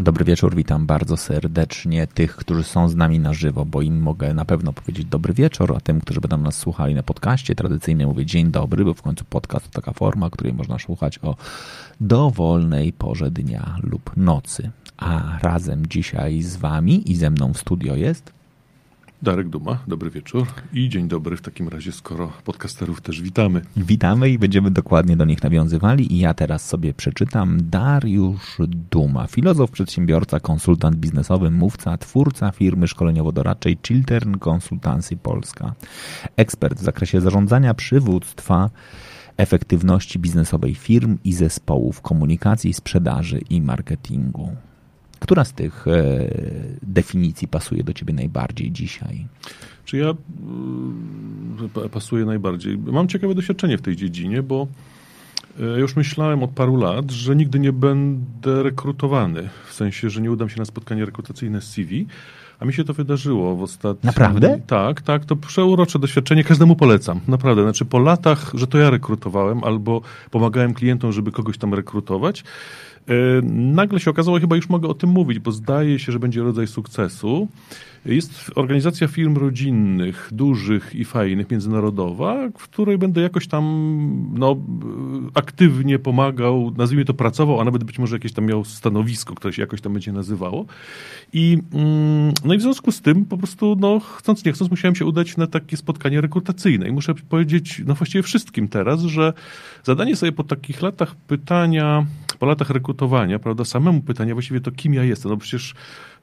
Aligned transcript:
Dobry 0.00 0.24
wieczór, 0.24 0.54
witam 0.54 0.86
bardzo 0.86 1.16
serdecznie 1.16 2.06
tych, 2.06 2.36
którzy 2.36 2.64
są 2.64 2.88
z 2.88 2.96
nami 2.96 3.18
na 3.18 3.32
żywo, 3.34 3.64
bo 3.64 3.82
im 3.82 4.00
mogę 4.00 4.34
na 4.34 4.44
pewno 4.44 4.72
powiedzieć 4.72 5.04
dobry 5.04 5.34
wieczór, 5.34 5.74
a 5.76 5.80
tym, 5.80 6.00
którzy 6.00 6.20
będą 6.20 6.38
nas 6.38 6.56
słuchali 6.56 6.94
na 6.94 7.02
podcaście, 7.02 7.54
tradycyjnie 7.54 8.06
mówię 8.06 8.26
dzień 8.26 8.50
dobry, 8.50 8.84
bo 8.84 8.94
w 8.94 9.02
końcu 9.02 9.24
podcast 9.24 9.70
to 9.70 9.72
taka 9.72 9.92
forma, 9.92 10.30
której 10.30 10.52
można 10.54 10.78
słuchać 10.78 11.18
o 11.22 11.36
dowolnej 12.00 12.92
porze 12.92 13.30
dnia 13.30 13.76
lub 13.82 14.16
nocy. 14.16 14.70
A 14.96 15.38
razem 15.42 15.86
dzisiaj 15.86 16.42
z 16.42 16.56
wami 16.56 17.10
i 17.10 17.16
ze 17.16 17.30
mną 17.30 17.52
w 17.52 17.58
studio 17.58 17.96
jest 17.96 18.39
Darek 19.22 19.48
Duma, 19.48 19.78
dobry 19.88 20.10
wieczór 20.10 20.46
i 20.72 20.88
dzień 20.88 21.08
dobry 21.08 21.36
w 21.36 21.42
takim 21.42 21.68
razie, 21.68 21.92
skoro 21.92 22.32
podcasterów 22.44 23.00
też 23.00 23.22
witamy. 23.22 23.62
Witamy 23.76 24.30
i 24.30 24.38
będziemy 24.38 24.70
dokładnie 24.70 25.16
do 25.16 25.24
nich 25.24 25.42
nawiązywali 25.42 26.12
i 26.12 26.18
ja 26.18 26.34
teraz 26.34 26.66
sobie 26.68 26.94
przeczytam 26.94 27.58
Dariusz 27.70 28.56
Duma, 28.90 29.26
filozof, 29.26 29.70
przedsiębiorca, 29.70 30.40
konsultant 30.40 30.96
biznesowy, 30.96 31.50
mówca, 31.50 31.98
twórca 31.98 32.50
firmy 32.50 32.86
szkoleniowo-doradczej 32.86 33.78
Chiltern 33.86 34.36
Consultancy 34.48 35.16
Polska. 35.16 35.74
Ekspert 36.36 36.78
w 36.78 36.82
zakresie 36.82 37.20
zarządzania, 37.20 37.74
przywództwa, 37.74 38.70
efektywności 39.36 40.18
biznesowej 40.18 40.74
firm 40.74 41.18
i 41.24 41.32
zespołów 41.32 42.00
komunikacji, 42.00 42.74
sprzedaży 42.74 43.40
i 43.50 43.60
marketingu. 43.62 44.56
Która 45.20 45.44
z 45.44 45.52
tych 45.52 45.88
e, 45.88 45.92
definicji 46.82 47.48
pasuje 47.48 47.84
do 47.84 47.92
ciebie 47.92 48.14
najbardziej 48.14 48.72
dzisiaj? 48.72 49.26
Czy 49.84 49.96
ja 49.96 50.14
y, 51.84 51.88
pasuje 51.88 52.24
najbardziej? 52.24 52.78
Mam 52.78 53.08
ciekawe 53.08 53.34
doświadczenie 53.34 53.78
w 53.78 53.82
tej 53.82 53.96
dziedzinie, 53.96 54.42
bo 54.42 54.66
e, 55.60 55.80
już 55.80 55.96
myślałem 55.96 56.42
od 56.42 56.50
paru 56.50 56.76
lat, 56.76 57.10
że 57.10 57.36
nigdy 57.36 57.58
nie 57.58 57.72
będę 57.72 58.62
rekrutowany. 58.62 59.48
W 59.68 59.74
sensie, 59.74 60.10
że 60.10 60.20
nie 60.20 60.30
udam 60.30 60.48
się 60.48 60.58
na 60.58 60.64
spotkanie 60.64 61.04
rekrutacyjne 61.04 61.60
z 61.60 61.64
CV. 61.64 62.06
A 62.60 62.64
mi 62.64 62.72
się 62.72 62.84
to 62.84 62.94
wydarzyło 62.94 63.56
w 63.56 63.62
ostatnim... 63.62 64.08
Naprawdę? 64.08 64.60
Tak, 64.66 65.02
tak. 65.02 65.24
To 65.24 65.36
przeurocze 65.36 65.98
doświadczenie. 65.98 66.44
Każdemu 66.44 66.76
polecam. 66.76 67.20
Naprawdę. 67.28 67.62
Znaczy 67.62 67.84
po 67.84 67.98
latach, 67.98 68.52
że 68.54 68.66
to 68.66 68.78
ja 68.78 68.90
rekrutowałem 68.90 69.64
albo 69.64 70.00
pomagałem 70.30 70.74
klientom, 70.74 71.12
żeby 71.12 71.32
kogoś 71.32 71.58
tam 71.58 71.74
rekrutować, 71.74 72.44
nagle 73.52 74.00
się 74.00 74.10
okazało, 74.10 74.40
chyba 74.40 74.56
już 74.56 74.68
mogę 74.68 74.88
o 74.88 74.94
tym 74.94 75.10
mówić, 75.10 75.38
bo 75.38 75.52
zdaje 75.52 75.98
się, 75.98 76.12
że 76.12 76.18
będzie 76.18 76.42
rodzaj 76.42 76.66
sukcesu. 76.66 77.48
Jest 78.06 78.50
organizacja 78.54 79.08
firm 79.08 79.36
rodzinnych, 79.36 80.28
dużych 80.32 80.94
i 80.94 81.04
fajnych, 81.04 81.50
międzynarodowa, 81.50 82.48
w 82.58 82.62
której 82.62 82.98
będę 82.98 83.20
jakoś 83.20 83.46
tam 83.46 83.64
no, 84.34 84.56
aktywnie 85.34 85.98
pomagał, 85.98 86.72
nazwijmy 86.76 87.04
to 87.04 87.14
pracował, 87.14 87.60
a 87.60 87.64
nawet 87.64 87.84
być 87.84 87.98
może 87.98 88.16
jakieś 88.16 88.32
tam 88.32 88.46
miał 88.46 88.64
stanowisko, 88.64 89.34
które 89.34 89.52
się 89.52 89.62
jakoś 89.62 89.80
tam 89.80 89.92
będzie 89.92 90.12
nazywało. 90.12 90.64
I, 91.32 91.58
mm, 91.72 92.32
no 92.44 92.54
i 92.54 92.58
w 92.58 92.62
związku 92.62 92.92
z 92.92 93.00
tym 93.00 93.24
po 93.24 93.38
prostu, 93.38 93.76
no, 93.80 94.00
chcąc 94.00 94.44
nie 94.44 94.52
chcąc, 94.52 94.70
musiałem 94.70 94.94
się 94.94 95.04
udać 95.04 95.36
na 95.36 95.46
takie 95.46 95.76
spotkanie 95.76 96.20
rekrutacyjne. 96.20 96.88
I 96.88 96.92
muszę 96.92 97.14
powiedzieć, 97.14 97.82
no 97.86 97.94
właściwie 97.94 98.22
wszystkim 98.22 98.68
teraz, 98.68 99.00
że 99.00 99.32
zadanie 99.84 100.16
sobie 100.16 100.32
po 100.32 100.44
takich 100.44 100.82
latach 100.82 101.14
pytania, 101.14 102.06
po 102.38 102.46
latach 102.46 102.70
rekrutowania, 103.00 103.38
prawda, 103.38 103.64
samemu 103.64 104.02
pytania 104.02 104.34
właściwie 104.34 104.60
to 104.60 104.72
kim 104.72 104.94
ja 104.94 105.04
jestem, 105.04 105.30
no 105.30 105.36
przecież 105.36 105.74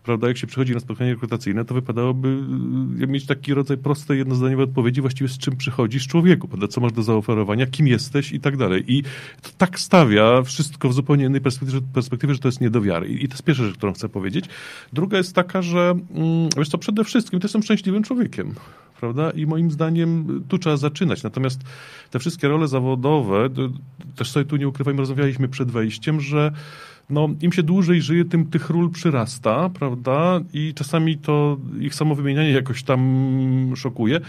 prawda, 0.03 0.27
jak 0.27 0.37
się 0.37 0.47
przychodzi 0.47 0.73
na 0.73 0.79
spotkanie 0.79 1.11
rekrutacyjne, 1.11 1.65
to 1.65 1.73
wypadałoby 1.73 2.27
y, 3.01 3.07
mieć 3.07 3.25
taki 3.25 3.53
rodzaj 3.53 3.77
prostej, 3.77 4.17
jednozdaniowej 4.17 4.63
odpowiedzi 4.63 5.01
właściwie 5.01 5.27
z 5.27 5.37
czym 5.37 5.57
przychodzisz 5.57 6.07
człowieku, 6.07 6.47
prawda, 6.47 6.67
co 6.67 6.81
masz 6.81 6.91
do 6.91 7.03
zaoferowania, 7.03 7.65
kim 7.65 7.87
jesteś 7.87 8.31
i 8.31 8.39
tak 8.39 8.57
dalej. 8.57 8.83
I 8.87 9.03
to 9.41 9.49
tak 9.57 9.79
stawia 9.79 10.41
wszystko 10.41 10.89
w 10.89 10.93
zupełnie 10.93 11.25
innej 11.25 11.41
perspektywie, 11.41 11.81
perspektywie 11.93 12.33
że 12.33 12.39
to 12.39 12.47
jest 12.47 12.61
nie 12.61 12.69
do 12.69 12.81
wiary. 12.81 13.07
I 13.07 13.27
to 13.27 13.33
jest 13.33 13.43
pierwsza 13.43 13.63
rzecz, 13.63 13.77
którą 13.77 13.93
chcę 13.93 14.09
powiedzieć. 14.09 14.45
Druga 14.93 15.17
jest 15.17 15.35
taka, 15.35 15.61
że 15.61 15.89
mm, 15.89 16.49
wiesz 16.57 16.69
co, 16.69 16.77
przede 16.77 17.03
wszystkim 17.03 17.39
to 17.39 17.45
jestem 17.45 17.63
szczęśliwym 17.63 18.03
człowiekiem 18.03 18.53
prawda? 18.99 19.31
I 19.31 19.45
moim 19.45 19.71
zdaniem 19.71 20.43
tu 20.47 20.57
trzeba 20.57 20.77
zaczynać. 20.77 21.23
Natomiast 21.23 21.61
te 22.11 22.19
wszystkie 22.19 22.47
role 22.47 22.67
zawodowe, 22.67 23.49
też 24.15 24.31
sobie 24.31 24.45
tu 24.45 24.55
nie 24.55 24.67
ukrywajmy, 24.67 24.99
rozmawialiśmy 24.99 25.47
przed 25.47 25.71
wejściem, 25.71 26.21
że 26.21 26.51
no, 27.09 27.29
im 27.41 27.51
się 27.51 27.63
dłużej 27.63 28.01
żyje, 28.01 28.25
tym 28.25 28.45
tych 28.45 28.69
ról 28.69 28.91
przyrasta, 28.91 29.69
prawda? 29.69 30.39
I 30.53 30.73
czasami 30.73 31.17
to 31.17 31.57
ich 31.79 31.95
samo 31.95 32.15
wymienianie 32.15 32.51
jakoś 32.51 32.83
tam 32.83 33.73
szokuje. 33.75 34.19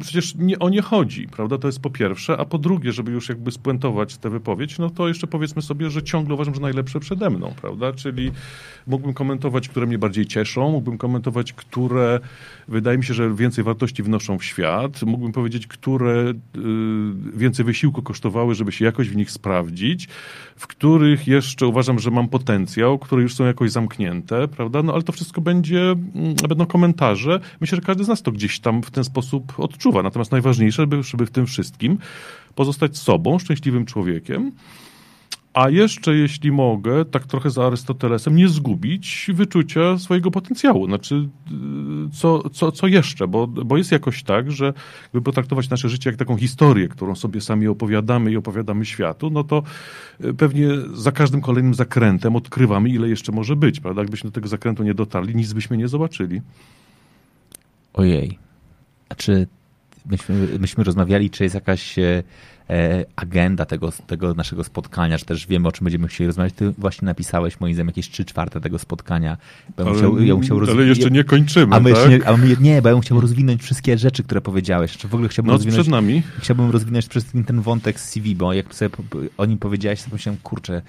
Przecież 0.00 0.34
nie 0.34 0.58
o 0.58 0.68
nie 0.68 0.82
chodzi, 0.82 1.28
prawda? 1.28 1.58
To 1.58 1.68
jest 1.68 1.80
po 1.80 1.90
pierwsze, 1.90 2.36
a 2.36 2.44
po 2.44 2.58
drugie, 2.58 2.92
żeby 2.92 3.10
już 3.10 3.28
jakby 3.28 3.50
spuentować 3.50 4.16
tę 4.16 4.30
wypowiedź, 4.30 4.78
no 4.78 4.90
to 4.90 5.08
jeszcze 5.08 5.26
powiedzmy 5.26 5.62
sobie, 5.62 5.90
że 5.90 6.02
ciągle 6.02 6.34
uważam, 6.34 6.54
że 6.54 6.60
najlepsze 6.60 7.00
przede 7.00 7.30
mną, 7.30 7.54
prawda? 7.60 7.92
Czyli 7.92 8.30
mógłbym 8.86 9.14
komentować, 9.14 9.68
które 9.68 9.86
mnie 9.86 9.98
bardziej 9.98 10.26
cieszą, 10.26 10.70
mógłbym 10.70 10.98
komentować, 10.98 11.52
które 11.52 12.20
wydaje 12.68 12.98
mi 12.98 13.04
się, 13.04 13.14
że 13.14 13.34
więcej 13.34 13.64
wartości 13.64 14.02
wnoszą 14.02 14.38
w 14.38 14.44
świat, 14.44 15.02
mógłbym 15.02 15.32
powiedzieć, 15.32 15.66
które 15.66 16.30
y, 16.30 16.34
więcej 17.34 17.64
wysiłku 17.64 18.02
kosztowały, 18.02 18.54
żeby 18.54 18.72
się 18.72 18.84
jakoś 18.84 19.08
w 19.08 19.16
nich 19.16 19.30
sprawdzić, 19.30 20.08
w 20.56 20.66
których 20.66 20.99
jeszcze 21.26 21.66
uważam, 21.66 21.98
że 21.98 22.10
mam 22.10 22.28
potencjał, 22.28 22.98
które 22.98 23.22
już 23.22 23.34
są 23.34 23.44
jakoś 23.44 23.70
zamknięte, 23.70 24.48
prawda? 24.48 24.82
No 24.82 24.92
ale 24.92 25.02
to 25.02 25.12
wszystko 25.12 25.40
będzie, 25.40 25.80
mm, 25.80 26.34
będą 26.48 26.66
komentarze. 26.66 27.40
Myślę, 27.60 27.76
że 27.76 27.82
każdy 27.82 28.04
z 28.04 28.08
nas 28.08 28.22
to 28.22 28.32
gdzieś 28.32 28.60
tam 28.60 28.82
w 28.82 28.90
ten 28.90 29.04
sposób 29.04 29.60
odczuwa. 29.60 30.02
Natomiast 30.02 30.32
najważniejsze, 30.32 30.82
żeby, 30.82 31.02
żeby 31.02 31.26
w 31.26 31.30
tym 31.30 31.46
wszystkim 31.46 31.98
pozostać 32.54 32.98
sobą, 32.98 33.38
szczęśliwym 33.38 33.86
człowiekiem, 33.86 34.52
a 35.54 35.70
jeszcze, 35.70 36.14
jeśli 36.14 36.52
mogę, 36.52 37.04
tak 37.04 37.26
trochę 37.26 37.50
za 37.50 37.66
Arystotelesem, 37.66 38.36
nie 38.36 38.48
zgubić 38.48 39.26
wyczucia 39.34 39.98
swojego 39.98 40.30
potencjału. 40.30 40.86
Znaczy, 40.86 41.14
y, 41.14 42.10
co, 42.12 42.50
co, 42.50 42.72
co 42.72 42.86
jeszcze? 42.86 43.28
Bo, 43.28 43.46
bo 43.46 43.76
jest 43.76 43.92
jakoś 43.92 44.22
tak, 44.22 44.52
że 44.52 44.72
gdyby 45.10 45.24
potraktować 45.24 45.70
nasze 45.70 45.88
życie 45.88 46.10
jak 46.10 46.18
taką 46.18 46.36
historię, 46.36 46.88
którą 46.88 47.14
sobie 47.14 47.40
sami 47.40 47.68
opowiadamy 47.68 48.32
i 48.32 48.36
opowiadamy 48.36 48.84
światu, 48.84 49.30
no 49.30 49.44
to 49.44 49.62
y, 50.24 50.34
pewnie 50.34 50.68
za 50.94 51.12
każdym 51.12 51.40
kolejnym 51.40 51.74
zakrętem 51.74 52.36
odkrywamy, 52.36 52.88
ile 52.88 53.08
jeszcze 53.08 53.32
może 53.32 53.56
być, 53.56 53.80
prawda? 53.80 54.02
Jakbyśmy 54.02 54.30
do 54.30 54.34
tego 54.34 54.48
zakrętu 54.48 54.82
nie 54.82 54.94
dotarli, 54.94 55.36
nic 55.36 55.52
byśmy 55.52 55.76
nie 55.76 55.88
zobaczyli. 55.88 56.40
Ojej. 57.92 58.38
A 59.08 59.14
czy 59.14 59.46
myśmy, 60.06 60.48
myśmy 60.58 60.84
rozmawiali, 60.84 61.30
czy 61.30 61.44
jest 61.44 61.54
jakaś 61.54 61.98
e, 61.98 62.22
agenda 63.16 63.64
tego, 63.64 63.92
tego 64.06 64.34
naszego 64.34 64.64
spotkania, 64.64 65.18
czy 65.18 65.24
też 65.24 65.46
wiemy, 65.46 65.68
o 65.68 65.72
czym 65.72 65.84
będziemy 65.84 66.08
chcieli 66.08 66.26
rozmawiać. 66.26 66.54
Ty 66.54 66.72
właśnie 66.78 67.06
napisałeś, 67.06 67.60
moim 67.60 67.74
zdaniem, 67.74 67.86
jakieś 67.88 68.10
trzy 68.10 68.24
czwarte 68.24 68.60
tego 68.60 68.78
spotkania. 68.78 69.36
Bo 69.76 69.82
ale, 69.82 69.92
musiał, 69.92 70.22
ja 70.22 70.34
musiał 70.34 70.58
ale 70.58 70.84
jeszcze 70.84 71.10
nie 71.10 71.24
kończymy, 71.24 71.76
a 71.76 71.80
my 71.80 71.92
tak? 71.92 72.10
nie, 72.10 72.28
a 72.28 72.36
my, 72.36 72.56
nie, 72.60 72.82
bo 72.82 72.88
ja 72.88 72.94
bym 72.94 73.02
chciał 73.02 73.20
rozwinąć 73.20 73.62
wszystkie 73.62 73.98
rzeczy, 73.98 74.22
które 74.22 74.40
powiedziałeś. 74.40 74.96
Czy 74.96 75.08
w 75.08 75.14
ogóle 75.14 75.28
chciałbym 75.28 75.50
no, 75.50 75.56
rozwinąć, 75.56 75.80
przed 75.80 75.90
nami. 75.90 76.22
Chciałbym 76.38 76.70
rozwinąć 76.70 77.06
przede 77.06 77.20
wszystkim 77.20 77.44
ten 77.44 77.60
wątek 77.60 78.00
z 78.00 78.08
CV, 78.08 78.36
bo 78.36 78.52
jak 78.52 78.74
sobie 78.74 78.90
o 79.36 79.46
nim 79.46 79.58
powiedziałeś, 79.58 80.02
to 80.02 80.08
myślałem, 80.12 80.40
kurczę, 80.42 80.82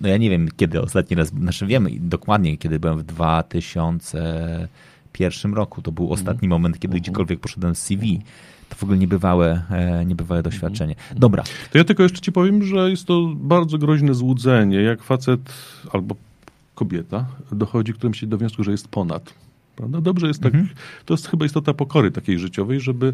no 0.00 0.08
ja 0.08 0.16
nie 0.16 0.30
wiem, 0.30 0.48
kiedy 0.56 0.80
ostatni 0.80 1.16
raz, 1.16 1.28
znaczy 1.28 1.66
wiemy 1.66 1.90
dokładnie, 2.00 2.56
kiedy 2.56 2.80
byłem 2.80 2.98
w 2.98 3.02
2000 3.02 4.68
pierwszym 5.12 5.54
roku. 5.54 5.82
To 5.82 5.92
był 5.92 6.12
ostatni 6.12 6.48
moment, 6.48 6.78
kiedy 6.78 6.92
mhm. 6.92 7.02
gdziekolwiek 7.02 7.40
poszedłem 7.40 7.74
z 7.74 7.78
CV. 7.78 8.20
To 8.68 8.76
w 8.76 8.82
ogóle 8.82 8.98
niebywałe, 8.98 9.62
e, 9.70 10.04
niebywałe 10.04 10.42
doświadczenie. 10.42 10.94
Mhm. 10.94 11.18
Dobra. 11.18 11.42
To 11.72 11.78
ja 11.78 11.84
tylko 11.84 12.02
jeszcze 12.02 12.20
ci 12.20 12.32
powiem, 12.32 12.62
że 12.62 12.90
jest 12.90 13.06
to 13.06 13.28
bardzo 13.34 13.78
groźne 13.78 14.14
złudzenie, 14.14 14.82
jak 14.82 15.02
facet 15.02 15.40
albo 15.92 16.14
kobieta 16.74 17.26
dochodzi 17.52 17.92
którymś 17.92 18.24
do 18.24 18.38
wniosku, 18.38 18.64
że 18.64 18.70
jest 18.70 18.88
ponad 18.88 19.34
Prawda? 19.78 20.00
Dobrze 20.00 20.26
jest 20.28 20.42
tak, 20.42 20.54
mhm. 20.54 20.74
to 21.04 21.14
jest 21.14 21.28
chyba 21.28 21.46
istota 21.46 21.74
pokory 21.74 22.10
takiej 22.10 22.38
życiowej, 22.38 22.80
żeby, 22.80 23.12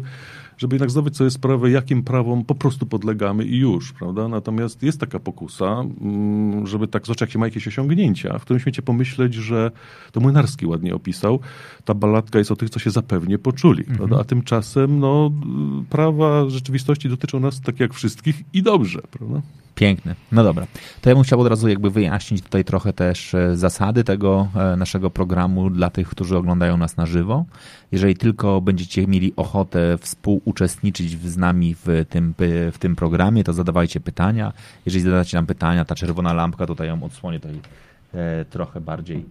żeby 0.57 0.75
jednak 0.75 0.91
zdawać 0.91 1.17
sobie 1.17 1.29
sprawę, 1.29 1.71
jakim 1.71 2.03
prawom 2.03 2.45
po 2.45 2.55
prostu 2.55 2.85
podlegamy 2.85 3.45
i 3.45 3.57
już, 3.57 3.93
prawda? 3.93 4.27
Natomiast 4.27 4.83
jest 4.83 4.99
taka 4.99 5.19
pokusa, 5.19 5.83
mm, 6.01 6.67
żeby 6.67 6.87
tak 6.87 7.05
zobaczyć, 7.05 7.21
jakie 7.21 7.39
ma 7.39 7.45
jakieś 7.45 7.67
osiągnięcia, 7.67 8.39
w 8.39 8.41
którym 8.41 8.59
świecie 8.59 8.81
pomyśleć, 8.81 9.33
że 9.33 9.71
to 10.11 10.19
Młynarski 10.19 10.65
ładnie 10.65 10.95
opisał, 10.95 11.39
ta 11.85 11.93
balladka 11.93 12.39
jest 12.39 12.51
o 12.51 12.55
tych, 12.55 12.69
co 12.69 12.79
się 12.79 12.91
zapewnie 12.91 13.37
poczuli, 13.39 13.79
mhm. 13.79 13.97
prawda? 13.97 14.19
A 14.19 14.23
tymczasem, 14.23 14.99
no, 14.99 15.31
prawa 15.89 16.49
rzeczywistości 16.49 17.09
dotyczą 17.09 17.39
nas 17.39 17.61
tak 17.61 17.79
jak 17.79 17.93
wszystkich 17.93 18.43
i 18.53 18.63
dobrze, 18.63 19.01
prawda? 19.11 19.41
Piękny. 19.75 20.15
No 20.31 20.43
dobra. 20.43 20.67
To 21.01 21.09
ja 21.09 21.15
bym 21.15 21.23
chciał 21.23 21.41
od 21.41 21.47
razu 21.47 21.67
jakby 21.67 21.89
wyjaśnić 21.89 22.41
tutaj 22.41 22.65
trochę 22.65 22.93
też 22.93 23.33
e, 23.33 23.57
zasady 23.57 24.03
tego 24.03 24.47
e, 24.55 24.75
naszego 24.75 25.09
programu 25.09 25.69
dla 25.69 25.89
tych, 25.89 26.09
którzy 26.09 26.37
oglądają 26.37 26.54
nas 26.55 26.97
na 26.97 27.05
żywo. 27.05 27.45
Jeżeli 27.91 28.15
tylko 28.15 28.61
będziecie 28.61 29.07
mieli 29.07 29.33
ochotę 29.35 29.97
współuczestniczyć 29.97 31.21
z 31.21 31.37
nami 31.37 31.75
w 31.85 32.05
tym, 32.09 32.33
w 32.71 32.77
tym 32.79 32.95
programie, 32.95 33.43
to 33.43 33.53
zadawajcie 33.53 33.99
pytania. 33.99 34.53
Jeżeli 34.85 35.03
zadacie 35.03 35.37
nam 35.37 35.45
pytania, 35.45 35.85
ta 35.85 35.95
czerwona 35.95 36.33
lampka 36.33 36.65
tutaj 36.65 36.87
ją 36.87 37.03
odsłonię 37.03 37.39
tutaj 37.39 37.59
e, 38.13 38.45
trochę 38.45 38.81
bardziej 38.81 39.25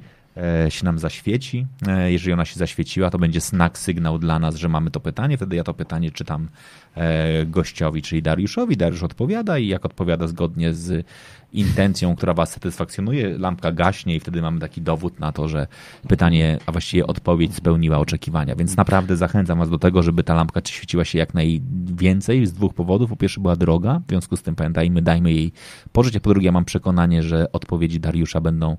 się 0.69 0.85
nam 0.85 0.99
zaświeci. 0.99 1.67
E, 1.87 2.13
jeżeli 2.13 2.33
ona 2.33 2.45
się 2.45 2.59
zaświeciła, 2.59 3.11
to 3.11 3.19
będzie 3.19 3.41
znak, 3.41 3.79
sygnał 3.79 4.19
dla 4.19 4.39
nas, 4.39 4.57
że 4.57 4.69
mamy 4.69 4.91
to 4.91 5.01
pytanie. 5.01 5.37
Wtedy 5.37 5.57
ja 5.57 5.65
to 5.65 5.75
pytanie 5.75 6.11
czytam 6.11 6.49
e, 6.95 7.47
gościowi, 7.47 8.03
czyli 8.03 8.23
Dariuszowi. 8.23 8.77
Dariusz 8.77 9.03
odpowiada 9.03 9.59
i 9.59 9.67
jak 9.67 9.85
odpowiada 9.85 10.27
zgodnie 10.27 10.75
z 10.75 11.07
intencją, 11.53 12.17
która 12.17 12.35
Was 12.35 12.53
satysfakcjonuje, 12.53 13.39
lampka 13.39 13.73
gaśnie 13.73 14.17
i 14.17 14.21
wtedy 14.21 14.43
mamy 14.43 14.61
taki 14.61 14.83
dowód 14.83 15.21
na 15.21 15.33
to, 15.33 15.49
że 15.49 15.67
pytanie, 16.09 16.59
a 16.67 16.73
właściwie 16.73 17.07
odpowiedź 17.07 17.55
spełniła 17.55 17.99
oczekiwania. 17.99 18.57
Więc 18.57 18.77
naprawdę 18.77 19.17
zachęcam 19.17 19.59
Was 19.59 19.71
do 19.71 19.79
tego, 19.79 20.03
żeby 20.03 20.25
ta 20.25 20.35
lampka 20.35 20.61
świeciła 20.65 21.05
się 21.05 21.19
jak 21.19 21.35
najwięcej 21.35 22.47
z 22.47 22.53
dwóch 22.53 22.75
powodów. 22.75 23.11
Po 23.11 23.17
pierwsze 23.17 23.41
była 23.41 23.57
droga, 23.57 24.01
w 24.07 24.11
związku 24.11 24.37
z 24.37 24.43
tym 24.43 24.55
pamiętajmy, 24.55 25.03
dajmy 25.03 25.33
jej 25.33 25.53
pożyć, 25.93 26.17
a 26.17 26.21
po 26.21 26.31
drugie 26.31 26.53
mam 26.53 26.65
przekonanie, 26.65 27.23
że 27.23 27.53
odpowiedzi 27.53 28.01
Dariusza 28.01 28.41
będą 28.41 28.77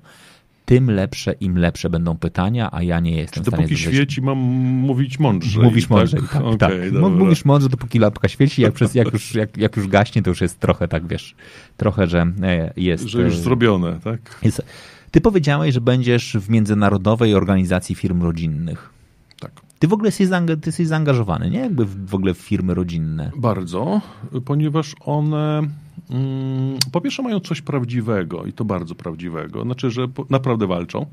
tym 0.66 0.90
lepsze, 0.90 1.32
im 1.32 1.58
lepsze 1.58 1.90
będą 1.90 2.16
pytania, 2.16 2.68
a 2.72 2.82
ja 2.82 3.00
nie 3.00 3.16
jestem 3.16 3.44
Czy 3.44 3.50
w 3.50 3.54
stanie... 3.54 3.62
dopóki 3.62 3.80
świeci 3.82 4.22
mam 4.22 4.38
mówić 4.38 5.18
mądrzej. 5.18 5.62
Mówisz 5.62 5.84
tak? 5.84 5.90
mądrzej, 5.90 6.20
tak, 6.20 6.42
okay, 6.42 6.58
tak. 6.58 6.72
Mówisz 6.92 7.44
mądrze, 7.44 7.68
dopóki 7.68 7.98
lampka 7.98 8.28
świeci, 8.28 8.62
jak, 8.62 8.72
przez, 8.72 8.94
jak, 8.94 9.12
już, 9.12 9.34
jak, 9.34 9.56
jak 9.56 9.76
już 9.76 9.88
gaśnie, 9.88 10.22
to 10.22 10.30
już 10.30 10.40
jest 10.40 10.60
trochę 10.60 10.88
tak, 10.88 11.06
wiesz, 11.06 11.34
trochę, 11.76 12.06
że 12.06 12.26
e, 12.42 12.72
jest... 12.76 13.08
Że 13.08 13.22
już 13.22 13.34
e, 13.34 13.38
zrobione, 13.38 14.00
tak? 14.04 14.38
Jest, 14.42 14.62
ty 15.10 15.20
powiedziałeś, 15.20 15.74
że 15.74 15.80
będziesz 15.80 16.36
w 16.40 16.50
Międzynarodowej 16.50 17.34
Organizacji 17.34 17.94
Firm 17.94 18.22
Rodzinnych. 18.22 18.90
Tak. 19.40 19.50
Ty 19.78 19.88
w 19.88 19.92
ogóle 19.92 20.08
jesteś, 20.08 20.28
ty 20.46 20.68
jesteś 20.68 20.86
zaangażowany, 20.86 21.50
nie? 21.50 21.58
Jakby 21.58 21.84
w, 21.84 22.06
w 22.06 22.14
ogóle 22.14 22.34
w 22.34 22.38
firmy 22.38 22.74
rodzinne. 22.74 23.30
Bardzo, 23.36 24.00
ponieważ 24.44 24.94
one 25.00 25.62
po 26.92 27.00
pierwsze 27.00 27.22
mają 27.22 27.40
coś 27.40 27.62
prawdziwego 27.62 28.44
i 28.44 28.52
to 28.52 28.64
bardzo 28.64 28.94
prawdziwego, 28.94 29.62
znaczy, 29.62 29.90
że 29.90 30.08
naprawdę 30.30 30.66
walczą. 30.66 31.06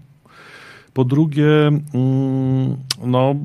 Po 0.94 1.06
drugie, 1.06 1.68
mm, 1.68 2.76
no, 3.06 3.36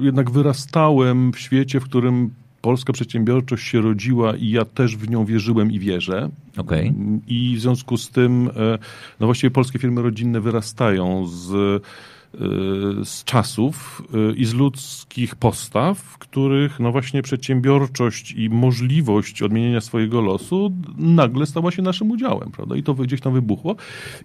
jednak 0.00 0.30
wyrastałem 0.30 1.32
w 1.32 1.38
świecie, 1.38 1.80
w 1.80 1.84
którym 1.84 2.30
polska 2.60 2.92
przedsiębiorczość 2.92 3.66
się 3.66 3.80
rodziła 3.80 4.36
i 4.36 4.50
ja 4.50 4.64
też 4.64 4.96
w 4.96 5.10
nią 5.10 5.24
wierzyłem 5.24 5.72
i 5.72 5.78
wierzę. 5.78 6.30
Okay. 6.56 6.92
I 7.26 7.54
w 7.56 7.60
związku 7.60 7.96
z 7.96 8.10
tym, 8.10 8.50
e, 8.56 8.78
no 9.20 9.26
właściwie 9.26 9.50
polskie 9.50 9.78
firmy 9.78 10.02
rodzinne 10.02 10.40
wyrastają 10.40 11.26
z 11.26 11.82
z 13.04 13.24
czasów 13.24 14.02
y, 14.30 14.36
i 14.36 14.44
z 14.44 14.54
ludzkich 14.54 15.34
postaw, 15.34 15.98
w 15.98 16.18
których 16.18 16.80
no 16.80 16.92
właśnie 16.92 17.22
przedsiębiorczość 17.22 18.32
i 18.32 18.50
możliwość 18.50 19.42
odmienienia 19.42 19.80
swojego 19.80 20.20
losu 20.20 20.72
nagle 20.98 21.46
stała 21.46 21.70
się 21.70 21.82
naszym 21.82 22.10
udziałem, 22.10 22.50
prawda? 22.50 22.76
I 22.76 22.82
to 22.82 22.94
gdzieś 22.94 23.20
tam 23.20 23.32
wybuchło. 23.32 23.76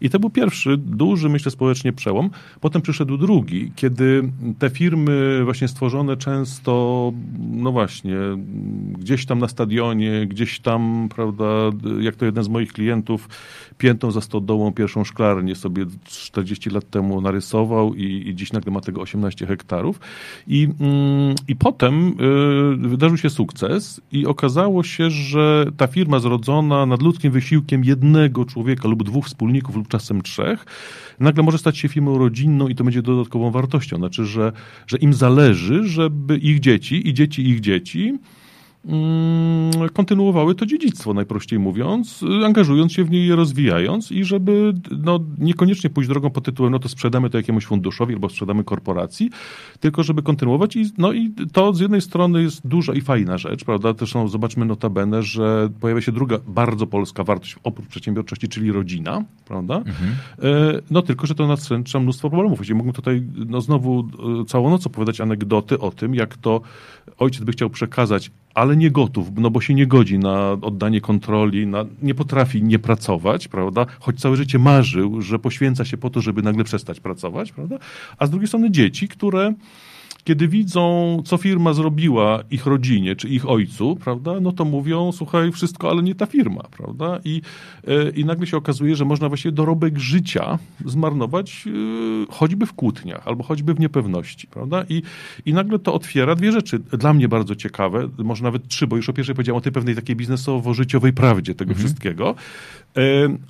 I 0.02 0.10
to 0.10 0.19
był 0.19 0.30
pierwszy 0.30 0.78
duży, 0.78 1.30
myślę, 1.30 1.52
społecznie 1.52 1.94
przełom. 1.94 2.30
Potem 2.62 2.81
przyszedł 2.81 3.18
drugi, 3.18 3.72
kiedy 3.75 4.31
te 4.60 4.69
firmy 4.69 5.42
właśnie 5.44 5.68
stworzone 5.68 6.18
często, 6.18 7.14
no 7.52 7.72
właśnie, 7.72 8.18
gdzieś 9.00 9.25
tam 9.25 9.40
na 9.40 9.48
stadionie, 9.48 10.28
gdzieś 10.28 10.60
tam, 10.60 11.10
prawda, 11.16 11.46
jak 12.00 12.16
to 12.16 12.25
jeden 12.25 12.44
z 12.44 12.50
moich 12.50 12.74
klientów 12.74 13.30
piętą 13.78 14.12
za 14.12 14.22
stodołą 14.22 14.74
pierwszą 14.74 15.04
szklarnię 15.04 15.56
sobie 15.56 15.86
40 16.06 16.69
lat 16.69 16.90
temu 16.90 17.22
narysował 17.22 17.96
i, 18.01 18.30
i 18.30 18.36
dziś 18.36 18.53
nagle 18.53 18.71
ma 18.71 18.81
tego 18.81 19.01
18 19.01 19.45
hektarów. 19.45 20.00
I, 20.48 20.68
mm, 20.80 21.36
i 21.48 21.56
potem 21.56 22.15
y, 22.83 22.88
wydarzył 22.88 23.18
się 23.18 23.30
sukces 23.30 24.01
i 24.12 24.25
okazało 24.25 24.83
się, 24.83 25.09
że 25.09 25.65
ta 25.77 25.88
firma 25.88 26.19
zrodzona 26.19 26.86
nad 26.86 27.01
ludzkim 27.01 27.31
wysiłkiem 27.31 27.83
jednego 27.83 28.45
człowieka 28.45 28.88
lub 28.88 29.03
dwóch 29.03 29.25
wspólników 29.25 29.75
lub 29.75 29.88
czasem 29.88 30.21
trzech, 30.21 30.65
nagle 31.19 31.44
może 31.44 31.57
stać 31.57 31.77
się 31.77 31.88
firmą 31.88 32.18
rodzinną 32.18 32.68
i 32.68 32.75
to 32.75 32.83
będzie 32.83 33.01
dodatkową 33.01 33.51
wartością. 33.51 33.98
Znaczy, 33.98 34.25
że, 34.25 34.51
że 34.88 34.97
im 34.97 35.13
zależy, 35.13 35.88
żeby 35.88 36.38
ich 36.38 36.59
dzieci 36.59 37.07
i 37.07 37.13
dzieci 37.13 37.50
ich 37.50 37.59
dzieci 37.59 38.18
kontynuowały 39.94 40.56
to 40.56 40.66
dziedzictwo, 40.66 41.13
najprościej 41.13 41.60
mówiąc, 41.60 42.24
angażując 42.45 42.94
się 42.94 43.04
w 43.04 43.12
niej, 43.12 43.28
je 43.28 43.36
rozwijając 43.36 44.12
i 44.12 44.24
żeby 44.24 44.74
no, 45.04 45.19
niekoniecznie 45.38 45.89
pójść 45.89 46.10
drogą 46.10 46.30
pod 46.30 46.45
tytułem, 46.45 46.72
no 46.72 46.80
to 46.80 46.89
sprzedamy 46.89 47.30
to 47.30 47.38
jakiemuś 47.38 47.66
funduszowi 47.66 48.13
albo 48.13 48.30
sprzedamy 48.30 48.63
korporacji, 48.63 49.30
tylko 49.81 50.04
żeby 50.04 50.22
kontynuować 50.22 50.75
i, 50.75 50.92
no 50.98 51.12
i 51.13 51.33
to 51.54 51.74
z 51.74 51.80
jednej 51.80 52.01
strony 52.01 52.42
jest 52.42 52.68
duża 52.68 52.94
i 52.94 53.01
fajna 53.01 53.38
rzecz, 53.38 53.63
prawda? 53.63 53.94
Zresztą 53.98 54.28
zobaczmy 54.28 54.66
notabene, 54.66 55.24
że 55.24 55.69
pojawia 55.80 56.01
się 56.01 56.12
druga 56.12 56.38
bardzo 56.48 56.88
polska 56.88 57.24
wartość 57.24 57.56
oprócz 57.63 57.88
przedsiębiorczości, 57.88 58.48
czyli 58.48 58.72
rodzina, 58.72 59.24
prawda? 59.45 59.78
Mhm. 59.78 60.12
E, 60.42 60.81
no 60.92 61.01
tylko, 61.01 61.28
że 61.28 61.36
to 61.36 61.48
nastręcza 61.48 62.00
mnóstwo 62.00 62.30
problemów. 62.30 62.57
Właściwie 62.57 62.78
mógłbym 62.78 62.94
tutaj 62.94 63.24
no, 63.48 63.62
znowu 63.62 64.10
e, 64.42 64.45
całą 64.45 64.69
noc 64.69 64.88
opowiadać 64.88 65.22
anegdoty 65.22 65.80
o 65.80 65.92
tym, 65.92 66.16
jak 66.16 66.38
to 66.38 66.62
ojciec 67.18 67.44
by 67.44 67.51
chciał 67.51 67.69
przekazać 67.69 68.31
ale 68.54 68.78
nie 68.78 68.92
gotów, 68.92 69.28
no 69.36 69.50
bo 69.50 69.62
się 69.62 69.74
nie 69.74 69.88
godzi 69.88 70.19
na 70.19 70.51
oddanie 70.51 71.01
kontroli, 71.01 71.68
na, 71.68 71.86
nie 72.01 72.16
potrafi 72.16 72.63
nie 72.63 72.80
pracować, 72.80 73.48
prawda? 73.48 73.86
Choć 74.00 74.19
całe 74.19 74.36
życie 74.36 74.60
marzył, 74.60 75.22
że 75.22 75.39
poświęca 75.39 75.86
się 75.86 75.98
po 75.98 76.10
to, 76.10 76.22
żeby 76.22 76.42
nagle 76.42 76.63
przestać 76.63 77.00
pracować, 77.00 77.51
prawda? 77.51 77.78
A 78.18 78.28
z 78.28 78.30
drugiej 78.30 78.48
strony 78.48 78.72
dzieci, 78.72 79.07
które 79.07 79.54
kiedy 80.23 80.47
widzą, 80.47 81.18
co 81.25 81.38
firma 81.38 81.73
zrobiła 81.73 82.44
ich 82.51 82.65
rodzinie 82.65 83.15
czy 83.15 83.27
ich 83.27 83.50
ojcu, 83.50 83.95
prawda, 83.95 84.39
no 84.39 84.51
to 84.51 84.65
mówią, 84.65 85.12
słuchaj, 85.12 85.51
wszystko, 85.51 85.89
ale 85.89 86.03
nie 86.03 86.15
ta 86.15 86.25
firma, 86.25 86.63
prawda? 86.77 87.19
I, 87.25 87.41
e, 87.88 88.09
i 88.09 88.25
nagle 88.25 88.47
się 88.47 88.57
okazuje, 88.57 88.95
że 88.95 89.06
można 89.06 89.27
właściwie 89.27 89.51
dorobek 89.51 90.00
życia 90.00 90.59
zmarnować 90.85 91.65
e, 91.68 91.71
choćby 92.33 92.65
w 92.65 92.73
kłótniach 92.73 93.27
albo 93.27 93.44
choćby 93.44 93.73
w 93.73 93.79
niepewności, 93.79 94.47
prawda? 94.47 94.85
I, 94.89 95.01
I 95.45 95.53
nagle 95.53 95.79
to 95.79 95.94
otwiera 95.94 96.35
dwie 96.35 96.51
rzeczy. 96.51 96.79
Dla 96.79 97.13
mnie 97.13 97.27
bardzo 97.27 97.56
ciekawe, 97.56 98.09
może 98.18 98.44
nawet 98.44 98.68
trzy, 98.68 98.88
bo 98.88 98.95
już 98.95 99.09
o 99.09 99.13
pierwszej 99.13 99.35
powiedziałem 99.35 99.57
o 99.57 99.62
tej 99.62 99.71
pewnej 99.71 99.95
takiej 99.95 100.15
biznesowo-życiowej 100.15 101.13
prawdzie 101.13 101.56
tego 101.56 101.71
mhm. 101.71 101.88
wszystkiego, 101.88 102.35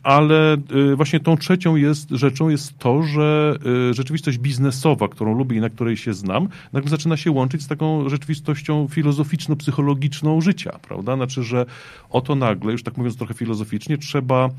ale 0.04 0.58
właśnie 0.96 1.20
tą 1.20 1.38
trzecią 1.38 1.76
jest, 1.76 2.10
rzeczą 2.10 2.50
jest 2.50 2.78
to, 2.78 3.04
że 3.04 3.56
rzeczywistość 3.92 4.38
biznesowa, 4.38 5.08
którą 5.08 5.38
lubię 5.38 5.58
i 5.58 5.62
na 5.62 5.70
której 5.70 5.98
się 5.98 6.14
znam, 6.14 6.48
nagle 6.74 6.90
zaczyna 6.90 7.18
się 7.18 7.32
łączyć 7.32 7.62
z 7.62 7.68
taką 7.68 8.10
rzeczywistością 8.10 8.88
filozoficzno-psychologiczną 8.88 10.42
życia, 10.42 10.80
prawda? 10.82 11.16
Znaczy, 11.16 11.44
że 11.44 11.66
oto 12.10 12.36
nagle, 12.36 12.72
już 12.72 12.84
tak 12.84 12.98
mówiąc 12.98 13.18
trochę 13.18 13.34
filozoficznie, 13.34 13.98
trzeba 13.98 14.50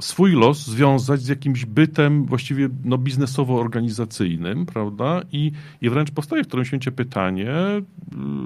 swój 0.00 0.32
los 0.32 0.66
związać 0.66 1.22
z 1.22 1.28
jakimś 1.28 1.64
bytem 1.64 2.26
właściwie 2.26 2.68
no, 2.84 2.98
biznesowo-organizacyjnym, 2.98 4.66
prawda? 4.66 5.22
I, 5.32 5.52
I 5.80 5.90
wręcz 5.90 6.10
powstaje 6.10 6.44
w 6.44 6.46
którymś 6.46 6.72
momencie 6.72 6.92
pytanie, 6.92 7.50
y, 7.50 7.82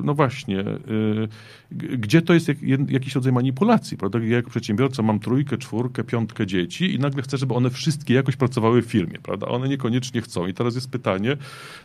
no 0.05 0.14
właśnie, 0.14 0.61
y, 0.61 1.28
gdzie 1.71 2.23
to 2.23 2.35
jest 2.35 2.49
jak, 2.49 2.57
jakiś 2.88 3.14
rodzaj 3.14 3.33
manipulacji, 3.33 3.97
prawda? 3.97 4.19
Ja 4.19 4.37
jako 4.37 4.50
przedsiębiorca 4.50 5.02
mam 5.02 5.21
trójkę, 5.21 5.59
czwórkę, 5.59 6.05
piątkę 6.05 6.47
dzieci 6.47 6.95
i 6.95 6.99
nagle 6.99 7.23
chcę, 7.23 7.38
żeby 7.38 7.55
one 7.55 7.71
wszystkie 7.71 8.14
jakoś 8.14 8.37
pracowały 8.37 8.83
w 8.83 8.87
firmie, 8.87 9.19
prawda? 9.23 9.49
One 9.49 9.69
niekoniecznie 9.69 10.21
chcą. 10.21 10.47
I 10.47 10.55
teraz 10.55 10.75
jest 10.75 10.90
pytanie, 10.90 11.37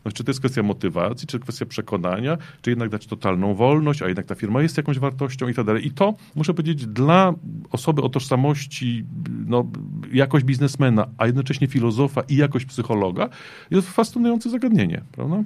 no, 0.05 0.11
czy 0.11 0.23
to 0.23 0.29
jest 0.29 0.39
kwestia 0.39 0.63
motywacji, 0.63 1.27
czy 1.27 1.39
kwestia 1.39 1.65
przekonania, 1.65 2.37
czy 2.61 2.69
jednak 2.69 2.89
dać 2.89 3.07
totalną 3.07 3.55
wolność, 3.55 4.01
a 4.01 4.07
jednak 4.07 4.25
ta 4.25 4.35
firma 4.35 4.61
jest 4.61 4.77
jakąś 4.77 4.99
wartością 4.99 5.47
i 5.47 5.53
tak 5.53 5.65
dalej. 5.65 5.87
I 5.87 5.91
to, 5.91 6.13
muszę 6.35 6.53
powiedzieć, 6.53 6.85
dla 6.85 7.33
osoby 7.71 8.01
o 8.01 8.09
tożsamości 8.09 9.05
no, 9.53 9.65
jakość 10.13 10.45
biznesmena, 10.45 11.07
a 11.17 11.25
jednocześnie 11.25 11.67
filozofa 11.67 12.21
i 12.29 12.35
jakość 12.35 12.65
psychologa, 12.65 13.29
jest 13.71 13.89
fascynujące 13.89 14.49
zagadnienie, 14.49 15.01
prawda? 15.11 15.43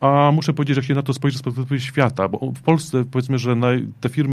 A 0.00 0.30
muszę 0.34 0.52
powiedzieć, 0.52 0.74
że 0.74 0.78
jak 0.80 0.86
się 0.86 0.94
na 0.94 1.02
to 1.02 1.14
spojrzy 1.14 1.38
z 1.38 1.42
perspektywy 1.42 1.80
świata, 1.80 2.28
bo 2.28 2.38
w 2.38 2.62
Polsce 2.62 3.04
powiedzmy, 3.04 3.38
że 3.38 3.56
te 4.00 4.08
firmy 4.08 4.32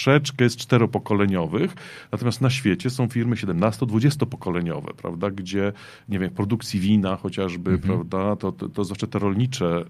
troszeczkę 0.00 0.44
jest 0.44 0.56
czteropokoleniowych, 0.56 1.74
natomiast 2.12 2.40
na 2.40 2.50
świecie 2.50 2.90
są 2.90 3.08
firmy 3.08 3.36
17-20-pokoleniowe, 3.36 4.94
prawda, 4.96 5.30
gdzie, 5.30 5.72
nie 6.08 6.18
wiem, 6.18 6.30
produkcji 6.30 6.80
wina 6.80 7.16
chociażby, 7.16 7.70
mhm. 7.70 7.88
prawda, 7.88 8.36
to, 8.36 8.52
to, 8.52 8.68
to 8.68 8.84
zwłaszcza 8.84 9.06
te 9.06 9.18
rolnicze 9.18 9.84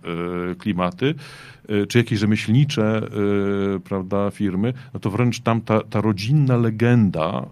y, 0.52 0.54
klimaty, 0.54 1.14
y, 1.70 1.86
czy 1.86 1.98
jakieś 1.98 2.18
rzemieślnicze, 2.18 3.02
y, 3.76 3.80
prawda, 3.80 4.30
firmy, 4.30 4.72
no 4.94 5.00
to 5.00 5.10
wręcz 5.10 5.40
tam 5.40 5.60
ta, 5.60 5.80
ta 5.80 6.00
rodzinna 6.00 6.56
legenda 6.56 7.46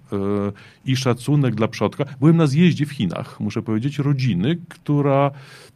i 0.85 0.97
szacunek 0.97 1.55
dla 1.55 1.69
przodka. 1.69 2.05
Byłem 2.21 2.37
na 2.37 2.47
zjeździe 2.47 2.87
w 2.87 2.93
Chinach, 2.93 3.41
muszę 3.41 3.63
powiedzieć, 3.63 3.99
rodziny, 3.99 4.59
która 4.69 5.31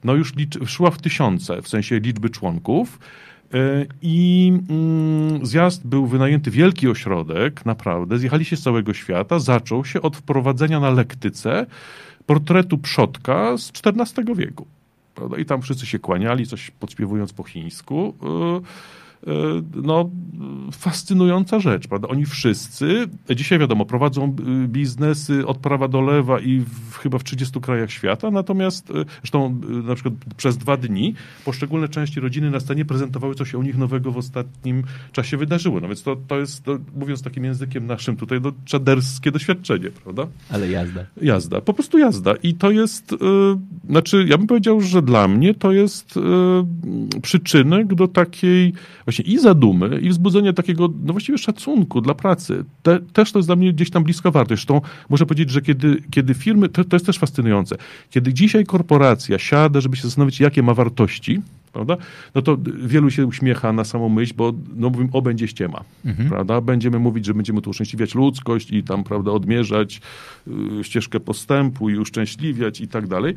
no 0.05 0.15
już 0.15 0.37
licz, 0.37 0.69
szła 0.69 0.91
w 0.91 0.99
tysiące, 0.99 1.63
w 1.63 1.69
sensie 1.69 1.99
liczby 1.99 2.31
członków, 2.31 2.99
I 4.03 4.53
mm, 4.71 5.47
zjazd 5.47 5.87
był 5.87 6.07
wynajęty 6.07 6.51
wielki 6.51 6.89
ośrodek, 6.89 7.67
naprawdę. 7.67 8.19
Zjechali 8.19 8.45
się 8.45 8.57
z 8.57 8.63
całego 8.63 8.95
świata. 8.95 9.39
Zaczął 9.39 9.85
się 9.85 10.03
od 10.03 10.17
wprowadzenia 10.17 10.81
na 10.81 10.91
lektyce 10.91 11.67
portretu 12.27 12.79
przodka 12.79 13.59
z 13.59 13.73
XIV 13.87 14.37
wieku. 14.37 14.67
I 15.39 15.45
tam 15.45 15.63
wszyscy 15.63 15.87
się 15.87 15.99
kłaniali, 15.99 16.47
coś 16.47 16.71
podśpiewując 16.71 17.33
po 17.33 17.43
chińsku. 17.43 18.15
E, 19.27 19.63
no, 19.75 20.11
fascynująca 20.73 21.61
rzecz, 21.61 21.89
prawda? 21.89 22.09
Oni 22.09 22.27
wszyscy, 22.27 23.09
dzisiaj 23.37 23.59
wiadomo, 23.59 23.87
prowadzą 23.87 24.37
biznesy 24.67 25.47
od 25.47 25.59
prawa 25.59 25.89
do 25.89 26.01
lewa 26.01 26.41
i 26.41 26.59
w, 26.91 26.97
chyba 26.97 27.19
w 27.19 27.25
30 27.25 27.61
krajach 27.61 27.91
świata, 27.91 28.31
natomiast 28.31 28.91
e, 28.91 29.05
zresztą 29.21 29.61
na 29.85 29.95
przykład 29.95 30.15
przez 30.37 30.57
dwa 30.57 30.77
dni 30.77 31.15
poszczególne 31.45 31.89
części 31.89 32.21
rodziny 32.21 32.51
na 32.51 32.61
scenie 32.61 32.85
prezentowały, 32.85 33.35
co 33.35 33.45
się 33.45 33.59
u 33.59 33.63
nich 33.63 33.79
nowego 33.79 34.13
w 34.13 34.17
ostatnim 34.17 34.83
czasie 35.13 35.37
wydarzyło. 35.37 35.81
No 35.81 35.89
więc 35.89 36.03
to, 36.03 36.17
to 36.29 36.39
jest, 36.39 36.65
to, 36.65 36.79
mówiąc 36.97 37.23
takim 37.23 37.45
językiem 37.45 37.87
naszym 37.87 38.17
tutaj, 38.17 38.41
no, 38.41 38.53
czaderskie 38.65 39.31
doświadczenie, 39.31 39.91
prawda? 39.91 40.27
Ale 40.51 40.69
jazda. 40.69 41.05
Jazda, 41.23 41.61
po 41.61 41.75
prostu 41.75 41.99
jazda. 41.99 42.35
I 42.43 42.55
to 42.55 42.71
jest, 42.71 43.15
znaczy, 43.91 44.27
ja 44.29 44.39
bym 44.39 44.47
powiedział, 44.47 44.81
że 44.81 45.03
dla 45.03 45.29
mnie 45.29 45.55
to 45.55 45.73
jest 45.73 46.17
yy, 46.17 47.21
przyczynek 47.23 47.95
do 47.95 48.09
takiej 48.09 48.73
właśnie 49.13 49.35
i 49.35 49.39
zadumy, 49.39 50.01
i 50.01 50.09
wzbudzenie 50.09 50.53
takiego, 50.53 50.89
no 51.05 51.13
właściwie 51.13 51.39
szacunku 51.39 52.01
dla 52.01 52.15
pracy. 52.15 52.65
Te, 52.83 53.01
też 53.01 53.33
to 53.33 53.39
jest 53.39 53.49
dla 53.49 53.57
mnie 53.57 53.73
gdzieś 53.73 53.91
tam 53.91 54.05
bliska 54.05 54.31
wartość. 54.31 54.61
Zresztą 54.61 54.81
muszę 55.09 55.27
powiedzieć, 55.27 55.51
że 55.51 55.63
kiedy, 55.63 56.03
kiedy 56.11 56.35
firmy, 56.35 56.69
to, 56.69 56.85
to 56.85 56.97
jest 56.97 57.07
też 57.07 57.19
fascynujące, 57.19 57.77
kiedy 58.11 58.35
dzisiaj 58.35 58.65
korporacja 58.65 59.39
siada, 59.39 59.81
żeby 59.81 59.97
się 59.97 60.03
zastanowić, 60.03 60.41
jakie 60.41 60.63
ma 60.63 60.75
wartości, 60.75 61.41
prawda? 61.73 61.97
No 62.35 62.43
to 62.43 62.59
wielu 62.85 63.11
się 63.11 63.27
uśmiecha 63.27 63.73
na 63.73 63.85
samą 63.85 64.09
myśl, 64.09 64.35
bo 64.37 64.53
no 64.77 64.91
mówimy, 64.91 65.11
o 65.13 65.23
będzie 65.23 65.49
ściema, 65.49 65.85
mhm. 66.05 66.29
prawda? 66.29 66.61
Będziemy 66.61 66.99
mówić, 66.99 67.27
że 67.27 67.35
będziemy 67.35 67.63
tu 67.63 67.71
uszczęśliwiać 67.71 68.15
ludzkość 68.15 68.71
i 68.71 68.83
tam, 68.83 69.05
prawda, 69.05 69.31
odmierzać 69.31 70.01
y, 70.81 70.85
ścieżkę 70.85 71.21
postępu 71.21 71.91
i 71.91 71.99
uszczęśliwiać 71.99 72.81
i 72.81 72.89
tak 72.89 73.07
dalej 73.07 73.35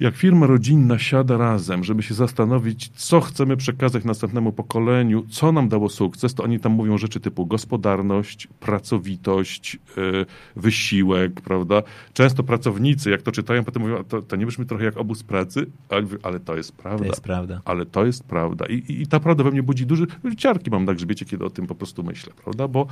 jak 0.00 0.16
firma 0.16 0.46
rodzinna 0.46 0.98
siada 0.98 1.36
razem, 1.36 1.84
żeby 1.84 2.02
się 2.02 2.14
zastanowić, 2.14 2.88
co 2.88 3.20
chcemy 3.20 3.56
przekazać 3.56 4.04
następnemu 4.04 4.52
pokoleniu, 4.52 5.24
co 5.30 5.52
nam 5.52 5.68
dało 5.68 5.88
sukces, 5.88 6.34
to 6.34 6.44
oni 6.44 6.60
tam 6.60 6.72
mówią 6.72 6.98
rzeczy 6.98 7.20
typu 7.20 7.46
gospodarność, 7.46 8.48
pracowitość, 8.60 9.78
yy, 9.96 10.26
wysiłek, 10.56 11.40
prawda? 11.40 11.82
Często 12.12 12.42
pracownicy, 12.42 13.10
jak 13.10 13.22
to 13.22 13.32
czytają, 13.32 13.64
potem 13.64 13.82
mówią, 13.82 14.04
to, 14.04 14.22
to 14.22 14.36
nie 14.36 14.46
brzmi 14.46 14.66
trochę 14.66 14.84
jak 14.84 14.96
obóz 14.96 15.22
pracy, 15.22 15.66
ale, 15.88 16.06
ale 16.22 16.40
to 16.40 16.56
jest 16.56 16.76
prawda. 16.76 16.98
To 16.98 17.04
jest 17.04 17.20
prawda. 17.20 17.60
Ale 17.64 17.86
to 17.86 18.06
jest 18.06 18.24
prawda. 18.24 18.66
I, 18.66 18.74
i, 18.74 19.02
i 19.02 19.06
ta 19.06 19.20
prawda 19.20 19.44
we 19.44 19.50
mnie 19.50 19.62
budzi 19.62 19.86
duże 19.86 20.04
ciarki 20.36 20.70
mam 20.70 20.84
na 20.84 20.94
grzbiecie, 20.94 21.24
kiedy 21.24 21.44
o 21.44 21.50
tym 21.50 21.66
po 21.66 21.74
prostu 21.74 22.02
myślę, 22.02 22.32
prawda? 22.44 22.68
Bo 22.68 22.86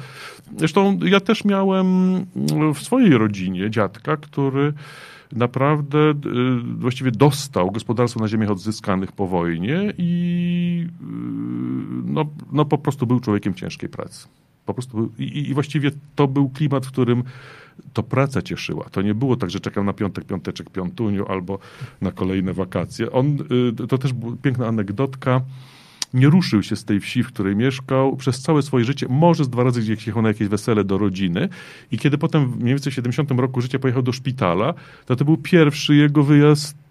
zresztą 0.57 0.99
ja 1.05 1.21
też 1.21 1.45
miałem 1.45 1.87
w 2.75 2.79
swojej 2.79 3.19
rodzinie 3.19 3.71
dziadka, 3.71 4.17
który 4.17 4.73
naprawdę 5.33 5.99
y, 6.11 6.15
właściwie 6.79 7.11
dostał 7.11 7.71
gospodarstwo 7.71 8.21
na 8.21 8.29
ziemiach 8.29 8.51
odzyskanych 8.51 9.12
po 9.12 9.27
wojnie 9.27 9.93
i 9.99 10.87
y, 10.91 11.05
no, 12.05 12.25
no 12.53 12.65
po 12.65 12.79
prostu 12.79 13.07
był 13.07 13.21
człowiekiem 13.21 13.55
ciężkiej 13.55 13.89
pracy. 13.89 14.29
Po 14.67 14.75
prostu 14.75 15.12
i, 15.19 15.49
i 15.51 15.55
właściwie 15.55 15.91
to 16.15 16.29
był 16.29 16.49
klimat, 16.51 16.87
w 16.87 16.93
którym 16.93 17.25
to 17.93 18.03
praca 18.03 18.43
cieszyła. 18.43 18.85
To 18.91 19.03
nie 19.03 19.15
było 19.15 19.37
tak, 19.37 19.51
że 19.51 19.61
czekam 19.61 19.87
na 19.87 19.93
piątek, 19.93 20.25
piąteczek, 20.25 20.71
piątuniu 20.71 21.27
albo 21.27 21.59
na 22.01 22.12
kolejne 22.12 22.53
wakacje. 22.53 23.12
On, 23.12 23.39
y, 23.81 23.87
to 23.87 23.99
też 23.99 24.12
była 24.12 24.33
piękna 24.43 24.67
anegdotka 24.67 25.41
nie 26.14 26.26
ruszył 26.26 26.62
się 26.62 26.76
z 26.76 26.85
tej 26.85 27.00
wsi, 27.00 27.23
w 27.23 27.26
której 27.26 27.57
mieszkał 27.57 28.16
przez 28.16 28.40
całe 28.40 28.62
swoje 28.62 28.85
życie, 28.85 29.07
może 29.11 29.45
z 29.45 29.49
dwa 29.49 29.64
razy 29.64 29.81
gdzieś 29.81 30.07
jechał 30.07 30.23
na 30.23 30.28
jakieś 30.28 30.49
wesele 30.49 30.85
do 30.85 30.99
rodziny 30.99 31.49
i 31.90 31.99
kiedy 31.99 32.19
potem 32.19 32.52
mniej 32.57 32.75
więcej 32.75 32.92
w 32.92 32.95
70 32.95 33.31
roku 33.31 33.61
życia 33.61 33.78
pojechał 33.78 34.02
do 34.02 34.12
szpitala, 34.12 34.75
to 35.07 35.16
to 35.16 35.25
był 35.25 35.37
pierwszy 35.37 35.95
jego 35.95 36.23
wyjazd 36.23 36.83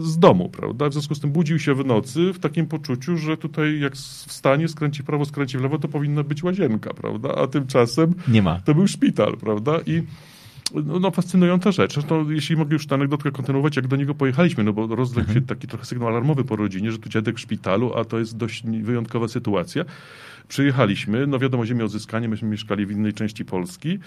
z 0.00 0.18
domu, 0.18 0.48
prawda? 0.48 0.88
W 0.88 0.92
związku 0.92 1.14
z 1.14 1.20
tym 1.20 1.30
budził 1.30 1.58
się 1.58 1.74
w 1.74 1.86
nocy 1.86 2.32
w 2.32 2.38
takim 2.38 2.66
poczuciu, 2.66 3.16
że 3.16 3.36
tutaj 3.36 3.80
jak 3.80 3.96
wstanie, 3.96 4.68
skręci 4.68 5.02
w 5.02 5.06
prawo, 5.06 5.24
skręci 5.24 5.58
w 5.58 5.60
lewo, 5.60 5.78
to 5.78 5.88
powinna 5.88 6.22
być 6.22 6.42
łazienka, 6.42 6.94
prawda? 6.94 7.34
A 7.34 7.46
tymczasem 7.46 8.14
nie 8.28 8.42
ma. 8.42 8.60
To 8.60 8.74
był 8.74 8.88
szpital, 8.88 9.36
prawda? 9.36 9.78
I 9.86 10.02
no, 10.74 11.00
no, 11.00 11.10
fascynująca 11.10 11.72
rzecz. 11.72 11.94
Zresztą, 11.94 12.30
jeśli 12.30 12.56
mogę 12.56 12.72
już 12.72 12.86
tę 12.86 12.94
anegdotkę 12.94 13.30
kontynuować, 13.30 13.76
jak 13.76 13.86
do 13.86 13.96
niego 13.96 14.14
pojechaliśmy, 14.14 14.64
no 14.64 14.72
bo 14.72 14.86
rozległ 14.86 15.28
mhm. 15.28 15.40
się 15.40 15.46
taki 15.46 15.66
trochę 15.66 15.84
sygnał 15.84 16.08
alarmowy 16.08 16.44
po 16.44 16.56
rodzinie, 16.56 16.92
że 16.92 16.98
tu 16.98 17.08
dziadek 17.08 17.36
w 17.36 17.40
szpitalu, 17.40 17.94
a 17.94 18.04
to 18.04 18.18
jest 18.18 18.36
dość 18.36 18.62
wyjątkowa 18.66 19.28
sytuacja. 19.28 19.84
Przyjechaliśmy, 20.48 21.26
no 21.26 21.38
wiadomo, 21.38 21.66
ziemię 21.66 21.84
odzyskanie, 21.84 22.28
myśmy 22.28 22.48
mieszkali 22.48 22.86
w 22.86 22.90
innej 22.90 23.12
części 23.12 23.44
Polski. 23.44 23.98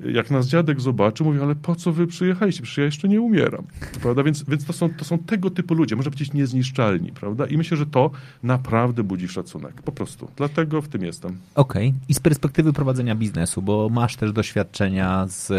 Jak 0.00 0.30
nas 0.30 0.46
dziadek 0.46 0.80
zobaczył, 0.80 1.26
mówi, 1.26 1.40
ale 1.40 1.54
po 1.54 1.76
co 1.76 1.92
wy 1.92 2.06
przyjechaliście? 2.06 2.62
Przecież 2.62 2.78
ja 2.78 2.84
jeszcze 2.84 3.08
nie 3.08 3.20
umieram. 3.20 3.64
Prawda? 4.02 4.22
Więc, 4.22 4.42
więc 4.42 4.64
to, 4.64 4.72
są, 4.72 4.94
to 4.94 5.04
są 5.04 5.18
tego 5.18 5.50
typu 5.50 5.74
ludzie, 5.74 5.96
można 5.96 6.10
powiedzieć 6.10 6.32
niezniszczalni. 6.32 7.12
Prawda? 7.12 7.46
I 7.46 7.56
myślę, 7.56 7.76
że 7.76 7.86
to 7.86 8.10
naprawdę 8.42 9.02
budzi 9.02 9.28
szacunek. 9.28 9.82
Po 9.82 9.92
prostu. 9.92 10.30
Dlatego 10.36 10.82
w 10.82 10.88
tym 10.88 11.04
jestem. 11.04 11.38
Okej. 11.54 11.88
Okay. 11.88 12.00
I 12.08 12.14
z 12.14 12.20
perspektywy 12.20 12.72
prowadzenia 12.72 13.14
biznesu, 13.14 13.62
bo 13.62 13.88
masz 13.88 14.16
też 14.16 14.32
doświadczenia 14.32 15.26
z 15.26 15.52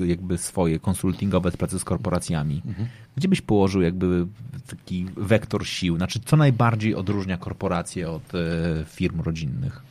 jakby 0.00 0.38
swoje 0.38 0.78
konsultingowe 0.78 1.50
z 1.50 1.56
pracy 1.56 1.78
z 1.78 1.84
korporacjami. 1.84 2.62
Mhm. 2.66 2.88
Gdzie 3.18 3.28
byś 3.28 3.40
położył 3.40 3.82
jakby 3.82 4.26
taki 4.66 5.06
wektor 5.16 5.66
sił? 5.66 5.96
Znaczy, 5.96 6.20
co 6.24 6.36
najbardziej 6.36 6.94
odróżnia 6.94 7.36
korporacje 7.36 8.10
od 8.10 8.34
e, 8.34 8.38
firm 8.86 9.20
rodzinnych? 9.20 9.82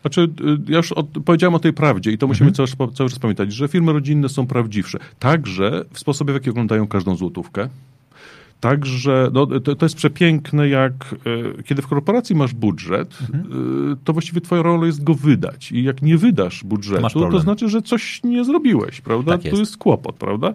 Znaczy, 0.00 0.20
y, 0.20 0.72
ja 0.72 0.76
już 0.76 0.92
od, 0.92 1.06
powiedziałem 1.24 1.54
o 1.54 1.58
tej 1.58 1.72
prawdzie 1.72 2.12
i 2.12 2.18
to 2.18 2.26
musimy 2.26 2.50
mhm. 2.50 2.66
cały, 2.68 2.92
cały 2.92 3.10
czas 3.10 3.18
pamiętać, 3.18 3.52
że 3.52 3.68
firmy 3.68 3.92
rodzinne 3.92 4.28
są 4.28 4.46
prawdziwsze. 4.46 4.98
Także 5.18 5.84
w 5.92 5.98
sposobie, 5.98 6.32
w 6.32 6.36
jaki 6.36 6.50
oglądają 6.50 6.88
każdą 6.88 7.16
złotówkę, 7.16 7.68
Także 8.64 9.30
no, 9.32 9.46
to, 9.46 9.76
to 9.76 9.86
jest 9.86 9.96
przepiękne, 9.96 10.68
jak 10.68 10.92
e, 11.58 11.62
kiedy 11.62 11.82
w 11.82 11.86
korporacji 11.86 12.36
masz 12.36 12.54
budżet, 12.54 13.18
mhm. 13.20 13.44
E, 13.92 13.96
to 14.04 14.12
właściwie 14.12 14.40
twoja 14.40 14.62
rola 14.62 14.86
jest 14.86 15.04
go 15.04 15.14
wydać. 15.14 15.72
I 15.72 15.82
jak 15.82 16.02
nie 16.02 16.18
wydasz 16.18 16.64
budżetu, 16.64 17.08
to, 17.08 17.30
to 17.30 17.38
znaczy, 17.38 17.68
że 17.68 17.82
coś 17.82 18.20
nie 18.22 18.44
zrobiłeś, 18.44 19.00
prawda? 19.00 19.32
Tak 19.32 19.44
jest. 19.44 19.54
To 19.54 19.60
jest 19.60 19.76
kłopot, 19.76 20.16
prawda? 20.16 20.54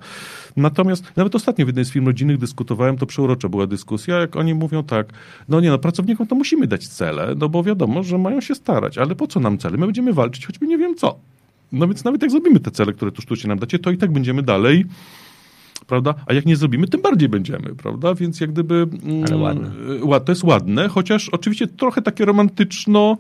Natomiast 0.58 1.04
nawet 1.16 1.36
ostatnio 1.36 1.66
w 1.66 1.70
jednej 1.70 1.86
z 1.86 1.92
firm 1.92 2.06
rodzinnych 2.06 2.38
dyskutowałem, 2.38 2.98
to 2.98 3.06
przeurocza 3.06 3.50
była 3.50 3.68
dyskusja, 3.68 4.20
jak 4.20 4.36
oni 4.36 4.54
mówią 4.54 4.84
tak, 4.84 5.14
no 5.50 5.62
nie 5.62 5.70
no, 5.70 5.78
pracownikom 5.78 6.28
to 6.28 6.36
musimy 6.36 6.68
dać 6.68 6.88
cele, 6.88 7.36
no 7.38 7.50
bo 7.50 7.64
wiadomo, 7.64 8.04
że 8.04 8.18
mają 8.18 8.42
się 8.42 8.56
starać, 8.56 8.98
ale 8.98 9.16
po 9.16 9.28
co 9.28 9.40
nam 9.40 9.58
cele? 9.58 9.78
My 9.78 9.86
będziemy 9.86 10.14
walczyć, 10.14 10.46
choćby 10.46 10.68
nie 10.68 10.78
wiem 10.78 10.96
co. 10.96 11.20
No 11.72 11.88
więc 11.88 12.04
nawet 12.04 12.22
jak 12.22 12.32
zrobimy 12.32 12.60
te 12.60 12.72
cele, 12.72 12.94
które 12.94 13.12
tu 13.12 13.22
sztucznie 13.22 13.48
nam 13.48 13.60
dacie, 13.60 13.80
to 13.80 13.92
i 13.92 13.98
tak 13.98 14.12
będziemy 14.12 14.44
dalej 14.44 14.86
prawda? 15.90 16.16
A 16.26 16.34
jak 16.34 16.46
nie 16.46 16.56
zrobimy, 16.56 16.88
tym 16.88 17.02
bardziej 17.02 17.30
będziemy, 17.30 17.76
prawda? 17.76 18.16
Więc 18.16 18.42
jak 18.42 18.52
gdyby... 18.52 18.88
Mm, 19.04 19.24
Ale 19.28 19.38
ładne. 19.38 19.72
To 20.26 20.32
jest 20.32 20.44
ładne, 20.44 20.88
chociaż 20.88 21.30
oczywiście 21.30 21.68
trochę 21.68 22.02
takie 22.02 22.26
romantyczno 22.26 23.18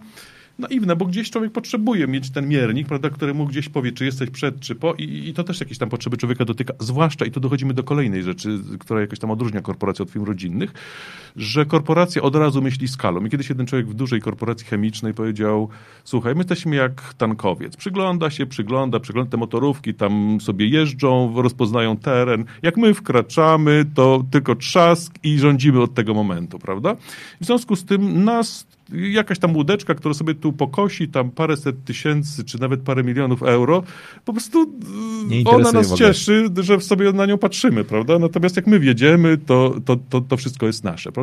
naiwne, 0.59 0.95
bo 0.95 1.05
gdzieś 1.05 1.31
człowiek 1.31 1.51
potrzebuje 1.51 2.07
mieć 2.07 2.29
ten 2.29 2.47
miernik, 2.47 2.88
prawda, 2.88 3.09
który 3.09 3.33
mu 3.33 3.45
gdzieś 3.45 3.69
powie, 3.69 3.91
czy 3.91 4.05
jesteś 4.05 4.29
przed, 4.29 4.59
czy 4.59 4.75
po 4.75 4.93
i, 4.93 5.29
i 5.29 5.33
to 5.33 5.43
też 5.43 5.59
jakieś 5.59 5.77
tam 5.77 5.89
potrzeby 5.89 6.17
człowieka 6.17 6.45
dotyka, 6.45 6.73
zwłaszcza, 6.79 7.25
i 7.25 7.31
tu 7.31 7.39
dochodzimy 7.39 7.73
do 7.73 7.83
kolejnej 7.83 8.23
rzeczy, 8.23 8.59
która 8.79 9.01
jakoś 9.01 9.19
tam 9.19 9.31
odróżnia 9.31 9.61
korporację 9.61 10.03
od 10.03 10.11
firm 10.11 10.25
rodzinnych, 10.25 10.73
że 11.36 11.65
korporacja 11.65 12.21
od 12.21 12.36
razu 12.36 12.62
myśli 12.62 12.88
skalą. 12.88 13.25
I 13.25 13.29
kiedyś 13.29 13.50
jeden 13.50 13.65
człowiek 13.65 13.88
w 13.88 13.93
dużej 13.93 14.21
korporacji 14.21 14.67
chemicznej 14.67 15.13
powiedział, 15.13 15.69
słuchaj, 16.03 16.33
my 16.36 16.39
jesteśmy 16.39 16.75
jak 16.75 17.13
tankowiec. 17.13 17.77
Przygląda 17.77 18.29
się, 18.29 18.45
przygląda, 18.45 19.00
przygląda 19.00 19.31
te 19.31 19.38
motorówki, 19.38 19.93
tam 19.93 20.41
sobie 20.41 20.67
jeżdżą, 20.67 21.41
rozpoznają 21.41 21.98
teren. 21.98 22.45
Jak 22.62 22.77
my 22.77 22.93
wkraczamy, 22.93 23.86
to 23.95 24.24
tylko 24.31 24.55
trzask 24.55 25.13
i 25.24 25.39
rządzimy 25.39 25.81
od 25.81 25.93
tego 25.93 26.13
momentu, 26.13 26.59
prawda? 26.59 26.95
W 27.41 27.45
związku 27.45 27.75
z 27.75 27.86
tym 27.86 28.24
nas 28.24 28.67
jakaś 28.91 29.39
tam 29.39 29.55
łódeczka, 29.55 29.95
która 29.95 30.13
sobie 30.13 30.36
tu 30.36 30.53
pokosi 30.53 31.07
tam 31.07 31.31
paręset 31.31 31.83
tysięcy, 31.86 32.43
czy 32.43 32.62
nawet 32.62 32.81
parę 32.81 33.03
milionów 33.03 33.43
euro, 33.43 33.83
po 34.25 34.33
prostu 34.33 34.74
ona 35.45 35.71
nas 35.71 35.93
cieszy, 35.93 36.50
że 36.57 36.81
sobie 36.81 37.12
na 37.13 37.25
nią 37.25 37.38
patrzymy, 37.38 37.83
prawda? 37.83 38.19
Natomiast 38.19 38.55
jak 38.55 38.67
my 38.67 38.79
wiedziemy, 38.79 39.38
to, 39.38 39.75
to, 39.86 39.98
to, 40.09 40.21
to 40.21 40.38
wszystko 40.38 40.65
jest 40.65 40.83
nasze, 40.83 41.12
prawda? 41.12 41.18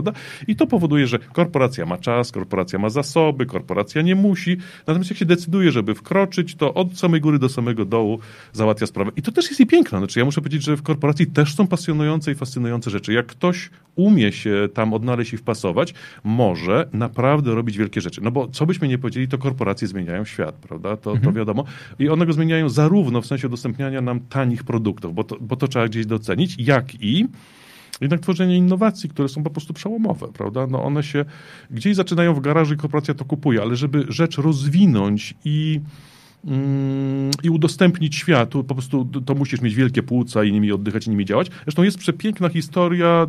I 0.46 0.56
to 0.56 0.66
powoduje, 0.66 1.06
że 1.06 1.18
korporacja 1.18 1.86
ma 1.86 1.98
czas, 1.98 2.32
korporacja 2.32 2.78
ma 2.78 2.90
zasoby, 2.90 3.46
korporacja 3.46 4.02
nie 4.02 4.14
musi, 4.14 4.56
natomiast 4.86 5.10
jak 5.10 5.18
się 5.18 5.24
decyduje, 5.24 5.72
żeby 5.72 5.94
wkroczyć, 5.94 6.54
to 6.54 6.74
od 6.74 6.98
samej 6.98 7.20
góry 7.20 7.38
do 7.38 7.48
samego 7.48 7.84
dołu 7.84 8.18
załatwia 8.52 8.86
sprawę. 8.86 9.10
I 9.16 9.22
to 9.22 9.32
też 9.32 9.48
jest 9.48 9.60
i 9.60 9.66
piękne. 9.66 9.98
Znaczy, 9.98 10.18
ja 10.18 10.24
muszę 10.24 10.40
powiedzieć, 10.40 10.62
że 10.62 10.76
w 10.76 10.82
korporacji 10.82 11.26
też 11.26 11.54
są 11.54 11.66
pasjonujące 11.66 12.32
i 12.32 12.34
fascynujące 12.34 12.90
rzeczy. 12.90 13.12
Jak 13.12 13.26
ktoś 13.26 13.70
umie 13.94 14.32
się 14.32 14.68
tam 14.74 14.94
odnaleźć 14.94 15.32
i 15.32 15.36
wpasować, 15.36 15.94
może 16.24 16.88
naprawdę 16.92 17.54
robić 17.54 17.78
wielkie 17.78 18.00
rzeczy. 18.00 18.20
No 18.20 18.30
bo 18.30 18.48
co 18.48 18.66
byśmy 18.66 18.88
nie 18.88 18.98
powiedzieli, 18.98 19.28
to 19.28 19.38
korporacje 19.38 19.88
zmieniają 19.88 20.24
świat, 20.24 20.54
prawda? 20.54 20.96
To, 20.96 21.10
mhm. 21.10 21.32
to 21.32 21.38
wiadomo. 21.38 21.64
I 21.98 22.08
one 22.08 22.26
go 22.26 22.32
zmieniają 22.32 22.68
zarówno 22.68 23.20
w 23.20 23.26
sensie 23.26 23.46
udostępniania 23.46 24.00
nam 24.00 24.20
tanich 24.20 24.64
produktów, 24.64 25.14
bo 25.14 25.24
to, 25.24 25.36
bo 25.40 25.56
to 25.56 25.68
trzeba 25.68 25.88
gdzieś 25.88 26.06
docenić, 26.06 26.56
jak 26.58 26.94
i 26.94 27.26
jednak 28.00 28.20
tworzenie 28.20 28.56
innowacji, 28.56 29.08
które 29.08 29.28
są 29.28 29.42
po 29.42 29.50
prostu 29.50 29.74
przełomowe, 29.74 30.28
prawda? 30.34 30.66
No 30.66 30.84
one 30.84 31.02
się 31.02 31.24
gdzieś 31.70 31.96
zaczynają 31.96 32.34
w 32.34 32.40
garażu 32.40 32.74
i 32.74 32.76
korporacja 32.76 33.14
to 33.14 33.24
kupuje, 33.24 33.62
ale 33.62 33.76
żeby 33.76 34.04
rzecz 34.08 34.38
rozwinąć 34.38 35.34
i 35.44 35.80
mm, 36.44 37.30
i 37.42 37.50
udostępnić 37.50 38.16
światu, 38.16 38.64
po 38.64 38.74
prostu 38.74 39.08
to 39.26 39.34
musisz 39.34 39.60
mieć 39.60 39.74
wielkie 39.74 40.02
płuca 40.02 40.44
i 40.44 40.52
nimi 40.52 40.72
oddychać 40.72 41.06
i 41.06 41.10
nimi 41.10 41.24
działać. 41.24 41.50
Zresztą 41.64 41.82
jest 41.82 41.98
przepiękna 41.98 42.48
historia 42.48 43.26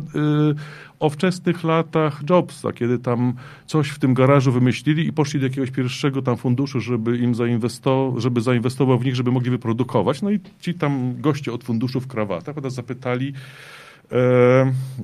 y, 0.52 0.54
o 0.98 1.10
wczesnych 1.10 1.64
latach 1.64 2.22
Jobsa, 2.30 2.72
kiedy 2.72 2.98
tam 2.98 3.34
coś 3.66 3.88
w 3.88 3.98
tym 3.98 4.14
garażu 4.14 4.52
wymyślili 4.52 5.06
i 5.06 5.12
poszli 5.12 5.40
do 5.40 5.46
jakiegoś 5.46 5.70
pierwszego 5.70 6.22
tam 6.22 6.36
funduszu, 6.36 6.80
żeby 6.80 7.18
im 7.18 7.34
zainwestował, 7.34 8.20
żeby 8.20 8.40
zainwestował 8.40 8.98
w 8.98 9.04
nich, 9.04 9.16
żeby 9.16 9.32
mogli 9.32 9.50
wyprodukować. 9.50 10.22
No 10.22 10.30
i 10.30 10.40
ci 10.60 10.74
tam 10.74 11.20
goście 11.20 11.52
od 11.52 11.64
funduszu 11.64 12.00
w 12.00 12.06
krawatach 12.06 12.70
zapytali, 12.70 13.32
E, 13.32 13.87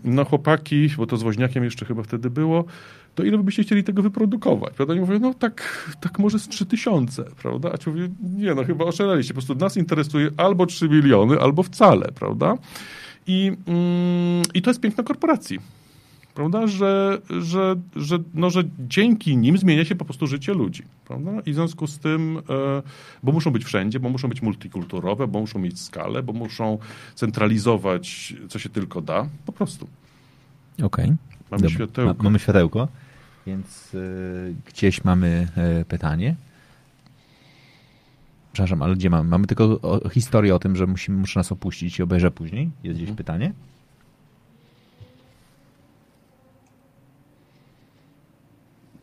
no 0.05 0.25
chłopaki, 0.25 0.89
bo 0.97 1.07
to 1.07 1.17
z 1.17 1.23
woźniakiem 1.23 1.65
jeszcze 1.65 1.87
chyba 1.87 2.03
wtedy 2.03 2.31
było, 2.31 2.65
to 3.15 3.23
ile 3.23 3.39
byście 3.39 3.63
chcieli 3.63 3.85
tego 3.85 4.03
wyprodukować, 4.03 4.75
prawda? 4.75 4.95
I 4.95 5.01
mówię, 5.01 5.19
no 5.19 5.35
tak, 5.35 5.87
tak 6.01 6.19
może 6.19 6.39
z 6.39 6.49
trzy 6.49 6.67
tysiące, 6.67 7.25
prawda? 7.43 7.71
A 7.73 7.79
ci 7.79 7.91
mówię, 7.91 8.09
nie, 8.37 8.55
no 8.55 8.65
chyba 8.65 8.85
oszaleliście, 8.85 9.35
po 9.35 9.41
prostu 9.41 9.55
nas 9.55 9.77
interesuje 9.77 10.31
albo 10.37 10.67
trzy 10.67 10.89
miliony, 10.89 11.41
albo 11.41 11.63
wcale, 11.63 12.09
prawda? 12.15 12.55
I, 13.27 13.53
mm, 13.67 14.43
i 14.55 14.63
to 14.63 14.71
jest 14.71 14.81
piękno 14.81 15.05
korporacji 15.05 15.59
prawda, 16.35 16.67
że, 16.67 17.19
że, 17.41 17.76
że, 17.97 18.19
no, 18.35 18.50
że 18.50 18.64
dzięki 18.79 19.37
nim 19.37 19.59
zmienia 19.59 19.85
się 19.85 19.95
po 19.95 20.05
prostu 20.05 20.26
życie 20.26 20.55
ludzi, 20.55 20.83
prawda, 21.05 21.31
i 21.47 21.53
w 21.53 21.55
związku 21.55 21.87
z 21.87 21.99
tym, 21.99 22.38
e, 22.38 22.83
bo 23.23 23.33
muszą 23.33 23.50
być 23.50 23.64
wszędzie, 23.64 24.00
bo 24.00 24.09
muszą 24.09 24.29
być 24.29 24.43
multikulturowe, 24.43 25.26
bo 25.29 25.41
muszą 25.41 25.59
mieć 25.59 25.81
skalę, 25.81 26.23
bo 26.23 26.33
muszą 26.33 26.79
centralizować, 27.14 28.35
co 28.49 28.59
się 28.59 28.69
tylko 28.69 29.00
da, 29.00 29.29
po 29.47 29.53
prostu. 29.53 29.88
Okej. 30.83 31.05
Okay. 31.05 31.17
Mamy 31.50 31.62
Dobra. 31.62 31.76
światełko. 31.76 32.14
Ma, 32.19 32.25
mamy 32.25 32.38
światełko, 32.38 32.88
więc 33.47 33.95
y, 33.95 34.55
gdzieś 34.67 35.05
mamy 35.05 35.49
y, 35.81 35.85
pytanie. 35.85 36.37
Przepraszam, 38.53 38.83
ale 38.83 38.95
gdzie 38.95 39.11
mamy? 39.11 39.29
Mamy 39.29 39.47
tylko 39.47 39.64
o, 39.64 40.09
historię 40.09 40.55
o 40.55 40.59
tym, 40.59 40.76
że 40.76 40.87
musimy, 40.87 41.19
muszę 41.19 41.41
nas 41.41 41.53
opuścić 41.53 41.99
i 41.99 42.03
obejrzę 42.03 42.31
później. 42.31 42.71
Jest 42.83 42.97
gdzieś 42.97 43.11
mhm. 43.11 43.17
pytanie? 43.17 43.53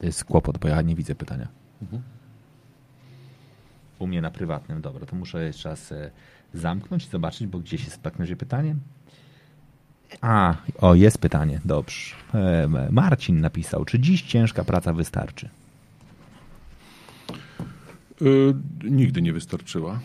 To 0.02 0.06
jest 0.06 0.24
kłopot, 0.24 0.58
bo 0.58 0.68
ja 0.68 0.82
nie 0.82 0.96
widzę 0.96 1.16
pytania. 1.16 1.48
Mhm. 1.82 2.02
U 4.00 4.08
mnie 4.08 4.22
na 4.22 4.32
prywatnym, 4.32 4.82
dobra, 4.82 5.06
to 5.06 5.16
muszę 5.16 5.44
jeszcze 5.44 5.70
raz 5.70 5.92
e, 5.92 6.12
zamknąć 6.54 7.06
i 7.06 7.10
zobaczyć, 7.10 7.48
bo 7.48 7.60
gdzieś 7.60 7.84
jest 7.84 7.96
w 7.96 8.00
pytanie. 8.36 8.76
A, 10.22 10.56
o, 10.78 10.96
jest 10.96 11.18
pytanie, 11.18 11.62
dobrze. 11.66 12.16
E, 12.34 12.68
Marcin 12.92 13.42
napisał, 13.42 13.86
czy 13.86 14.00
dziś 14.00 14.22
ciężka 14.22 14.64
praca 14.64 14.94
wystarczy? 14.94 15.50
Yy, 18.22 18.56
nigdy 18.84 19.22
nie 19.22 19.34
wystarczyła. 19.34 20.00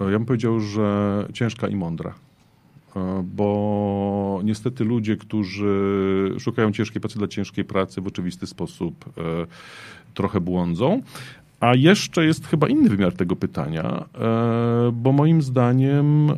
Ja 0.00 0.06
bym 0.06 0.26
powiedział, 0.26 0.60
że 0.60 1.26
ciężka 1.32 1.68
i 1.68 1.76
mądra. 1.76 2.14
E, 2.96 3.24
bo 3.34 4.40
niestety 4.44 4.84
ludzie, 4.84 5.16
którzy 5.16 6.34
szukają 6.38 6.72
ciężkiej 6.72 7.00
pracy 7.00 7.18
dla 7.18 7.28
ciężkiej 7.28 7.64
pracy 7.64 8.00
w 8.00 8.06
oczywisty 8.06 8.46
sposób 8.46 9.04
e, 9.08 9.12
trochę 10.14 10.40
błądzą. 10.40 11.02
A 11.60 11.74
jeszcze 11.74 12.26
jest 12.26 12.46
chyba 12.46 12.68
inny 12.68 12.88
wymiar 12.88 13.12
tego 13.12 13.36
pytania, 13.36 14.04
e, 14.14 14.92
bo 14.92 15.12
moim 15.12 15.42
zdaniem 15.42 16.28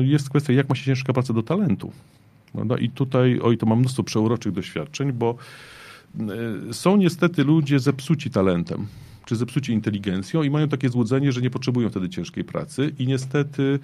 jest 0.00 0.30
kwestia, 0.30 0.52
jak 0.52 0.68
ma 0.68 0.74
się 0.74 0.84
ciężka 0.84 1.12
praca 1.12 1.32
do 1.32 1.42
talentu. 1.42 1.92
I 2.80 2.90
tutaj, 2.90 3.40
oj, 3.42 3.58
to 3.58 3.66
mam 3.66 3.78
mnóstwo 3.78 4.02
przeuroczych 4.02 4.52
doświadczeń, 4.52 5.12
bo 5.12 5.34
są 6.72 6.96
niestety 6.96 7.44
ludzie 7.44 7.78
zepsuci 7.78 8.30
talentem 8.30 8.86
czy 9.24 9.36
zepsuci 9.36 9.72
inteligencją 9.72 10.42
i 10.42 10.50
mają 10.50 10.68
takie 10.68 10.88
złudzenie, 10.88 11.32
że 11.32 11.40
nie 11.40 11.50
potrzebują 11.50 11.88
wtedy 11.88 12.08
ciężkiej 12.08 12.44
pracy. 12.44 12.94
I 12.98 13.06
niestety 13.06 13.78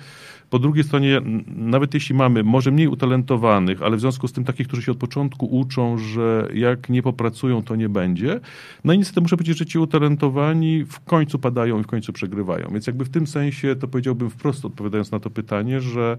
po 0.50 0.58
drugiej 0.58 0.84
stronie, 0.84 1.20
nawet 1.46 1.94
jeśli 1.94 2.14
mamy 2.14 2.42
może 2.44 2.70
mniej 2.70 2.88
utalentowanych, 2.88 3.82
ale 3.82 3.96
w 3.96 4.00
związku 4.00 4.28
z 4.28 4.32
tym 4.32 4.44
takich, 4.44 4.66
którzy 4.66 4.82
się 4.82 4.92
od 4.92 4.98
początku 4.98 5.46
uczą, 5.46 5.98
że 5.98 6.48
jak 6.54 6.88
nie 6.88 7.02
popracują, 7.02 7.62
to 7.62 7.76
nie 7.76 7.88
będzie, 7.88 8.40
no 8.84 8.92
i 8.92 8.98
niestety 8.98 9.20
muszę 9.20 9.36
powiedzieć, 9.36 9.58
że 9.58 9.66
ci 9.66 9.78
utalentowani 9.78 10.84
w 10.84 11.00
końcu 11.00 11.38
padają 11.38 11.80
i 11.80 11.82
w 11.82 11.86
końcu 11.86 12.12
przegrywają. 12.12 12.68
Więc 12.72 12.86
jakby 12.86 13.04
w 13.04 13.10
tym 13.10 13.26
sensie 13.26 13.76
to 13.76 13.88
powiedziałbym 13.88 14.30
wprost, 14.30 14.64
odpowiadając 14.64 15.10
na 15.10 15.20
to 15.20 15.30
pytanie, 15.30 15.80
że, 15.80 16.16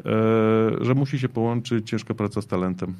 e, 0.00 0.84
że 0.84 0.94
musi 0.94 1.18
się 1.18 1.28
połączyć 1.28 1.90
ciężka 1.90 2.14
praca 2.14 2.42
z 2.42 2.46
talentem 2.46 2.94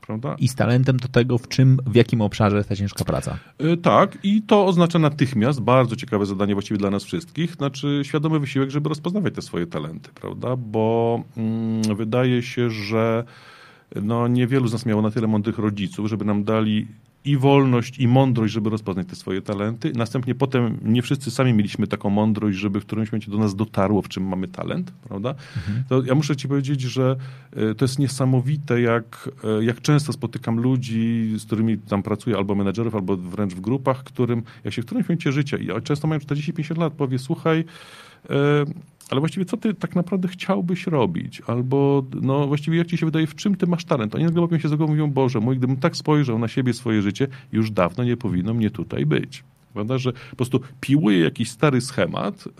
prawda? 0.00 0.36
I 0.38 0.48
z 0.48 0.54
talentem 0.54 0.96
do 0.96 1.08
tego, 1.08 1.38
w 1.38 1.48
czym, 1.48 1.78
w 1.86 1.94
jakim 1.94 2.20
obszarze 2.20 2.56
jest 2.56 2.68
ta 2.68 2.76
ciężka 2.76 3.04
praca. 3.04 3.38
Yy, 3.58 3.76
tak, 3.76 4.18
i 4.22 4.42
to 4.42 4.66
oznacza 4.66 4.98
natychmiast 4.98 5.60
bardzo 5.60 5.96
ciekawe 5.96 6.26
zadanie 6.26 6.54
właściwie 6.54 6.78
dla 6.78 6.90
nas 6.90 7.04
wszystkich, 7.04 7.54
znaczy 7.54 8.00
świadomy 8.04 8.38
wysiłek, 8.38 8.70
żeby 8.70 8.88
rozpoznawać 8.88 9.34
te 9.34 9.42
swoje 9.42 9.66
talenty, 9.66 10.10
prawda? 10.14 10.56
Bo 10.56 11.22
mm, 11.36 11.96
wydaje 11.96 12.42
się, 12.42 12.70
że 12.70 13.24
no, 14.02 14.28
niewielu 14.28 14.68
z 14.68 14.72
nas 14.72 14.86
miało 14.86 15.02
na 15.02 15.10
tyle 15.10 15.26
mądrych 15.26 15.58
rodziców, 15.58 16.08
żeby 16.08 16.24
nam 16.24 16.44
dali 16.44 16.86
i 17.26 17.36
wolność, 17.36 17.98
i 17.98 18.08
mądrość, 18.08 18.52
żeby 18.52 18.70
rozpoznać 18.70 19.06
te 19.06 19.16
swoje 19.16 19.42
talenty. 19.42 19.92
Następnie 19.94 20.34
potem 20.34 20.78
nie 20.84 21.02
wszyscy 21.02 21.30
sami 21.30 21.52
mieliśmy 21.52 21.86
taką 21.86 22.10
mądrość, 22.10 22.58
żeby 22.58 22.80
w 22.80 22.86
którymś 22.86 23.12
momencie 23.12 23.30
do 23.30 23.38
nas 23.38 23.54
dotarło, 23.54 24.02
w 24.02 24.08
czym 24.08 24.28
mamy 24.28 24.48
talent, 24.48 24.92
prawda? 25.08 25.34
Mhm. 25.56 25.84
To 25.88 26.02
ja 26.02 26.14
muszę 26.14 26.36
ci 26.36 26.48
powiedzieć, 26.48 26.80
że 26.80 27.16
e, 27.52 27.74
to 27.74 27.84
jest 27.84 27.98
niesamowite, 27.98 28.80
jak, 28.80 29.30
e, 29.60 29.64
jak 29.64 29.80
często 29.80 30.12
spotykam 30.12 30.60
ludzi, 30.60 31.34
z 31.38 31.44
którymi 31.44 31.78
tam 31.78 32.02
pracuję, 32.02 32.36
albo 32.36 32.54
menedżerów, 32.54 32.94
albo 32.94 33.16
wręcz 33.16 33.54
w 33.54 33.60
grupach, 33.60 34.04
którym, 34.04 34.42
jak 34.64 34.74
się 34.74 34.82
w 34.82 34.86
którymś 34.86 35.08
momencie 35.08 35.32
życia, 35.32 35.56
i 35.56 35.82
często 35.82 36.08
mają 36.08 36.20
40-50 36.20 36.78
lat, 36.78 36.92
powie, 36.92 37.18
słuchaj, 37.18 37.64
e, 38.30 38.64
ale 39.10 39.20
właściwie 39.20 39.44
co 39.44 39.56
ty 39.56 39.74
tak 39.74 39.96
naprawdę 39.96 40.28
chciałbyś 40.28 40.86
robić? 40.86 41.42
Albo 41.46 42.04
no 42.22 42.46
właściwie 42.46 42.78
jak 42.78 42.86
ci 42.86 42.96
się 42.96 43.06
wydaje, 43.06 43.26
w 43.26 43.34
czym 43.34 43.54
ty 43.54 43.66
masz 43.66 43.84
talent? 43.84 44.14
Oni 44.14 44.24
nagle 44.24 44.60
się 44.60 44.68
za 44.68 44.76
głową 44.76 44.92
mówią, 44.92 45.10
Boże 45.10 45.40
mój, 45.40 45.56
gdybym 45.56 45.76
tak 45.76 45.96
spojrzał 45.96 46.38
na 46.38 46.48
siebie, 46.48 46.72
swoje 46.72 47.02
życie, 47.02 47.28
już 47.52 47.70
dawno 47.70 48.04
nie 48.04 48.16
powinno 48.16 48.54
mnie 48.54 48.70
tutaj 48.70 49.06
być. 49.06 49.44
Prawda, 49.72 49.98
że 49.98 50.12
po 50.12 50.36
prostu 50.36 50.60
piłuje 50.80 51.20
jakiś 51.20 51.50
stary 51.50 51.80
schemat, 51.80 52.46
y, 52.46 52.50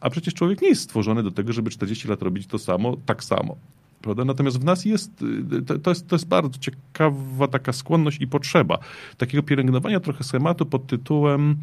a 0.00 0.10
przecież 0.10 0.34
człowiek 0.34 0.62
nie 0.62 0.68
jest 0.68 0.82
stworzony 0.82 1.22
do 1.22 1.30
tego, 1.30 1.52
żeby 1.52 1.70
40 1.70 2.08
lat 2.08 2.22
robić 2.22 2.46
to 2.46 2.58
samo, 2.58 2.96
tak 3.06 3.24
samo. 3.24 3.56
Prawda? 4.02 4.24
Natomiast 4.24 4.60
w 4.60 4.64
nas 4.64 4.84
jest 4.84 5.22
y, 5.22 5.78
to, 5.82 5.90
jest, 5.90 6.08
to 6.08 6.16
jest 6.16 6.28
bardzo 6.28 6.58
ciekawa 6.58 7.48
taka 7.48 7.72
skłonność 7.72 8.20
i 8.20 8.26
potrzeba 8.26 8.78
takiego 9.16 9.42
pielęgnowania 9.42 10.00
trochę 10.00 10.24
schematu 10.24 10.66
pod 10.66 10.86
tytułem 10.86 11.56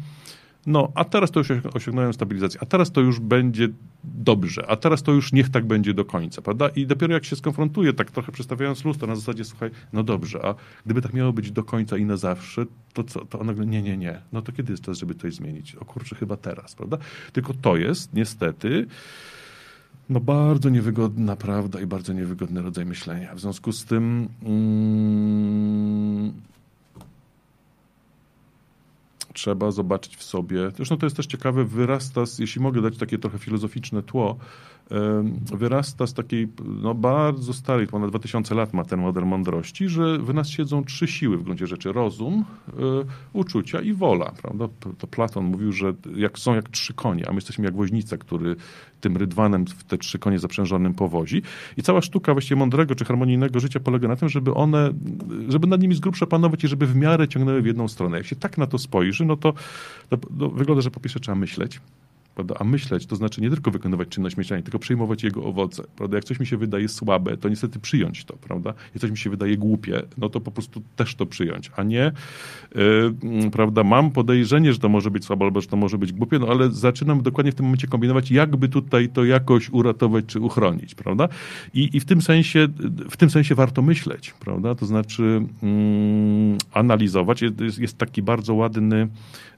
no, 0.68 0.92
a 0.94 1.04
teraz 1.04 1.30
to 1.30 1.40
już 1.40 1.48
osiągnąłem 1.74 2.12
stabilizację, 2.12 2.60
a 2.62 2.66
teraz 2.66 2.92
to 2.92 3.00
już 3.00 3.20
będzie 3.20 3.68
dobrze, 4.04 4.66
a 4.68 4.76
teraz 4.76 5.02
to 5.02 5.12
już 5.12 5.32
niech 5.32 5.50
tak 5.50 5.66
będzie 5.66 5.94
do 5.94 6.04
końca, 6.04 6.42
prawda? 6.42 6.68
I 6.68 6.86
dopiero 6.86 7.14
jak 7.14 7.24
się 7.24 7.36
skonfrontuje, 7.36 7.92
tak 7.92 8.10
trochę 8.10 8.32
przestawiając 8.32 8.84
lustro 8.84 9.06
na 9.06 9.16
zasadzie, 9.16 9.44
słuchaj, 9.44 9.70
no 9.92 10.02
dobrze, 10.02 10.46
a 10.46 10.54
gdyby 10.84 11.02
tak 11.02 11.12
miało 11.12 11.32
być 11.32 11.52
do 11.52 11.64
końca 11.64 11.96
i 11.96 12.04
na 12.04 12.16
zawsze, 12.16 12.66
to 12.92 13.04
co, 13.04 13.24
to 13.24 13.44
nagle, 13.44 13.66
nie, 13.66 13.82
nie, 13.82 13.96
nie, 13.96 14.20
no 14.32 14.42
to 14.42 14.52
kiedy 14.52 14.72
jest 14.72 14.82
czas, 14.82 14.98
żeby 14.98 15.14
coś 15.14 15.34
zmienić? 15.34 15.74
O 15.74 15.84
kurczę, 15.84 16.16
chyba 16.16 16.36
teraz, 16.36 16.74
prawda? 16.74 16.98
Tylko 17.32 17.54
to 17.54 17.76
jest 17.76 18.14
niestety 18.14 18.86
no 20.10 20.20
bardzo 20.20 20.68
niewygodna 20.68 21.36
prawda 21.36 21.80
i 21.80 21.86
bardzo 21.86 22.12
niewygodny 22.12 22.62
rodzaj 22.62 22.86
myślenia. 22.86 23.34
W 23.34 23.40
związku 23.40 23.72
z 23.72 23.84
tym 23.84 24.28
mm, 24.42 26.32
trzeba 29.38 29.70
zobaczyć 29.70 30.16
w 30.16 30.22
sobie. 30.22 30.70
Zresztą 30.76 30.96
to 30.96 31.06
jest 31.06 31.16
też 31.16 31.26
ciekawe, 31.26 31.64
wyrasta, 31.64 32.26
z, 32.26 32.38
jeśli 32.38 32.60
mogę 32.60 32.82
dać 32.82 32.96
takie 32.96 33.18
trochę 33.18 33.38
filozoficzne 33.38 34.02
tło, 34.02 34.36
wyrasta 35.54 36.06
z 36.06 36.14
takiej 36.14 36.48
no, 36.64 36.94
bardzo 36.94 37.52
starej, 37.52 37.86
ponad 37.86 38.10
2000 38.10 38.54
lat 38.54 38.72
ma 38.74 38.84
ten 38.84 39.00
model 39.00 39.26
mądrości, 39.26 39.88
że 39.88 40.18
w 40.18 40.34
nas 40.34 40.48
siedzą 40.48 40.84
trzy 40.84 41.06
siły 41.06 41.38
w 41.38 41.42
gruncie 41.42 41.66
rzeczy. 41.66 41.92
Rozum, 41.92 42.44
y, 42.68 42.72
uczucia 43.32 43.80
i 43.80 43.92
wola. 43.92 44.32
Prawda? 44.42 44.68
To 44.98 45.06
Platon 45.06 45.44
mówił, 45.44 45.72
że 45.72 45.94
jak 46.16 46.38
są 46.38 46.54
jak 46.54 46.68
trzy 46.68 46.94
konie, 46.94 47.28
a 47.28 47.30
my 47.30 47.36
jesteśmy 47.36 47.64
jak 47.64 47.76
woźnica, 47.76 48.16
który 48.16 48.56
tym 49.00 49.16
rydwanem 49.16 49.66
w 49.66 49.84
te 49.84 49.98
trzy 49.98 50.18
konie 50.18 50.38
zaprzężonym 50.38 50.94
powozi. 50.94 51.42
I 51.76 51.82
cała 51.82 52.02
sztuka 52.02 52.32
właściwie 52.32 52.56
mądrego 52.56 52.94
czy 52.94 53.04
harmonijnego 53.04 53.60
życia 53.60 53.80
polega 53.80 54.08
na 54.08 54.16
tym, 54.16 54.28
żeby 54.28 54.54
one, 54.54 54.90
żeby 55.48 55.66
nad 55.66 55.80
nimi 55.80 55.94
z 55.94 56.00
grubsza 56.00 56.26
panować 56.26 56.64
i 56.64 56.68
żeby 56.68 56.86
w 56.86 56.96
miarę 56.96 57.28
ciągnęły 57.28 57.62
w 57.62 57.66
jedną 57.66 57.88
stronę. 57.88 58.16
Jak 58.16 58.26
się 58.26 58.36
tak 58.36 58.58
na 58.58 58.66
to 58.66 58.78
spojrzy, 58.78 59.24
no 59.24 59.36
to, 59.36 59.54
to 60.10 60.48
wygląda, 60.48 60.82
że 60.82 60.90
po 60.90 61.00
pierwsze 61.00 61.20
trzeba 61.20 61.36
myśleć, 61.36 61.80
Prawda? 62.38 62.54
A 62.58 62.64
myśleć 62.64 63.06
to 63.06 63.16
znaczy 63.16 63.40
nie 63.40 63.50
tylko 63.50 63.70
wykonywać 63.70 64.08
czynność 64.08 64.36
myślenia, 64.36 64.62
tylko 64.62 64.78
przyjmować 64.78 65.22
jego 65.22 65.44
owoce. 65.44 65.82
Prawda? 65.96 66.16
Jak 66.16 66.24
coś 66.24 66.40
mi 66.40 66.46
się 66.46 66.56
wydaje 66.56 66.88
słabe, 66.88 67.36
to 67.36 67.48
niestety 67.48 67.78
przyjąć 67.78 68.24
to. 68.24 68.36
Prawda? 68.36 68.74
Jak 68.94 69.00
coś 69.00 69.10
mi 69.10 69.16
się 69.16 69.30
wydaje 69.30 69.56
głupie, 69.56 70.02
no 70.18 70.28
to 70.28 70.40
po 70.40 70.50
prostu 70.50 70.82
też 70.96 71.14
to 71.14 71.26
przyjąć, 71.26 71.70
a 71.76 71.82
nie 71.82 72.12
yy, 72.74 73.50
prawda, 73.50 73.84
mam 73.84 74.10
podejrzenie, 74.10 74.72
że 74.72 74.78
to 74.78 74.88
może 74.88 75.10
być 75.10 75.24
słabe 75.24 75.44
albo 75.44 75.60
że 75.60 75.66
to 75.66 75.76
może 75.76 75.98
być 75.98 76.12
głupie, 76.12 76.38
no 76.38 76.48
ale 76.48 76.70
zaczynam 76.70 77.22
dokładnie 77.22 77.52
w 77.52 77.54
tym 77.54 77.66
momencie 77.66 77.86
kombinować, 77.86 78.30
jakby 78.30 78.68
tutaj 78.68 79.08
to 79.08 79.24
jakoś 79.24 79.70
uratować 79.70 80.24
czy 80.26 80.40
uchronić. 80.40 80.94
Prawda? 80.94 81.28
I, 81.74 81.96
i 81.96 82.00
w, 82.00 82.04
tym 82.04 82.22
sensie, 82.22 82.68
w 83.10 83.16
tym 83.16 83.30
sensie 83.30 83.54
warto 83.54 83.82
myśleć. 83.82 84.34
Prawda? 84.40 84.74
To 84.74 84.86
znaczy 84.86 85.42
yy, 85.62 85.68
analizować. 86.72 87.42
Jest, 87.42 87.78
jest 87.78 87.98
taki 87.98 88.22
bardzo 88.22 88.54
ładny 88.54 89.08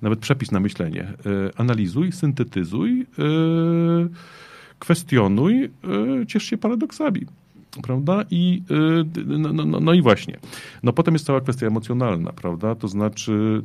nawet 0.02 0.18
przepis 0.18 0.52
na 0.52 0.60
myślenie. 0.60 1.02
E, 1.02 1.14
analizuj, 1.56 2.12
syntetyzuj, 2.12 2.69
e, 2.78 3.22
kwestionuj, 4.78 5.64
e, 5.64 5.70
ciesz 6.26 6.42
się 6.44 6.58
paradoksami 6.58 7.26
prawda? 7.82 8.24
I, 8.30 8.62
y, 9.16 9.26
no, 9.26 9.52
no, 9.52 9.64
no, 9.64 9.80
no, 9.80 9.92
i 9.92 10.02
właśnie. 10.02 10.38
No 10.82 10.92
potem 10.92 11.14
jest 11.14 11.26
cała 11.26 11.40
kwestia 11.40 11.66
emocjonalna, 11.66 12.32
prawda? 12.32 12.74
To 12.74 12.88
znaczy, 12.88 13.62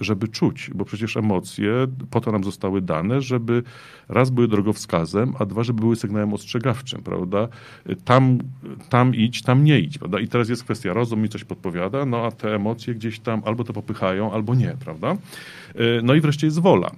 y, 0.00 0.04
żeby 0.04 0.28
czuć, 0.28 0.70
bo 0.74 0.84
przecież 0.84 1.16
emocje 1.16 1.72
po 2.10 2.20
to 2.20 2.32
nam 2.32 2.44
zostały 2.44 2.80
dane, 2.80 3.20
żeby 3.20 3.62
raz 4.08 4.30
były 4.30 4.48
drogowskazem, 4.48 5.34
a 5.38 5.46
dwa, 5.46 5.64
żeby 5.64 5.80
były 5.80 5.96
sygnałem 5.96 6.34
ostrzegawczym, 6.34 7.02
prawda? 7.02 7.48
Tam, 8.04 8.38
tam 8.88 9.14
idź, 9.14 9.42
tam 9.42 9.64
nie 9.64 9.80
idź, 9.80 9.98
prawda? 9.98 10.20
I 10.20 10.28
teraz 10.28 10.48
jest 10.48 10.64
kwestia, 10.64 10.92
rozum 10.92 11.22
mi 11.22 11.28
coś 11.28 11.44
podpowiada, 11.44 12.04
no 12.06 12.26
a 12.26 12.30
te 12.30 12.54
emocje 12.54 12.94
gdzieś 12.94 13.20
tam 13.20 13.42
albo 13.44 13.64
to 13.64 13.72
popychają, 13.72 14.32
albo 14.32 14.54
nie, 14.54 14.76
prawda? 14.84 15.16
Y, 15.76 16.00
no 16.02 16.14
i 16.14 16.20
wreszcie 16.20 16.46
jest 16.46 16.58
wola. 16.58 16.90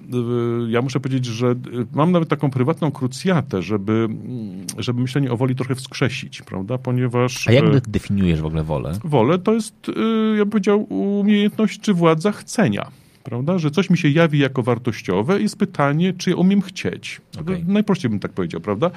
Ja 0.68 0.82
muszę 0.82 1.00
powiedzieć, 1.00 1.26
że 1.26 1.54
mam 1.92 2.12
nawet 2.12 2.28
taką 2.28 2.50
prywatną 2.50 2.92
krucjatę, 2.92 3.62
żeby, 3.62 4.08
żeby 4.78 5.00
myślenie 5.00 5.32
o 5.32 5.36
woli 5.36 5.54
trochę 5.54 5.74
wskrzesić 5.74 6.13
prawda? 6.46 6.78
Ponieważ... 6.78 7.48
A 7.48 7.52
jak 7.52 7.64
e, 7.64 7.80
definiujesz 7.88 8.40
w 8.40 8.46
ogóle 8.46 8.62
wolę? 8.62 8.92
Wolę 9.04 9.38
to 9.38 9.52
jest, 9.52 9.74
e, 9.88 10.36
ja 10.36 10.44
bym 10.44 10.50
powiedział, 10.50 10.82
umiejętność 10.82 11.80
czy 11.80 11.94
władza 11.94 12.32
chcenia 12.32 12.90
prawda? 13.24 13.58
Że 13.58 13.70
coś 13.70 13.90
mi 13.90 13.98
się 13.98 14.08
jawi 14.08 14.38
jako 14.38 14.62
wartościowe 14.62 15.40
jest 15.40 15.58
pytanie, 15.58 16.12
czy 16.12 16.36
umiem 16.36 16.62
chcieć. 16.62 17.20
Okay. 17.40 17.64
Najprościej 17.66 18.10
bym 18.10 18.20
tak 18.20 18.32
powiedział, 18.32 18.60
prawda? 18.60 18.90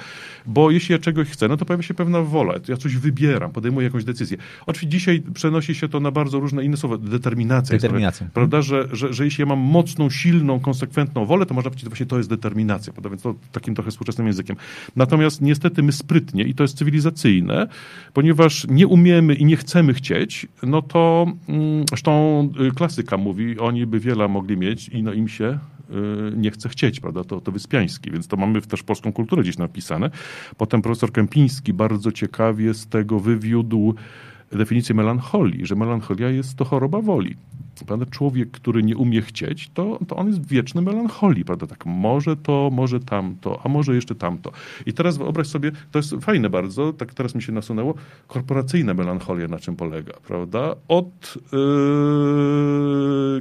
Bo 0.46 0.70
jeśli 0.70 0.92
ja 0.92 0.98
czegoś 0.98 1.28
chcę, 1.28 1.48
no 1.48 1.56
to 1.56 1.64
pojawia 1.64 1.82
się 1.82 1.94
pewna 1.94 2.22
wola. 2.22 2.54
Ja 2.68 2.76
coś 2.76 2.96
wybieram, 2.96 3.52
podejmuję 3.52 3.84
jakąś 3.84 4.04
decyzję. 4.04 4.38
Oczywiście 4.66 4.98
dzisiaj 4.98 5.22
przenosi 5.34 5.74
się 5.74 5.88
to 5.88 6.00
na 6.00 6.10
bardzo 6.10 6.40
różne 6.40 6.64
inne 6.64 6.76
słowa. 6.76 6.98
Determinacja. 6.98 7.76
Determinacja. 7.76 8.24
Jest, 8.24 8.34
prawda? 8.34 8.62
Że, 8.62 8.88
że, 8.92 9.12
że 9.12 9.24
jeśli 9.24 9.42
ja 9.42 9.46
mam 9.46 9.58
mocną, 9.58 10.10
silną, 10.10 10.60
konsekwentną 10.60 11.26
wolę, 11.26 11.46
to 11.46 11.54
można 11.54 11.70
powiedzieć, 11.70 11.88
właśnie 11.88 12.06
to 12.06 12.16
jest 12.16 12.28
determinacja, 12.28 12.92
prawda? 12.92 13.10
Więc 13.10 13.22
to 13.22 13.34
takim 13.52 13.74
trochę 13.74 13.90
współczesnym 13.90 14.26
językiem. 14.26 14.56
Natomiast 14.96 15.40
niestety 15.40 15.82
my 15.82 15.92
sprytnie, 15.92 16.44
i 16.44 16.54
to 16.54 16.64
jest 16.64 16.78
cywilizacyjne, 16.78 17.68
ponieważ 18.12 18.66
nie 18.68 18.86
umiemy 18.86 19.34
i 19.34 19.44
nie 19.44 19.56
chcemy 19.56 19.94
chcieć, 19.94 20.46
no 20.62 20.82
to 20.82 21.26
mm, 21.48 21.84
zresztą 21.88 22.42
y, 22.68 22.74
klasyka 22.74 23.16
mówi, 23.16 23.58
oni 23.58 23.86
by 23.86 24.00
wiele 24.00 24.28
mogli 24.28 24.56
mieć 24.56 24.88
i 24.88 25.02
no 25.02 25.12
im 25.12 25.28
się 25.28 25.58
nie 26.36 26.50
chce 26.50 26.68
chcieć, 26.68 27.00
prawda? 27.00 27.24
To, 27.24 27.40
to 27.40 27.52
Wyspiański, 27.52 28.10
więc 28.10 28.28
to 28.28 28.36
mamy 28.36 28.62
też 28.62 28.82
polską 28.82 29.12
kulturę 29.12 29.42
gdzieś 29.42 29.58
napisane. 29.58 30.10
Potem 30.56 30.82
profesor 30.82 31.12
Kępiński 31.12 31.72
bardzo 31.72 32.12
ciekawie 32.12 32.74
z 32.74 32.86
tego 32.86 33.20
wywiódł 33.20 33.94
definicję 34.52 34.94
melancholii, 34.94 35.66
że 35.66 35.74
melancholia 35.74 36.30
jest 36.30 36.56
to 36.56 36.64
choroba 36.64 37.00
woli. 37.00 37.36
Prawda? 37.86 38.06
Człowiek, 38.06 38.50
który 38.50 38.82
nie 38.82 38.96
umie 38.96 39.22
chcieć, 39.22 39.70
to, 39.74 39.98
to 40.08 40.16
on 40.16 40.26
jest 40.26 40.40
w 40.40 40.48
wiecznej 40.48 40.84
melancholii, 40.84 41.44
prawda? 41.44 41.66
Tak, 41.66 41.86
może 41.86 42.36
to, 42.36 42.70
może 42.72 43.00
tamto, 43.00 43.60
a 43.64 43.68
może 43.68 43.94
jeszcze 43.94 44.14
tamto. 44.14 44.52
I 44.86 44.92
teraz 44.92 45.16
wyobraź 45.16 45.46
sobie, 45.46 45.72
to 45.90 45.98
jest 45.98 46.14
fajne 46.20 46.50
bardzo, 46.50 46.92
tak 46.92 47.14
teraz 47.14 47.34
mi 47.34 47.42
się 47.42 47.52
nasunęło, 47.52 47.94
korporacyjna 48.26 48.94
melancholia 48.94 49.48
na 49.48 49.58
czym 49.58 49.76
polega, 49.76 50.12
prawda? 50.26 50.74
Od 50.88 51.38
yy, 51.52 51.58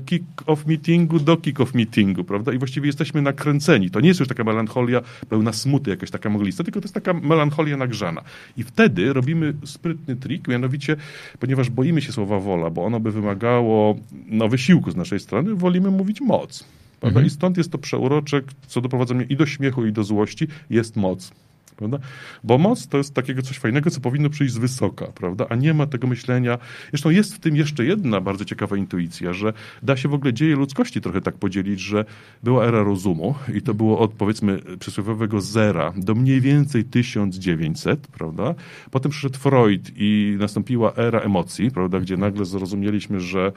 kick-off 0.05 0.67
meetingu 0.67 1.19
do 1.19 1.37
kick-off 1.37 1.75
meetingu, 1.75 2.23
prawda? 2.23 2.53
I 2.53 2.57
właściwie 2.57 2.87
jesteśmy 2.87 3.21
nakręceni. 3.21 3.89
To 3.89 3.99
nie 3.99 4.07
jest 4.07 4.19
już 4.19 4.29
taka 4.29 4.43
melancholia 4.43 5.01
pełna 5.29 5.53
smuty, 5.53 5.89
jakaś 5.89 6.11
taka 6.11 6.29
moglista, 6.29 6.63
tylko 6.63 6.79
to 6.79 6.85
jest 6.85 6.93
taka 6.93 7.13
melancholia 7.13 7.77
nagrzana. 7.77 8.21
I 8.57 8.63
wtedy 8.63 9.13
robimy 9.13 9.53
sprytny 9.65 10.15
trik, 10.15 10.47
mianowicie, 10.47 10.96
ponieważ 11.39 11.69
boimy 11.69 12.01
się 12.01 12.12
słowa 12.12 12.39
wola, 12.39 12.69
bo 12.69 12.86
ono 12.86 12.99
by 12.99 13.12
wymagało 13.12 13.95
no, 14.27 14.47
wysiłku 14.47 14.91
z 14.91 14.95
naszej 14.95 15.19
strony, 15.19 15.55
wolimy 15.55 15.91
mówić 15.91 16.21
moc. 16.21 16.63
Mhm. 17.01 17.25
I 17.25 17.29
stąd 17.29 17.57
jest 17.57 17.71
to 17.71 17.77
przeuroczek, 17.77 18.45
co 18.67 18.81
doprowadza 18.81 19.13
mnie 19.13 19.25
i 19.29 19.36
do 19.36 19.45
śmiechu, 19.45 19.86
i 19.86 19.91
do 19.91 20.03
złości, 20.03 20.47
jest 20.69 20.95
moc. 20.95 21.31
Prawda? 21.77 21.99
Bo 22.43 22.57
moc 22.57 22.87
to 22.87 22.97
jest 22.97 23.13
takiego 23.13 23.41
coś 23.41 23.59
fajnego, 23.59 23.89
co 23.89 24.01
powinno 24.01 24.29
przyjść 24.29 24.53
z 24.53 24.57
wysoka, 24.57 25.05
prawda? 25.05 25.45
a 25.49 25.55
nie 25.55 25.73
ma 25.73 25.87
tego 25.87 26.07
myślenia. 26.07 26.57
Zresztą 26.89 27.09
jest 27.09 27.35
w 27.35 27.39
tym 27.39 27.55
jeszcze 27.55 27.85
jedna 27.85 28.21
bardzo 28.21 28.45
ciekawa 28.45 28.77
intuicja, 28.77 29.33
że 29.33 29.53
da 29.83 29.97
się 29.97 30.09
w 30.09 30.13
ogóle 30.13 30.33
dzieje 30.33 30.55
ludzkości 30.55 31.01
trochę 31.01 31.21
tak 31.21 31.37
podzielić, 31.37 31.79
że 31.79 32.05
była 32.43 32.65
era 32.65 32.83
rozumu 32.83 33.35
i 33.53 33.61
to 33.61 33.73
było 33.73 33.99
od 33.99 34.13
powiedzmy 34.13 34.59
przysłowiowego 34.79 35.41
zera 35.41 35.93
do 35.97 36.15
mniej 36.15 36.41
więcej 36.41 36.83
1900, 36.83 38.07
prawda? 38.07 38.55
Potem 38.91 39.11
przyszedł 39.11 39.37
Freud 39.37 39.91
i 39.95 40.35
nastąpiła 40.39 40.93
era 40.95 41.19
emocji, 41.19 41.71
prawda? 41.71 41.99
gdzie 41.99 42.17
nagle 42.17 42.45
zrozumieliśmy, 42.45 43.19
że 43.19 43.51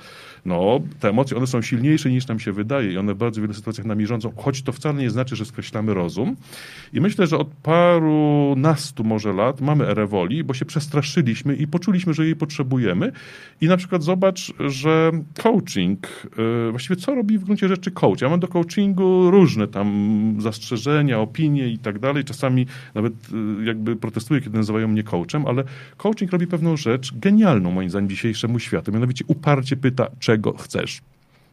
no, 0.45 0.81
te 1.01 1.09
emocje 1.09 1.37
one 1.37 1.47
są 1.47 1.63
silniejsze 1.63 2.11
niż 2.11 2.27
nam 2.27 2.41
się 2.41 2.53
wydaje 2.53 2.93
i 2.93 2.99
one 2.99 3.15
w 3.15 3.17
bardzo 3.17 3.41
wielu 3.41 3.55
sytuacjach 3.55 3.87
nami 3.87 4.07
rządzą, 4.07 4.33
choć 4.37 4.63
to 4.63 4.73
wcale 4.73 5.03
nie 5.03 5.11
znaczy, 5.11 5.37
że 5.37 5.45
skreślamy 5.45 5.95
rozum. 5.95 6.37
I 6.93 7.01
myślę, 7.01 7.27
że 7.27 7.39
od 7.39 7.49
paru 7.49 8.55
nastu 8.57 9.05
może 9.05 9.33
lat 9.33 9.61
mamy 9.61 9.87
erę 9.87 10.07
woli, 10.07 10.45
bo 10.45 10.55
się 10.55 10.65
przestraszyliśmy 10.65 11.57
i 11.57 11.67
poczuliśmy, 11.67 12.15
że 12.15 12.25
jej 12.25 12.37
potrzebujemy. 12.37 13.13
I 13.61 13.67
na 13.67 13.77
przykład 13.77 14.03
zobacz, 14.03 14.53
że 14.69 15.13
coaching, 15.43 16.07
y, 16.69 16.71
właściwie 16.71 16.97
co 16.97 17.15
robi 17.15 17.39
w 17.39 17.45
gruncie 17.45 17.69
rzeczy 17.69 17.91
coach? 17.91 18.21
Ja 18.21 18.29
mam 18.29 18.41
do 18.41 18.49
coachingu 18.49 19.31
różne 19.31 19.69
tam 19.69 20.37
zastrzeżenia, 20.39 21.21
opinie 21.21 21.69
i 21.69 21.79
tak 21.79 21.99
dalej. 21.99 22.25
Czasami 22.25 22.67
nawet 22.95 23.13
y, 23.13 23.65
jakby 23.65 23.97
protestuję, 23.97 24.41
kiedy 24.41 24.59
nazywają 24.59 24.89
mnie 24.89 25.03
coachem, 25.03 25.47
ale 25.47 25.65
coaching 25.97 26.33
robi 26.33 26.47
pewną 26.47 26.77
rzecz 26.77 27.13
genialną 27.15 27.71
moim 27.71 27.91
zdaniem 27.91 28.09
dzisiejszemu 28.09 28.59
światu. 28.59 28.93
Mianowicie 28.93 29.25
uparcie 29.29 29.77
pyta, 29.77 30.07
czego 30.31 30.53
chcesz. 30.53 31.01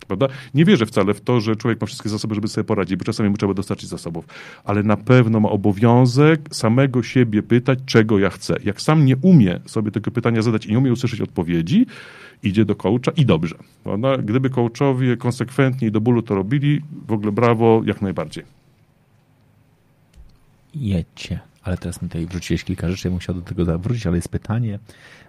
Prawda? 0.07 0.27
Nie 0.53 0.65
wierzę 0.65 0.85
wcale 0.85 1.13
w 1.13 1.21
to, 1.21 1.41
że 1.41 1.55
człowiek 1.55 1.81
ma 1.81 1.87
wszystkie 1.87 2.09
zasoby, 2.09 2.35
żeby 2.35 2.47
sobie 2.47 2.63
poradzić, 2.63 2.95
bo 2.95 3.05
czasami 3.05 3.29
mu 3.29 3.37
trzeba 3.37 3.53
dostarczyć 3.53 3.89
zasobów, 3.89 4.25
ale 4.63 4.83
na 4.83 4.97
pewno 4.97 5.39
ma 5.39 5.49
obowiązek 5.49 6.39
samego 6.51 7.03
siebie 7.03 7.43
pytać, 7.43 7.79
czego 7.85 8.19
ja 8.19 8.29
chcę. 8.29 8.55
Jak 8.63 8.81
sam 8.81 9.05
nie 9.05 9.17
umie 9.17 9.59
sobie 9.65 9.91
tego 9.91 10.11
pytania 10.11 10.41
zadać 10.41 10.65
i 10.65 10.71
nie 10.71 10.77
umie 10.77 10.91
usłyszeć 10.91 11.21
odpowiedzi, 11.21 11.85
idzie 12.43 12.65
do 12.65 12.75
coacha 12.75 13.11
i 13.17 13.25
dobrze. 13.25 13.55
Prawda? 13.83 14.17
Gdyby 14.17 14.49
coachowie 14.49 15.17
konsekwentnie 15.17 15.87
i 15.87 15.91
do 15.91 16.01
bólu 16.01 16.21
to 16.21 16.35
robili, 16.35 16.81
w 17.07 17.11
ogóle 17.11 17.31
brawo, 17.31 17.81
jak 17.85 18.01
najbardziej. 18.01 18.43
Jedźcie. 20.75 21.39
Ale 21.67 21.77
teraz 21.77 22.01
mi 22.01 22.09
tutaj 22.09 22.25
wrzuciłeś 22.25 22.63
kilka 22.63 22.89
rzeczy, 22.89 23.07
ja 23.07 23.13
musiał 23.13 23.35
do 23.35 23.41
tego 23.41 23.79
wrócić, 23.79 24.07
ale 24.07 24.15
jest 24.15 24.29
pytanie, 24.29 24.79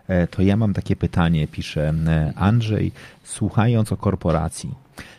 E, 0.09 0.27
to 0.27 0.43
ja 0.43 0.57
mam 0.57 0.75
takie 0.75 0.97
pytanie, 0.97 1.49
pisze 1.49 1.95
e, 2.07 2.33
Andrzej, 2.37 2.93
słuchając 3.25 3.93
o 3.93 3.97
korporacji. 3.97 4.75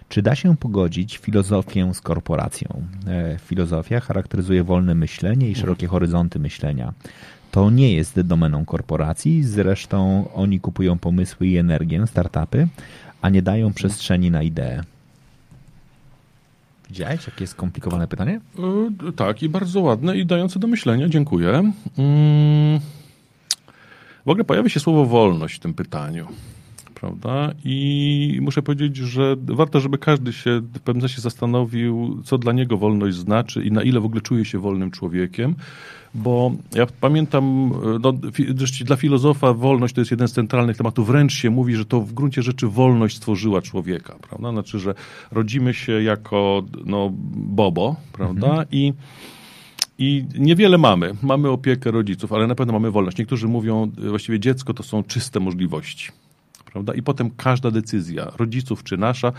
Czy 0.10 0.22
da 0.22 0.36
się 0.36 0.58
pogodzić 0.58 1.18
filozofię 1.18 1.94
z 1.94 2.02
korporacją? 2.02 2.70
E, 3.08 3.38
filozofia 3.46 4.00
charakteryzuje 4.00 4.64
wolne 4.64 4.96
myślenie 4.96 5.50
i 5.50 5.56
szerokie 5.56 5.88
horyzonty 5.88 6.40
myślenia. 6.40 6.94
To 7.52 7.70
nie 7.70 7.94
jest 7.94 8.22
domeną 8.22 8.66
korporacji, 8.66 9.44
zresztą 9.44 10.26
oni 10.34 10.60
kupują 10.60 11.00
pomysły 11.00 11.48
i 11.48 11.58
energię, 11.58 12.08
startupy, 12.08 12.68
a 13.22 13.30
nie 13.30 13.42
dają 13.42 13.74
przestrzeni 13.74 14.32
na 14.32 14.44
idee. 14.44 14.82
Widziałeś, 16.90 17.28
jakie 17.28 17.44
jest 17.44 17.54
skomplikowane 17.54 18.08
pytanie? 18.08 18.42
tak, 19.16 19.44
i 19.44 19.50
bardzo 19.50 19.82
ładne 19.82 20.18
i 20.18 20.26
dające 20.26 20.60
do 20.60 20.68
myślenia. 20.68 21.10
Dziękuję. 21.10 21.50
Mm. 21.98 22.80
W 24.26 24.30
ogóle 24.30 24.44
pojawia 24.44 24.70
się 24.70 24.80
słowo 24.80 25.06
wolność 25.06 25.56
w 25.56 25.60
tym 25.60 25.74
pytaniu. 25.74 26.28
Prawda? 27.00 27.54
I 27.66 28.40
muszę 28.42 28.62
powiedzieć, 28.62 28.98
że 28.98 29.36
warto, 29.40 29.80
żeby 29.80 29.98
każdy 29.98 30.34
się 30.34 30.60
w 30.60 30.80
pewnym 30.80 31.02
sensie 31.02 31.22
zastanowił, 31.22 32.22
co 32.24 32.38
dla 32.38 32.54
niego 32.54 32.78
wolność 32.78 33.18
znaczy 33.18 33.64
i 33.64 33.72
na 33.72 33.84
ile 33.84 34.00
w 34.00 34.06
ogóle 34.06 34.22
czuje 34.22 34.46
się 34.46 34.60
wolnym 34.60 34.92
człowiekiem. 34.92 35.56
Bo 36.14 36.52
ja 36.76 36.88
pamiętam, 37.02 37.72
no, 38.02 38.14
dla 38.86 38.96
filozofa 38.96 39.54
wolność 39.54 39.96
to 39.96 40.02
jest 40.02 40.12
jeden 40.12 40.28
z 40.28 40.34
centralnych 40.34 40.78
tematów. 40.78 41.08
Wręcz 41.08 41.34
się 41.34 41.50
mówi, 41.50 41.76
że 41.76 41.86
to 41.86 42.02
w 42.02 42.14
gruncie 42.14 42.42
rzeczy 42.42 42.68
wolność 42.68 43.18
stworzyła 43.18 43.62
człowieka, 43.62 44.16
prawda? 44.30 44.52
Znaczy, 44.52 44.80
że 44.80 44.96
rodzimy 45.32 45.74
się 45.74 46.04
jako 46.04 46.64
no, 46.86 47.10
bobo, 47.36 47.96
prawda? 48.14 48.48
Mhm. 48.48 48.68
I 48.72 48.94
i 50.02 50.26
niewiele 50.36 50.78
mamy. 50.78 51.12
Mamy 51.24 51.50
opiekę 51.50 51.92
rodziców, 51.92 52.34
ale 52.34 52.48
na 52.48 52.56
pewno 52.56 52.74
mamy 52.74 52.92
wolność. 52.92 53.18
Niektórzy 53.18 53.48
mówią, 53.48 53.92
właściwie 54.10 54.40
dziecko 54.40 54.74
to 54.74 54.84
są 54.84 55.04
czyste 55.04 55.40
możliwości. 55.40 56.12
Prawda? 56.72 56.94
I 56.94 57.02
potem 57.02 57.32
każda 57.32 57.72
decyzja 57.72 58.32
rodziców 58.38 58.84
czy 58.84 58.98
nasza 58.98 59.32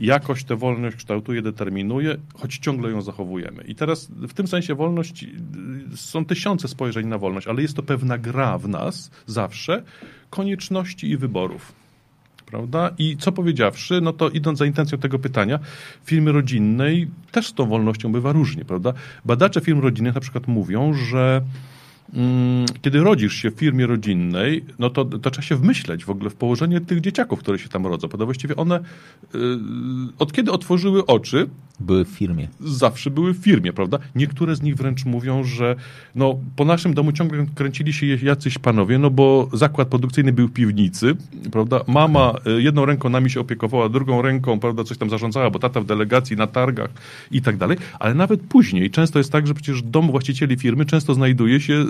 jakoś 0.00 0.44
tę 0.44 0.56
wolność 0.56 0.96
kształtuje, 0.96 1.42
determinuje, 1.42 2.16
choć 2.34 2.58
ciągle 2.58 2.90
ją 2.90 3.02
zachowujemy. 3.02 3.64
I 3.64 3.74
teraz 3.74 4.08
w 4.10 4.34
tym 4.34 4.46
sensie 4.46 4.74
wolność, 4.74 5.26
są 5.94 6.24
tysiące 6.24 6.68
spojrzeń 6.68 7.06
na 7.06 7.18
wolność, 7.18 7.46
ale 7.46 7.62
jest 7.62 7.74
to 7.74 7.82
pewna 7.82 8.18
gra 8.18 8.58
w 8.58 8.68
nas 8.68 9.10
zawsze 9.26 9.82
konieczności 10.30 11.10
i 11.10 11.16
wyborów 11.16 11.82
prawda? 12.52 12.90
I 12.98 13.16
co 13.16 13.32
powiedziawszy, 13.32 14.00
no 14.00 14.12
to 14.12 14.30
idąc 14.30 14.58
za 14.58 14.66
intencją 14.66 14.98
tego 14.98 15.18
pytania, 15.18 15.58
firmy 16.04 16.32
rodzinnej 16.32 17.10
też 17.30 17.46
z 17.46 17.54
tą 17.54 17.66
wolnością 17.66 18.12
bywa 18.12 18.32
różnie, 18.32 18.64
prawda? 18.64 18.92
Badacze 19.24 19.60
firm 19.60 19.80
rodzinnych 19.80 20.14
na 20.14 20.20
przykład 20.20 20.48
mówią, 20.48 20.94
że 20.94 21.42
kiedy 22.82 23.00
rodzisz 23.00 23.34
się 23.34 23.50
w 23.50 23.54
firmie 23.54 23.86
rodzinnej, 23.86 24.64
no 24.78 24.90
to, 24.90 25.04
to 25.04 25.30
trzeba 25.30 25.46
się 25.46 25.56
wmyśleć 25.56 26.04
w 26.04 26.10
ogóle 26.10 26.30
w 26.30 26.34
położenie 26.34 26.80
tych 26.80 27.00
dzieciaków, 27.00 27.38
które 27.38 27.58
się 27.58 27.68
tam 27.68 27.86
rodzą. 27.86 28.08
Bo 28.08 28.24
właściwie 28.24 28.56
one 28.56 28.80
yy, 29.34 29.40
od 30.18 30.32
kiedy 30.32 30.52
otworzyły 30.52 31.06
oczy... 31.06 31.48
Były 31.80 32.04
w 32.04 32.08
firmie. 32.08 32.48
Zawsze 32.60 33.10
były 33.10 33.34
w 33.34 33.36
firmie, 33.36 33.72
prawda? 33.72 33.98
Niektóre 34.14 34.56
z 34.56 34.62
nich 34.62 34.76
wręcz 34.76 35.04
mówią, 35.04 35.44
że 35.44 35.76
no, 36.14 36.38
po 36.56 36.64
naszym 36.64 36.94
domu 36.94 37.12
ciągle 37.12 37.46
kręcili 37.54 37.92
się 37.92 38.06
jacyś 38.06 38.58
panowie, 38.58 38.98
no 38.98 39.10
bo 39.10 39.48
zakład 39.52 39.88
produkcyjny 39.88 40.32
był 40.32 40.48
w 40.48 40.52
piwnicy, 40.52 41.16
prawda? 41.52 41.80
Mama 41.86 42.34
y, 42.58 42.62
jedną 42.62 42.84
ręką 42.84 43.08
nami 43.08 43.30
się 43.30 43.40
opiekowała, 43.40 43.88
drugą 43.88 44.22
ręką, 44.22 44.60
prawda, 44.60 44.84
coś 44.84 44.98
tam 44.98 45.10
zarządzała, 45.10 45.50
bo 45.50 45.58
tata 45.58 45.80
w 45.80 45.84
delegacji, 45.84 46.36
na 46.36 46.46
targach 46.46 46.90
i 47.30 47.42
tak 47.42 47.56
dalej. 47.56 47.76
Ale 47.98 48.14
nawet 48.14 48.40
później 48.40 48.90
często 48.90 49.18
jest 49.18 49.32
tak, 49.32 49.46
że 49.46 49.54
przecież 49.54 49.82
dom 49.82 50.10
właścicieli 50.10 50.56
firmy 50.56 50.86
często 50.86 51.14
znajduje 51.14 51.60
się 51.60 51.74
y, 51.74 51.86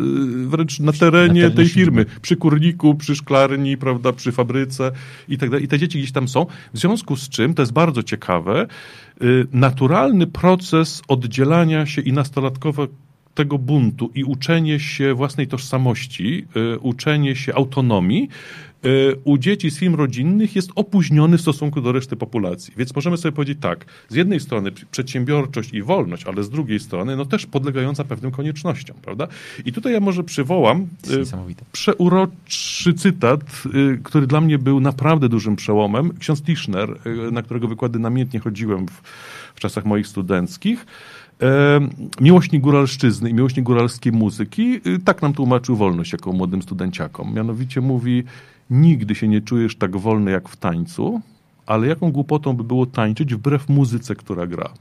wręcz 0.46 0.80
na 0.80 0.92
terenie, 0.92 1.50
tej 1.50 1.68
firmy, 1.68 2.06
przy 2.22 2.36
kurniku, 2.36 2.94
przy 2.94 3.16
szklarni, 3.16 3.76
prawda, 3.76 4.12
przy 4.12 4.32
fabryce 4.32 4.92
i 5.28 5.38
tak 5.38 5.50
dalej. 5.50 5.64
I 5.64 5.68
te 5.68 5.78
dzieci 5.78 5.98
gdzieś 5.98 6.12
tam 6.12 6.28
są. 6.28 6.46
W 6.74 6.78
związku 6.78 7.16
z 7.16 7.28
czym, 7.28 7.54
to 7.54 7.62
jest 7.62 7.72
bardzo 7.72 8.02
ciekawe, 8.02 8.66
y, 9.22 9.46
naturalny 9.52 10.26
proces 10.26 11.02
oddzielania 11.08 11.86
się 11.86 12.02
i 12.02 12.12
nastolatkowe 12.12 12.86
tego 13.34 13.58
buntu 13.58 14.10
i 14.14 14.24
uczenie 14.24 14.80
się 14.80 15.14
własnej 15.14 15.46
tożsamości, 15.46 16.46
y, 16.56 16.78
uczenie 16.78 17.36
się 17.36 17.54
autonomii 17.54 18.28
y, 18.28 18.71
u 19.24 19.38
dzieci 19.38 19.70
z 19.70 19.78
firm 19.78 19.94
rodzinnych 19.94 20.56
jest 20.56 20.70
opóźniony 20.74 21.38
w 21.38 21.40
stosunku 21.40 21.80
do 21.80 21.92
reszty 21.92 22.16
populacji. 22.16 22.74
Więc 22.76 22.94
możemy 22.94 23.16
sobie 23.16 23.32
powiedzieć 23.32 23.58
tak, 23.60 23.84
z 24.08 24.14
jednej 24.14 24.40
strony 24.40 24.72
przedsiębiorczość 24.90 25.72
i 25.72 25.82
wolność, 25.82 26.24
ale 26.24 26.42
z 26.42 26.50
drugiej 26.50 26.80
strony 26.80 27.16
no 27.16 27.24
też 27.24 27.46
podlegająca 27.46 28.04
pewnym 28.04 28.30
koniecznościom, 28.30 28.96
prawda? 29.02 29.28
I 29.64 29.72
tutaj 29.72 29.92
ja 29.92 30.00
może 30.00 30.24
przywołam 30.24 30.86
y, 31.10 31.24
przeuroczy 31.72 32.94
cytat, 32.96 33.40
który 34.02 34.26
dla 34.26 34.40
mnie 34.40 34.58
był 34.58 34.80
naprawdę 34.80 35.28
dużym 35.28 35.56
przełomem. 35.56 36.12
Ksiądz 36.18 36.42
Tischner, 36.42 36.98
na 37.32 37.42
którego 37.42 37.68
wykłady 37.68 37.98
namiętnie 37.98 38.40
chodziłem 38.40 38.86
w, 38.86 39.02
w 39.54 39.60
czasach 39.60 39.84
moich 39.84 40.06
studenckich, 40.06 40.86
miłośnik 42.20 42.62
góralszczyzny 42.62 43.30
i 43.30 43.34
miłośnik 43.34 43.64
góralskiej 43.64 44.12
muzyki 44.12 44.80
y, 44.86 44.98
tak 45.04 45.22
nam 45.22 45.32
tłumaczył 45.32 45.76
wolność 45.76 46.12
jako 46.12 46.32
młodym 46.32 46.62
studenciakom. 46.62 47.34
Mianowicie 47.34 47.80
mówi, 47.80 48.24
nigdy 48.72 49.14
się 49.14 49.28
nie 49.28 49.40
czujesz 49.40 49.76
tak 49.76 49.96
wolny 49.96 50.30
jak 50.30 50.48
w 50.48 50.56
tańcu, 50.56 51.20
ale 51.66 51.86
jaką 51.86 52.12
głupotą 52.12 52.52
by 52.52 52.64
było 52.64 52.86
tańczyć 52.86 53.34
wbrew 53.34 53.68
muzyce, 53.68 54.14
która 54.14 54.46
gra. 54.46 54.72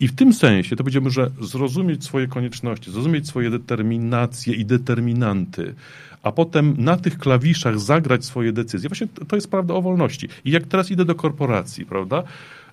I 0.00 0.08
w 0.08 0.14
tym 0.14 0.32
sensie 0.32 0.76
to 0.76 0.84
będziemy, 0.84 1.10
że 1.10 1.30
zrozumieć 1.40 2.04
swoje 2.04 2.26
konieczności, 2.26 2.90
zrozumieć 2.90 3.28
swoje 3.28 3.50
determinacje 3.50 4.54
i 4.54 4.64
determinanty, 4.64 5.74
a 6.22 6.32
potem 6.32 6.74
na 6.78 6.96
tych 6.96 7.18
klawiszach 7.18 7.80
zagrać 7.80 8.24
swoje 8.24 8.52
decyzje. 8.52 8.88
Właśnie 8.88 9.06
to 9.28 9.36
jest 9.36 9.50
prawda 9.50 9.74
o 9.74 9.82
wolności. 9.82 10.28
I 10.44 10.50
jak 10.50 10.66
teraz 10.66 10.90
idę 10.90 11.04
do 11.04 11.14
korporacji, 11.14 11.86
prawda? 11.86 12.22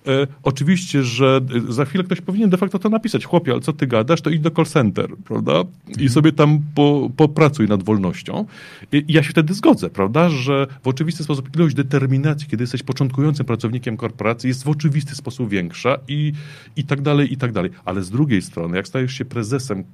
E, 0.06 0.26
oczywiście, 0.42 1.02
że 1.02 1.40
e, 1.68 1.72
za 1.72 1.84
chwilę 1.84 2.04
ktoś 2.04 2.20
powinien 2.20 2.50
de 2.50 2.56
facto 2.56 2.78
to 2.78 2.88
napisać. 2.88 3.24
Chłopie, 3.24 3.52
ale 3.52 3.60
co 3.60 3.72
ty 3.72 3.86
gadasz, 3.86 4.20
to 4.20 4.30
idź 4.30 4.40
do 4.40 4.50
call 4.50 4.66
center, 4.66 5.16
prawda? 5.24 5.52
I 5.88 5.90
mhm. 5.90 6.08
sobie 6.08 6.32
tam 6.32 6.60
po, 6.74 7.10
popracuj 7.16 7.68
nad 7.68 7.82
wolnością. 7.82 8.46
I 8.92 9.04
ja 9.08 9.22
się 9.22 9.30
wtedy 9.30 9.54
zgodzę, 9.54 9.90
prawda, 9.90 10.28
że 10.28 10.66
w 10.82 10.88
oczywisty 10.88 11.24
sposób 11.24 11.56
ilość 11.56 11.74
determinacji, 11.74 12.48
kiedy 12.48 12.62
jesteś 12.62 12.82
początkującym 12.82 13.46
pracownikiem 13.46 13.96
korporacji, 13.96 14.48
jest 14.48 14.64
w 14.64 14.68
oczywisty 14.68 15.14
sposób 15.14 15.48
większa 15.48 15.98
i, 16.08 16.32
i 16.76 16.84
tak 16.84 17.00
dalej, 17.00 17.32
i 17.32 17.36
tak 17.36 17.52
dalej. 17.52 17.70
Ale 17.84 18.02
z 18.02 18.10
drugiej 18.10 18.42
strony, 18.42 18.76
jak 18.76 18.88
stajesz 18.88 19.12
się 19.12 19.24
prezesem, 19.24 19.78
e, 19.78 19.84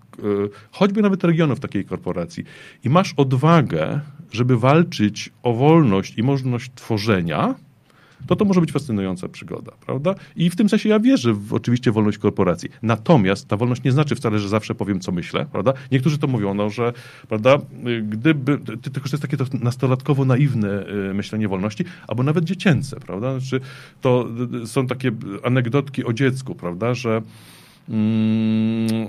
choćby 0.70 1.03
nawet 1.03 1.25
regionu 1.25 1.57
w 1.57 1.61
takiej 1.61 1.85
korporacji 1.85 2.44
i 2.85 2.90
masz 2.90 3.14
odwagę, 3.16 4.01
żeby 4.33 4.59
walczyć 4.59 5.31
o 5.42 5.55
wolność 5.55 6.18
i 6.18 6.22
możliwość 6.22 6.70
tworzenia, 6.75 7.55
to 8.26 8.37
to 8.37 8.44
może 8.44 8.61
być 8.61 8.72
fascynująca 8.72 9.28
przygoda, 9.28 9.72
prawda? 9.87 10.14
I 10.37 10.50
w 10.50 10.56
tym 10.56 10.68
sensie 10.68 10.88
ja 10.88 11.00
wierzę 11.00 11.35
w 11.35 11.54
oczywiście 11.54 11.92
wolność 11.92 12.18
korporacji. 12.18 12.68
Natomiast 12.82 13.48
ta 13.48 13.56
wolność 13.56 13.82
nie 13.82 13.92
znaczy 13.92 14.14
wcale, 14.14 14.38
że 14.38 14.48
zawsze 14.48 14.74
powiem, 14.74 15.00
co 15.00 15.12
myślę, 15.12 15.46
prawda? 15.52 15.72
Niektórzy 15.92 16.18
to 16.18 16.26
mówią, 16.26 16.54
no, 16.54 16.70
że, 16.70 16.92
prawda, 17.28 17.58
gdyby, 18.02 18.58
tylko 18.82 19.08
że 19.08 19.12
jest 19.12 19.22
takie 19.22 19.37
to 19.37 19.44
nastolatkowo 19.61 20.24
naiwne 20.24 20.87
y, 21.11 21.14
myślenie 21.14 21.48
wolności, 21.48 21.85
albo 22.08 22.22
nawet 22.22 22.44
dziecięce, 22.44 23.00
prawda? 23.00 23.40
Znaczy, 23.40 23.61
to 24.00 24.28
y, 24.62 24.66
są 24.66 24.87
takie 24.87 25.12
anegdotki 25.42 26.04
o 26.04 26.12
dziecku, 26.12 26.54
prawda, 26.54 26.94
że 26.94 27.22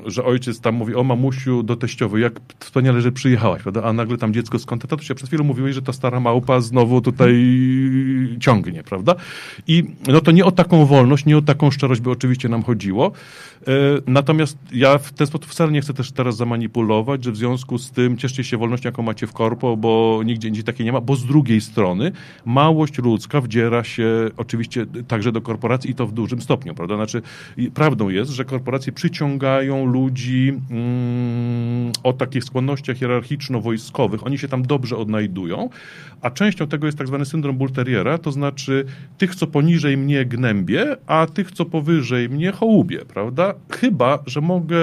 że 0.06 0.26
ojciec 0.26 0.60
tam 0.60 0.76
mówi, 0.76 0.96
o 0.96 1.04
mamusiu 1.04 1.64
do 1.64 1.76
teściowej, 1.76 2.22
jak 2.22 2.40
wspaniale, 2.60 3.02
że 3.02 3.12
przyjechałaś, 3.12 3.62
prawda? 3.62 3.84
A 3.84 3.94
nagle 3.94 4.18
tam 4.18 4.34
dziecko 4.34 4.60
skąd 4.60 4.88
to 4.88 5.02
się 5.02 5.16
przed 5.16 5.28
chwilą 5.28 5.44
mówiłeś, 5.44 5.76
że 5.76 5.82
ta 5.82 5.94
stara 5.94 6.20
małpa 6.20 6.62
znowu 6.62 7.02
tutaj 7.02 7.34
ciągnie, 8.40 8.84
prawda? 8.84 9.16
I 9.68 9.84
no 10.08 10.22
to 10.22 10.32
nie 10.32 10.46
o 10.46 10.52
taką 10.52 10.86
wolność, 10.86 11.26
nie 11.26 11.38
o 11.38 11.42
taką 11.42 11.72
szczerość 11.72 12.02
by 12.02 12.12
oczywiście 12.12 12.50
nam 12.50 12.64
chodziło. 12.64 13.12
E, 13.68 13.72
natomiast 14.08 14.58
ja 14.72 14.98
w 14.98 15.12
ten 15.12 15.28
sposób 15.28 15.48
wcale 15.48 15.72
nie 15.72 15.82
chcę 15.82 15.94
też 15.94 16.12
teraz 16.12 16.36
zamanipulować, 16.36 17.24
że 17.24 17.32
w 17.32 17.38
związku 17.38 17.78
z 17.78 17.92
tym 17.92 18.18
cieszcie 18.18 18.44
się 18.44 18.58
wolnością, 18.58 18.90
jaką 18.90 19.04
macie 19.04 19.28
w 19.28 19.34
korpo, 19.34 19.78
bo 19.78 20.22
nigdzie 20.26 20.48
indziej 20.48 20.64
takiej 20.64 20.86
nie 20.86 20.92
ma, 20.92 21.02
bo 21.02 21.16
z 21.16 21.26
drugiej 21.26 21.62
strony 21.62 22.12
małość 22.46 22.98
ludzka 22.98 23.42
wdziera 23.42 23.84
się 23.84 24.30
oczywiście 24.38 24.86
także 25.08 25.32
do 25.32 25.42
korporacji 25.42 25.92
i 25.92 25.96
to 25.96 26.08
w 26.08 26.12
dużym 26.12 26.42
stopniu, 26.42 26.76
prawda? 26.76 26.96
Znaczy, 26.96 27.22
prawdą 27.74 28.10
jest, 28.10 28.32
że 28.32 28.46
korporacje 28.46 28.63
korporacje 28.64 28.94
przyciągają 28.94 29.86
ludzi 29.86 30.54
mm, 30.72 31.92
o 32.04 32.14
takich 32.14 32.44
skłonnościach 32.44 32.98
hierarchiczno-wojskowych. 32.98 34.26
Oni 34.26 34.38
się 34.38 34.48
tam 34.48 34.64
dobrze 34.64 34.98
odnajdują, 34.98 35.70
a 36.22 36.32
częścią 36.32 36.68
tego 36.68 36.86
jest 36.86 36.98
tak 36.98 37.08
zwany 37.08 37.26
syndrom 37.26 37.58
Bulteriera, 37.58 38.18
to 38.18 38.32
znaczy 38.32 38.86
tych, 39.18 39.36
co 39.36 39.48
poniżej 39.48 39.98
mnie 39.98 40.26
gnębię, 40.26 40.98
a 41.08 41.28
tych, 41.34 41.52
co 41.52 41.66
powyżej 41.66 42.30
mnie 42.30 42.52
hołubię, 42.52 43.00
prawda? 43.00 43.54
Chyba, 43.70 44.20
że 44.26 44.42
mogę 44.42 44.78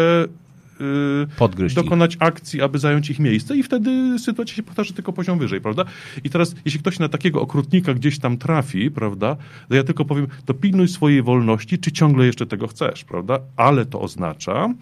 Podgryźć 1.39 1.75
dokonać 1.75 2.15
ich. 2.15 2.23
akcji, 2.23 2.63
aby 2.63 2.79
zająć 2.79 3.11
ich 3.11 3.19
miejsce 3.19 3.57
i 3.57 3.63
wtedy 3.63 4.19
sytuacja 4.19 4.55
się 4.55 4.63
powtarza 4.63 4.95
tylko 4.95 5.13
poziom 5.13 5.39
wyżej, 5.39 5.61
prawda? 5.61 5.85
I 6.25 6.31
teraz, 6.31 6.55
jeśli 6.65 6.81
ktoś 6.81 6.99
na 6.99 7.09
takiego 7.09 7.41
okrutnika 7.41 7.95
gdzieś 7.95 8.19
tam 8.19 8.39
trafi, 8.39 8.91
prawda, 8.91 9.37
to 9.69 9.75
ja 9.75 9.85
tylko 9.85 10.05
powiem, 10.05 10.27
to 10.45 10.55
pilnuj 10.55 10.89
swojej 10.89 11.23
wolności, 11.23 11.79
czy 11.79 11.93
ciągle 11.93 12.27
jeszcze 12.27 12.47
tego 12.47 12.67
chcesz, 12.69 13.05
prawda? 13.05 13.41
Ale 13.57 13.87
to 13.87 14.01
oznacza, 14.01 14.75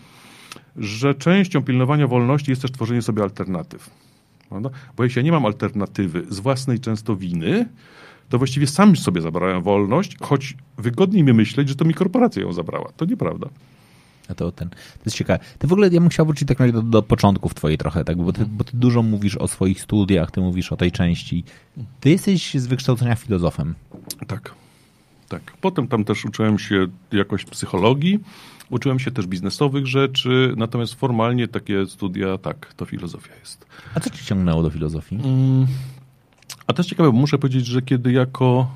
że 0.77 1.15
częścią 1.15 1.63
pilnowania 1.63 2.07
wolności 2.07 2.51
jest 2.51 2.63
też 2.63 2.73
tworzenie 2.73 3.03
sobie 3.03 3.23
alternatyw. 3.23 3.91
Prawda? 4.49 4.71
Bo 4.97 5.05
jeśli 5.05 5.19
ja 5.19 5.25
nie 5.25 5.33
mam 5.33 5.47
alternatywy 5.47 6.27
z 6.31 6.41
własnej 6.41 6.81
często 6.81 7.17
winy, 7.17 7.69
to 8.29 8.39
właściwie 8.39 8.67
sam 8.67 8.97
sobie 8.97 9.21
zabrałem 9.21 9.63
wolność, 9.63 10.17
choć 10.21 10.57
wygodniej 10.79 11.23
mi 11.23 11.33
myśleć, 11.33 11.69
że 11.69 11.75
to 11.75 11.85
mi 11.85 11.95
korporacja 11.95 12.43
ją 12.43 12.53
zabrała. 12.53 12.93
To 12.97 13.05
nieprawda. 13.05 13.49
To, 14.37 14.53
ten, 14.53 14.71
to 14.71 14.77
jest 15.05 15.17
ciekawe. 15.17 15.45
Ty 15.59 15.67
w 15.67 15.73
ogóle, 15.73 15.89
ja 15.89 16.01
bym 16.01 16.09
chciał 16.09 16.27
wrócić 16.27 16.49
tak 16.49 16.73
do, 16.73 16.83
do 16.83 17.03
początków 17.03 17.55
twojej 17.55 17.79
trochę, 17.79 18.05
tak, 18.05 18.17
bo 18.17 18.33
ty, 18.33 18.47
bo 18.47 18.65
ty 18.65 18.77
dużo 18.77 19.03
mówisz 19.03 19.37
o 19.37 19.49
swoich 19.49 19.81
studiach, 19.81 20.31
ty 20.31 20.41
mówisz 20.41 20.73
o 20.73 20.77
tej 20.77 20.93
części. 20.93 21.45
Ty 22.01 22.11
jesteś 22.11 22.55
z 22.55 22.67
wykształcenia 22.67 23.15
filozofem. 23.15 23.75
Tak, 24.27 24.55
tak. 25.29 25.53
Potem 25.61 25.89
tam 25.89 26.05
też 26.05 26.25
uczyłem 26.25 26.59
się 26.59 26.87
jakoś 27.13 27.45
psychologii, 27.45 28.19
uczyłem 28.71 28.99
się 28.99 29.11
też 29.11 29.27
biznesowych 29.27 29.87
rzeczy, 29.87 30.55
natomiast 30.57 30.95
formalnie 30.95 31.49
takie 31.49 31.87
studia, 31.87 32.39
tak, 32.39 32.75
to 32.75 32.85
filozofia 32.85 33.35
jest. 33.41 33.67
A 33.95 34.01
co 34.01 34.11
ci 34.11 34.25
ciągnęło 34.25 34.63
do 34.63 34.71
filozofii? 34.71 35.15
Mm, 35.15 35.67
A 36.67 36.73
to 36.73 36.83
jest 36.83 36.91
ciekawe, 36.91 37.13
bo 37.13 37.19
muszę 37.19 37.39
powiedzieć, 37.39 37.67
że 37.67 37.83
kiedy 37.83 38.13
jako 38.13 38.71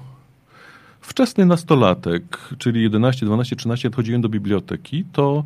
wczesny 1.02 1.46
nastolatek, 1.46 2.38
czyli 2.58 2.82
11, 2.82 3.26
12, 3.26 3.56
13 3.56 3.90
chodziłem 3.96 4.20
do 4.20 4.28
biblioteki, 4.28 5.04
to 5.12 5.44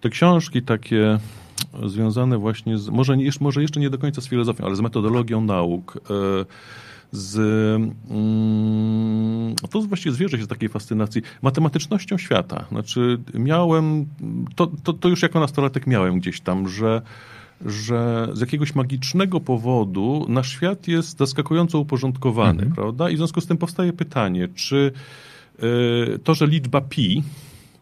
te 0.00 0.08
książki 0.08 0.62
takie 0.62 1.18
związane 1.86 2.38
właśnie 2.38 2.78
z, 2.78 2.88
może, 2.88 3.16
może 3.40 3.62
jeszcze 3.62 3.80
nie 3.80 3.90
do 3.90 3.98
końca 3.98 4.20
z 4.20 4.28
filozofią, 4.28 4.64
ale 4.64 4.76
z 4.76 4.80
metodologią 4.80 5.40
nauk, 5.40 5.96
e, 5.96 6.00
z, 7.12 7.36
mm, 8.10 9.54
to 9.70 9.80
właściwie 9.80 10.14
zwierzę 10.14 10.38
się 10.38 10.44
z 10.44 10.48
takiej 10.48 10.68
fascynacji, 10.68 11.22
matematycznością 11.42 12.18
świata. 12.18 12.64
Znaczy 12.70 13.18
miałem, 13.34 14.06
to, 14.56 14.70
to, 14.84 14.92
to 14.92 15.08
już 15.08 15.22
jako 15.22 15.40
nastolatek 15.40 15.86
miałem 15.86 16.18
gdzieś 16.18 16.40
tam, 16.40 16.68
że 16.68 17.02
że 17.64 18.28
z 18.32 18.40
jakiegoś 18.40 18.74
magicznego 18.74 19.40
powodu 19.40 20.26
nasz 20.28 20.50
świat 20.50 20.88
jest 20.88 21.18
zaskakująco 21.18 21.78
uporządkowany, 21.78 22.62
mhm. 22.62 22.72
prawda? 22.72 23.10
I 23.10 23.14
w 23.14 23.16
związku 23.16 23.40
z 23.40 23.46
tym 23.46 23.56
powstaje 23.56 23.92
pytanie, 23.92 24.48
czy 24.54 24.92
y, 26.14 26.18
to, 26.18 26.34
że 26.34 26.46
liczba 26.46 26.80
pi 26.80 27.22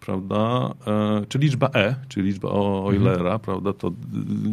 prawda, 0.07 0.71
e, 0.87 1.27
czy 1.29 1.39
liczba 1.39 1.71
E, 1.75 1.95
czy 2.09 2.23
liczba 2.23 2.49
Eulera, 2.49 3.21
mhm. 3.21 3.41
prawda, 3.41 3.73
to 3.73 3.93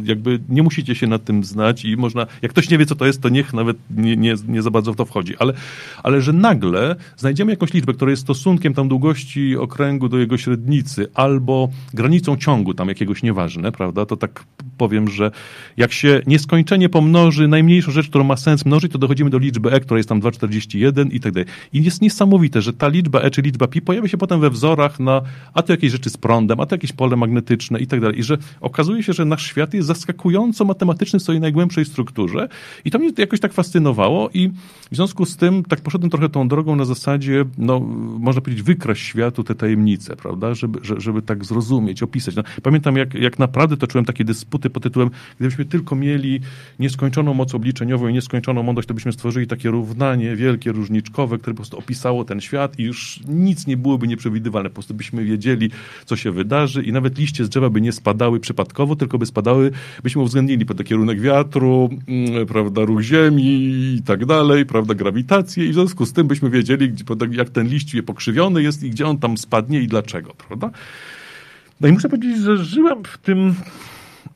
jakby 0.04 0.40
nie 0.48 0.62
musicie 0.62 0.94
się 0.94 1.06
nad 1.06 1.24
tym 1.24 1.44
znać 1.44 1.84
i 1.84 1.96
można, 1.96 2.26
jak 2.42 2.52
ktoś 2.52 2.70
nie 2.70 2.78
wie, 2.78 2.86
co 2.86 2.94
to 2.94 3.06
jest, 3.06 3.22
to 3.22 3.28
niech 3.28 3.52
nawet 3.52 3.76
nie, 3.96 4.16
nie, 4.16 4.34
nie 4.48 4.62
za 4.62 4.70
bardzo 4.70 4.92
w 4.92 4.96
to 4.96 5.04
wchodzi, 5.04 5.34
ale, 5.38 5.52
ale 6.02 6.20
że 6.20 6.32
nagle 6.32 6.96
znajdziemy 7.16 7.52
jakąś 7.52 7.72
liczbę, 7.72 7.92
która 7.92 8.10
jest 8.10 8.22
stosunkiem 8.22 8.74
tam 8.74 8.88
długości 8.88 9.56
okręgu 9.56 10.08
do 10.08 10.18
jego 10.18 10.38
średnicy, 10.38 11.08
albo 11.14 11.68
granicą 11.94 12.36
ciągu 12.36 12.74
tam 12.74 12.88
jakiegoś 12.88 13.22
nieważne, 13.22 13.72
prawda, 13.72 14.06
to 14.06 14.16
tak 14.16 14.44
powiem, 14.78 15.08
że 15.08 15.30
jak 15.76 15.92
się 15.92 16.22
nieskończenie 16.26 16.88
pomnoży 16.88 17.48
najmniejszą 17.48 17.92
rzecz, 17.92 18.08
którą 18.08 18.24
ma 18.24 18.36
sens 18.36 18.66
mnożyć, 18.66 18.92
to 18.92 18.98
dochodzimy 18.98 19.30
do 19.30 19.38
liczby 19.38 19.72
E, 19.72 19.80
która 19.80 19.98
jest 19.98 20.08
tam 20.08 20.20
2,41 20.20 21.12
i 21.12 21.20
tak 21.20 21.32
dalej. 21.32 21.48
I 21.72 21.84
jest 21.84 22.02
niesamowite, 22.02 22.62
że 22.62 22.72
ta 22.72 22.88
liczba 22.88 23.20
E, 23.20 23.30
czy 23.30 23.42
liczba 23.42 23.66
pi 23.66 23.82
pojawia 23.82 24.08
się 24.08 24.18
potem 24.18 24.40
we 24.40 24.50
wzorach 24.50 25.00
na 25.00 25.22
a 25.54 25.62
to 25.62 25.72
jakieś 25.72 25.92
rzeczy 25.92 26.10
z 26.10 26.16
prądem, 26.16 26.60
a 26.60 26.66
to 26.66 26.74
jakieś 26.74 26.92
pole 26.92 27.16
magnetyczne 27.16 27.80
i 27.80 27.86
tak 27.86 28.00
dalej. 28.00 28.18
I 28.18 28.22
że 28.22 28.38
okazuje 28.60 29.02
się, 29.02 29.12
że 29.12 29.24
nasz 29.24 29.46
świat 29.46 29.74
jest 29.74 29.88
zaskakująco 29.88 30.64
matematyczny 30.64 31.18
w 31.18 31.22
swojej 31.22 31.40
najgłębszej 31.40 31.84
strukturze 31.84 32.48
i 32.84 32.90
to 32.90 32.98
mnie 32.98 33.10
jakoś 33.18 33.40
tak 33.40 33.52
fascynowało 33.52 34.30
i 34.34 34.48
w 34.90 34.96
związku 34.96 35.26
z 35.26 35.36
tym 35.36 35.64
tak 35.64 35.80
poszedłem 35.80 36.10
trochę 36.10 36.28
tą 36.28 36.48
drogą 36.48 36.76
na 36.76 36.84
zasadzie, 36.84 37.44
no 37.58 37.80
można 38.18 38.42
powiedzieć, 38.42 38.62
wykraść 38.62 39.02
światu 39.02 39.44
te 39.44 39.54
tajemnice, 39.54 40.16
prawda, 40.16 40.54
żeby, 40.54 40.78
żeby 40.82 41.22
tak 41.22 41.44
zrozumieć, 41.44 42.02
opisać. 42.02 42.34
No, 42.36 42.42
pamiętam, 42.62 42.96
jak, 42.96 43.14
jak 43.14 43.38
naprawdę 43.38 43.76
toczyłem 43.76 44.04
takie 44.04 44.24
dysputy 44.24 44.70
pod 44.70 44.82
tytułem, 44.82 45.10
gdybyśmy 45.38 45.64
tylko 45.64 45.96
mieli 45.96 46.40
nieskończoną 46.78 47.34
moc 47.34 47.54
obliczeniową 47.54 48.08
i 48.08 48.12
nieskończoną 48.12 48.62
mądrość, 48.62 48.88
to 48.88 48.94
byśmy 48.94 49.12
stworzyli 49.12 49.46
takie 49.46 49.70
równanie 49.70 50.36
wielkie, 50.36 50.72
różniczkowe, 50.72 51.38
które 51.38 51.54
po 51.54 51.56
prostu 51.56 51.78
opisało 51.78 52.24
ten 52.24 52.40
świat 52.40 52.78
i 52.78 52.82
już 52.82 53.20
nic 53.28 53.66
nie 53.66 53.76
byłoby 53.76 54.08
nieprzewidywalne. 54.08 54.70
Po 54.70 54.74
prostu 54.74 54.94
byśmy 54.94 55.24
wiedzieli, 55.30 55.70
co 56.04 56.16
się 56.16 56.32
wydarzy 56.32 56.82
i 56.82 56.92
nawet 56.92 57.18
liście 57.18 57.44
z 57.44 57.48
drzewa 57.48 57.70
by 57.70 57.80
nie 57.80 57.92
spadały 57.92 58.40
przypadkowo, 58.40 58.96
tylko 58.96 59.18
by 59.18 59.26
spadały, 59.26 59.70
byśmy 60.02 60.22
uwzględnili 60.22 60.66
pod 60.66 60.84
kierunek 60.84 61.20
wiatru, 61.20 61.90
mm, 62.08 62.46
prawda, 62.46 62.84
ruch 62.84 63.00
ziemi 63.00 63.44
i 63.96 64.02
tak 64.06 64.26
dalej, 64.26 64.66
prawda, 64.66 64.94
grawitację 64.94 65.66
i 65.66 65.70
w 65.70 65.74
związku 65.74 66.06
z 66.06 66.12
tym 66.12 66.26
byśmy 66.26 66.50
wiedzieli, 66.50 66.92
jak 67.30 67.50
ten 67.50 67.68
liść 67.68 67.96
pokrzywiony 68.06 68.62
jest 68.62 68.82
i 68.82 68.90
gdzie 68.90 69.06
on 69.06 69.18
tam 69.18 69.38
spadnie 69.38 69.80
i 69.80 69.86
dlaczego, 69.86 70.34
prawda. 70.48 70.70
No 71.80 71.88
i 71.88 71.92
muszę 71.92 72.08
powiedzieć, 72.08 72.38
że 72.38 72.64
żyłem 72.64 73.04
w 73.04 73.18
tym 73.18 73.54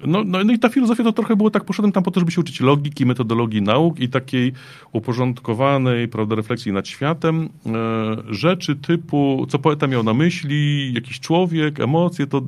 no, 0.01 0.25
no, 0.25 0.45
no 0.45 0.53
i 0.53 0.59
ta 0.59 0.69
filozofia 0.69 1.05
to 1.05 1.13
trochę 1.13 1.37
było 1.37 1.51
tak, 1.51 1.65
poszedłem 1.65 1.93
tam 1.93 2.03
po 2.03 2.11
to, 2.11 2.21
żeby 2.21 2.33
się 2.33 2.41
uczyć 2.41 2.61
logiki, 2.61 3.07
metodologii 3.07 3.63
nauk 3.63 4.01
i 4.01 4.09
takiej 4.09 4.53
uporządkowanej, 4.93 6.09
prawda, 6.09 6.37
refleksji 6.37 6.73
nad 6.73 6.89
światem. 6.89 7.49
E, 7.67 8.35
rzeczy 8.35 8.77
typu, 8.77 9.47
co 9.49 9.59
poeta 9.59 9.87
miał 9.87 10.03
na 10.03 10.15
myśli, 10.15 10.93
jakiś 10.95 11.21
człowiek, 11.21 11.81
emocje, 11.81 12.27
to 12.27 12.43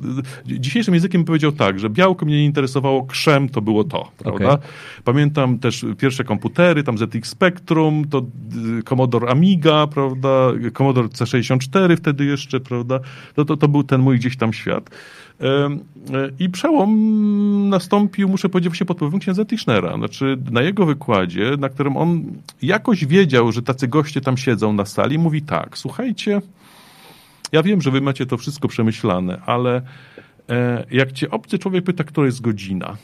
dzisiejszym 0.45 0.93
językiem 0.93 1.25
powiedział 1.25 1.51
tak, 1.51 1.79
że 1.79 1.89
białko 1.89 2.25
mnie 2.25 2.35
nie 2.35 2.45
interesowało, 2.45 3.05
krzem 3.05 3.49
to 3.49 3.61
było 3.61 3.83
to, 3.83 4.11
prawda? 4.17 4.51
Okay. 4.51 4.67
Pamiętam 5.03 5.59
też 5.59 5.85
pierwsze 5.97 6.23
komputery, 6.23 6.83
tam 6.83 6.97
ZX 6.97 7.29
Spectrum, 7.29 8.05
to 8.09 8.21
Commodore 8.85 9.29
Amiga, 9.29 9.87
prawda, 9.87 10.51
Commodore 10.73 11.07
C64 11.07 11.97
wtedy 11.97 12.25
jeszcze, 12.25 12.59
prawda? 12.59 12.99
To, 13.35 13.45
to, 13.45 13.57
to 13.57 13.67
był 13.67 13.83
ten 13.83 14.01
mój 14.01 14.19
gdzieś 14.19 14.37
tam 14.37 14.53
świat. 14.53 14.89
E, 15.41 15.77
I 16.39 16.49
przełom 16.49 17.69
nastąpił, 17.69 18.29
muszę 18.29 18.49
powiedzieć, 18.49 18.69
właśnie 18.69 18.85
pod 18.85 18.97
wpływem 18.97 19.19
księdza 19.19 19.45
Tischnera. 19.45 19.97
Znaczy, 19.97 20.37
na 20.51 20.61
jego 20.61 20.85
wykładzie, 20.85 21.51
na 21.59 21.69
którym 21.69 21.97
on 21.97 22.23
jakoś 22.61 23.05
wiedział, 23.05 23.51
że 23.51 23.61
tacy 23.61 23.87
goście 23.87 24.21
tam 24.21 24.37
siedzą 24.37 24.73
na 24.73 24.85
sali, 24.85 25.19
mówi 25.19 25.41
tak, 25.41 25.77
słuchajcie, 25.77 26.41
ja 27.51 27.63
wiem, 27.63 27.81
że 27.81 27.91
wy 27.91 28.01
macie 28.01 28.25
to 28.25 28.37
wszystko 28.37 28.67
przemyślane, 28.67 29.41
ale 29.45 29.81
e, 30.49 30.85
jak 30.91 31.11
cię 31.11 31.31
obcy 31.31 31.59
człowiek 31.59 31.83
pyta, 31.83 32.03
która 32.03 32.25
jest 32.25 32.41
godzina, 32.41 32.97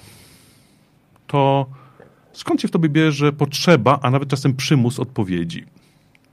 to 1.28 1.66
skąd 2.34 2.62
się 2.62 2.68
w 2.68 2.72
tobie 2.72 2.90
bierze 2.90 3.34
potrzeba, 3.34 4.00
a 4.02 4.12
nawet 4.12 4.30
czasem 4.30 4.56
przymus 4.56 5.00
odpowiedzi? 5.00 5.66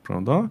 Prawda? 0.03 0.49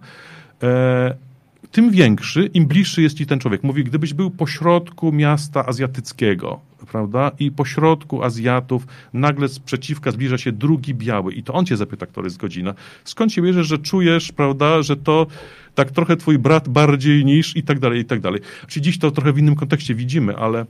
Tym 1.72 1.90
większy, 1.90 2.50
im 2.54 2.66
bliższy 2.66 3.02
jest 3.02 3.16
ci 3.16 3.26
ten 3.26 3.38
człowiek. 3.38 3.62
Mówi, 3.62 3.84
gdybyś 3.84 4.14
był 4.14 4.30
pośrodku 4.30 5.12
miasta 5.12 5.66
azjatyckiego, 5.66 6.60
prawda, 6.92 7.30
i 7.38 7.50
pośrodku 7.50 8.22
Azjatów 8.22 8.86
nagle 9.12 9.48
z 9.48 9.58
przeciwka 9.58 10.10
zbliża 10.10 10.38
się 10.38 10.52
drugi 10.52 10.94
biały 10.94 11.32
i 11.32 11.42
to 11.42 11.54
on 11.54 11.66
cię 11.66 11.76
zapyta, 11.76 12.06
który 12.06 12.26
jest 12.26 12.36
godzina. 12.36 12.74
Skąd 13.04 13.32
się 13.32 13.42
bierzesz, 13.42 13.66
że 13.66 13.78
czujesz, 13.78 14.32
prawda, 14.32 14.82
że 14.82 14.96
to 14.96 15.26
tak 15.74 15.90
trochę 15.90 16.16
twój 16.16 16.38
brat 16.38 16.68
bardziej 16.68 17.24
niż 17.24 17.56
i 17.56 17.62
tak 17.62 17.78
dalej, 17.78 18.00
i 18.00 18.04
tak 18.04 18.20
dalej. 18.20 18.40
Czyli 18.68 18.84
dziś 18.84 18.98
to 18.98 19.10
trochę 19.10 19.32
w 19.32 19.38
innym 19.38 19.56
kontekście 19.56 19.94
widzimy, 19.94 20.36
ale 20.36 20.66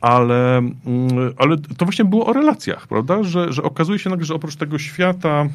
ale, 0.00 0.58
mm, 0.58 0.72
ale 1.36 1.56
to 1.58 1.84
właśnie 1.84 2.04
było 2.04 2.26
o 2.26 2.32
relacjach, 2.32 2.86
prawda, 2.86 3.22
że, 3.22 3.52
że 3.52 3.62
okazuje 3.62 3.98
się 3.98 4.10
nagle, 4.10 4.24
że 4.26 4.34
oprócz 4.34 4.56
tego 4.56 4.78
świata 4.78 5.48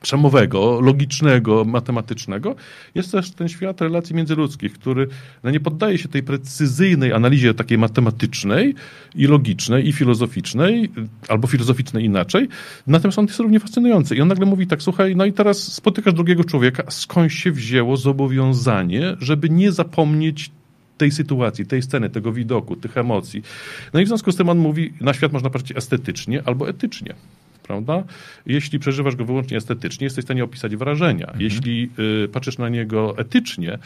przemowego, 0.00 0.80
logicznego, 0.80 1.64
matematycznego, 1.64 2.56
jest 2.94 3.12
też 3.12 3.30
ten 3.30 3.48
świat 3.48 3.80
relacji 3.80 4.14
międzyludzkich, 4.14 4.72
który 4.72 5.08
no, 5.42 5.50
nie 5.50 5.60
poddaje 5.60 5.98
się 5.98 6.08
tej 6.08 6.22
precyzyjnej 6.22 7.12
analizie 7.12 7.54
takiej 7.54 7.78
matematycznej 7.78 8.74
i 9.14 9.26
logicznej 9.26 9.88
i 9.88 9.92
filozoficznej, 9.92 10.90
albo 11.28 11.48
filozoficznej 11.48 12.04
inaczej, 12.04 12.48
natomiast 12.86 13.18
on 13.18 13.26
jest 13.26 13.40
równie 13.40 13.60
fascynujący. 13.60 14.16
I 14.16 14.20
on 14.20 14.28
nagle 14.28 14.46
mówi 14.46 14.66
tak, 14.66 14.82
słuchaj, 14.82 15.16
no 15.16 15.24
i 15.24 15.32
teraz 15.32 15.72
spotykasz 15.72 16.14
drugiego 16.14 16.44
człowieka, 16.44 16.82
skąd 16.88 17.32
się 17.32 17.52
wzięło 17.52 17.96
zobowiązanie, 17.96 19.16
żeby 19.20 19.50
nie 19.50 19.72
zapomnieć 19.72 20.50
tej 20.98 21.10
sytuacji, 21.10 21.66
tej 21.66 21.82
sceny, 21.82 22.10
tego 22.10 22.32
widoku, 22.32 22.76
tych 22.76 22.96
emocji. 22.96 23.42
No 23.92 24.00
i 24.00 24.04
w 24.04 24.08
związku 24.08 24.32
z 24.32 24.36
tym 24.36 24.48
on 24.48 24.58
mówi, 24.58 24.92
na 25.00 25.14
świat 25.14 25.32
można 25.32 25.50
patrzeć 25.50 25.76
estetycznie 25.76 26.42
albo 26.44 26.68
etycznie 26.68 27.14
prawda? 27.66 28.04
Jeśli 28.46 28.78
przeżywasz 28.78 29.16
go 29.16 29.24
wyłącznie 29.24 29.56
estetycznie, 29.56 30.04
jesteś 30.04 30.24
w 30.24 30.26
stanie 30.26 30.44
opisać 30.44 30.76
wrażenia. 30.76 31.26
Mhm. 31.26 31.40
Jeśli 31.40 31.90
y, 32.24 32.28
patrzysz 32.28 32.58
na 32.58 32.68
niego 32.68 33.18
etycznie, 33.18 33.78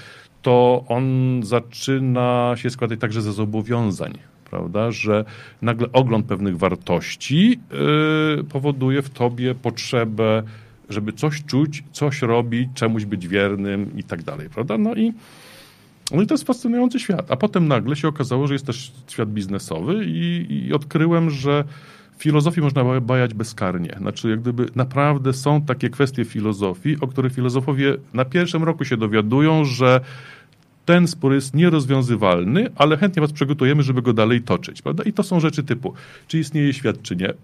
to 0.43 0.85
on 0.89 1.41
zaczyna 1.45 2.53
się 2.57 2.71
składać 2.71 3.01
także 3.01 3.23
ze 3.23 3.33
zobowiązań, 3.33 4.19
prawda? 4.51 4.91
Że 4.91 5.25
nagle 5.63 5.93
ogląd 5.93 6.27
pewnych 6.27 6.59
wartości 6.59 7.61
y, 8.41 8.45
powoduje 8.45 9.03
w 9.03 9.11
tobie 9.11 9.55
potrzebę, 9.55 10.43
żeby 10.89 11.13
coś 11.13 11.45
czuć, 11.45 11.85
coś 11.93 12.23
robić, 12.23 12.69
czemuś 12.75 13.05
być 13.05 13.29
wiernym 13.29 13.97
i 13.97 14.05
tak 14.05 14.23
dalej, 14.23 14.49
prawda? 14.49 14.79
No 14.79 14.95
i 14.95 15.13
no 16.13 16.23
i 16.23 16.27
to 16.27 16.35
jest 16.35 16.47
fascynujący 16.47 17.01
świat. 17.01 17.31
A 17.31 17.37
potem 17.37 17.69
nagle 17.69 17.97
się 17.97 18.09
okazało, 18.09 18.47
że 18.47 18.55
jest 18.55 18.67
też 18.67 18.93
świat 19.09 19.31
biznesowy 19.31 20.05
i, 20.07 20.47
i 20.67 20.73
odkryłem, 20.73 21.31
że 21.31 21.65
filozofii 22.21 22.61
można 22.61 23.01
bajać 23.01 23.35
bezkarnie. 23.35 23.97
Znaczy, 23.99 24.31
jak 24.31 24.41
gdyby 24.41 24.67
naprawdę 24.75 25.33
są 25.33 25.63
takie 25.63 25.91
kwestie 25.91 26.25
filozofii, 26.25 26.97
o 27.01 27.07
których 27.07 27.35
filozofowie 27.35 27.97
na 28.15 28.25
pierwszym 28.25 28.65
roku 28.65 28.85
się 28.85 28.97
dowiadują, 28.97 29.65
że 29.65 30.01
ten 30.85 31.09
spór 31.09 31.33
jest 31.33 31.55
nierozwiązywalny, 31.55 32.71
ale 32.77 32.97
chętnie 32.97 33.21
was 33.21 33.33
przygotujemy, 33.33 33.83
żeby 33.83 34.03
go 34.03 34.13
dalej 34.13 34.43
toczyć. 34.43 34.83
Prawda? 34.83 35.05
I 35.05 35.13
to 35.13 35.23
są 35.23 35.41
rzeczy 35.41 35.63
typu, 35.63 35.95
czy 36.29 36.39
istnieje 36.39 36.73
świat, 36.73 37.03
czy 37.03 37.17
nie 37.17 37.35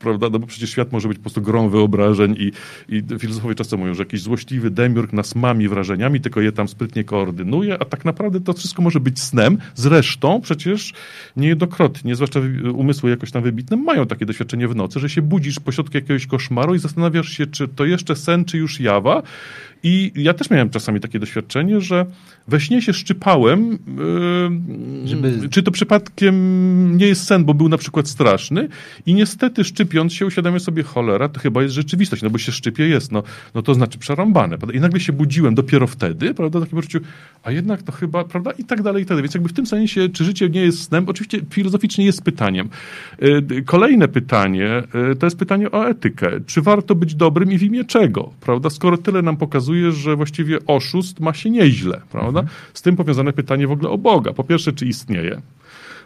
prawda? 0.00 0.30
No 0.30 0.38
bo 0.38 0.46
przecież 0.46 0.70
świat 0.70 0.92
może 0.92 1.08
być 1.08 1.18
po 1.18 1.22
prostu 1.22 1.42
grą 1.42 1.68
wyobrażeń 1.68 2.36
i, 2.38 2.52
i 2.88 3.02
filozofowie 3.18 3.54
czasem 3.54 3.78
mówią, 3.78 3.94
że 3.94 4.02
jakiś 4.02 4.22
złośliwy 4.22 4.70
demiurg 4.70 5.12
nas 5.12 5.34
mami 5.34 5.68
wrażeniami, 5.68 6.20
tylko 6.20 6.40
je 6.40 6.52
tam 6.52 6.68
sprytnie 6.68 7.04
koordynuje, 7.04 7.76
a 7.80 7.84
tak 7.84 8.04
naprawdę 8.04 8.40
to 8.40 8.52
wszystko 8.52 8.82
może 8.82 9.00
być 9.00 9.20
snem. 9.20 9.58
Zresztą 9.74 10.40
przecież 10.40 10.92
niejednokrotnie, 11.36 12.14
zwłaszcza 12.14 12.40
umysły 12.74 13.10
jakoś 13.10 13.30
tam 13.30 13.42
wybitne, 13.42 13.76
mają 13.76 14.06
takie 14.06 14.26
doświadczenie 14.26 14.68
w 14.68 14.76
nocy, 14.76 15.00
że 15.00 15.08
się 15.08 15.22
budzisz 15.22 15.60
pośrodku 15.60 15.96
jakiegoś 15.96 16.26
koszmaru 16.26 16.74
i 16.74 16.78
zastanawiasz 16.78 17.28
się, 17.28 17.46
czy 17.46 17.68
to 17.68 17.84
jeszcze 17.84 18.16
sen, 18.16 18.44
czy 18.44 18.58
już 18.58 18.80
jawa. 18.80 19.22
I 19.82 20.12
ja 20.14 20.34
też 20.34 20.50
miałem 20.50 20.70
czasami 20.70 21.00
takie 21.00 21.18
doświadczenie, 21.18 21.80
że 21.80 22.06
we 22.48 22.60
śnie 22.60 22.82
się 22.82 22.92
szczypałem, 22.92 23.78
yy, 25.02 25.08
Żeby... 25.08 25.48
czy 25.50 25.62
to 25.62 25.70
przypadkiem 25.70 26.96
nie 26.96 27.06
jest 27.06 27.24
sen, 27.24 27.44
bo 27.44 27.54
był 27.54 27.68
na 27.68 27.78
przykład 27.78 28.08
straszny 28.08 28.68
i 29.06 29.14
niestety 29.14 29.64
szczyp 29.64 29.90
szczypiąc 29.90 30.12
się 30.12 30.26
uświadamiam 30.26 30.60
sobie, 30.60 30.82
cholera, 30.82 31.28
to 31.28 31.40
chyba 31.40 31.62
jest 31.62 31.74
rzeczywistość, 31.74 32.22
no 32.22 32.30
bo 32.30 32.38
się 32.38 32.52
szczypie 32.52 32.88
jest, 32.88 33.12
no, 33.12 33.22
no 33.54 33.62
to 33.62 33.74
znaczy 33.74 33.98
przerąbane, 33.98 34.58
prawda? 34.58 34.78
I 34.78 34.80
nagle 34.80 35.00
się 35.00 35.12
budziłem 35.12 35.54
dopiero 35.54 35.86
wtedy, 35.86 36.34
prawda, 36.34 36.60
takim 36.60 36.76
poczuciu, 36.76 36.98
a 37.42 37.50
jednak 37.52 37.82
to 37.82 37.92
chyba, 37.92 38.24
prawda, 38.24 38.50
i 38.50 38.64
tak 38.64 38.82
dalej, 38.82 39.02
i 39.02 39.06
tak 39.06 39.08
dalej. 39.08 39.22
Więc 39.22 39.34
jakby 39.34 39.48
w 39.48 39.52
tym 39.52 39.66
sensie, 39.66 40.08
czy 40.08 40.24
życie 40.24 40.48
nie 40.48 40.60
jest 40.60 40.82
snem, 40.82 41.04
oczywiście 41.08 41.40
filozoficznie 41.50 42.04
jest 42.04 42.22
pytaniem. 42.22 42.68
Y, 43.22 43.62
kolejne 43.62 44.08
pytanie, 44.08 44.82
y, 45.12 45.16
to 45.16 45.26
jest 45.26 45.38
pytanie 45.38 45.70
o 45.70 45.88
etykę. 45.88 46.30
Czy 46.46 46.62
warto 46.62 46.94
być 46.94 47.14
dobrym 47.14 47.52
i 47.52 47.58
w 47.58 47.62
imię 47.62 47.84
czego, 47.84 48.32
prawda? 48.40 48.70
Skoro 48.70 48.98
tyle 48.98 49.22
nam 49.22 49.36
pokazuje, 49.36 49.69
że 49.92 50.16
właściwie 50.16 50.58
oszust 50.66 51.20
ma 51.20 51.34
się 51.34 51.50
nieźle, 51.50 52.00
prawda? 52.10 52.44
Z 52.74 52.82
tym 52.82 52.96
powiązane 52.96 53.32
pytanie 53.32 53.66
w 53.66 53.72
ogóle 53.72 53.90
o 53.90 53.98
Boga. 53.98 54.32
Po 54.32 54.44
pierwsze, 54.44 54.72
czy 54.72 54.86
istnieje? 54.86 55.40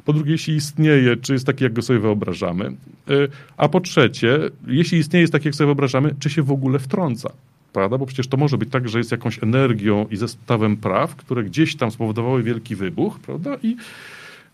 Po 0.05 0.12
drugie, 0.12 0.33
jeśli 0.33 0.55
istnieje, 0.55 1.17
czy 1.17 1.33
jest 1.33 1.47
taki, 1.47 1.65
jak 1.65 1.73
go 1.73 1.83
sobie 1.83 1.99
wyobrażamy? 1.99 2.73
Y, 3.11 3.29
a 3.57 3.69
po 3.69 3.81
trzecie, 3.81 4.39
jeśli 4.67 4.99
istnieje, 4.99 5.21
jest 5.21 5.33
taki, 5.33 5.49
jak 5.49 5.55
sobie 5.55 5.67
wyobrażamy, 5.67 6.15
czy 6.19 6.31
się 6.31 6.43
w 6.43 6.51
ogóle 6.51 6.79
wtrąca? 6.79 7.33
Prawda? 7.73 7.99
Bo 7.99 8.07
przecież 8.07 8.29
to 8.29 8.37
może 8.37 8.59
być 8.59 8.71
tak, 8.71 8.89
że 8.89 8.99
jest 8.99 9.12
jakąś 9.12 9.43
energią 9.43 10.07
i 10.11 10.17
zestawem 10.17 10.77
praw, 10.77 11.17
które 11.17 11.45
gdzieś 11.45 11.77
tam 11.77 11.91
spowodowały 11.91 12.43
wielki 12.43 12.77
wybuch, 12.77 13.19
prawda? 13.19 13.57
I 13.62 13.77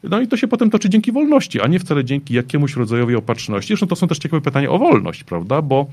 no 0.02 0.20
i 0.20 0.28
to 0.28 0.36
się 0.36 0.48
potem 0.48 0.70
toczy 0.70 0.88
dzięki 0.88 1.12
wolności, 1.12 1.60
a 1.60 1.66
nie 1.66 1.78
wcale 1.78 2.04
dzięki 2.04 2.34
jakiemuś 2.34 2.76
rodzajowi 2.76 3.16
opatrzności. 3.16 3.68
Zresztą 3.68 3.86
to 3.86 3.96
są 3.96 4.08
też 4.08 4.18
ciekawe 4.18 4.40
pytania 4.40 4.70
o 4.70 4.78
wolność, 4.78 5.24
prawda? 5.24 5.62
Bo 5.62 5.86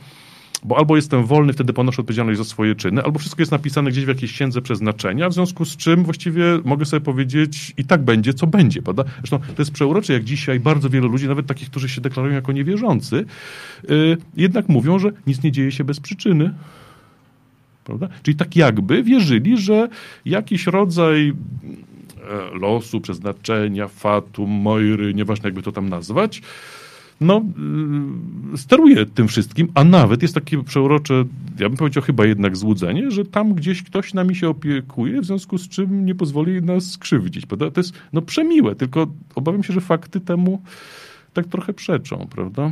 bo 0.63 0.77
albo 0.77 0.95
jestem 0.95 1.25
wolny, 1.25 1.53
wtedy 1.53 1.73
ponoszę 1.73 2.01
odpowiedzialność 2.01 2.37
za 2.37 2.43
swoje 2.43 2.75
czyny, 2.75 3.03
albo 3.03 3.19
wszystko 3.19 3.41
jest 3.41 3.51
napisane 3.51 3.91
gdzieś 3.91 4.05
w 4.05 4.07
jakiejś 4.07 4.33
księdze 4.33 4.61
przeznaczenia, 4.61 5.29
w 5.29 5.33
związku 5.33 5.65
z 5.65 5.77
czym 5.77 6.03
właściwie 6.03 6.43
mogę 6.65 6.85
sobie 6.85 7.01
powiedzieć 7.01 7.73
i 7.77 7.85
tak 7.85 8.03
będzie, 8.03 8.33
co 8.33 8.47
będzie, 8.47 8.81
prawda? 8.81 9.03
Zresztą 9.17 9.39
to 9.39 9.61
jest 9.61 9.71
przeurocze, 9.71 10.13
jak 10.13 10.23
dzisiaj 10.23 10.59
bardzo 10.59 10.89
wielu 10.89 11.07
ludzi, 11.07 11.27
nawet 11.27 11.47
takich, 11.47 11.69
którzy 11.69 11.89
się 11.89 12.01
deklarują 12.01 12.35
jako 12.35 12.51
niewierzący, 12.51 13.25
yy, 13.89 14.17
jednak 14.37 14.69
mówią, 14.69 14.99
że 14.99 15.11
nic 15.27 15.43
nie 15.43 15.51
dzieje 15.51 15.71
się 15.71 15.83
bez 15.83 15.99
przyczyny. 15.99 16.53
Prawda? 17.83 18.09
Czyli 18.23 18.37
tak 18.37 18.55
jakby 18.55 19.03
wierzyli, 19.03 19.57
że 19.57 19.87
jakiś 20.25 20.67
rodzaj 20.67 21.29
e, 21.29 21.33
losu, 22.59 23.01
przeznaczenia, 23.01 23.87
fatum, 23.87 24.49
mojry, 24.49 25.13
nieważne 25.13 25.47
jakby 25.47 25.61
to 25.61 25.71
tam 25.71 25.89
nazwać, 25.89 26.41
no, 27.21 27.41
y, 28.53 28.57
steruje 28.57 29.05
tym 29.05 29.27
wszystkim, 29.27 29.67
a 29.73 29.83
nawet 29.83 30.21
jest 30.21 30.33
takie 30.33 30.63
przeurocze, 30.63 31.25
ja 31.59 31.69
bym 31.69 31.77
powiedział 31.77 32.03
chyba 32.03 32.25
jednak 32.25 32.57
złudzenie, 32.57 33.11
że 33.11 33.25
tam 33.25 33.53
gdzieś 33.53 33.83
ktoś 33.83 34.13
nami 34.13 34.35
się 34.35 34.49
opiekuje, 34.49 35.21
w 35.21 35.25
związku 35.25 35.57
z 35.57 35.69
czym 35.69 36.05
nie 36.05 36.15
pozwoli 36.15 36.61
nas 36.61 36.91
skrzywdzić. 36.91 37.45
Prawda? 37.45 37.71
To 37.71 37.79
jest 37.79 37.93
no, 38.13 38.21
przemiłe, 38.21 38.75
tylko 38.75 39.07
obawiam 39.35 39.63
się, 39.63 39.73
że 39.73 39.81
fakty 39.81 40.19
temu 40.19 40.61
tak 41.33 41.47
trochę 41.47 41.73
przeczą, 41.73 42.27
prawda? 42.31 42.71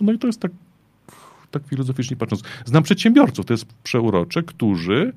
No 0.00 0.12
i 0.12 0.18
to 0.18 0.26
jest 0.26 0.40
tak, 0.40 0.52
tak 1.50 1.62
filozoficznie 1.66 2.16
patrząc. 2.16 2.42
Znam 2.64 2.82
przedsiębiorców, 2.82 3.46
to 3.46 3.54
jest 3.54 3.66
przeurocze, 3.82 4.42
którzy 4.42 5.12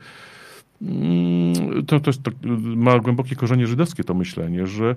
to, 1.88 2.00
to 2.00 2.10
jest 2.10 2.24
tak, 2.24 2.34
ma 2.76 3.00
głębokie 3.00 3.36
korzenie 3.36 3.68
żydowskie 3.68 4.04
to 4.04 4.14
myślenie, 4.14 4.68
że 4.68 4.96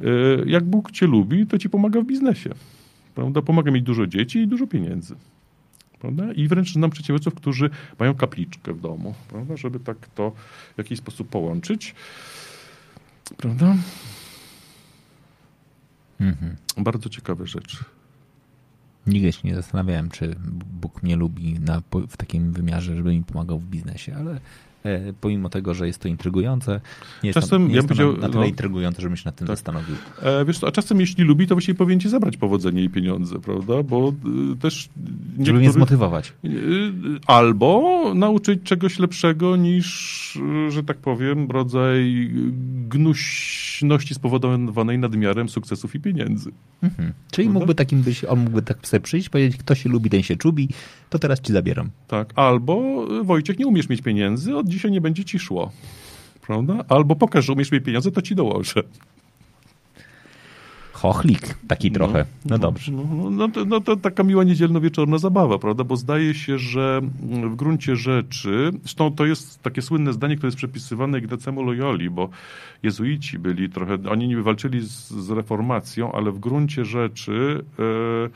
e, 0.00 0.04
jak 0.46 0.64
Bóg 0.64 0.90
cię 0.90 1.06
lubi, 1.06 1.46
to 1.46 1.58
ci 1.58 1.70
pomaga 1.70 2.00
w 2.00 2.04
biznesie. 2.04 2.50
Prawda? 3.14 3.42
Pomaga 3.42 3.70
mieć 3.70 3.84
dużo 3.84 4.06
dzieci 4.06 4.38
i 4.38 4.48
dużo 4.48 4.66
pieniędzy. 4.66 5.14
Prawda? 6.00 6.32
I 6.32 6.48
wręcz 6.48 6.72
znam 6.72 6.90
przedsiębiorców, 6.90 7.34
którzy 7.34 7.70
mają 7.98 8.14
kapliczkę 8.14 8.72
w 8.72 8.80
domu, 8.80 9.14
prawda? 9.28 9.56
żeby 9.56 9.80
tak 9.80 10.08
to 10.14 10.32
w 10.74 10.78
jakiś 10.78 10.98
sposób 10.98 11.28
połączyć. 11.28 11.94
Prawda? 13.36 13.76
Mhm. 16.20 16.56
Bardzo 16.76 17.08
ciekawe 17.08 17.46
rzeczy. 17.46 17.76
Nigdy 19.06 19.32
się 19.32 19.40
nie 19.44 19.54
zastanawiałem, 19.54 20.10
czy 20.10 20.36
Bóg 20.80 21.02
mnie 21.02 21.16
lubi 21.16 21.60
na, 21.60 21.82
w 22.08 22.16
takim 22.16 22.52
wymiarze, 22.52 22.96
żeby 22.96 23.10
mi 23.10 23.24
pomagał 23.24 23.58
w 23.58 23.66
biznesie, 23.66 24.16
ale 24.16 24.40
pomimo 25.20 25.48
tego, 25.48 25.74
że 25.74 25.86
jest 25.86 25.98
to 25.98 26.08
intrygujące, 26.08 26.80
nie 27.22 27.28
jest, 27.28 27.34
czasem, 27.34 27.62
to, 27.62 27.68
nie 27.68 27.74
ja 27.74 27.82
jest 27.82 27.88
to 27.88 27.94
na, 27.94 28.12
na 28.12 28.28
tyle 28.28 28.40
no, 28.40 28.44
intrygujące, 28.44 29.02
żebym 29.02 29.16
się 29.16 29.22
nad 29.24 29.36
tym 29.36 29.46
tak. 29.46 29.56
zastanowił. 29.56 29.96
E, 30.22 30.44
wiesz 30.44 30.58
co, 30.58 30.68
a 30.68 30.72
czasem 30.72 31.00
jeśli 31.00 31.24
lubi, 31.24 31.46
to 31.46 31.54
właściwie 31.54 31.78
powinien 31.78 32.00
ci 32.00 32.08
zabrać 32.08 32.36
powodzenie 32.36 32.84
i 32.84 32.90
pieniądze, 32.90 33.38
prawda? 33.38 33.82
Bo 33.82 34.12
y, 34.52 34.56
też... 34.56 34.88
Żeby 35.40 35.58
mnie 35.58 35.72
zmotywować. 35.72 36.32
Y, 36.44 36.48
albo 37.26 38.02
nauczyć 38.14 38.62
czegoś 38.62 38.98
lepszego 38.98 39.56
niż, 39.56 40.38
że 40.68 40.82
tak 40.82 40.96
powiem, 40.96 41.50
rodzaj 41.50 42.30
gnuśności 42.88 44.14
spowodowanej 44.14 44.98
nadmiarem 44.98 45.48
sukcesów 45.48 45.94
i 45.94 46.00
pieniędzy. 46.00 46.50
Mhm. 46.82 47.12
Czyli 47.30 47.46
prawda? 47.46 47.58
mógłby 47.58 47.74
takim 47.74 48.02
być, 48.02 48.24
on 48.24 48.38
mógłby 48.38 48.62
tak 48.62 48.88
sobie 48.88 49.00
przyjść, 49.00 49.28
powiedzieć, 49.28 49.60
kto 49.60 49.74
się 49.74 49.88
lubi, 49.88 50.10
ten 50.10 50.22
się 50.22 50.36
czubi, 50.36 50.68
to 51.12 51.18
teraz 51.18 51.40
ci 51.40 51.52
zabieram. 51.52 51.90
Tak, 52.08 52.32
albo 52.36 53.04
Wojciech, 53.24 53.58
nie 53.58 53.66
umiesz 53.66 53.88
mieć 53.88 54.02
pieniędzy, 54.02 54.56
od 54.56 54.68
dzisiaj 54.68 54.90
nie 54.90 55.00
będzie 55.00 55.24
ci 55.24 55.38
szło. 55.38 55.70
Prawda? 56.46 56.84
Albo 56.88 57.16
pokaż, 57.16 57.44
że 57.44 57.52
umiesz 57.52 57.72
mieć 57.72 57.84
pieniądze, 57.84 58.10
to 58.10 58.22
ci 58.22 58.34
dołożę. 58.34 58.82
Chochlik 60.92 61.54
taki 61.68 61.90
no, 61.90 61.94
trochę. 61.94 62.18
No, 62.18 62.50
no 62.50 62.58
dobrze. 62.58 62.92
No, 62.92 63.04
no, 63.14 63.30
no, 63.30 63.48
to, 63.48 63.64
no 63.64 63.80
to 63.80 63.96
taka 63.96 64.22
miła 64.22 64.44
niedzielno-wieczorna 64.44 65.18
zabawa, 65.18 65.58
prawda? 65.58 65.84
Bo 65.84 65.96
zdaje 65.96 66.34
się, 66.34 66.58
że 66.58 67.00
w 67.50 67.54
gruncie 67.56 67.96
rzeczy, 67.96 68.70
zresztą 68.82 69.12
to 69.12 69.26
jest 69.26 69.62
takie 69.62 69.82
słynne 69.82 70.12
zdanie, 70.12 70.36
które 70.36 70.48
jest 70.48 70.56
przepisywane 70.56 71.18
Ignacemu 71.18 71.62
Loyoli, 71.62 72.10
bo 72.10 72.28
jezuici 72.82 73.38
byli 73.38 73.70
trochę, 73.70 73.98
oni 74.10 74.28
niby 74.28 74.42
walczyli 74.42 74.80
z, 74.80 75.10
z 75.10 75.30
reformacją, 75.30 76.12
ale 76.12 76.32
w 76.32 76.38
gruncie 76.38 76.84
rzeczy... 76.84 77.64
Yy, 77.78 78.30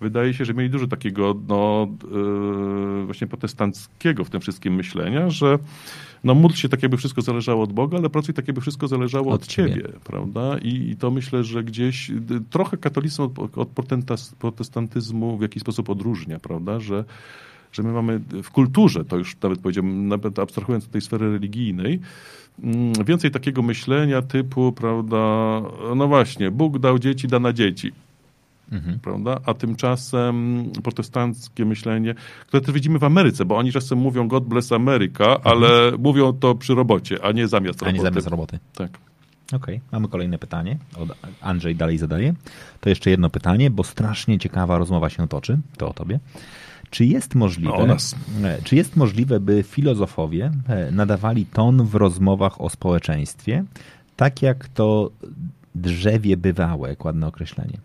wydaje 0.00 0.34
się, 0.34 0.44
że 0.44 0.54
mieli 0.54 0.70
dużo 0.70 0.86
takiego 0.86 1.34
no, 1.48 1.88
yy, 2.12 3.04
właśnie 3.04 3.26
protestanckiego 3.26 4.24
w 4.24 4.30
tym 4.30 4.40
wszystkim 4.40 4.74
myślenia, 4.74 5.30
że 5.30 5.58
no 6.24 6.34
módl 6.34 6.54
się 6.54 6.68
tak 6.68 6.82
jakby 6.82 6.96
wszystko 6.96 7.22
zależało 7.22 7.62
od 7.62 7.72
Boga, 7.72 7.98
ale 7.98 8.10
pracuj 8.10 8.34
tak 8.34 8.48
jakby 8.48 8.60
wszystko 8.60 8.88
zależało 8.88 9.32
od, 9.32 9.42
od 9.42 9.46
ciebie. 9.46 9.74
ciebie, 9.74 9.88
prawda? 10.04 10.58
I, 10.58 10.90
I, 10.90 10.96
to 10.96 11.10
myślę, 11.10 11.44
że 11.44 11.64
gdzieś 11.64 12.10
trochę 12.50 12.76
katolicyzm 12.76 13.22
od, 13.22 13.58
od 13.58 13.68
protestantyzmu 14.38 15.38
w 15.38 15.42
jakiś 15.42 15.62
sposób 15.62 15.90
odróżnia, 15.90 16.38
prawda? 16.38 16.80
Że 16.80 17.04
że 17.72 17.82
my 17.82 17.92
mamy 17.92 18.20
w 18.42 18.50
kulturze, 18.50 19.04
to 19.04 19.16
już 19.16 19.36
nawet 19.42 19.60
powiedziałbym, 19.60 20.08
nawet 20.08 20.38
abstrahując 20.38 20.84
od 20.84 20.90
tej 20.90 21.00
sfery 21.00 21.32
religijnej, 21.32 22.00
mm, 22.62 22.92
więcej 23.04 23.30
takiego 23.30 23.62
myślenia 23.62 24.22
typu, 24.22 24.72
prawda, 24.72 25.16
no 25.96 26.08
właśnie, 26.08 26.50
Bóg 26.50 26.78
dał 26.78 26.98
dzieci, 26.98 27.28
da 27.28 27.38
na 27.38 27.52
dzieci. 27.52 27.92
Mhm. 28.72 28.98
Prawda? 28.98 29.40
A 29.46 29.54
tymczasem 29.54 30.64
protestanckie 30.82 31.64
myślenie, 31.64 32.14
które 32.46 32.60
też 32.60 32.74
widzimy 32.74 32.98
w 32.98 33.04
Ameryce, 33.04 33.44
bo 33.44 33.56
oni 33.56 33.72
czasem 33.72 33.98
mówią 33.98 34.28
God 34.28 34.44
bless 34.44 34.72
America, 34.72 35.36
mhm. 35.36 35.40
ale 35.44 35.92
mówią 35.98 36.32
to 36.32 36.54
przy 36.54 36.74
robocie, 36.74 37.24
a 37.24 37.32
nie 37.32 37.48
zamiast 37.48 37.82
roboty. 37.82 37.96
A 37.96 37.98
nie 37.98 38.10
zamiast 38.10 38.26
roboty. 38.26 38.58
Tak. 38.74 38.98
Okej, 39.52 39.76
okay. 39.76 39.88
mamy 39.92 40.08
kolejne 40.08 40.38
pytanie. 40.38 40.78
Andrzej 41.40 41.76
dalej 41.76 41.98
zadaje. 41.98 42.34
To 42.80 42.88
jeszcze 42.88 43.10
jedno 43.10 43.30
pytanie, 43.30 43.70
bo 43.70 43.84
strasznie 43.84 44.38
ciekawa 44.38 44.78
rozmowa 44.78 45.10
się 45.10 45.28
toczy. 45.28 45.58
To 45.76 45.88
o 45.88 45.92
tobie. 45.92 46.20
Czy 46.90 47.04
jest 47.04 47.34
możliwe, 47.34 47.86
no, 47.86 47.96
czy 48.64 48.76
jest 48.76 48.96
możliwe, 48.96 49.40
by 49.40 49.62
filozofowie 49.62 50.50
e, 50.68 50.90
nadawali 50.90 51.46
ton 51.46 51.84
w 51.84 51.94
rozmowach 51.94 52.60
o 52.60 52.70
społeczeństwie, 52.70 53.64
tak 54.16 54.42
jak 54.42 54.68
to 54.68 55.10
drzewie 55.74 56.36
bywałe, 56.36 56.96
ładne 57.04 57.26
określenie. 57.26 57.78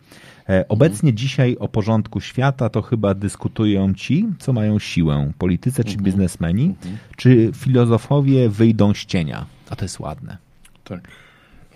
E, 0.50 0.68
obecnie 0.68 1.10
mhm. 1.10 1.18
dzisiaj 1.18 1.58
o 1.60 1.68
porządku 1.68 2.22
świata 2.22 2.70
to 2.70 2.82
chyba 2.82 3.14
dyskutują 3.14 3.94
ci, 3.94 4.28
co 4.40 4.54
mają 4.54 4.80
siłę, 4.80 5.32
politycy 5.38 5.84
czy 5.84 5.90
mhm. 5.90 6.06
biznesmeni, 6.06 6.66
mhm. 6.66 6.98
czy 7.16 7.52
filozofowie 7.56 8.50
wyjdą 8.50 8.94
z 8.94 9.06
cienia. 9.06 9.46
A 9.70 9.76
to 9.76 9.86
jest 9.86 10.00
ładne. 10.00 10.38
Tak. 10.84 11.08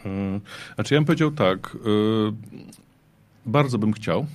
E, 0.05 0.39
znaczy 0.75 0.93
ja 0.93 0.99
bym 0.99 1.05
powiedział 1.05 1.31
tak, 1.31 1.77
e, 1.77 2.31
bardzo 3.45 3.77
bym 3.77 3.93
chciał, 3.93 4.25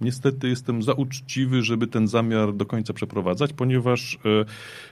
Niestety 0.00 0.48
jestem 0.48 0.82
za 0.82 0.92
uczciwy, 0.92 1.62
żeby 1.62 1.86
ten 1.86 2.08
zamiar 2.08 2.54
do 2.54 2.66
końca 2.66 2.92
przeprowadzać, 2.92 3.52
ponieważ 3.52 4.18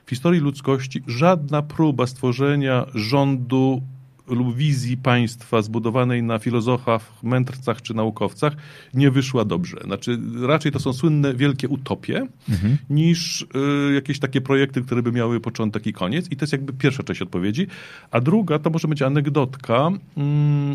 w 0.07 0.11
historii 0.11 0.41
ludzkości 0.41 1.03
żadna 1.07 1.63
próba 1.63 2.07
stworzenia 2.07 2.87
rządu 2.95 3.83
lub 4.29 4.57
wizji 4.57 4.97
państwa 4.97 5.63
zbudowanej 5.63 6.23
na 6.23 6.39
filozofach, 6.39 7.13
mędrcach 7.23 7.83
czy 7.83 7.95
naukowcach 7.95 8.57
nie 8.95 9.11
wyszła 9.11 9.45
dobrze. 9.45 9.77
Znaczy, 9.85 10.19
raczej 10.43 10.73
to 10.73 10.81
są 10.81 10.93
słynne 10.93 11.35
wielkie 11.35 11.69
utopie, 11.69 12.27
mhm. 12.49 12.77
niż 12.91 13.43
y, 13.43 13.47
jakieś 13.95 14.19
takie 14.19 14.41
projekty, 14.41 14.83
które 14.83 15.03
by 15.03 15.13
miały 15.13 15.41
początek 15.41 15.87
i 15.87 15.93
koniec. 15.93 16.31
I 16.31 16.37
to 16.37 16.43
jest 16.43 16.53
jakby 16.53 16.73
pierwsza 16.73 17.03
część 17.03 17.23
odpowiedzi. 17.23 17.67
A 18.11 18.21
druga 18.21 18.59
to 18.59 18.71
może 18.71 18.89
być 18.89 19.03
anegdotka 19.03 19.91
y, 19.91 20.21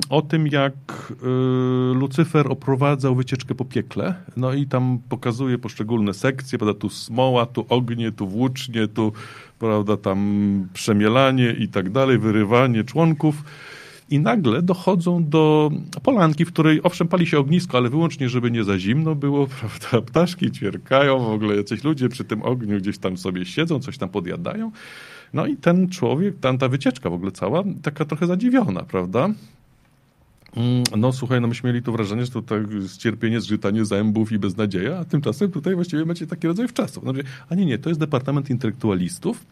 o 0.10 0.22
tym, 0.22 0.48
jak 0.48 0.74
y, 1.12 1.96
Lucyfer 1.96 2.52
oprowadzał 2.52 3.16
wycieczkę 3.16 3.56
po 3.56 3.66
piekle. 3.66 4.16
No 4.38 4.54
i 4.54 4.68
tam 4.68 5.00
pokazuje 5.10 5.58
poszczególne 5.58 6.14
sekcje, 6.14 6.58
prawda, 6.58 6.80
tu 6.80 6.90
smoła, 6.90 7.46
tu 7.46 7.66
ognie, 7.70 8.12
tu 8.12 8.28
włócznie, 8.28 8.88
tu 8.88 9.14
prawda, 9.62 9.98
tam 9.98 10.20
przemielanie 10.74 11.52
i 11.52 11.68
tak 11.68 11.90
dalej, 11.90 12.18
wyrywanie 12.18 12.84
członków. 12.84 13.44
i 14.10 14.20
nagle 14.20 14.62
dochodzą 14.62 15.30
do 15.30 15.72
polanki, 16.04 16.46
w 16.46 16.48
której 16.48 16.84
owszem 16.84 17.08
pali 17.08 17.28
się 17.28 17.40
ognisko, 17.40 17.78
ale 17.78 17.90
wyłącznie, 17.90 18.30
żeby 18.30 18.52
nie 18.52 18.64
za 18.64 18.80
zimno 18.80 19.16
było, 19.16 19.48
prawda? 19.60 20.08
Ptaszki 20.08 20.52
ćwierkają, 20.52 21.20
w 21.20 21.30
ogóle 21.30 21.56
jacyś 21.56 21.84
ludzie 21.84 22.10
przy 22.10 22.24
tym 22.24 22.44
ogniu 22.44 22.78
gdzieś 22.78 22.98
tam 22.98 23.18
sobie 23.18 23.46
siedzą, 23.46 23.80
coś 23.80 23.98
tam 23.98 24.10
podjadają. 24.10 24.72
No 25.34 25.46
i 25.46 25.58
ten 25.58 25.90
człowiek, 25.90 26.40
tam 26.40 26.58
ta 26.58 26.68
wycieczka 26.68 27.10
w 27.10 27.14
ogóle 27.14 27.32
cała, 27.32 27.64
taka 27.82 28.06
trochę 28.06 28.28
zadziwiona, 28.28 28.84
prawda? 28.84 29.30
Mm, 30.56 30.84
no 30.98 31.14
słuchaj, 31.14 31.42
no 31.42 31.48
myśmy 31.48 31.70
mieli 31.70 31.84
to 31.84 31.92
wrażenie, 31.92 32.26
że 32.26 32.32
to 32.32 32.42
tak 32.42 32.62
cierpienie, 32.98 33.42
zżytanie 33.42 33.86
zębów 33.86 34.32
i 34.32 34.40
beznadzieja, 34.40 34.98
a 34.98 35.06
tymczasem 35.06 35.52
tutaj 35.52 35.76
właściwie 35.76 36.06
macie 36.06 36.28
taki 36.28 36.48
rodzaj 36.48 36.68
wczasów. 36.68 37.04
Znaczy, 37.04 37.24
a 37.50 37.56
nie, 37.56 37.66
nie, 37.66 37.78
to 37.78 37.90
jest 37.90 38.00
Departament 38.00 38.50
Intelektualistów. 38.50 39.46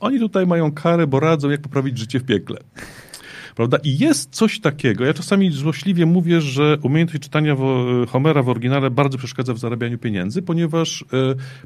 Oni 0.00 0.18
tutaj 0.18 0.46
mają 0.46 0.72
karę, 0.72 1.06
bo 1.06 1.20
radzą, 1.20 1.50
jak 1.50 1.60
poprawić 1.60 1.98
życie 1.98 2.20
w 2.20 2.24
piekle. 2.24 2.58
Prawda? 3.54 3.78
I 3.84 3.98
jest 3.98 4.30
coś 4.30 4.60
takiego. 4.60 5.04
Ja 5.04 5.14
czasami 5.14 5.50
złośliwie 5.50 6.06
mówię, 6.06 6.40
że 6.40 6.78
umiejętność 6.82 7.22
czytania 7.22 7.56
Homera 8.08 8.42
w 8.42 8.48
oryginale 8.48 8.90
bardzo 8.90 9.18
przeszkadza 9.18 9.54
w 9.54 9.58
zarabianiu 9.58 9.98
pieniędzy, 9.98 10.42
ponieważ 10.42 11.02
e, 11.02 11.06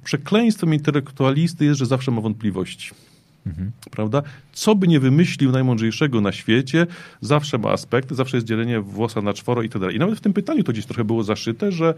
przekleństwem 0.05 0.75
intelektualisty 0.75 1.65
jest, 1.65 1.79
że 1.79 1.87
zawsze 1.87 2.11
ma 2.11 2.21
wątpliwości. 2.21 2.91
Mhm. 3.47 3.71
Prawda? 3.91 4.23
Co 4.53 4.75
by 4.75 4.89
nie 4.89 5.01
wymyślił 5.01 5.53
najmądrzejszego 5.53 6.21
na 6.21 6.33
świecie, 6.33 6.87
zawsze 7.21 7.59
ma 7.59 7.71
aspekty, 7.71 8.15
zawsze 8.15 8.37
jest 8.37 8.47
dzielenie 8.47 8.81
włosa 8.81 9.23
na 9.23 9.33
czworo 9.33 9.63
i 9.63 9.69
tak 9.69 9.81
dalej. 9.81 9.97
I 9.97 9.99
nawet 9.99 10.19
w 10.19 10.21
tym 10.21 10.33
pytaniu 10.33 10.63
to 10.65 10.73
gdzieś 10.73 10.87
trochę 10.87 11.05
było 11.05 11.23
zaszyte, 11.23 11.73
że 11.73 11.95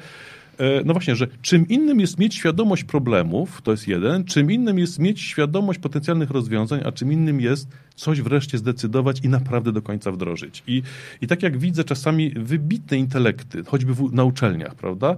no 0.84 0.92
właśnie, 0.92 1.16
że 1.16 1.26
czym 1.42 1.68
innym 1.68 2.00
jest 2.00 2.18
mieć 2.18 2.34
świadomość 2.34 2.84
problemów, 2.84 3.62
to 3.62 3.70
jest 3.70 3.88
jeden, 3.88 4.24
czym 4.24 4.50
innym 4.50 4.78
jest 4.78 4.98
mieć 4.98 5.20
świadomość 5.20 5.78
potencjalnych 5.78 6.30
rozwiązań, 6.30 6.80
a 6.84 6.92
czym 6.92 7.12
innym 7.12 7.40
jest 7.40 7.68
coś 7.94 8.22
wreszcie 8.22 8.58
zdecydować 8.58 9.20
i 9.20 9.28
naprawdę 9.28 9.72
do 9.72 9.82
końca 9.82 10.12
wdrożyć. 10.12 10.62
I, 10.66 10.82
i 11.20 11.26
tak 11.26 11.42
jak 11.42 11.58
widzę 11.58 11.84
czasami 11.84 12.30
wybitne 12.30 12.96
intelekty, 12.96 13.64
choćby 13.64 13.94
w, 13.94 14.12
na 14.12 14.24
uczelniach, 14.24 14.74
prawda, 14.74 15.16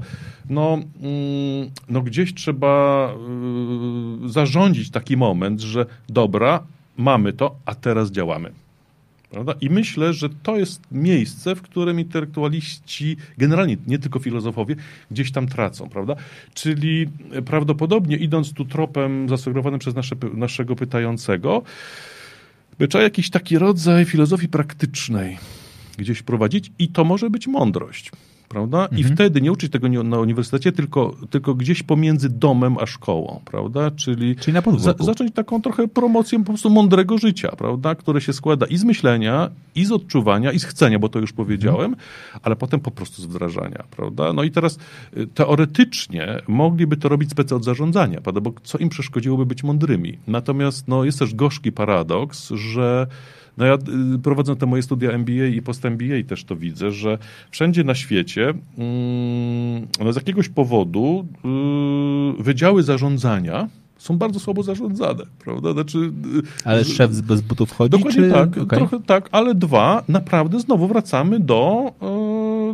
no, 0.51 0.73
mm, 0.75 1.71
no 1.89 2.03
gdzieś 2.03 2.35
trzeba 2.35 3.09
y, 4.25 4.29
zarządzić 4.29 4.91
taki 4.91 5.17
moment, 5.17 5.61
że 5.61 5.87
dobra, 6.09 6.63
mamy 6.97 7.33
to, 7.33 7.57
a 7.67 7.75
teraz 7.75 8.11
działamy. 8.11 8.53
Prawda? 9.31 9.55
I 9.61 9.71
myślę, 9.71 10.13
że 10.13 10.29
to 10.43 10.57
jest 10.57 10.83
miejsce, 10.93 11.55
w 11.55 11.63
którym 11.63 12.01
intelektualiści, 12.01 13.17
generalnie 13.39 13.77
nie 13.87 13.99
tylko 13.99 14.19
filozofowie, 14.19 14.77
gdzieś 15.11 15.33
tam 15.33 15.49
tracą, 15.49 15.89
prawda? 15.89 16.17
Czyli 16.55 17.07
prawdopodobnie 17.45 18.17
idąc 18.17 18.53
tu 18.53 18.65
tropem 18.65 19.29
zasugerowanym 19.29 19.81
przez 19.81 19.95
nasze, 19.95 20.17
naszego 20.35 20.77
pytającego, 20.77 21.63
trzeba 22.89 23.05
jakiś 23.05 23.31
taki 23.31 23.59
rodzaj 23.59 24.05
filozofii 24.05 24.49
praktycznej 24.49 25.39
gdzieś 25.99 26.23
prowadzić 26.23 26.73
i 26.79 26.89
to 26.89 27.05
może 27.05 27.31
być 27.31 27.47
mądrość 27.47 28.11
prawda? 28.51 28.89
I 28.93 28.97
mhm. 28.97 29.15
wtedy 29.15 29.41
nie 29.41 29.53
uczyć 29.53 29.73
tego 29.73 29.89
na 29.89 30.19
uniwersytecie, 30.19 30.73
tylko, 30.73 31.17
tylko 31.31 31.55
gdzieś 31.55 31.83
pomiędzy 31.83 32.29
domem 32.29 32.77
a 32.79 32.87
szkołą, 32.87 33.41
prawda? 33.45 33.91
Czyli, 33.91 34.37
Czyli 34.37 34.55
na 34.55 34.63
za, 34.79 34.95
zacząć 35.01 35.35
taką 35.35 35.63
trochę 35.63 35.89
promocję 35.89 36.39
po 36.39 36.45
prostu 36.45 36.71
mądrego 36.71 37.19
życia, 37.19 37.49
prawda? 37.59 37.95
Które 37.95 38.21
się 38.21 38.33
składa 38.33 38.67
i 38.67 38.77
z 38.77 38.85
myślenia, 38.85 39.51
i 39.75 39.85
z 39.85 39.93
odczuwania, 39.93 40.53
i 40.53 40.59
z 40.59 40.65
chcenia, 40.65 40.99
bo 40.99 41.09
to 41.09 41.19
już 41.19 41.33
powiedziałem, 41.33 41.91
mhm. 41.91 42.41
ale 42.43 42.57
potem 42.57 42.81
po 42.81 42.91
prostu 42.91 43.23
z 43.23 43.27
wdrażania, 43.27 43.85
prawda? 43.91 44.33
No 44.33 44.43
i 44.43 44.51
teraz 44.51 44.79
y, 45.17 45.27
teoretycznie 45.27 46.43
mogliby 46.49 46.97
to 46.97 47.09
robić 47.09 47.31
specy 47.31 47.55
od 47.55 47.65
zarządzania, 47.65 48.21
prawda? 48.21 48.41
Bo 48.41 48.53
co 48.63 48.79
im 48.79 48.89
przeszkodziłoby 48.89 49.47
być 49.47 49.63
mądrymi? 49.63 50.19
Natomiast 50.27 50.89
no, 50.89 51.05
jest 51.05 51.19
też 51.19 51.35
gorzki 51.35 51.73
paradoks, 51.73 52.51
że 52.51 53.07
no 53.61 53.67
ja 53.67 53.75
y, 54.15 54.19
prowadząc 54.19 54.59
te 54.59 54.67
moje 54.67 54.83
studia 54.83 55.13
MBA 55.13 55.47
i 55.47 55.63
post-MBA 55.63 56.23
też 56.29 56.45
to 56.45 56.57
widzę, 56.57 56.91
że 56.91 57.19
wszędzie 57.51 57.85
na 57.85 57.95
świecie 57.95 58.55
mm, 58.79 59.87
no 60.05 60.13
z 60.13 60.17
jakiegoś 60.17 60.49
powodu 60.49 61.27
y, 62.39 62.43
wydziały 62.43 62.83
zarządzania 62.83 63.69
są 63.99 64.19
bardzo 64.19 64.41
słabo 64.41 64.63
zarządzane, 64.63 65.25
prawda? 65.45 65.73
Znaczy, 65.73 65.99
y, 65.99 66.11
ale 66.65 66.85
szef 66.85 67.21
bez 67.21 67.41
butów 67.41 67.73
chodzi? 67.73 67.91
Dokładnie 67.91 68.23
czy... 68.23 68.31
tak, 68.31 68.59
okay. 68.59 68.79
trochę 68.79 69.01
tak, 69.01 69.29
ale 69.33 69.55
dwa, 69.55 70.05
naprawdę 70.09 70.61
znowu 70.61 70.89
wracamy 70.89 71.41
do, 71.41 71.93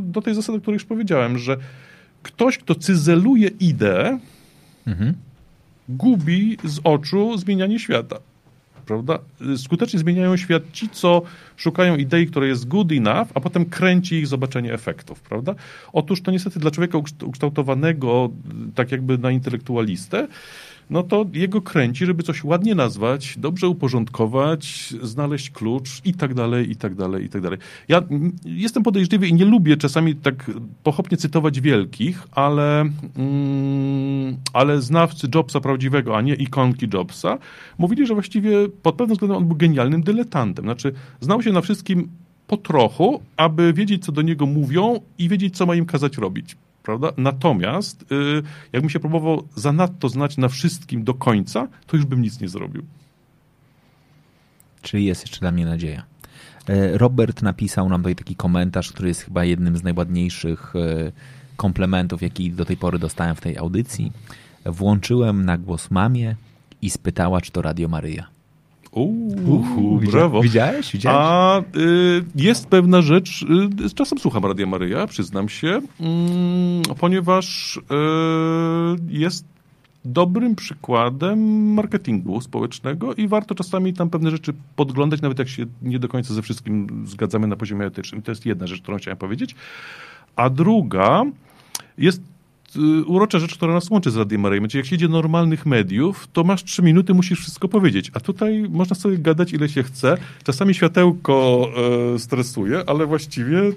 do 0.00 0.22
tej 0.22 0.34
zasady, 0.34 0.58
o 0.58 0.60
której 0.60 0.74
już 0.74 0.84
powiedziałem, 0.84 1.38
że 1.38 1.56
ktoś, 2.22 2.58
kto 2.58 2.74
cyzeluje 2.74 3.48
ideę, 3.48 4.18
mhm. 4.86 5.14
gubi 5.88 6.56
z 6.64 6.80
oczu 6.84 7.38
zmienianie 7.38 7.78
świata 7.78 8.16
prawda? 8.86 9.18
Skutecznie 9.56 9.98
zmieniają 9.98 10.36
świat 10.36 10.62
ci, 10.72 10.88
co 10.88 11.22
szukają 11.56 11.96
idei, 11.96 12.26
która 12.26 12.46
jest 12.46 12.68
good 12.68 12.92
enough, 12.92 13.28
a 13.34 13.40
potem 13.40 13.64
kręci 13.64 14.14
ich 14.14 14.26
zobaczenie 14.26 14.72
efektów, 14.72 15.20
prawda? 15.20 15.54
Otóż 15.92 16.22
to 16.22 16.30
niestety 16.30 16.58
dla 16.58 16.70
człowieka 16.70 16.98
ukształtowanego 17.22 18.30
tak 18.74 18.92
jakby 18.92 19.18
na 19.18 19.30
intelektualistę, 19.30 20.28
no 20.90 21.02
to 21.02 21.26
jego 21.32 21.62
kręci, 21.62 22.06
żeby 22.06 22.22
coś 22.22 22.44
ładnie 22.44 22.74
nazwać, 22.74 23.34
dobrze 23.38 23.68
uporządkować, 23.68 24.94
znaleźć 25.02 25.50
klucz 25.50 26.00
i 26.04 26.14
tak 26.14 26.34
dalej, 26.34 26.70
i 26.70 26.76
tak 26.76 26.94
dalej, 26.94 27.24
i 27.24 27.28
tak 27.28 27.42
dalej. 27.42 27.58
Ja 27.88 28.02
jestem 28.44 28.82
podejrzliwy 28.82 29.28
i 29.28 29.34
nie 29.34 29.44
lubię 29.44 29.76
czasami 29.76 30.14
tak 30.14 30.50
pochopnie 30.82 31.16
cytować 31.16 31.60
wielkich, 31.60 32.22
ale, 32.32 32.80
mm, 33.16 34.36
ale 34.52 34.82
znawcy 34.82 35.28
Jobsa 35.34 35.60
prawdziwego, 35.60 36.16
a 36.16 36.20
nie 36.20 36.34
ikonki 36.34 36.88
Jobsa, 36.94 37.38
mówili, 37.78 38.06
że 38.06 38.14
właściwie 38.14 38.68
pod 38.82 38.94
pewnym 38.94 39.14
względem 39.14 39.36
on 39.38 39.46
był 39.46 39.56
genialnym 39.56 40.02
dyletantem. 40.02 40.64
Znaczy, 40.64 40.92
znał 41.20 41.42
się 41.42 41.52
na 41.52 41.60
wszystkim 41.60 42.08
po 42.46 42.56
trochu, 42.56 43.20
aby 43.36 43.72
wiedzieć, 43.72 44.04
co 44.04 44.12
do 44.12 44.22
niego 44.22 44.46
mówią 44.46 45.00
i 45.18 45.28
wiedzieć, 45.28 45.56
co 45.56 45.66
ma 45.66 45.74
im 45.74 45.86
kazać 45.86 46.18
robić 46.18 46.56
prawda? 46.86 47.12
Natomiast 47.16 48.12
y, 48.12 48.42
jakbym 48.72 48.90
się 48.90 49.00
próbował 49.00 49.48
zanadto 49.54 50.08
znać 50.08 50.36
na 50.36 50.48
wszystkim 50.48 51.04
do 51.04 51.14
końca, 51.14 51.68
to 51.86 51.96
już 51.96 52.06
bym 52.06 52.22
nic 52.22 52.40
nie 52.40 52.48
zrobił. 52.48 52.82
Czyli 54.82 55.04
jest 55.04 55.22
jeszcze 55.22 55.40
dla 55.40 55.50
mnie 55.50 55.66
nadzieja. 55.66 56.02
E, 56.68 56.98
Robert 56.98 57.42
napisał 57.42 57.88
nam 57.88 58.00
tutaj 58.00 58.16
taki 58.16 58.36
komentarz, 58.36 58.92
który 58.92 59.08
jest 59.08 59.20
chyba 59.20 59.44
jednym 59.44 59.76
z 59.76 59.82
najładniejszych 59.82 60.76
e, 60.76 61.12
komplementów, 61.56 62.22
jaki 62.22 62.50
do 62.50 62.64
tej 62.64 62.76
pory 62.76 62.98
dostałem 62.98 63.36
w 63.36 63.40
tej 63.40 63.58
audycji. 63.58 64.12
Włączyłem 64.66 65.44
na 65.44 65.58
głos 65.58 65.90
mamie 65.90 66.36
i 66.82 66.90
spytała, 66.90 67.40
czy 67.40 67.52
to 67.52 67.62
Radio 67.62 67.88
Maryja. 67.88 68.35
Uuu, 68.96 70.00
brawo. 70.12 70.42
Widziałeś? 70.42 70.92
Widziałeś? 70.92 71.18
A 71.20 71.60
y, 71.60 72.24
jest 72.34 72.66
pewna 72.66 73.02
rzecz, 73.02 73.46
y, 73.86 73.94
czasem 73.94 74.18
słucham 74.18 74.44
Radia 74.44 74.66
Maryja, 74.66 75.06
przyznam 75.06 75.48
się, 75.48 75.80
y, 76.90 76.94
ponieważ 76.98 77.80
jest 79.08 79.44
dobrym 80.04 80.54
przykładem 80.54 81.72
marketingu 81.74 82.40
społecznego 82.40 83.14
i 83.14 83.28
warto 83.28 83.54
czasami 83.54 83.94
tam 83.94 84.10
pewne 84.10 84.30
rzeczy 84.30 84.52
podglądać, 84.76 85.20
nawet 85.20 85.38
jak 85.38 85.48
się 85.48 85.66
nie 85.82 85.98
do 85.98 86.08
końca 86.08 86.34
ze 86.34 86.42
wszystkim 86.42 87.04
zgadzamy 87.06 87.46
na 87.46 87.56
poziomie 87.56 87.86
etycznym. 87.86 88.22
To 88.22 88.30
jest 88.30 88.46
jedna 88.46 88.66
rzecz, 88.66 88.82
którą 88.82 88.98
chciałem 88.98 89.18
powiedzieć. 89.18 89.54
A 90.36 90.50
druga 90.50 91.24
jest 91.98 92.22
Y, 92.76 93.04
urocza 93.04 93.38
rzecz, 93.38 93.54
która 93.54 93.74
nas 93.74 93.90
łączy 93.90 94.10
z 94.10 94.16
Radiem 94.16 94.40
Maryjem. 94.40 94.64
Znaczy, 94.64 94.76
jak 94.76 94.86
się 94.86 94.96
idzie 94.96 95.08
normalnych 95.08 95.66
mediów, 95.66 96.28
to 96.32 96.44
masz 96.44 96.64
trzy 96.64 96.82
minuty, 96.82 97.14
musisz 97.14 97.40
wszystko 97.40 97.68
powiedzieć. 97.68 98.10
A 98.14 98.20
tutaj 98.20 98.66
można 98.70 98.96
sobie 98.96 99.18
gadać 99.18 99.52
ile 99.52 99.68
się 99.68 99.82
chce. 99.82 100.16
Czasami 100.44 100.74
światełko 100.74 101.68
e, 102.14 102.18
stresuje, 102.18 102.82
ale 102.86 103.06
właściwie 103.06 103.58
e, 103.58 103.72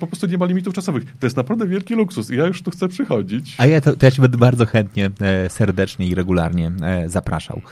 po 0.00 0.06
prostu 0.06 0.26
nie 0.26 0.38
ma 0.38 0.46
limitów 0.46 0.74
czasowych. 0.74 1.04
To 1.20 1.26
jest 1.26 1.36
naprawdę 1.36 1.66
wielki 1.66 1.94
luksus 1.94 2.30
i 2.30 2.36
ja 2.36 2.46
już 2.46 2.62
tu 2.62 2.70
chcę 2.70 2.88
przychodzić. 2.88 3.54
A 3.58 3.66
ja 3.66 3.80
to, 3.80 3.96
to 3.96 4.06
ja 4.06 4.10
cię 4.10 4.22
będę 4.22 4.38
bardzo 4.38 4.66
chętnie, 4.66 5.10
e, 5.20 5.50
serdecznie 5.50 6.06
i 6.06 6.14
regularnie 6.14 6.72
e, 6.82 7.08
zapraszał. 7.08 7.62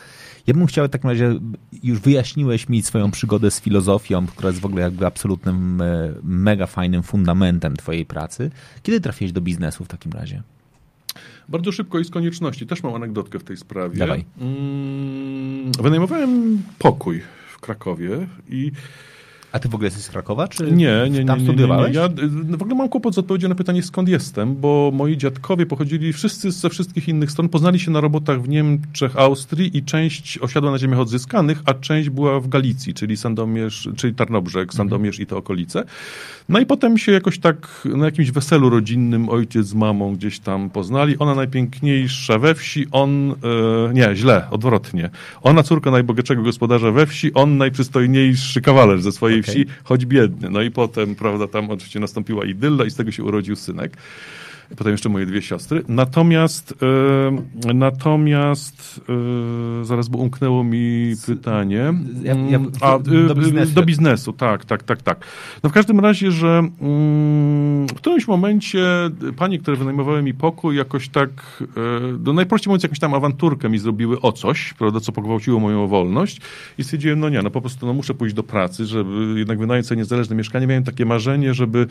Ja 0.48 0.54
bym 0.54 0.66
chciał 0.66 0.86
w 0.86 0.90
takim 0.90 1.10
razie, 1.10 1.40
już 1.82 2.00
wyjaśniłeś 2.00 2.68
mi 2.68 2.82
swoją 2.82 3.10
przygodę 3.10 3.50
z 3.50 3.60
filozofią, 3.60 4.26
która 4.26 4.48
jest 4.48 4.60
w 4.60 4.64
ogóle 4.64 4.82
jakby 4.82 5.06
absolutnym, 5.06 5.80
e, 5.80 6.14
mega 6.22 6.66
fajnym 6.66 7.02
fundamentem 7.02 7.76
twojej 7.76 8.06
pracy. 8.06 8.50
Kiedy 8.82 9.00
trafiłeś 9.00 9.32
do 9.32 9.40
biznesu 9.40 9.84
w 9.84 9.88
takim 9.88 10.12
razie? 10.12 10.42
Bardzo 11.48 11.72
szybko 11.72 11.98
i 11.98 12.04
z 12.04 12.10
konieczności. 12.10 12.66
Też 12.66 12.82
mam 12.82 12.94
anegdotkę 12.94 13.38
w 13.38 13.44
tej 13.44 13.56
sprawie. 13.56 13.98
Dawaj. 13.98 14.24
Mm, 14.40 15.72
wynajmowałem 15.82 16.62
pokój 16.78 17.22
w 17.52 17.60
Krakowie 17.60 18.26
i 18.48 18.72
a 19.52 19.58
ty 19.58 19.68
w 19.68 19.74
ogóle 19.74 19.86
jesteś 19.86 20.04
z 20.04 20.08
Krakowa, 20.08 20.48
czy 20.48 20.72
nie, 20.72 20.94
nie, 21.10 21.10
nie, 21.10 21.24
tam 21.24 21.40
studiowałeś? 21.40 21.94
Nie, 21.94 22.00
nie, 22.00 22.08
nie. 22.08 22.50
Ja 22.50 22.56
w 22.56 22.62
ogóle 22.62 22.76
mam 22.76 22.88
kłopot 22.88 23.14
z 23.14 23.18
odpowiedzią 23.18 23.48
na 23.48 23.54
pytanie, 23.54 23.82
skąd 23.82 24.08
jestem, 24.08 24.56
bo 24.56 24.90
moi 24.94 25.16
dziadkowie 25.16 25.66
pochodzili 25.66 26.12
wszyscy 26.12 26.50
ze 26.50 26.70
wszystkich 26.70 27.08
innych 27.08 27.30
stron, 27.30 27.48
poznali 27.48 27.78
się 27.78 27.90
na 27.90 28.00
robotach 28.00 28.42
w 28.42 28.48
Niemczech, 28.48 29.16
Austrii 29.16 29.76
i 29.76 29.82
część 29.82 30.38
osiadła 30.38 30.70
na 30.70 30.78
ziemiach 30.78 30.98
odzyskanych, 30.98 31.62
a 31.64 31.74
część 31.74 32.10
była 32.10 32.40
w 32.40 32.48
Galicji, 32.48 32.94
czyli 32.94 33.16
Sandomierz, 33.16 33.88
czyli 33.96 34.14
Tarnobrzeg, 34.14 34.74
Sandomierz 34.74 35.14
mhm. 35.14 35.22
i 35.22 35.26
te 35.26 35.36
okolice. 35.36 35.84
No 36.48 36.58
i 36.58 36.66
potem 36.66 36.98
się 36.98 37.12
jakoś 37.12 37.38
tak 37.38 37.88
na 37.96 38.04
jakimś 38.04 38.30
weselu 38.30 38.70
rodzinnym 38.70 39.28
ojciec 39.28 39.66
z 39.66 39.74
mamą 39.74 40.14
gdzieś 40.14 40.38
tam 40.38 40.70
poznali. 40.70 41.18
Ona 41.18 41.34
najpiękniejsza 41.34 42.38
we 42.38 42.54
wsi, 42.54 42.86
on, 42.92 43.30
e, 43.30 43.94
nie, 43.94 44.16
źle, 44.16 44.46
odwrotnie. 44.50 45.10
Ona 45.42 45.62
córka 45.62 45.90
najbogatszego 45.90 46.42
gospodarza 46.42 46.90
we 46.90 47.06
wsi, 47.06 47.34
on 47.34 47.56
najprzystojniejszy 47.56 48.60
kawaler 48.60 49.02
ze 49.02 49.12
swojej 49.12 49.37
okay. 49.40 49.54
wsi, 49.54 49.66
choć 49.84 50.06
biedny. 50.06 50.50
No 50.50 50.62
i 50.62 50.70
potem, 50.70 51.14
prawda, 51.14 51.48
tam 51.48 51.70
oczywiście 51.70 52.00
nastąpiła 52.00 52.44
idylla 52.44 52.84
i 52.84 52.90
z 52.90 52.94
tego 52.94 53.12
się 53.12 53.24
urodził 53.24 53.56
synek 53.56 53.96
potem 54.76 54.92
jeszcze 54.92 55.08
moje 55.08 55.26
dwie 55.26 55.42
siostry. 55.42 55.82
Natomiast, 55.88 56.74
e, 57.66 57.74
natomiast 57.74 59.00
e, 59.80 59.84
zaraz, 59.84 60.08
bo 60.08 60.18
umknęło 60.18 60.64
mi 60.64 61.14
pytanie. 61.26 61.94
Ja, 62.22 62.34
ja, 62.34 62.56
mm, 62.56 62.72
A, 62.80 62.98
do, 62.98 63.34
biznesu. 63.34 63.72
do 63.74 63.82
biznesu, 63.82 64.32
tak, 64.32 64.64
tak, 64.64 64.82
tak, 64.82 65.02
tak. 65.02 65.24
No 65.62 65.70
w 65.70 65.72
każdym 65.72 66.00
razie, 66.00 66.30
że 66.30 66.58
mm, 66.80 67.86
w 67.86 67.94
którymś 67.94 68.28
momencie 68.28 68.84
panie, 69.36 69.58
które 69.58 69.76
wynajmowały 69.76 70.22
mi 70.22 70.34
pokój, 70.34 70.76
jakoś 70.76 71.08
tak, 71.08 71.30
e, 71.62 71.66
no 72.24 72.32
najprościej 72.32 72.70
mówiąc, 72.70 72.82
jakąś 72.82 72.98
tam 72.98 73.14
awanturkę 73.14 73.68
mi 73.68 73.78
zrobiły 73.78 74.20
o 74.20 74.32
coś, 74.32 74.74
prawda, 74.74 75.00
co 75.00 75.12
pogwałciło 75.12 75.60
moją 75.60 75.86
wolność 75.86 76.40
i 76.78 76.84
stwierdziłem, 76.84 77.20
no 77.20 77.28
nie, 77.28 77.42
no 77.42 77.50
po 77.50 77.60
prostu 77.60 77.86
no 77.86 77.92
muszę 77.94 78.14
pójść 78.14 78.34
do 78.34 78.42
pracy, 78.42 78.86
żeby 78.86 79.34
jednak 79.36 79.58
wynająć 79.58 79.86
sobie 79.86 79.98
niezależne 79.98 80.36
mieszkanie. 80.36 80.66
Miałem 80.66 80.84
takie 80.84 81.06
marzenie, 81.06 81.54
żeby 81.54 81.86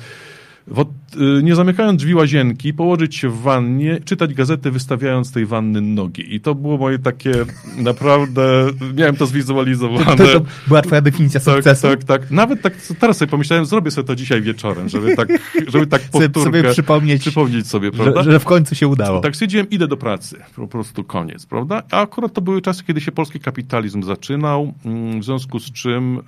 nie 1.43 1.55
zamykając 1.55 1.99
drzwi 1.99 2.15
łazienki, 2.15 2.73
położyć 2.73 3.15
się 3.15 3.29
w 3.29 3.41
wannie, 3.41 3.99
czytać 4.05 4.33
gazetę, 4.33 4.71
wystawiając 4.71 5.31
tej 5.31 5.45
wanny 5.45 5.81
nogi. 5.81 6.35
I 6.35 6.41
to 6.41 6.55
było 6.55 6.77
moje 6.77 6.99
takie 6.99 7.31
naprawdę, 7.77 8.67
miałem 8.95 9.15
to 9.15 9.25
zwizualizowane. 9.25 10.05
To, 10.05 10.15
to, 10.15 10.39
to 10.39 10.45
była 10.67 10.81
twoja 10.81 11.01
definicja 11.01 11.39
tak, 11.39 11.55
sukcesu? 11.55 11.87
Tak, 11.87 12.03
tak. 12.03 12.31
Nawet 12.31 12.61
tak, 12.61 12.73
teraz 12.99 13.17
sobie 13.17 13.31
pomyślałem, 13.31 13.65
zrobię 13.65 13.91
sobie 13.91 14.07
to 14.07 14.15
dzisiaj 14.15 14.41
wieczorem, 14.41 14.89
żeby 14.89 15.15
tak, 15.15 15.27
żeby 15.67 15.87
tak 15.87 16.01
powtórkę, 16.11 16.43
sobie 16.43 16.63
przypomnieć, 16.71 17.21
przypomnieć 17.21 17.67
sobie, 17.67 17.91
prawda? 17.91 18.23
Że, 18.23 18.31
że 18.31 18.39
w 18.39 18.45
końcu 18.45 18.75
się 18.75 18.87
udało. 18.87 19.21
Tak 19.21 19.35
stwierdziłem, 19.35 19.69
idę 19.69 19.87
do 19.87 19.97
pracy. 19.97 20.39
Po 20.55 20.67
prostu 20.67 21.03
koniec, 21.03 21.45
prawda? 21.45 21.83
A 21.91 22.01
akurat 22.01 22.33
to 22.33 22.41
były 22.41 22.61
czasy, 22.61 22.83
kiedy 22.83 23.01
się 23.01 23.11
polski 23.11 23.39
kapitalizm 23.39 24.03
zaczynał, 24.03 24.73
mm, 24.85 25.21
w 25.21 25.23
związku 25.23 25.59
z 25.59 25.71
czym 25.71 26.19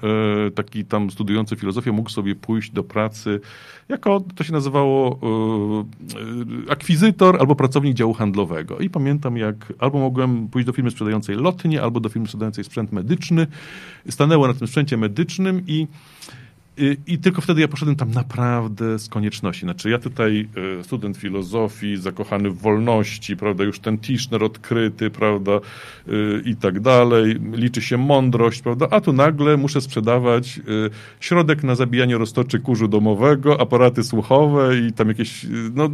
e, 0.48 0.52
taki 0.52 0.86
tam 0.86 1.12
studiujący 1.12 1.56
filozofię 1.56 1.92
mógł 1.92 2.10
sobie 2.10 2.36
pójść 2.36 2.72
do 2.72 2.84
pracy 2.84 3.40
jako, 3.90 4.22
to 4.36 4.44
się 4.44 4.54
nazywało 4.54 5.20
y, 6.68 6.72
akwizytor 6.72 7.38
albo 7.40 7.56
pracownik 7.56 7.94
działu 7.94 8.14
handlowego. 8.14 8.78
I 8.78 8.90
pamiętam, 8.90 9.38
jak 9.38 9.74
albo 9.80 10.00
mogłem 10.00 10.48
pójść 10.48 10.66
do 10.66 10.74
firmy 10.74 10.92
sprzedającej 10.92 11.36
lotnie, 11.36 11.82
albo 11.82 12.00
do 12.00 12.10
firmy 12.10 12.28
sprzedającej 12.28 12.64
sprzęt 12.64 12.92
medyczny. 12.92 13.48
Stanęło 14.10 14.48
na 14.48 14.54
tym 14.54 14.68
sprzęcie 14.68 14.98
medycznym 14.98 15.64
i 15.68 15.88
i 17.08 17.18
tylko 17.18 17.42
wtedy 17.42 17.62
ja 17.62 17.68
poszedłem 17.68 17.96
tam 17.96 18.12
naprawdę 18.12 19.00
z 19.00 19.10
konieczności. 19.10 19.62
Znaczy, 19.62 19.90
ja 19.90 20.00
tutaj 20.00 20.50
e, 20.80 20.84
student 20.84 21.18
filozofii, 21.18 21.98
zakochany 21.98 22.50
w 22.50 22.58
wolności, 22.58 23.38
prawda, 23.38 23.64
już 23.64 23.80
ten 23.80 23.98
Tischner 23.98 24.44
odkryty, 24.44 25.10
prawda, 25.10 25.52
e, 25.52 25.60
i 26.46 26.56
tak 26.56 26.80
dalej, 26.80 27.36
liczy 27.54 27.82
się 27.82 27.98
mądrość, 27.98 28.62
prawda, 28.62 28.88
a 28.92 29.02
tu 29.02 29.14
nagle 29.14 29.58
muszę 29.58 29.82
sprzedawać 29.82 30.58
e, 30.58 30.62
środek 31.20 31.64
na 31.64 31.76
zabijanie 31.76 32.18
roztoczy 32.18 32.60
kurzu 32.60 32.88
domowego, 32.88 33.62
aparaty 33.62 34.04
słuchowe 34.04 34.80
i 34.80 34.94
tam 34.94 35.08
jakieś, 35.08 35.46
no, 35.76 35.90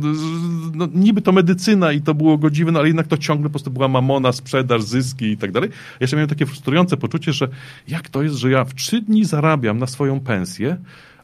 no 0.73 0.87
niby 0.93 1.21
to 1.21 1.31
medycyna 1.31 1.91
i 1.91 2.01
to 2.01 2.13
było 2.13 2.37
godziwe, 2.37 2.71
no 2.71 2.79
ale 2.79 2.87
jednak 2.87 3.07
to 3.07 3.17
ciągle 3.17 3.43
po 3.43 3.51
prostu 3.51 3.71
była 3.71 3.87
mamona, 3.87 4.31
sprzedaż, 4.31 4.83
zyski 4.83 5.25
i 5.25 5.37
tak 5.37 5.51
dalej. 5.51 5.69
Jeszcze 5.99 6.15
miałem 6.15 6.29
takie 6.29 6.45
frustrujące 6.45 6.97
poczucie, 6.97 7.33
że 7.33 7.47
jak 7.87 8.09
to 8.09 8.23
jest, 8.23 8.35
że 8.35 8.51
ja 8.51 8.63
w 8.63 8.73
trzy 8.73 9.01
dni 9.01 9.25
zarabiam 9.25 9.77
na 9.77 9.87
swoją 9.87 10.19
pensję, 10.19 10.74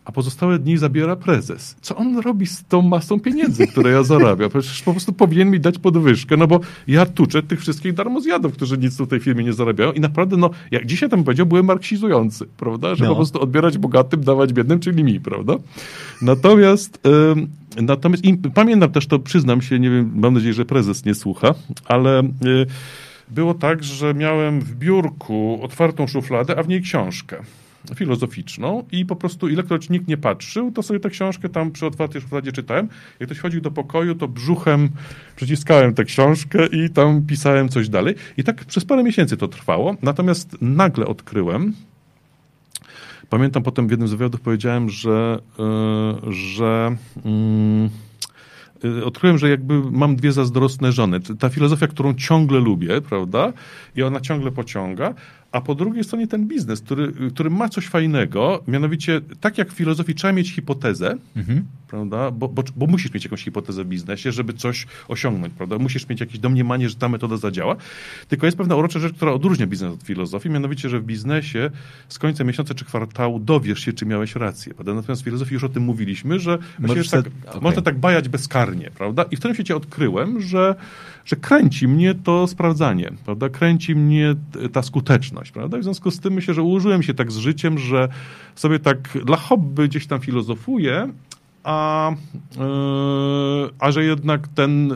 a 0.06 0.12
pozostałe 0.12 0.60
dni 0.60 0.78
zabiera 0.78 1.16
prezes. 1.16 1.76
Co 1.82 1.96
on 1.96 2.20
robi 2.20 2.48
z 2.48 2.64
tą 2.64 2.82
masą 2.82 3.20
pieniędzy, 3.20 3.68
które 3.68 3.92
ja 3.92 4.04
zarabiam? 4.04 4.50
Przecież 4.50 4.82
po 4.82 4.92
prostu 4.92 5.14
powinien 5.14 5.50
mi 5.50 5.60
dać 5.60 5.80
podwyżkę, 5.80 6.38
no 6.38 6.48
bo 6.48 6.60
ja 6.88 7.06
tuczę 7.06 7.44
tych 7.44 7.60
wszystkich 7.60 7.94
darmozjadów, 7.94 8.54
którzy 8.54 8.78
nic 8.78 8.98
w 8.98 9.08
tej 9.08 9.20
firmie 9.20 9.44
nie 9.44 9.54
zarabiają 9.54 9.92
i 9.92 10.00
naprawdę, 10.00 10.38
no, 10.38 10.50
jak 10.72 10.86
dzisiaj 10.86 11.10
tam 11.10 11.24
powiedział, 11.24 11.46
byłem 11.46 11.66
marksizujący, 11.66 12.46
prawda? 12.58 12.96
Że 12.96 13.04
no. 13.04 13.10
po 13.10 13.16
prostu 13.16 13.42
odbierać 13.42 13.78
bogatym, 13.78 14.24
dawać 14.24 14.54
biednym, 14.54 14.80
czyli 14.80 15.04
mi, 15.04 15.20
prawda? 15.20 15.54
Natomiast, 16.22 17.00
natomiast 17.82 18.26
i 18.26 18.38
pamiętam 18.38 18.92
też 18.92 19.08
to, 19.08 19.20
przyznam 19.20 19.62
się, 19.62 19.80
nie 19.80 19.90
wiem, 19.90 20.12
mam 20.16 20.34
nadzieję, 20.34 20.54
że 20.54 20.66
prezes 20.66 21.06
nie 21.06 21.16
słucha, 21.16 21.54
ale... 21.86 22.24
Yy, 22.42 22.66
było 23.30 23.54
tak, 23.54 23.84
że 23.84 24.14
miałem 24.14 24.62
w 24.62 24.76
biurku 24.76 25.60
otwartą 25.62 26.08
szufladę, 26.08 26.60
a 26.60 26.64
w 26.64 26.68
niej 26.68 26.82
książkę 26.82 27.44
filozoficzną 27.96 28.86
i 28.92 29.06
po 29.06 29.16
prostu 29.16 29.50
ilekroć 29.50 29.90
nikt 29.90 30.08
nie 30.08 30.18
patrzył, 30.18 30.72
to 30.72 30.84
sobie 30.84 31.00
tę 31.00 31.10
książkę 31.10 31.50
tam 31.50 31.72
przy 31.72 31.86
otwartej 31.86 32.22
szufladzie 32.22 32.52
czytałem. 32.52 32.88
Jak 33.20 33.30
ktoś 33.30 33.40
chodził 33.40 33.62
do 33.62 33.72
pokoju, 33.72 34.16
to 34.16 34.28
brzuchem 34.28 34.90
przyciskałem 35.36 35.94
tę 35.94 36.06
książkę 36.06 36.68
i 36.68 36.90
tam 36.90 37.26
pisałem 37.26 37.70
coś 37.70 37.90
dalej. 37.90 38.16
I 38.38 38.44
tak 38.44 38.66
przez 38.66 38.86
parę 38.86 39.04
miesięcy 39.04 39.38
to 39.38 39.48
trwało. 39.48 39.96
Natomiast 40.02 40.58
nagle 40.62 41.06
odkryłem, 41.06 41.74
pamiętam 43.30 43.64
potem 43.64 43.88
w 43.88 43.92
jednym 43.92 44.08
z 44.08 44.12
wywiadów 44.12 44.42
powiedziałem, 44.42 44.90
że, 44.90 45.40
yy, 46.26 46.34
że 46.34 46.96
yy, 48.84 49.06
odkryłem, 49.06 49.38
że 49.38 49.50
jakby 49.50 49.92
mam 49.92 50.16
dwie 50.16 50.32
zazdrosne 50.32 50.92
żony. 50.92 51.20
Ta 51.20 51.50
filozofia, 51.50 51.88
którą 51.88 52.14
ciągle 52.14 52.60
lubię, 52.60 53.02
prawda? 53.02 53.54
I 53.96 54.04
ona 54.04 54.22
ciągle 54.22 54.52
pociąga, 54.52 55.14
a 55.52 55.62
po 55.62 55.76
drugiej 55.76 56.04
stronie 56.04 56.28
ten 56.28 56.48
biznes, 56.48 56.82
który, 56.82 57.14
który 57.34 57.50
ma 57.50 57.70
coś 57.70 57.88
fajnego, 57.88 58.64
mianowicie 58.68 59.22
tak 59.40 59.58
jak 59.58 59.72
w 59.72 59.76
filozofii 59.76 60.16
trzeba 60.16 60.34
mieć 60.34 60.52
hipotezę, 60.52 61.18
mhm. 61.36 61.66
prawda? 61.88 62.32
Bo, 62.32 62.48
bo, 62.48 62.64
bo, 62.76 62.88
musisz 62.88 63.14
mieć 63.14 63.24
jakąś 63.24 63.44
hipotezę 63.44 63.84
w 63.84 63.88
biznesie, 63.88 64.32
żeby 64.32 64.54
coś 64.54 64.88
osiągnąć, 65.08 65.54
prawda? 65.54 65.78
Musisz 65.78 66.10
mieć 66.10 66.20
jakieś 66.20 66.40
domniemanie, 66.40 66.90
że 66.90 66.96
ta 66.96 67.10
metoda 67.10 67.38
zadziała. 67.38 67.76
Tylko 68.28 68.46
jest 68.48 68.58
pewna 68.58 68.76
urocza 68.76 69.00
rzecz, 69.00 69.14
która 69.14 69.32
odróżnia 69.32 69.68
biznes 69.68 69.94
od 69.94 70.04
filozofii, 70.04 70.50
mianowicie, 70.50 70.90
że 70.90 71.00
w 71.00 71.04
biznesie 71.04 71.70
z 72.10 72.20
końca 72.20 72.44
miesiąca 72.44 72.74
czy 72.74 72.86
kwartału 72.86 73.40
dowiesz 73.40 73.80
się, 73.80 73.94
czy 73.94 74.06
miałeś 74.06 74.36
rację, 74.36 74.74
prawda? 74.74 74.94
Natomiast 74.94 75.22
w 75.22 75.26
filozofii 75.26 75.54
już 75.54 75.64
o 75.64 75.70
tym 75.70 75.84
mówiliśmy, 75.84 76.40
że 76.40 76.58
tak, 77.12 77.26
okay. 77.48 77.62
można 77.62 77.82
tak 77.82 78.00
bajać 78.00 78.30
bezkarnie, 78.30 78.92
prawda? 78.96 79.24
I 79.32 79.36
w 79.36 79.40
którym 79.40 79.56
świecie 79.56 79.76
odkryłem, 79.76 80.42
że, 80.42 80.76
że 81.26 81.36
kręci 81.36 81.88
mnie 81.88 82.16
to 82.16 82.48
sprawdzanie, 82.48 83.12
prawda? 83.26 83.50
Kręci 83.50 83.96
mnie 83.96 84.36
ta 84.74 84.84
skuteczność 84.84 85.52
prawda? 85.52 85.78
w 85.78 85.84
związku 85.84 86.12
z 86.12 86.20
tym 86.20 86.34
myślę, 86.34 86.54
że 86.54 86.62
ułożyłem 86.62 87.04
się 87.04 87.14
tak 87.14 87.32
z 87.32 87.38
życiem, 87.38 87.78
że 87.78 88.08
sobie 88.56 88.80
tak 88.80 89.18
dla 89.26 89.38
hobby 89.38 89.88
gdzieś 89.88 90.08
tam 90.08 90.20
filozofuję, 90.20 91.10
a, 91.64 92.12
yy, 92.58 93.70
a 93.80 93.92
że 93.92 94.04
jednak 94.04 94.48
ten 94.48 94.88
yy, 94.88 94.96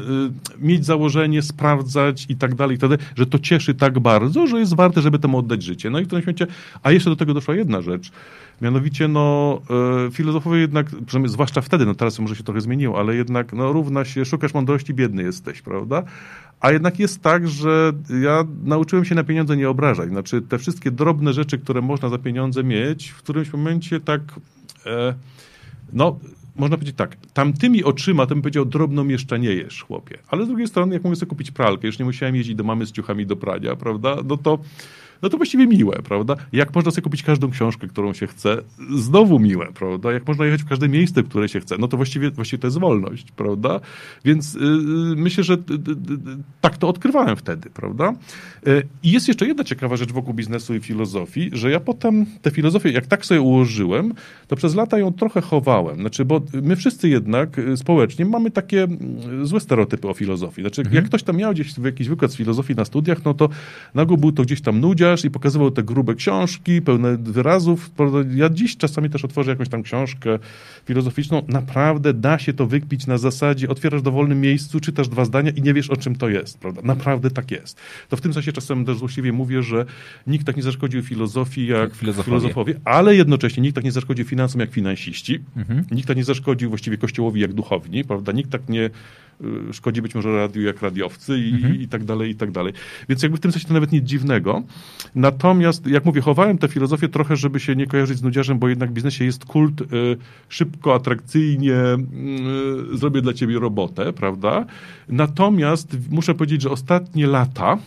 mieć 0.68 0.86
założenie, 0.86 1.41
sprawdzać 1.41 2.26
i 2.30 2.36
tak 2.36 2.55
dalej, 2.55 2.76
i 2.76 2.80
tak 2.80 2.91
że 3.16 3.26
to 3.26 3.39
cieszy 3.39 3.74
tak 3.74 3.99
bardzo, 3.99 4.47
że 4.47 4.59
jest 4.59 4.76
warte, 4.76 5.01
żeby 5.01 5.20
temu 5.20 5.38
oddać 5.38 5.63
życie. 5.63 5.89
No 5.89 5.99
i 5.99 6.05
w 6.05 6.07
tym 6.07 6.22
świecie, 6.22 6.47
a 6.84 6.91
jeszcze 6.91 7.09
do 7.09 7.16
tego 7.16 7.34
doszła 7.34 7.55
jedna 7.55 7.82
rzecz. 7.82 8.11
Mianowicie, 8.61 9.07
no, 9.07 9.61
yy, 10.05 10.11
filozofowie 10.11 10.59
jednak, 10.59 10.88
przynajmniej 11.05 11.34
zwłaszcza 11.34 11.61
wtedy, 11.61 11.86
no 11.86 11.95
teraz 11.95 12.20
może 12.20 12.36
się 12.36 12.43
trochę 12.43 12.61
zmieniło, 12.61 12.99
ale 12.99 13.16
jednak, 13.16 13.53
no, 13.53 13.74
równa 13.74 14.05
się, 14.05 14.26
szukasz 14.26 14.53
mądrości, 14.53 14.93
biedny 14.93 15.24
jesteś, 15.24 15.61
prawda? 15.61 16.03
A 16.59 16.72
jednak 16.72 16.99
jest 16.99 17.22
tak, 17.22 17.47
że 17.47 17.91
ja 18.22 18.43
nauczyłem 18.63 19.05
się 19.05 19.16
na 19.16 19.24
pieniądze 19.24 19.57
nie 19.57 19.70
obrażać. 19.70 20.09
Znaczy, 20.09 20.41
te 20.41 20.57
wszystkie 20.57 20.91
drobne 20.91 21.34
rzeczy, 21.34 21.57
które 21.57 21.82
można 21.82 22.09
za 22.09 22.18
pieniądze 22.18 22.63
mieć, 22.63 23.09
w 23.09 23.18
którymś 23.18 23.53
momencie 23.53 23.99
tak, 23.99 24.22
e, 24.86 25.13
no, 25.93 26.20
można 26.55 26.77
powiedzieć 26.77 26.95
tak, 26.95 27.15
tamtymi 27.33 27.83
oczyma 27.83 28.25
to 28.25 28.35
bym 28.35 28.41
powiedział, 28.41 28.65
drobno 28.65 29.03
mieszczaniejesz, 29.03 29.83
chłopie. 29.83 30.17
Ale 30.27 30.45
z 30.45 30.47
drugiej 30.47 30.67
strony, 30.67 30.93
jak 30.93 31.03
mogę 31.03 31.15
sobie 31.15 31.29
kupić 31.29 31.51
pralkę, 31.51 31.87
już 31.87 31.99
nie 31.99 32.05
musiałem 32.05 32.35
jeździć 32.35 32.55
do 32.55 32.63
mamy 32.63 32.85
z 32.85 32.91
ciuchami 32.91 33.25
do 33.25 33.35
prania, 33.35 33.75
prawda, 33.75 34.17
no 34.25 34.37
to 34.37 34.59
no 35.22 35.30
to 35.30 35.38
właściwie 35.38 35.68
miłe, 35.68 35.99
prawda? 36.03 36.36
Jak 36.51 36.76
można 36.76 36.91
sobie 36.91 37.03
kupić 37.03 37.24
każdą 37.24 37.51
książkę, 37.51 37.88
którą 37.88 38.13
się 38.13 38.28
chce, 38.28 38.57
znowu 38.95 39.39
miłe, 39.39 39.68
prawda? 39.74 40.11
Jak 40.11 40.28
można 40.28 40.45
jechać 40.45 40.61
w 40.61 40.70
każde 40.70 40.89
miejsce, 40.89 41.24
w 41.24 41.30
które 41.30 41.49
się 41.49 41.59
chce, 41.59 41.76
no 41.80 41.88
to 41.88 41.97
właściwie, 41.97 42.32
właściwie 42.32 42.61
to 42.61 42.68
jest 42.68 42.80
wolność, 42.80 43.32
prawda? 43.32 43.80
Więc 44.26 44.53
yy, 44.53 44.59
myślę, 45.16 45.43
że 45.43 45.53
yy, 45.53 46.38
tak 46.61 46.78
to 46.78 46.89
odkrywałem 46.89 47.36
wtedy, 47.36 47.70
prawda? 47.70 48.13
I 49.03 49.11
jest 49.11 49.28
jeszcze 49.28 49.47
jedna 49.47 49.63
ciekawa 49.63 49.95
rzecz 49.95 50.11
wokół 50.11 50.34
biznesu 50.34 50.76
i 50.76 50.80
filozofii, 50.80 51.49
że 51.53 51.72
ja 51.72 51.80
potem 51.80 52.26
tę 52.41 52.51
filozofię, 52.51 52.91
jak 52.91 53.07
tak 53.07 53.26
sobie 53.26 53.41
ułożyłem, 53.41 54.13
to 54.47 54.55
przez 54.55 54.76
lata 54.76 54.97
ją 54.97 55.13
trochę 55.13 55.41
chowałem. 55.41 55.95
Znaczy, 55.95 56.26
bo 56.26 56.41
my 56.53 56.76
wszyscy 56.76 57.09
jednak 57.09 57.59
y, 57.59 57.78
społecznie 57.78 58.26
mamy 58.26 58.51
takie 58.51 58.84
mm, 58.84 59.47
złe 59.47 59.59
stereotypy 59.59 60.09
o 60.09 60.13
filozofii. 60.13 60.61
Znaczy, 60.61 60.82
mhm. 60.82 60.95
jak 60.95 61.05
ktoś 61.05 61.24
tam 61.24 61.38
miał 61.38 61.53
gdzieś 61.53 61.78
jakiś 61.78 62.07
wykład 62.07 62.32
z 62.32 62.36
filozofii 62.36 62.76
na 62.76 62.86
studiach, 62.86 63.26
no 63.26 63.34
to 63.34 63.49
nagle 63.93 64.18
był 64.18 64.32
to 64.32 64.43
gdzieś 64.43 64.61
tam 64.61 64.80
nudziarz, 64.80 65.14
i 65.24 65.30
pokazywał 65.30 65.72
te 65.72 65.84
grube 65.84 66.16
książki, 66.16 66.82
pełne 66.82 67.18
wyrazów. 67.18 67.91
Ja 68.36 68.49
dziś 68.49 68.78
czasami 68.78 69.09
też 69.09 69.26
otworzę 69.26 69.51
jakąś 69.51 69.70
tam 69.70 69.84
książkę 69.84 70.39
filozoficzną. 70.86 71.41
Naprawdę 71.47 72.13
da 72.13 72.39
się 72.39 72.53
to 72.53 72.68
wykpić 72.68 73.07
na 73.07 73.18
zasadzie, 73.18 73.70
otwierasz 73.70 74.01
w 74.01 74.03
dowolnym 74.03 74.41
miejscu, 74.41 74.80
czytasz 74.80 75.07
dwa 75.07 75.26
zdania 75.26 75.51
i 75.51 75.61
nie 75.61 75.74
wiesz, 75.74 75.89
o 75.89 75.97
czym 75.97 76.16
to 76.16 76.30
jest. 76.30 76.59
Prawda? 76.59 76.82
Naprawdę 76.84 77.32
tak 77.32 77.51
jest. 77.51 77.78
To 78.09 78.18
w 78.18 78.22
tym 78.22 78.34
sensie 78.34 78.51
czasem 78.51 78.86
też 78.86 78.97
złośliwie 78.97 79.34
mówię, 79.34 79.63
że 79.63 79.86
nikt 80.28 80.45
tak 80.45 80.57
nie 80.57 80.63
zaszkodził 80.63 81.03
filozofii 81.03 81.68
jak 81.68 81.95
filozofowie, 81.95 82.39
filozofowie 82.39 82.80
ale 82.86 83.16
jednocześnie 83.16 83.63
nikt 83.63 83.76
tak 83.76 83.84
nie 83.84 83.91
zaszkodził 83.91 84.26
finansom 84.26 84.61
jak 84.61 84.72
finansiści. 84.72 85.39
Mhm. 85.55 85.84
Nikt 85.91 86.07
tak 86.07 86.18
nie 86.18 86.24
zaszkodził 86.24 86.70
właściwie 86.70 86.97
kościołowi 86.97 87.41
jak 87.41 87.53
duchowni. 87.53 88.03
Prawda? 88.03 88.32
Nikt 88.32 88.49
tak 88.51 88.70
nie 88.70 88.89
szkodzi 89.71 90.01
być 90.01 90.15
może 90.15 90.36
radiu 90.36 90.61
jak 90.61 90.81
radiowcy 90.81 91.38
i, 91.38 91.53
mhm. 91.53 91.81
i 91.81 91.88
tak 91.88 92.03
dalej, 92.03 92.29
i 92.31 92.36
tak 92.36 92.51
dalej. 92.51 92.73
Więc 93.09 93.23
jakby 93.23 93.38
w 93.38 93.41
tym 93.41 93.51
sensie 93.51 93.67
to 93.67 93.73
nawet 93.73 93.91
nic 93.91 94.05
dziwnego. 94.05 94.63
Natomiast, 95.15 95.88
jak 95.88 96.05
mówię, 96.05 96.21
chowałem 96.21 96.57
tę 96.57 96.67
filozofię 96.67 97.09
trochę, 97.09 97.36
żeby 97.36 97.59
się 97.59 97.75
nie 97.75 97.88
kojarzyć 97.88 98.17
z 98.17 98.23
nudziarzem, 98.23 98.59
bo 98.59 98.69
jednak 98.69 98.89
w 98.89 98.93
biznesie 98.93 99.25
jest 99.25 99.45
kult 99.45 99.81
y, 99.81 99.86
szybko, 100.49 100.95
atrakcyjnie, 100.95 101.75
y, 102.93 102.97
zrobię 102.97 103.21
dla 103.21 103.33
ciebie 103.33 103.59
robotę, 103.59 104.13
prawda? 104.13 104.65
Natomiast 105.09 105.97
muszę 106.09 106.33
powiedzieć, 106.33 106.61
że 106.61 106.69
ostatnie 106.69 107.27
lata, 107.27 107.77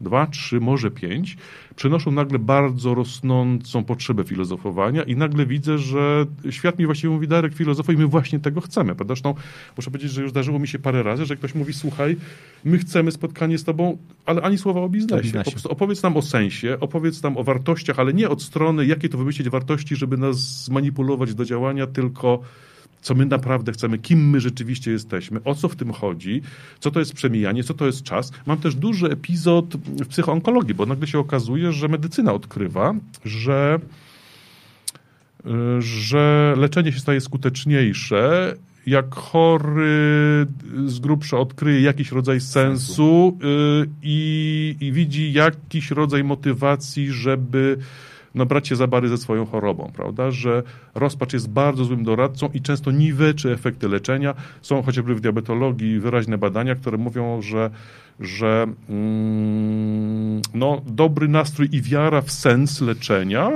dwa, 0.00 0.26
trzy, 0.26 0.60
może 0.60 0.90
pięć, 0.90 1.36
przenoszą 1.76 2.10
nagle 2.10 2.38
bardzo 2.38 2.94
rosnącą 2.94 3.84
potrzebę 3.84 4.24
filozofowania 4.24 5.02
i 5.02 5.16
nagle 5.16 5.46
widzę, 5.46 5.78
że 5.78 6.26
świat 6.50 6.78
mi 6.78 6.86
właściwie 6.86 7.12
mówi, 7.14 7.28
Darek, 7.28 7.54
filozofo 7.54 7.92
i 7.92 7.96
my 7.96 8.06
właśnie 8.06 8.38
tego 8.38 8.60
chcemy. 8.60 8.94
Prawda? 8.94 9.14
Zresztą 9.14 9.34
muszę 9.76 9.90
powiedzieć, 9.90 10.12
że 10.12 10.22
już 10.22 10.30
zdarzyło 10.30 10.58
mi 10.58 10.68
się 10.68 10.78
parę 10.78 11.02
razy, 11.02 11.26
że 11.26 11.36
ktoś 11.36 11.54
mówi, 11.54 11.72
słuchaj, 11.72 12.16
my 12.64 12.78
chcemy 12.78 13.12
spotkanie 13.12 13.58
z 13.58 13.64
tobą, 13.64 13.98
ale 14.26 14.42
ani 14.42 14.58
słowa 14.58 14.80
o 14.80 14.88
biznesie. 14.88 15.20
O 15.20 15.22
biznesie. 15.22 15.44
Po 15.44 15.50
prostu 15.50 15.70
opowiedz 15.72 16.02
nam 16.02 16.16
o 16.16 16.22
sensie, 16.22 16.76
opowiedz 16.80 17.22
nam 17.22 17.36
o 17.36 17.44
wartościach, 17.44 17.98
ale 17.98 18.12
nie 18.12 18.28
od 18.28 18.42
strony, 18.42 18.86
jakie 18.86 19.08
to 19.08 19.18
wymyślić 19.18 19.48
wartości, 19.48 19.96
żeby 19.96 20.16
nas 20.16 20.64
zmanipulować 20.64 21.34
do 21.34 21.44
działania, 21.44 21.86
tylko 21.86 22.40
co 23.00 23.14
my 23.14 23.26
naprawdę 23.26 23.72
chcemy, 23.72 23.98
kim 23.98 24.30
my 24.30 24.40
rzeczywiście 24.40 24.90
jesteśmy, 24.90 25.40
o 25.44 25.54
co 25.54 25.68
w 25.68 25.76
tym 25.76 25.92
chodzi, 25.92 26.42
co 26.80 26.90
to 26.90 26.98
jest 26.98 27.12
przemijanie, 27.12 27.64
co 27.64 27.74
to 27.74 27.86
jest 27.86 28.02
czas. 28.02 28.32
Mam 28.46 28.58
też 28.58 28.74
duży 28.74 29.06
epizod 29.06 29.76
w 29.76 30.06
psychoonkologii, 30.06 30.74
bo 30.74 30.86
nagle 30.86 31.06
się 31.06 31.18
okazuje, 31.18 31.72
że 31.72 31.88
medycyna 31.88 32.32
odkrywa, 32.32 32.94
że 33.24 33.78
że 35.78 36.54
leczenie 36.56 36.92
się 36.92 37.00
staje 37.00 37.20
skuteczniejsze, 37.20 38.54
jak 38.86 39.14
chory 39.14 40.46
z 40.86 40.98
grubsza 40.98 41.38
odkryje 41.38 41.80
jakiś 41.80 42.12
rodzaj 42.12 42.40
sensu, 42.40 42.86
sensu. 42.86 43.38
Y, 43.82 43.88
i, 44.02 44.76
i 44.80 44.92
widzi 44.92 45.32
jakiś 45.32 45.90
rodzaj 45.90 46.24
motywacji, 46.24 47.12
żeby 47.12 47.78
no, 48.36 48.46
brać 48.46 48.68
się 48.68 48.76
za 48.76 48.86
bary 48.86 49.08
ze 49.08 49.18
swoją 49.18 49.46
chorobą, 49.46 49.90
prawda? 49.94 50.30
Że 50.30 50.62
rozpacz 50.94 51.32
jest 51.32 51.50
bardzo 51.50 51.84
złym 51.84 52.04
doradcą 52.04 52.48
i 52.54 52.60
często 52.60 52.90
niweczy 52.90 53.52
efekty 53.52 53.88
leczenia. 53.88 54.34
Są 54.62 54.82
chociażby 54.82 55.14
w 55.14 55.20
diabetologii 55.20 56.00
wyraźne 56.00 56.38
badania, 56.38 56.74
które 56.74 56.98
mówią, 56.98 57.42
że, 57.42 57.70
że 58.20 58.66
mm, 58.88 60.42
no, 60.54 60.82
dobry 60.86 61.28
nastrój 61.28 61.68
i 61.72 61.82
wiara 61.82 62.20
w 62.20 62.30
sens 62.30 62.80
leczenia 62.80 63.50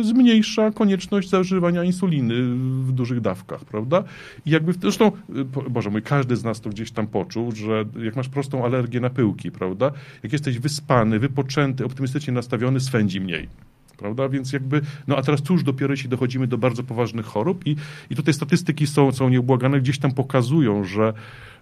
y, 0.00 0.04
zmniejsza 0.04 0.70
konieczność 0.70 1.28
zażywania 1.28 1.84
insuliny 1.84 2.34
w 2.82 2.92
dużych 2.92 3.20
dawkach, 3.20 3.64
prawda? 3.64 4.04
I 4.46 4.50
jakby, 4.50 4.72
zresztą, 4.72 5.12
y, 5.36 5.70
Boże 5.70 5.90
mój, 5.90 6.02
każdy 6.02 6.36
z 6.36 6.44
nas 6.44 6.60
to 6.60 6.70
gdzieś 6.70 6.90
tam 6.90 7.06
poczuł, 7.06 7.52
że 7.52 7.84
jak 8.04 8.16
masz 8.16 8.28
prostą 8.28 8.64
alergię 8.64 9.00
na 9.00 9.10
pyłki, 9.10 9.50
prawda? 9.50 9.90
Jak 10.22 10.32
jesteś 10.32 10.58
wyspany, 10.58 11.18
wypoczęty, 11.18 11.84
optymistycznie 11.84 12.32
nastawiony, 12.32 12.80
swędzi 12.80 13.20
mniej 13.20 13.48
prawda? 13.96 14.28
Więc 14.28 14.52
jakby, 14.52 14.80
no 15.06 15.16
a 15.16 15.22
teraz 15.22 15.42
cóż 15.42 15.62
dopiero 15.62 15.92
jeśli 15.92 16.08
dochodzimy 16.08 16.46
do 16.46 16.58
bardzo 16.58 16.82
poważnych 16.82 17.26
chorób 17.26 17.66
i, 17.66 17.76
i 18.10 18.16
tutaj 18.16 18.34
statystyki 18.34 18.86
są, 18.86 19.12
są 19.12 19.28
nieubłagane, 19.28 19.80
gdzieś 19.80 19.98
tam 19.98 20.14
pokazują, 20.14 20.84
że, 20.84 21.12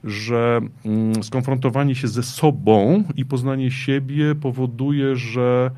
że 0.04 0.60
mm, 0.84 1.24
skonfrontowanie 1.24 1.94
się 1.94 2.08
ze 2.08 2.22
sobą 2.22 3.04
i 3.16 3.24
poznanie 3.24 3.70
siebie 3.70 4.34
powoduje, 4.34 5.16
że 5.16 5.70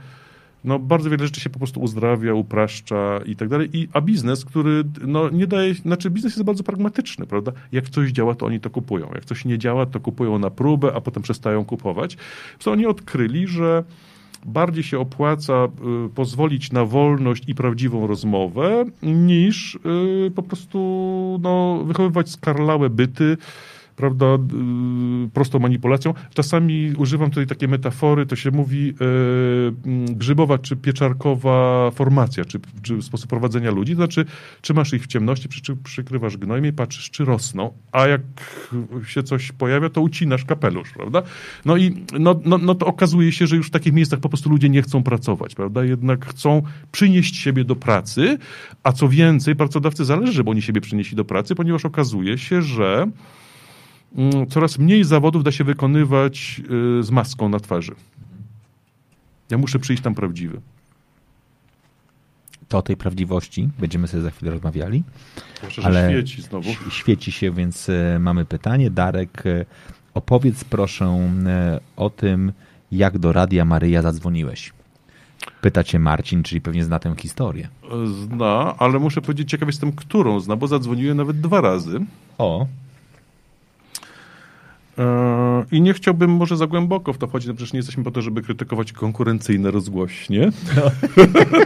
no, 0.67 0.79
bardzo 0.79 1.11
wiele 1.11 1.25
rzeczy 1.25 1.41
się 1.41 1.51
po 1.51 1.59
prostu 1.59 1.81
uzdrawia, 1.81 2.35
upraszcza 2.35 3.21
i 3.27 3.37
tak 3.37 3.49
dalej. 3.49 3.69
I, 3.73 3.89
a 3.93 4.01
biznes, 4.01 4.45
który 4.45 4.85
no, 5.07 5.31
nie 5.31 5.47
daje, 5.47 5.75
znaczy 5.75 6.11
biznes 6.11 6.33
jest 6.33 6.45
bardzo 6.45 6.65
pragmatyczny, 6.65 7.27
prawda? 7.27 7.53
Jak 7.73 7.89
coś 7.89 8.11
działa, 8.11 8.35
to 8.35 8.47
oni 8.47 8.61
to 8.61 8.71
kupują. 8.71 9.11
Jak 9.15 9.25
coś 9.25 9.45
nie 9.45 9.59
działa, 9.59 9.87
to 9.87 10.01
kupują 10.01 10.39
na 10.39 10.51
próbę, 10.51 10.93
a 10.95 11.01
potem 11.01 11.23
przestają 11.23 11.65
kupować. 11.65 12.17
Co 12.59 12.73
oni 12.73 12.87
odkryli, 12.87 13.47
że 13.47 13.85
bardziej 14.47 14.85
się 14.85 14.99
opłaca 14.99 15.69
y, 16.07 16.09
pozwolić 16.15 16.73
na 16.73 16.85
wolność 16.85 17.45
i 17.47 17.55
prawdziwą 17.55 18.07
rozmowę, 18.07 18.85
niż 19.03 19.75
y, 19.75 20.31
po 20.35 20.43
prostu 20.43 20.79
no, 21.43 21.85
wychowywać 21.85 22.31
skarlałe 22.31 22.91
byty, 22.91 23.37
prawda, 23.97 24.27
y, 24.27 25.31
prostą 25.33 25.59
manipulacją. 25.59 26.15
Czasami 26.35 26.93
używam 26.99 27.31
tutaj 27.31 27.47
takie 27.47 27.69
metafory, 27.69 28.27
to 28.27 28.37
się 28.37 28.51
mówi 28.51 28.91
e, 28.91 30.15
grzybowa 30.15 30.59
czy 30.59 30.77
pieczarkowa 30.77 31.91
formacja, 31.91 32.45
czy, 32.45 32.61
czy 32.83 33.03
sposób 33.03 33.31
prowadzenia 33.31 33.71
ludzi, 33.71 33.93
to 33.93 33.97
znaczy 33.97 34.25
trzymasz 34.61 34.93
ich 34.93 35.03
w 35.03 35.07
ciemności, 35.07 35.49
przy, 35.49 35.77
przykrywasz 35.77 36.37
gnojem 36.37 36.67
i 36.67 36.73
patrzysz, 36.73 37.11
czy 37.11 37.25
rosną, 37.25 37.73
a 37.93 38.07
jak 38.07 38.21
się 39.07 39.23
coś 39.23 39.53
pojawia, 39.53 39.91
to 39.91 40.01
ucinasz 40.01 40.45
kapelusz, 40.45 40.91
prawda? 40.93 41.23
No 41.65 41.77
i 41.77 42.05
no, 42.19 42.41
no, 42.45 42.59
no 42.59 42.75
to 42.75 42.87
okazuje 42.87 43.33
się, 43.33 43.47
że 43.47 43.57
już 43.57 43.67
w 43.67 43.71
takich 43.71 43.93
miejscach 43.93 44.21
po 44.21 44.29
prostu 44.29 44.51
ludzie 44.51 44.69
nie 44.69 44.83
chcą 44.83 45.03
pracować, 45.03 45.55
prawda? 45.55 45.85
Jednak 45.85 46.27
chcą 46.27 46.63
przynieść 46.93 47.37
siebie 47.37 47.65
do 47.65 47.77
pracy, 47.77 48.39
a 48.83 48.93
co 48.93 49.09
więcej, 49.09 49.57
pracodawcy 49.57 50.05
zależy, 50.05 50.33
żeby 50.33 50.51
oni 50.51 50.63
siebie 50.63 50.81
przynieśli 50.81 51.17
do 51.17 51.25
pracy, 51.25 51.55
ponieważ 51.55 51.85
okazuje 51.85 52.39
się, 52.39 52.63
że 52.63 53.07
coraz 54.49 54.79
mniej 54.79 55.05
zawodów 55.05 55.45
da 55.45 55.53
się 55.53 55.65
wykonywać 55.65 56.63
y, 57.01 57.03
z 57.03 57.11
maską 57.11 57.49
na 57.49 57.61
twarzy. 57.61 57.95
Ja 59.51 59.59
muszę 59.59 59.79
przyjść 59.79 60.03
tam 60.03 60.15
prawdziwy. 60.15 60.61
To 62.69 62.79
o 62.79 62.83
tej 62.83 62.97
prawdziwości 62.97 63.69
będziemy 63.79 64.09
sobie 64.09 64.23
za 64.23 64.31
chwilę 64.31 64.51
rozmawiali. 64.51 65.03
Proszę, 65.61 65.83
ale 65.85 66.11
świeci 66.11 66.43
znowu. 66.43 66.71
Świeci 66.91 67.33
się, 67.33 67.51
więc 67.53 67.89
y, 67.89 68.17
mamy 68.21 68.45
pytanie. 68.45 68.91
Darek, 68.91 69.47
y, 69.47 69.67
opowiedz 70.15 70.65
proszę 70.65 71.31
o 71.97 72.11
tym, 72.11 72.53
jak 72.93 73.19
do 73.19 73.33
Radia 73.33 73.65
Maryja 73.65 74.03
zadzwoniłeś. 74.03 74.73
Pyta 75.61 75.85
cię 75.85 75.99
Marcin, 75.99 76.43
czyli 76.43 76.61
pewnie 76.61 76.85
zna 76.85 76.99
tę 76.99 77.15
historię. 77.19 77.69
Zna, 78.25 78.75
ale 78.79 78.99
muszę 78.99 79.23
powiedzieć, 79.23 79.51
ciekaw 79.51 79.69
jestem, 79.69 79.93
którą 79.93 80.41
zna, 80.41 80.57
bo 80.57 80.67
zadzwoniłem 80.67 81.17
nawet 81.17 81.41
dwa 81.41 81.61
razy. 81.61 82.01
O. 82.39 82.67
E, 84.99 85.65
I 85.73 85.81
nie 85.81 85.95
chciałbym 85.95 86.31
może 86.31 86.57
za 86.57 86.67
głęboko 86.67 87.13
w 87.13 87.19
to 87.19 87.27
wchodzić, 87.27 87.49
no 87.49 87.55
przecież 87.55 87.73
nie 87.73 87.79
jesteśmy 87.79 88.05
po 88.05 88.11
to, 88.11 88.23
żeby 88.23 88.43
krytykować 88.43 88.93
konkurencyjne 88.93 89.71
rozgłośnie. 89.71 90.51
No. 90.77 90.83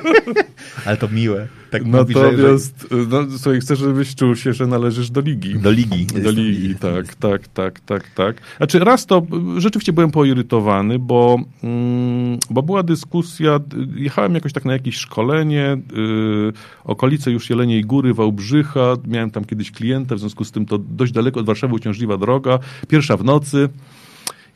Ale 0.87 0.97
to 0.97 1.09
miłe. 1.09 1.49
Tak 1.71 1.87
Natomiast 1.87 2.87
że... 2.91 2.97
no, 3.11 3.39
słuchaj, 3.39 3.61
chcę, 3.61 3.77
żebyś 3.77 4.14
czuł 4.14 4.37
się, 4.37 4.53
że 4.53 4.66
należysz 4.66 5.11
do 5.11 5.21
ligi. 5.21 5.55
Do 5.55 5.71
ligi. 5.71 6.07
Do 6.07 6.31
ligi, 6.31 6.75
tak, 6.75 7.14
tak, 7.14 7.49
tak, 7.49 7.81
tak, 7.81 8.11
tak. 8.11 8.37
Znaczy 8.57 8.79
raz 8.79 9.07
to 9.07 9.23
rzeczywiście 9.57 9.93
byłem 9.93 10.11
poirytowany, 10.11 10.99
bo, 10.99 11.39
mm, 11.62 12.39
bo 12.51 12.62
była 12.62 12.83
dyskusja, 12.83 13.61
jechałem 13.95 14.35
jakoś 14.35 14.53
tak 14.53 14.64
na 14.64 14.73
jakieś 14.73 14.97
szkolenie, 14.97 15.77
yy, 15.97 16.53
okolice 16.85 17.31
już 17.31 17.51
Jeleniej 17.51 17.85
Góry, 17.85 18.14
Wałbrzycha, 18.14 18.95
miałem 19.07 19.31
tam 19.31 19.45
kiedyś 19.45 19.71
klienta, 19.71 20.14
w 20.14 20.18
związku 20.18 20.45
z 20.45 20.53
tym 20.53 20.66
to 20.66 20.79
dość 20.79 21.12
daleko 21.12 21.41
od 21.41 21.47
Warszawy 21.47 21.75
uciążliwa 21.75 22.16
droga, 22.16 22.59
pierwsza 22.89 23.16
w 23.16 23.25
nocy. 23.25 23.68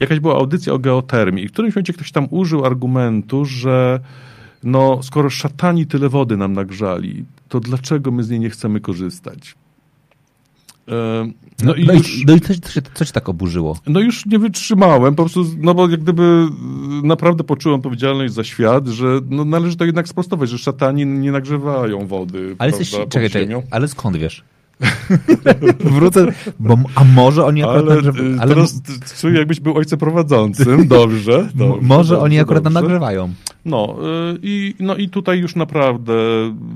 Jakaś 0.01 0.21
była 0.21 0.35
audycja 0.35 0.73
o 0.73 0.79
geotermii 0.79 1.45
i 1.45 1.49
w 1.49 1.53
którymś 1.53 1.75
momencie 1.75 1.93
ktoś 1.93 2.13
tam 2.13 2.27
użył 2.31 2.65
argumentu, 2.65 3.45
że 3.45 4.01
no 4.65 5.03
skoro 5.03 5.31
szatani 5.31 5.87
tyle 5.87 6.09
wody 6.09 6.37
nam 6.37 6.53
nagrzali, 6.53 7.25
to 7.49 7.61
dlaczego 7.61 8.11
my 8.11 8.25
z 8.25 8.31
niej 8.31 8.41
nie 8.41 8.51
chcemy 8.51 8.81
korzystać? 8.81 9.55
E, 10.89 10.93
no, 11.63 11.65
no, 11.65 11.75
i, 11.75 11.85
no 11.85 11.93
już, 11.93 12.25
no 12.27 12.35
i 12.35 12.41
co, 12.41 12.55
co, 12.55 12.81
co 12.95 13.05
cię 13.05 13.13
tak 13.13 13.29
oburzyło? 13.29 13.79
No 13.87 14.01
już 14.01 14.27
nie 14.27 14.39
wytrzymałem, 14.39 15.15
po 15.15 15.23
prostu, 15.23 15.45
no 15.59 15.75
bo 15.75 15.89
jak 15.89 16.01
gdyby 16.01 16.49
naprawdę 17.03 17.45
poczułem 17.45 17.77
odpowiedzialność 17.77 18.35
za 18.35 18.45
świat, 18.45 18.87
że 18.87 19.21
no 19.31 19.45
należy 19.45 19.77
to 19.77 19.85
jednak 19.85 20.09
sprostować, 20.09 20.51
że 20.51 20.59
szatani 20.59 21.07
nie 21.07 21.33
nagrzewają 21.33 22.07
wody. 22.07 22.39
Ale, 22.39 22.57
prawda, 22.57 22.79
jesteś, 22.79 22.91
czekaj, 23.09 23.31
czekaj, 23.31 23.63
ale 23.71 23.89
skąd 23.89 24.17
wiesz? 24.17 24.45
Wrócę, 25.97 26.27
bo, 26.61 26.79
a 26.95 27.05
może 27.05 27.45
oni 27.45 27.63
akurat... 27.63 27.83
Ale, 27.83 27.95
nagrzewa, 27.95 28.43
ale 28.43 28.55
teraz 28.55 28.83
czuję, 29.21 29.39
jakbyś 29.39 29.61
był 29.61 29.77
ojcem 29.77 29.99
prowadzącym. 29.99 30.89
Dobrze. 30.89 31.49
dobrze 31.55 31.87
może 31.87 32.15
dobrze, 32.15 32.25
oni 32.25 32.39
akurat 32.39 32.65
dobrze. 32.65 32.81
nagrzewają. 32.81 33.35
No 33.65 33.97
y, 34.33 34.39
i, 34.43 34.75
no 34.81 34.97
i 34.97 35.09
tutaj 35.09 35.39
już 35.39 35.57
naprawdę 35.57 36.15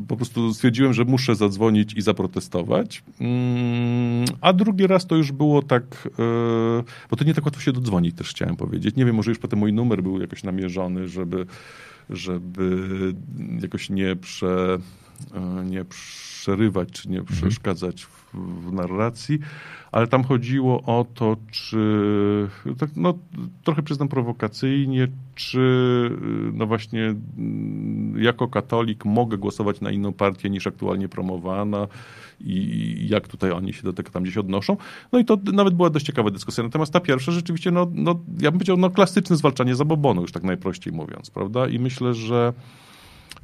po 0.09 0.17
prostu 0.17 0.55
stwierdziłem, 0.55 0.95
że 0.95 1.05
muszę 1.05 1.35
zadzwonić 1.35 1.95
i 1.95 2.03
zaprotestować. 2.03 3.03
Mm, 3.21 4.25
a 4.41 4.53
drugi 4.53 4.87
raz 4.87 5.07
to 5.07 5.17
już 5.17 5.33
było 5.33 5.63
tak, 5.63 5.83
y, 6.07 7.09
bo 7.11 7.17
to 7.17 7.25
nie 7.25 7.35
tak 7.35 7.45
łatwo 7.45 7.61
się 7.61 7.73
dodzwonić 7.73 8.17
też 8.17 8.31
chciałem 8.31 8.57
powiedzieć. 8.57 8.97
Nie 8.97 9.05
wiem, 9.05 9.17
może 9.17 9.31
już 9.31 9.39
potem 9.39 9.59
mój 9.59 9.73
numer 9.73 10.03
był 10.03 10.21
jakoś 10.21 10.43
namierzony, 10.43 11.09
żeby, 11.09 11.47
żeby 12.11 12.79
jakoś 13.63 13.91
nie 13.91 14.17
prze 14.17 14.79
nie 15.65 15.85
przerywać 16.49 16.91
czy 16.91 17.09
nie 17.09 17.19
mhm. 17.19 17.39
przeszkadzać 17.41 18.05
w, 18.05 18.35
w 18.35 18.73
narracji, 18.73 19.39
ale 19.93 20.07
tam 20.07 20.25
chodziło 20.25 20.83
o 20.83 21.07
to, 21.15 21.37
czy, 21.51 22.49
tak, 22.79 22.91
no, 22.97 23.15
trochę 23.65 23.83
przyznam 23.83 24.09
prowokacyjnie, 24.09 25.09
czy 25.35 25.61
no 26.53 26.67
właśnie 26.67 27.05
mm, 27.05 28.23
jako 28.23 28.49
katolik 28.49 29.05
mogę 29.05 29.39
głosować 29.39 29.81
na 29.81 29.91
inną 29.91 30.13
partię 30.13 30.51
niż 30.51 30.67
aktualnie 30.67 31.09
promowana 31.09 31.87
i 32.41 33.07
jak 33.09 33.29
tutaj 33.29 33.51
oni 33.51 33.73
się 33.73 33.83
do 33.83 33.93
tego 33.93 34.11
tam 34.11 34.23
gdzieś 34.23 34.37
odnoszą. 34.37 34.77
No 35.13 35.19
i 35.19 35.25
to 35.25 35.39
nawet 35.53 35.75
była 35.75 35.91
dość 35.91 36.07
ciekawa 36.07 36.31
dyskusja. 36.31 36.65
Natomiast 36.65 36.93
ta 36.93 37.01
pierwsza 37.01 37.33
rzeczywiście, 37.33 37.71
no, 37.71 37.87
no 37.93 38.11
ja 38.41 38.51
bym 38.51 38.59
powiedział, 38.59 38.77
no 38.77 38.91
klasyczne 38.91 39.37
zwalczanie 39.37 39.75
zabobonu, 39.75 40.21
już 40.21 40.33
tak 40.33 40.43
najprościej 40.43 40.93
mówiąc, 40.93 41.31
prawda? 41.31 41.69
I 41.69 41.79
myślę, 41.79 42.15
że 42.15 42.53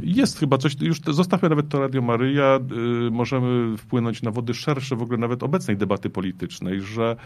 jest 0.00 0.38
chyba 0.38 0.58
coś, 0.58 0.76
już 0.80 1.00
zostawmy 1.00 1.48
nawet 1.48 1.68
to 1.68 1.80
Radio 1.80 2.02
Maryja, 2.02 2.60
y, 3.06 3.10
możemy 3.10 3.76
wpłynąć 3.76 4.22
na 4.22 4.30
wody 4.30 4.54
szersze 4.54 4.96
w 4.96 5.02
ogóle 5.02 5.18
nawet 5.18 5.42
obecnej 5.42 5.76
debaty 5.76 6.10
politycznej, 6.10 6.80
że 6.80 7.16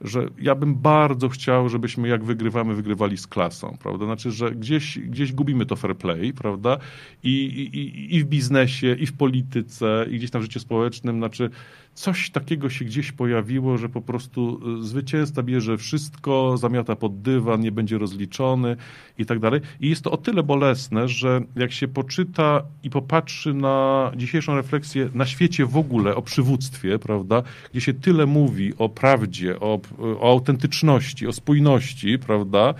że 0.00 0.28
ja 0.38 0.54
bym 0.54 0.74
bardzo 0.74 1.28
chciał, 1.28 1.68
żebyśmy 1.68 2.08
jak 2.08 2.24
wygrywamy, 2.24 2.74
wygrywali 2.74 3.16
z 3.16 3.26
klasą, 3.26 3.76
prawda? 3.80 4.04
Znaczy, 4.04 4.30
że 4.30 4.50
gdzieś, 4.50 4.98
gdzieś 4.98 5.32
gubimy 5.32 5.66
to 5.66 5.76
fair 5.76 5.96
play, 5.96 6.32
prawda? 6.32 6.78
I, 7.22 7.44
i, 7.44 8.16
I 8.16 8.24
w 8.24 8.26
biznesie, 8.26 8.96
i 8.98 9.06
w 9.06 9.16
polityce, 9.16 10.06
i 10.10 10.16
gdzieś 10.18 10.30
tam 10.30 10.40
w 10.40 10.44
życiu 10.44 10.60
społecznym, 10.60 11.16
znaczy 11.16 11.50
coś 11.96 12.30
takiego 12.30 12.70
się 12.70 12.84
gdzieś 12.84 13.12
pojawiło, 13.12 13.78
że 13.78 13.88
po 13.88 14.00
prostu 14.00 14.60
y, 14.80 14.84
zwycięzca 14.84 15.42
bierze 15.42 15.76
wszystko, 15.78 16.56
zamiata 16.56 16.96
pod 16.96 17.22
dywan, 17.22 17.60
nie 17.60 17.72
będzie 17.72 17.98
rozliczony 17.98 18.76
i 19.18 19.26
tak 19.26 19.38
dalej. 19.38 19.60
I 19.80 19.88
jest 19.88 20.02
to 20.02 20.10
o 20.10 20.16
tyle 20.16 20.42
bolesne, 20.42 21.08
że 21.08 21.40
jak 21.56 21.72
się 21.72 21.88
poczyta 21.88 22.62
i 22.82 22.90
popatrzy 22.90 23.54
na 23.54 24.12
dzisiejszą 24.16 24.56
refleksję 24.56 25.08
na 25.14 25.26
świecie 25.26 25.66
w 25.66 25.76
ogóle, 25.76 26.16
o 26.16 26.22
przywództwie, 26.22 26.98
prawda, 26.98 27.42
gdzie 27.72 27.80
się 27.80 27.94
tyle 27.94 28.26
mówi 28.26 28.72
o 28.78 28.88
prawdzie, 28.88 29.60
o, 29.60 29.80
o 29.98 30.30
autentyczności, 30.30 31.26
o 31.26 31.32
spójności, 31.32 32.18
prawda, 32.18 32.74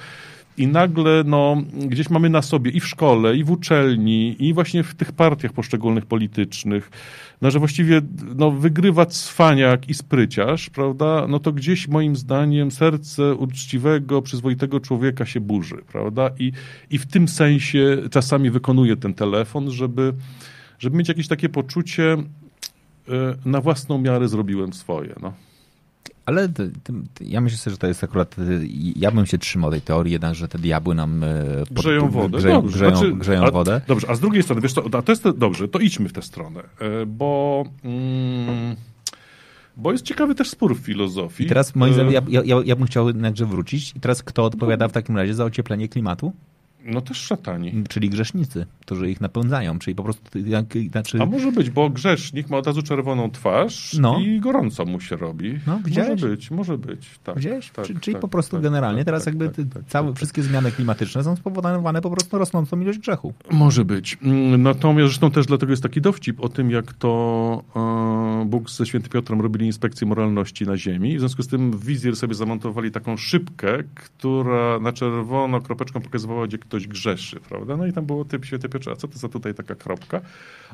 i 0.58 0.66
nagle 0.66 1.24
no, 1.26 1.62
gdzieś 1.72 2.10
mamy 2.10 2.30
na 2.30 2.42
sobie 2.42 2.70
i 2.70 2.80
w 2.80 2.86
szkole, 2.86 3.36
i 3.36 3.44
w 3.44 3.50
uczelni, 3.50 4.36
i 4.38 4.54
właśnie 4.54 4.82
w 4.82 4.94
tych 4.94 5.12
partiach 5.12 5.52
poszczególnych 5.52 6.06
politycznych, 6.06 6.90
no, 7.42 7.50
że 7.50 7.58
właściwie 7.58 8.00
no, 8.36 8.50
wygrywa 8.50 9.06
cwaniak 9.06 9.88
i 9.88 9.94
spryciarz, 9.94 10.70
prawda, 10.70 11.26
no 11.28 11.38
to 11.38 11.52
gdzieś 11.52 11.88
moim 11.88 12.16
zdaniem 12.16 12.70
serce 12.70 13.34
uczciwego, 13.34 14.22
przyzwoitego 14.22 14.80
człowieka 14.80 15.26
się 15.26 15.40
burzy, 15.40 15.76
prawda, 15.92 16.30
i, 16.38 16.52
i 16.90 16.98
w 16.98 17.06
tym 17.06 17.28
sensie 17.28 17.98
czasami 18.10 18.50
wykonuje 18.50 18.96
ten 18.96 19.14
telefon, 19.14 19.70
żeby, 19.70 20.12
żeby 20.78 20.96
mieć 20.96 21.08
jakieś 21.08 21.28
takie 21.28 21.48
poczucie, 21.48 22.12
e, 22.12 23.34
na 23.44 23.60
własną 23.60 23.98
miarę 23.98 24.28
zrobiłem 24.28 24.72
swoje, 24.72 25.14
no. 25.22 25.32
Ale 26.26 26.48
ja 27.20 27.40
myślę 27.40 27.58
sobie, 27.58 27.72
że 27.72 27.78
to 27.78 27.86
jest 27.86 28.04
akurat. 28.04 28.36
Ja 28.96 29.10
bym 29.10 29.26
się 29.26 29.38
trzymał 29.38 29.70
tej 29.70 29.80
teorii, 29.80 30.12
jednak, 30.12 30.34
że 30.34 30.48
te 30.48 30.58
diabły 30.58 30.94
nam. 30.94 31.24
E, 31.24 31.44
pod, 31.58 31.70
grzeją 31.70 32.10
wodę. 32.10 32.38
Grzeją, 32.38 32.54
dobrze, 32.62 32.76
grzeją, 32.76 32.96
znaczy, 32.96 33.12
grzeją 33.12 33.44
a, 33.44 33.50
wodę. 33.50 33.80
Dobrze, 33.86 34.10
a 34.10 34.14
z 34.14 34.20
drugiej 34.20 34.42
strony, 34.42 34.60
wiesz, 34.62 34.74
to, 34.74 35.02
to 35.02 35.12
jest 35.12 35.28
dobrze, 35.28 35.68
to 35.68 35.78
idźmy 35.78 36.08
w 36.08 36.12
tę 36.12 36.22
stronę, 36.22 36.60
e, 36.60 37.06
bo. 37.06 37.64
Mm, 37.84 38.76
bo 39.76 39.92
jest 39.92 40.04
ciekawy 40.04 40.34
też 40.34 40.50
spór 40.50 40.76
w 40.76 40.78
filozofii. 40.78 41.44
I 41.44 41.46
teraz 41.46 41.74
moim 41.74 41.94
zdaniem, 41.94 42.12
ja, 42.12 42.42
ja, 42.44 42.56
ja 42.64 42.76
bym 42.76 42.86
chciał 42.86 43.06
jednakże 43.06 43.46
wrócić. 43.46 43.92
I 43.96 44.00
teraz 44.00 44.22
kto 44.22 44.44
odpowiada 44.44 44.88
w 44.88 44.92
takim 44.92 45.16
razie 45.16 45.34
za 45.34 45.44
ocieplenie 45.44 45.88
klimatu? 45.88 46.32
No 46.86 47.00
też 47.00 47.16
szatani. 47.16 47.84
Czyli 47.88 48.10
grzesznicy, 48.10 48.66
którzy 48.80 49.10
ich 49.10 49.20
napędzają, 49.20 49.78
czyli 49.78 49.94
po 49.94 50.02
prostu... 50.02 50.38
Jak, 50.38 50.66
znaczy... 50.90 51.22
A 51.22 51.26
może 51.26 51.52
być, 51.52 51.70
bo 51.70 51.90
grzesznik 51.90 52.50
ma 52.50 52.56
od 52.56 52.66
razu 52.66 52.82
czerwoną 52.82 53.30
twarz 53.30 53.96
no. 54.00 54.20
i 54.20 54.40
gorąco 54.40 54.84
mu 54.84 55.00
się 55.00 55.16
robi. 55.16 55.58
No, 55.66 55.80
widziałeś? 55.84 56.10
Może 56.10 56.28
być, 56.28 56.50
może 56.50 56.78
być. 56.78 57.18
Tak, 57.24 57.36
widziałeś? 57.36 57.70
Tak, 57.70 57.86
czyli 58.00 58.14
tak, 58.14 58.20
po 58.20 58.28
prostu 58.28 58.56
tak, 58.56 58.62
generalnie 58.62 58.98
tak, 58.98 59.06
teraz 59.06 59.24
tak, 59.24 59.34
jakby 59.40 59.64
tak, 59.64 59.84
całe, 59.86 60.14
wszystkie 60.14 60.42
zmiany 60.42 60.72
klimatyczne 60.72 61.24
są 61.24 61.36
spowodowane 61.36 62.00
po 62.00 62.10
prostu 62.10 62.38
rosnącą 62.38 62.80
ilość 62.80 62.98
grzechu. 62.98 63.34
Może 63.50 63.84
być. 63.84 64.18
Mm, 64.22 64.62
natomiast 64.62 65.08
zresztą 65.08 65.30
też 65.30 65.46
dlatego 65.46 65.72
jest 65.72 65.82
taki 65.82 66.00
dowcip 66.00 66.40
o 66.40 66.48
tym, 66.48 66.70
jak 66.70 66.92
to 66.92 67.62
e, 68.42 68.44
Bóg 68.46 68.70
ze 68.70 68.86
świętym 68.86 69.10
Piotrem 69.10 69.40
robili 69.40 69.66
inspekcję 69.66 70.06
moralności 70.06 70.66
na 70.66 70.76
ziemi. 70.76 71.16
W 71.16 71.20
związku 71.20 71.42
z 71.42 71.48
tym 71.48 71.72
w 71.72 71.84
wizjer 71.96 72.16
sobie 72.16 72.34
zamontowali 72.34 72.90
taką 72.90 73.16
szybkę, 73.16 73.82
która 73.94 74.78
na 74.78 74.92
czerwono 74.92 75.60
kropeczką 75.60 76.00
pokazywała, 76.00 76.46
gdzie 76.46 76.58
ktoś 76.58 76.75
ktoś 76.76 76.88
grzeszy, 76.88 77.40
prawda? 77.40 77.76
No 77.76 77.86
i 77.86 77.92
tam 77.92 78.06
było 78.06 78.24
typ 78.24 78.44
święty 78.44 78.68
Piotrze, 78.68 78.90
a 78.90 78.96
co 78.96 79.08
to 79.08 79.18
za 79.18 79.28
tutaj 79.28 79.54
taka 79.54 79.74
kropka? 79.74 80.20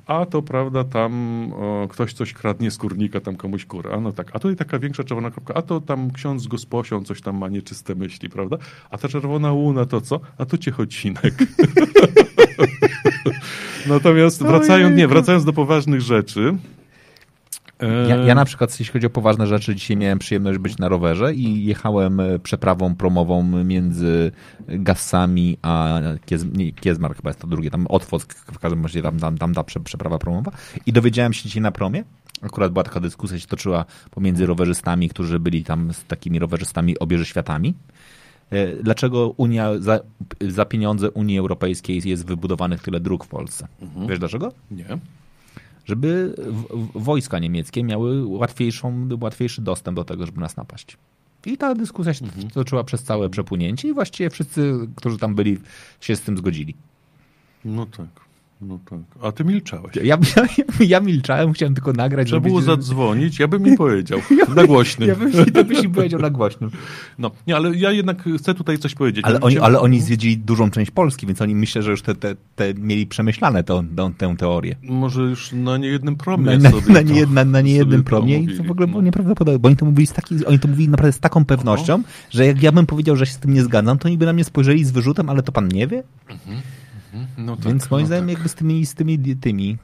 A 0.07 0.27
to, 0.27 0.43
prawda, 0.43 0.85
tam 0.85 1.13
o, 1.53 1.89
ktoś 1.91 2.13
coś 2.13 2.33
kradnie 2.33 2.71
z 2.71 2.79
kurnika, 2.79 3.21
tam 3.21 3.37
komuś 3.37 3.65
kurę. 3.65 3.95
A 3.95 4.01
no 4.01 4.13
tak, 4.13 4.31
a 4.37 4.39
tutaj 4.39 4.57
taka 4.57 4.79
większa 4.79 5.05
czerwona 5.05 5.31
kropka, 5.31 5.55
a 5.55 5.63
to 5.63 5.81
tam 5.81 6.11
ksiądz 6.11 6.47
gosposią 6.47 7.05
coś 7.05 7.21
tam 7.21 7.37
ma 7.37 7.49
nieczyste 7.49 7.95
myśli, 7.95 8.29
prawda? 8.29 8.57
A 8.91 8.99
ta 8.99 9.09
czerwona 9.09 9.53
łuna 9.53 9.87
to 9.87 10.01
co? 10.01 10.21
A 10.39 10.45
tu 10.45 10.59
ciechocinek. 10.59 11.35
Natomiast 13.87 14.43
wracając, 14.43 14.97
nie, 14.97 15.09
wracając 15.09 15.45
do 15.45 15.53
poważnych 15.53 16.01
rzeczy, 16.01 16.57
ja, 18.09 18.17
ja, 18.17 18.35
na 18.35 18.45
przykład, 18.45 18.81
jeśli 18.81 18.93
chodzi 18.93 19.07
o 19.07 19.11
poważne 19.11 19.47
rzeczy, 19.47 19.75
dzisiaj 19.75 19.97
miałem 19.97 20.19
przyjemność 20.19 20.59
być 20.59 20.79
na 20.79 20.89
rowerze 20.89 21.35
i 21.35 21.65
jechałem 21.65 22.21
e, 22.21 22.39
przeprawą 22.39 22.95
promową 22.95 23.65
między 23.65 24.33
Gassami 24.69 25.59
a 25.63 26.01
Kiez, 26.27 26.45
nie, 26.45 26.73
Kiezmar 26.73 27.17
chyba 27.17 27.31
jest 27.31 27.41
to 27.41 27.47
drugie, 27.47 27.71
tam 27.71 27.87
Otwock, 27.87 28.35
w 28.35 28.59
każdym 28.59 28.83
razie 28.83 29.03
tam, 29.03 29.19
tam, 29.19 29.39
tam 29.39 29.55
ta 29.55 29.65
przeprawa 29.65 30.19
promowa 30.19 30.53
i 30.87 30.93
dowiedziałem 30.93 31.33
się 31.33 31.43
dzisiaj 31.43 31.63
na 31.63 31.73
promie, 31.73 32.05
akurat 32.43 32.73
była 32.73 32.85
taka 32.85 33.01
dyskusja 33.01 33.39
się 33.39 33.47
toczyła 33.47 33.85
pomiędzy 34.11 34.47
rowerzystami, 34.47 35.09
którzy 35.09 35.41
byli 35.41 35.65
tam 35.65 35.93
z 35.93 36.05
takimi 36.05 36.39
rowerzystami 36.39 36.99
obieży 36.99 37.25
światami, 37.25 37.75
e, 38.51 38.77
dlaczego 38.83 39.29
Unia 39.37 39.79
za, 39.79 40.01
za 40.49 40.65
pieniądze 40.65 41.11
Unii 41.11 41.39
Europejskiej 41.39 42.03
jest 42.05 42.27
wybudowanych 42.27 42.83
tyle 42.83 43.01
dróg 43.01 43.25
w 43.25 43.29
Polsce. 43.29 43.69
Mhm. 43.83 44.07
Wiesz 44.07 44.19
dlaczego? 44.19 44.53
Nie 44.71 44.85
żeby 45.85 46.35
wojska 46.95 47.39
niemieckie 47.39 47.85
miały 47.85 48.27
łatwiejszą, 48.27 49.09
łatwiejszy 49.21 49.63
dostęp 49.63 49.97
do 49.97 50.05
tego, 50.05 50.27
żeby 50.27 50.41
nas 50.41 50.57
napaść. 50.57 50.97
I 51.47 51.57
ta 51.57 51.75
dyskusja 51.75 52.15
się 52.15 52.25
mhm. 52.25 52.51
toczyła 52.51 52.85
przez 52.85 53.03
całe 53.03 53.29
przepłynięcie 53.29 53.89
i 53.89 53.93
właściwie 53.93 54.31
wszyscy, 54.31 54.75
którzy 54.97 55.19
tam 55.19 55.35
byli, 55.35 55.59
się 56.01 56.17
z 56.17 56.21
tym 56.21 56.39
zgodzili. 56.39 56.75
No 57.65 57.87
tak. 57.87 58.32
No 58.63 58.79
tak. 58.91 59.01
A 59.23 59.33
ty 59.33 59.45
milczałeś. 59.45 59.97
Ja, 59.97 60.03
ja, 60.03 60.19
ja 60.95 61.01
milczałem, 61.01 61.53
chciałem 61.53 61.75
tylko 61.75 61.93
nagrać. 61.93 62.27
Trzeba 62.27 62.41
było 62.41 62.63
zadzwonić, 62.63 63.39
ja 63.39 63.49
bym 63.49 63.63
mi 63.63 63.77
powiedział. 63.77 64.19
na 64.57 64.67
głośnym. 64.67 65.09
Ja 65.09 65.17
bym, 65.17 65.33
to 65.53 65.65
byś 65.65 65.83
mi 65.83 65.89
powiedział 65.89 66.21
na 66.21 66.31
głośnym. 66.31 66.71
No, 67.19 67.31
nie, 67.47 67.57
ale 67.57 67.77
ja 67.77 67.91
jednak 67.91 68.25
chcę 68.39 68.55
tutaj 68.55 68.79
coś 68.79 68.95
powiedzieć. 68.95 69.25
Ale, 69.25 69.41
oni, 69.41 69.59
ale 69.59 69.81
oni 69.81 70.01
zwiedzili 70.01 70.39
dużą 70.39 70.71
część 70.71 70.91
Polski, 70.91 71.27
więc 71.27 71.43
oni 71.43 71.55
myślę, 71.55 71.83
że 71.83 71.91
już 71.91 72.03
te, 72.03 72.15
te, 72.15 72.37
te 72.57 72.75
mieli 72.75 73.07
przemyślane 73.07 73.65
tę, 73.65 73.85
tę 74.19 74.37
teorię. 74.39 74.77
Może 74.83 75.23
już 75.23 75.53
na 75.53 75.77
niejednym 75.79 76.17
promie 76.17 76.59
na, 76.59 76.71
sobie 76.71 76.93
na, 76.95 77.01
nie, 77.01 77.27
na, 77.27 77.45
na 77.45 77.61
niejednym 77.61 78.05
promie 78.05 78.39
i 78.39 78.57
to 78.57 78.63
w 78.65 78.71
ogóle 78.71 78.87
było 78.87 79.01
no. 79.01 79.07
nieprawdopodobne, 79.07 79.59
bo 79.59 79.67
oni 79.67 79.77
to 79.77 79.85
mówili 79.85 80.07
z, 80.07 80.13
taki, 80.13 80.47
oni 80.47 80.59
to 80.59 80.69
mówili 80.69 80.89
naprawdę 80.89 81.13
z 81.13 81.21
taką 81.21 81.45
pewnością, 81.45 81.99
no. 81.99 82.05
że 82.31 82.47
jak 82.47 82.63
ja 82.63 82.73
bym 82.73 82.87
powiedział, 82.87 83.17
że 83.17 83.27
się 83.27 83.33
z 83.33 83.39
tym 83.39 83.55
nie 83.55 83.63
zgadzam, 83.63 83.99
to 83.99 84.09
oni 84.09 84.19
by 84.19 84.27
na 84.27 84.33
mnie 84.33 84.45
spojrzeli 84.45 84.85
z 84.85 84.91
wyrzutem, 84.91 85.29
ale 85.29 85.43
to 85.43 85.53
pan 85.53 85.69
nie 85.69 85.87
wie? 85.87 86.03
Mhm. 86.29 86.63
No 87.39 87.57
tak, 87.57 87.65
Więc 87.65 87.91
moim 87.91 88.03
no 88.03 88.07
zdaniem 88.07 88.27
tak. 88.27 88.35
jakby 88.35 88.49
z 88.49 88.55
tymi, 88.55 88.87
z 88.87 88.95
tymi 88.95 89.19
tymi 89.37 89.77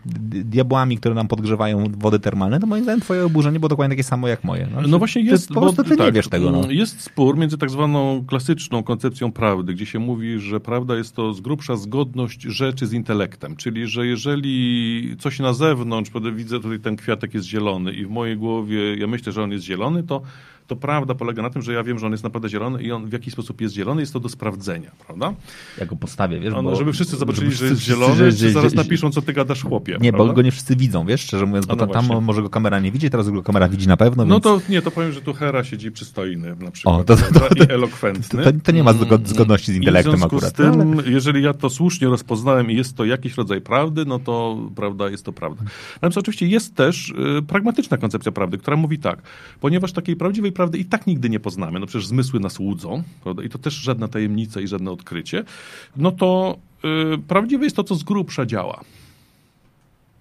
diabłami, 0.44 0.98
które 0.98 1.14
nam 1.14 1.28
podgrzewają 1.28 1.84
wody 1.98 2.18
termalne, 2.18 2.60
to 2.60 2.66
moim 2.66 2.82
zdaniem 2.82 3.00
twoje 3.00 3.24
oburzenie 3.24 3.60
było 3.60 3.68
dokładnie 3.68 3.96
takie 3.96 4.04
samo 4.04 4.28
jak 4.28 4.44
moje. 4.44 4.68
No, 4.74 4.88
no 4.88 4.98
właśnie 4.98 5.22
jest, 5.22 5.48
ty, 5.48 5.54
po 5.54 5.60
prostu 5.60 5.84
ty 5.84 5.96
tak, 5.96 6.06
nie 6.06 6.12
wiesz 6.12 6.28
tego. 6.28 6.50
No. 6.50 6.70
Jest 6.70 7.00
spór 7.00 7.38
między 7.38 7.58
tak 7.58 7.70
zwaną 7.70 8.24
klasyczną 8.26 8.82
koncepcją 8.82 9.32
prawdy, 9.32 9.74
gdzie 9.74 9.86
się 9.86 9.98
mówi, 9.98 10.38
że 10.38 10.60
prawda 10.60 10.96
jest 10.96 11.14
to 11.14 11.34
z 11.34 11.40
grubsza 11.40 11.76
zgodność 11.76 12.42
rzeczy 12.42 12.86
z 12.86 12.92
intelektem, 12.92 13.56
czyli 13.56 13.86
że 13.86 14.06
jeżeli 14.06 15.16
coś 15.18 15.38
na 15.38 15.52
zewnątrz, 15.52 16.10
widzę 16.34 16.60
tutaj 16.60 16.80
ten 16.80 16.96
kwiatek 16.96 17.34
jest 17.34 17.46
zielony 17.46 17.92
i 17.92 18.06
w 18.06 18.10
mojej 18.10 18.36
głowie 18.36 18.96
ja 18.96 19.06
myślę, 19.06 19.32
że 19.32 19.42
on 19.42 19.52
jest 19.52 19.64
zielony, 19.64 20.02
to 20.02 20.22
to 20.68 20.76
prawda 20.76 21.14
polega 21.14 21.42
na 21.42 21.50
tym, 21.50 21.62
że 21.62 21.72
ja 21.72 21.82
wiem, 21.82 21.98
że 21.98 22.06
on 22.06 22.12
jest 22.12 22.24
naprawdę 22.24 22.48
zielony 22.48 22.82
i 22.82 22.92
on 22.92 23.06
w 23.06 23.12
jakiś 23.12 23.32
sposób 23.32 23.60
jest 23.60 23.74
zielony, 23.74 24.00
jest 24.00 24.12
to 24.12 24.20
do 24.20 24.28
sprawdzenia, 24.28 24.90
prawda? 25.06 25.34
Ja 25.78 25.86
go 25.86 25.96
postawię, 25.96 26.40
wiesz, 26.40 26.54
bo, 26.54 26.76
Żeby 26.76 26.92
wszyscy 26.92 27.16
zobaczyli, 27.16 27.52
że 27.52 27.66
jest 27.66 27.80
zielony, 27.80 28.16
że, 28.16 28.32
że, 28.32 28.50
zaraz 28.50 28.74
napiszą, 28.74 29.10
co 29.10 29.22
ty 29.22 29.32
gadasz 29.32 29.62
chłopie. 29.62 29.98
Nie, 30.00 30.12
prawda? 30.12 30.28
bo 30.28 30.34
go 30.34 30.42
nie 30.42 30.50
wszyscy 30.50 30.76
widzą, 30.76 31.06
wiesz, 31.06 31.20
szczerze 31.20 31.46
mówiąc, 31.46 31.66
bo 31.66 31.76
no 31.76 31.86
tam 31.86 32.06
może 32.22 32.42
go 32.42 32.50
kamera 32.50 32.80
nie 32.80 32.92
widzi, 32.92 33.10
teraz 33.10 33.30
go 33.30 33.42
kamera 33.42 33.68
widzi 33.68 33.88
na 33.88 33.96
pewno, 33.96 34.24
No 34.24 34.34
więc... 34.34 34.44
to 34.44 34.60
nie, 34.68 34.82
to 34.82 34.90
powiem, 34.90 35.12
że 35.12 35.20
tu 35.20 35.34
Hera 35.34 35.64
siedzi 35.64 35.90
przystojny 35.90 36.56
na 36.60 36.70
przykład, 36.70 37.00
o, 37.00 37.04
to, 37.04 37.16
to, 37.16 37.40
to, 37.40 37.64
i 37.64 37.72
elokwentny. 37.72 38.44
To, 38.44 38.52
to, 38.64 38.72
nie 38.72 38.84
ma 38.84 38.92
zgodności 39.24 39.72
z 39.72 39.76
intelektem 39.76 40.22
akurat. 40.22 40.50
z 40.50 40.52
tym, 40.52 40.94
no, 40.94 41.02
ale... 41.02 41.10
jeżeli 41.10 41.42
ja 41.42 41.54
to 41.54 41.70
słusznie 41.70 42.08
rozpoznałem 42.08 42.70
i 42.70 42.76
jest 42.76 42.96
to 42.96 43.04
jakiś 43.04 43.36
rodzaj 43.36 43.60
prawdy, 43.60 44.04
no 44.04 44.18
to 44.18 44.58
prawda 44.76 45.10
jest 45.10 45.24
to 45.24 45.32
prawda. 45.32 45.62
Natomiast 45.94 46.18
oczywiście 46.18 46.46
jest 46.46 46.74
też 46.74 47.10
y, 47.38 47.42
pragmatyczna 47.42 47.96
koncepcja 47.96 48.32
prawdy, 48.32 48.58
która 48.58 48.76
mówi 48.76 48.98
tak, 48.98 49.22
ponieważ 49.60 49.92
takiej 49.92 50.16
prawdziwej 50.16 50.52
prawdy 50.58 50.78
i 50.78 50.84
tak 50.84 51.06
nigdy 51.06 51.30
nie 51.30 51.40
poznamy, 51.40 51.80
no 51.80 51.86
przecież 51.86 52.06
zmysły 52.06 52.40
nas 52.40 52.58
łudzą, 52.58 53.02
prawda? 53.22 53.42
i 53.42 53.48
to 53.48 53.58
też 53.58 53.74
żadna 53.74 54.08
tajemnica 54.08 54.60
i 54.60 54.66
żadne 54.66 54.90
odkrycie, 54.90 55.44
no 55.96 56.12
to 56.12 56.58
yy, 56.84 57.18
prawdziwe 57.28 57.64
jest 57.64 57.76
to, 57.76 57.84
co 57.84 57.94
z 57.94 58.02
grubsza 58.02 58.46
działa. 58.46 58.80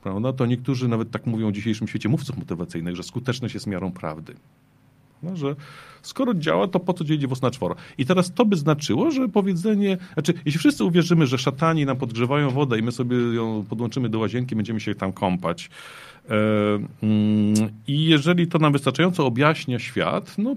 prawda, 0.03 0.33
to 0.33 0.45
niektórzy 0.45 0.87
nawet 0.87 1.11
tak 1.11 1.25
mówią 1.25 1.49
w 1.49 1.53
dzisiejszym 1.53 1.87
świecie 1.87 2.09
mówców 2.09 2.37
motywacyjnych, 2.37 2.95
że 2.95 3.03
skuteczność 3.03 3.53
jest 3.53 3.67
miarą 3.67 3.91
prawdy. 3.91 4.33
No, 5.23 5.35
że 5.35 5.55
skoro 6.01 6.33
działa, 6.33 6.67
to 6.67 6.79
po 6.79 6.93
co 6.93 7.03
dzieli 7.03 7.27
włos 7.27 7.41
na 7.41 7.51
czworo? 7.51 7.75
I 7.97 8.05
teraz 8.05 8.33
to 8.33 8.45
by 8.45 8.55
znaczyło, 8.55 9.11
że 9.11 9.29
powiedzenie, 9.29 9.97
znaczy, 10.13 10.33
jeśli 10.45 10.59
wszyscy 10.59 10.83
uwierzymy, 10.83 11.27
że 11.27 11.37
szatani 11.37 11.85
nam 11.85 11.97
podgrzewają 11.97 12.49
wodę 12.49 12.79
i 12.79 12.81
my 12.81 12.91
sobie 12.91 13.17
ją 13.17 13.65
podłączymy 13.69 14.09
do 14.09 14.19
łazienki, 14.19 14.55
będziemy 14.55 14.79
się 14.79 14.95
tam 14.95 15.13
kąpać, 15.13 15.69
i 17.87 18.05
jeżeli 18.05 18.47
to 18.47 18.59
nam 18.59 18.73
wystarczająco 18.73 19.25
objaśnia 19.25 19.79
świat, 19.79 20.37
no 20.37 20.55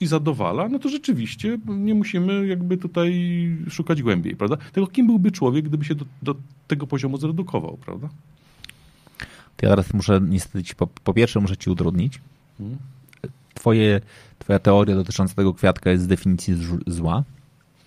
i 0.00 0.06
zadowala, 0.06 0.68
no 0.68 0.78
to 0.78 0.88
rzeczywiście 0.88 1.58
nie 1.66 1.94
musimy 1.94 2.46
jakby 2.46 2.76
tutaj 2.76 3.12
szukać 3.70 4.02
głębiej, 4.02 4.36
prawda? 4.36 4.56
Tego 4.72 4.86
kim 4.86 5.06
byłby 5.06 5.32
człowiek, 5.32 5.64
gdyby 5.64 5.84
się 5.84 5.94
do, 5.94 6.04
do 6.22 6.34
tego 6.66 6.86
poziomu 6.86 7.18
zredukował, 7.18 7.78
prawda? 7.84 8.08
To 9.56 9.66
ja 9.66 9.70
teraz 9.70 9.94
muszę 9.94 10.20
niestety 10.28 10.64
ci, 10.64 10.74
po, 10.74 10.86
po 10.86 11.14
pierwsze 11.14 11.40
muszę 11.40 11.56
ci 11.56 11.70
utrudnić. 11.70 12.20
Twoje, 13.54 14.00
twoja 14.38 14.58
teoria 14.58 14.94
dotycząca 14.94 15.34
tego 15.34 15.54
kwiatka 15.54 15.90
jest 15.90 16.04
z 16.04 16.06
definicji 16.06 16.54
zła, 16.86 17.24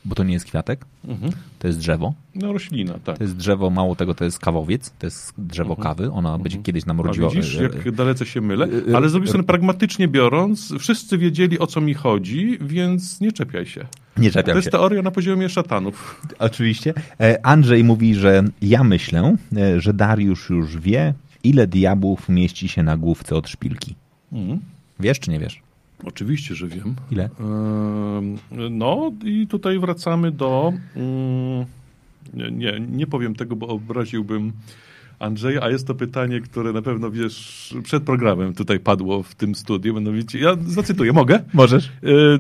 bo 0.08 0.16
to 0.16 0.24
nie 0.24 0.34
jest 0.34 0.46
kwiatek, 0.46 0.86
mhm. 1.08 1.32
to 1.60 1.68
jest 1.68 1.80
drzewo. 1.80 2.14
No 2.36 2.54
roślina, 2.54 2.94
tak. 3.04 3.18
To 3.18 3.24
jest 3.24 3.38
drzewo, 3.38 3.70
mało 3.70 3.96
tego, 3.96 4.14
to 4.14 4.24
jest 4.24 4.40
kawowiec, 4.40 4.94
to 5.00 5.08
jest 5.08 5.34
drzewo 5.38 5.70
mhm. 5.70 5.84
kawy, 5.84 6.12
ona 6.12 6.30
mhm. 6.30 6.44
będzie 6.44 6.58
kiedyś 6.58 6.86
nam 6.86 7.02
rodziła. 7.02 7.28
A 7.28 7.32
widzisz, 7.32 7.54
jak 7.54 7.92
dalece 7.92 8.26
się 8.26 8.42
mylę, 8.42 8.68
ale 8.96 9.10
z 9.10 9.12
drugiej 9.12 9.28
strony 9.28 9.44
pragmatycznie 9.44 10.08
biorąc, 10.08 10.74
wszyscy 10.80 11.18
wiedzieli 11.18 11.60
o 11.60 11.68
co 11.68 11.82
mi 11.82 11.94
chodzi, 11.94 12.58
więc 12.62 13.22
nie 13.22 13.32
czepiaj 13.32 13.66
się. 13.66 13.86
Nie 14.18 14.32
czepiam 14.32 14.54
To 14.54 14.58
jest 14.58 14.72
teoria 14.72 15.02
na 15.02 15.12
poziomie 15.12 15.50
szatanów. 15.50 16.22
Oczywiście. 16.40 16.94
E, 17.20 17.46
Andrzej 17.46 17.84
mówi, 17.84 18.16
że 18.16 18.44
ja 18.62 18.84
myślę, 18.84 19.36
e, 19.58 19.82
że 19.82 19.94
Dariusz 19.94 20.50
już 20.50 20.78
wie, 20.78 21.14
ile 21.44 21.68
diabłów 21.68 22.30
mieści 22.30 22.68
się 22.68 22.84
na 22.84 22.98
główce 22.98 23.36
od 23.36 23.50
szpilki. 23.50 23.96
Mhm. 24.32 24.60
Wiesz 25.00 25.20
czy 25.20 25.32
nie 25.32 25.40
wiesz? 25.40 25.67
Oczywiście, 26.04 26.56
że 26.56 26.68
wiem. 26.68 26.96
Ile? 27.12 27.30
No 28.70 29.12
i 29.24 29.48
tutaj 29.48 29.80
wracamy 29.80 30.32
do... 30.32 30.74
Mm, 30.96 31.66
nie, 32.34 32.80
nie 32.80 33.08
powiem 33.08 33.36
tego, 33.36 33.56
bo 33.56 33.68
obraziłbym 33.68 34.52
Andrzeja, 35.20 35.62
a 35.62 35.70
jest 35.70 35.88
to 35.88 35.96
pytanie, 35.96 36.42
które 36.42 36.74
na 36.74 36.82
pewno 36.82 37.12
wiesz, 37.12 37.76
przed 37.84 38.04
programem 38.04 38.54
tutaj 38.54 38.80
padło 38.80 39.24
w 39.24 39.36
tym 39.36 39.56
studiu. 39.56 39.94
Mianowicie, 39.94 40.40
ja 40.40 40.58
zacytuję, 40.68 41.14
mogę? 41.14 41.40
Możesz. 41.54 41.88
E, 41.88 41.90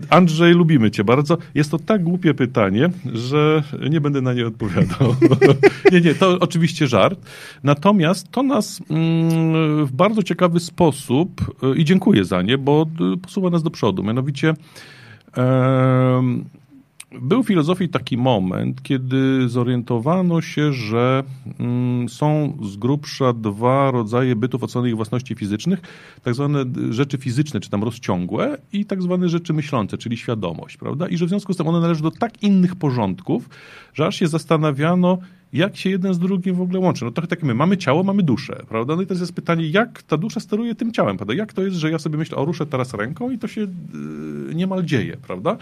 Andrzej, 0.10 0.54
lubimy 0.54 0.92
cię 0.92 1.04
bardzo. 1.04 1.38
Jest 1.56 1.72
to 1.72 1.80
tak 1.80 2.04
głupie 2.04 2.34
pytanie, 2.34 2.90
że 3.14 3.64
nie 3.90 4.02
będę 4.02 4.22
na 4.22 4.34
nie 4.34 4.48
odpowiadał. 4.48 5.16
nie, 5.92 6.02
nie, 6.02 6.16
to 6.16 6.40
oczywiście 6.40 6.88
żart. 6.88 7.20
Natomiast 7.64 8.32
to 8.32 8.44
nas 8.44 8.82
mm, 8.90 9.86
w 9.86 9.92
bardzo 9.92 10.24
ciekawy 10.24 10.60
sposób, 10.60 11.56
e, 11.64 11.76
i 11.76 11.86
dziękuję 11.86 12.26
za 12.26 12.42
nie, 12.42 12.58
bo 12.58 12.86
posuwa 13.22 13.50
nas 13.50 13.64
do 13.64 13.70
przodu. 13.70 14.04
Mianowicie 14.04 14.54
był 17.12 17.44
w 17.44 17.48
filozofii 17.48 17.90
taki 17.90 18.18
moment, 18.18 18.84
kiedy 18.84 19.50
zorientowano 19.50 20.42
się, 20.42 20.74
że 20.74 21.24
mm, 21.60 22.10
są 22.10 22.58
z 22.62 22.78
grubsza 22.78 23.34
dwa 23.34 23.92
rodzaje 23.92 24.36
bytów 24.36 24.64
ocenionych 24.64 24.96
własności 24.96 25.36
fizycznych, 25.36 25.80
tak 26.24 26.36
zwane 26.36 26.66
rzeczy 26.90 27.18
fizyczne, 27.18 27.60
czy 27.60 27.70
tam 27.70 27.84
rozciągłe 27.84 28.58
i 28.74 28.86
tak 28.86 29.02
zwane 29.02 29.30
rzeczy 29.30 29.54
myślące, 29.54 29.98
czyli 29.98 30.18
świadomość, 30.18 30.78
prawda? 30.78 31.08
I 31.08 31.18
że 31.18 31.26
w 31.26 31.30
związku 31.30 31.54
z 31.54 31.58
tym 31.58 31.68
one 31.68 31.80
należą 31.80 32.04
do 32.04 32.12
tak 32.12 32.44
innych 32.44 32.76
porządków, 32.76 33.50
że 33.94 34.08
aż 34.08 34.16
się 34.16 34.28
zastanawiano, 34.28 35.18
jak 35.54 35.78
się 35.78 35.90
jeden 35.90 36.14
z 36.14 36.20
drugim 36.20 36.56
w 36.56 36.62
ogóle 36.62 36.80
łączy. 36.80 37.06
No 37.06 37.12
trochę 37.12 37.28
tak 37.28 37.44
my, 37.44 37.54
mamy 37.54 37.78
ciało, 37.78 38.04
mamy 38.04 38.24
duszę, 38.24 38.64
prawda? 38.70 38.96
No 38.96 39.02
i 39.02 39.06
teraz 39.06 39.22
jest 39.22 39.34
pytanie, 39.34 39.68
jak 39.68 40.04
ta 40.04 40.18
dusza 40.18 40.40
steruje 40.40 40.76
tym 40.76 40.92
ciałem, 40.92 41.18
prawda? 41.18 41.34
Jak 41.34 41.54
to 41.54 41.64
jest, 41.64 41.76
że 41.78 41.92
ja 41.92 42.00
sobie 42.00 42.18
myślę, 42.18 42.38
o 42.38 42.46
ruszę 42.46 42.66
teraz 42.66 42.94
ręką 42.94 43.32
i 43.32 43.38
to 43.38 43.48
się 43.48 43.62
yy, 43.62 44.56
niemal 44.56 44.84
dzieje, 44.84 45.18
prawda? 45.28 45.58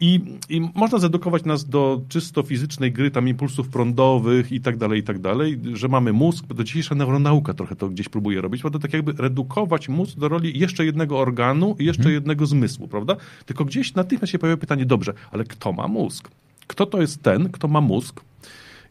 I, 0.00 0.20
I 0.48 0.60
można 0.74 0.98
zedukować 0.98 1.44
nas 1.44 1.64
do 1.64 2.00
czysto 2.08 2.42
fizycznej 2.42 2.92
gry, 2.92 3.10
tam 3.10 3.28
impulsów 3.28 3.68
prądowych 3.68 4.52
i 4.52 4.60
tak 4.60 4.76
dalej, 4.76 5.00
i 5.00 5.02
tak 5.02 5.18
dalej, 5.18 5.58
że 5.72 5.88
mamy 5.88 6.12
mózg, 6.12 6.44
to 6.56 6.64
dzisiejsza 6.64 6.94
neuronauka 6.94 7.54
trochę 7.54 7.76
to 7.76 7.88
gdzieś 7.88 8.08
próbuje 8.08 8.40
robić, 8.40 8.60
prawda? 8.60 8.78
Tak 8.78 8.92
jakby 8.92 9.12
redukować 9.12 9.88
mózg 9.88 10.18
do 10.18 10.28
roli 10.28 10.58
jeszcze 10.58 10.84
jednego 10.84 11.18
organu 11.18 11.76
i 11.78 11.84
jeszcze 11.84 12.02
hmm. 12.02 12.14
jednego 12.14 12.46
zmysłu, 12.46 12.88
prawda? 12.88 13.16
Tylko 13.46 13.64
gdzieś 13.64 13.94
natychmiast 13.94 14.32
się 14.32 14.38
pojawia 14.38 14.60
pytanie, 14.60 14.86
dobrze, 14.86 15.14
ale 15.30 15.44
kto 15.44 15.72
ma 15.72 15.88
mózg? 15.88 16.28
Kto 16.66 16.86
to 16.86 17.00
jest 17.00 17.22
ten, 17.22 17.50
kto 17.50 17.68
ma 17.68 17.80
mózg? 17.80 18.20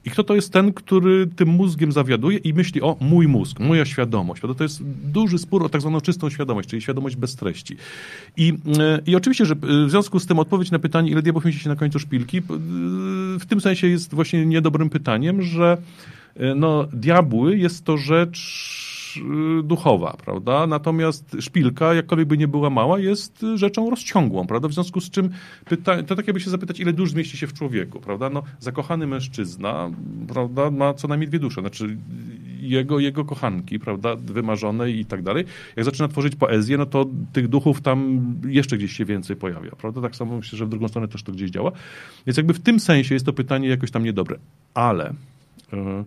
I 0.06 0.10
kto 0.10 0.24
to 0.24 0.36
jest 0.36 0.54
ten, 0.54 0.74
który 0.74 1.28
tym 1.28 1.50
mózgiem 1.50 1.92
zawiaduje 1.92 2.38
i 2.38 2.54
myśli 2.54 2.82
o 2.82 2.98
mój 3.00 3.28
mózg, 3.28 3.60
moja 3.60 3.86
świadomość. 3.86 4.42
To 4.58 4.64
jest 4.64 4.84
duży 4.84 5.38
spór 5.38 5.64
o 5.64 5.70
tak 5.70 5.82
zwaną 5.82 6.02
czystą 6.02 6.30
świadomość, 6.30 6.70
czyli 6.70 6.82
świadomość 6.82 7.16
bez 7.16 7.36
treści. 7.36 7.78
I, 8.38 8.54
e, 8.80 9.00
i 9.06 9.16
oczywiście, 9.16 9.46
że 9.46 9.56
w 9.56 9.90
związku 9.90 10.20
z 10.20 10.26
tym 10.26 10.40
odpowiedź 10.40 10.72
na 10.72 10.80
pytanie, 10.80 11.12
ile 11.12 11.22
diabłów 11.22 11.46
mieści 11.46 11.62
się 11.62 11.70
na 11.70 11.76
końcu 11.76 12.00
szpilki, 12.00 12.38
e, 12.38 12.42
w 13.40 13.46
tym 13.46 13.62
sensie 13.62 13.88
jest 13.88 14.14
właśnie 14.14 14.46
niedobrym 14.46 14.90
pytaniem, 14.90 15.42
że 15.42 15.78
e, 16.36 16.56
no, 16.56 16.88
diabły 16.94 17.58
jest 17.58 17.86
to 17.86 17.98
rzecz 17.98 18.91
Y, 19.18 19.64
duchowa, 19.64 20.18
prawda? 20.26 20.68
Natomiast 20.68 21.38
szpilka, 21.40 21.94
jakkolwiek 21.94 22.28
by 22.28 22.38
nie 22.38 22.48
była 22.48 22.70
mała, 22.70 23.00
jest 23.00 23.46
rzeczą 23.56 23.90
rozciągłą, 23.90 24.48
prawda? 24.48 24.68
W 24.68 24.74
związku 24.74 25.02
z 25.02 25.10
czym 25.10 25.30
pyta, 25.66 26.04
to 26.04 26.16
tak 26.16 26.28
jakby 26.28 26.40
się 26.40 26.50
zapytać, 26.50 26.80
ile 26.80 26.94
dusz 26.94 27.12
zmieści 27.12 27.38
się 27.38 27.48
w 27.48 27.54
człowieku, 27.54 28.00
prawda? 28.00 28.30
No, 28.30 28.44
zakochany 28.60 29.08
mężczyzna, 29.08 29.92
prawda, 30.28 30.72
ma 30.72 30.94
co 30.94 31.08
najmniej 31.08 31.30
dwie 31.30 31.40
dusze, 31.40 31.62
znaczy 31.62 31.98
jego, 32.60 33.00
jego 33.00 33.26
kochanki, 33.26 33.80
prawda, 33.80 34.16
wymarzone 34.16 34.92
i 34.92 35.06
tak 35.06 35.24
dalej. 35.24 35.46
Jak 35.76 35.86
zaczyna 35.86 36.08
tworzyć 36.08 36.36
poezję, 36.36 36.78
no 36.78 36.86
to 36.86 37.06
tych 37.34 37.48
duchów 37.48 37.82
tam 37.82 38.22
jeszcze 38.48 38.78
gdzieś 38.78 38.92
się 38.92 39.06
więcej 39.06 39.36
pojawia, 39.36 39.72
prawda? 39.72 40.02
Tak 40.02 40.16
samo 40.16 40.38
myślę, 40.38 40.58
że 40.58 40.66
w 40.66 40.70
drugą 40.70 40.88
stronę 40.88 41.08
też 41.08 41.24
to 41.24 41.32
gdzieś 41.32 41.52
działa. 41.52 41.72
Więc 42.28 42.38
jakby 42.38 42.54
w 42.54 42.60
tym 42.60 42.80
sensie 42.80 43.16
jest 43.16 43.26
to 43.26 43.34
pytanie 43.34 43.68
jakoś 43.68 43.92
tam 43.92 44.04
niedobre. 44.04 44.38
Ale... 44.74 45.14
Yy, 45.74 46.06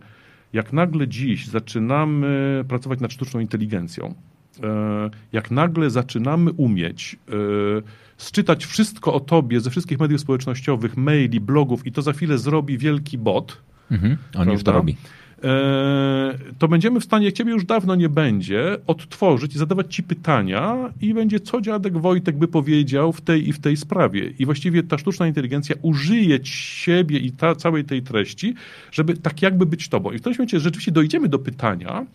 jak 0.55 0.73
nagle 0.73 1.09
dziś 1.09 1.47
zaczynamy 1.47 2.65
pracować 2.69 3.01
nad 3.01 3.13
sztuczną 3.13 3.41
inteligencją, 3.41 4.15
e, 4.63 5.11
jak 5.33 5.51
nagle 5.51 5.91
zaczynamy 5.91 6.53
umieć 6.53 7.17
e, 7.29 7.33
sczytać 8.17 8.67
wszystko 8.67 9.15
o 9.15 9.21
tobie 9.21 9.61
ze 9.61 9.71
wszystkich 9.71 9.99
mediów 9.99 10.21
społecznościowych, 10.21 10.97
maili, 10.97 11.41
blogów 11.41 11.87
i 11.87 11.93
to 11.93 12.03
za 12.03 12.13
chwilę 12.13 12.39
zrobi 12.39 12.79
wielki 12.79 13.19
bot. 13.19 13.63
Mhm, 13.91 14.13
on 14.13 14.19
prawda? 14.33 14.53
już 14.53 14.63
to 14.63 14.73
robi. 14.73 14.97
E, 15.45 16.39
to 16.59 16.69
będziemy 16.69 17.01
w 17.01 17.05
stanie, 17.05 17.27
jak 17.27 17.35
ciebie 17.35 17.53
już 17.53 17.65
dawno 17.65 17.95
nie 17.95 18.09
będzie, 18.09 18.77
odtworzyć 18.87 19.55
i 19.55 19.59
zadawać 19.59 19.95
ci 19.95 20.03
pytania 20.03 20.93
i 21.01 21.15
będzie 21.15 21.41
co 21.41 21.61
dziadek 21.61 21.99
Wojtek 21.99 22.37
by 22.39 22.49
powiedział 22.49 23.13
w 23.13 23.21
tej 23.21 23.49
i 23.49 23.53
w 23.53 23.59
tej 23.59 23.77
sprawie. 23.77 24.33
I 24.39 24.45
właściwie 24.45 24.83
ta 24.83 24.99
sztuczna 24.99 25.27
inteligencja 25.27 25.77
użyje 25.83 26.39
siebie 26.47 27.19
i 27.19 27.33
ta, 27.33 27.55
całej 27.55 27.85
tej 27.85 28.03
treści, 28.03 28.55
żeby 28.93 29.17
tak 29.17 29.43
jakby 29.43 29.67
być 29.67 29.89
tobą. 29.89 30.11
I 30.11 30.19
w 30.19 30.21
którymś 30.21 30.39
momencie 30.39 30.61
rzeczywiście 30.61 30.93
dojdziemy 30.93 31.29
do 31.29 31.39
pytania, 31.39 32.07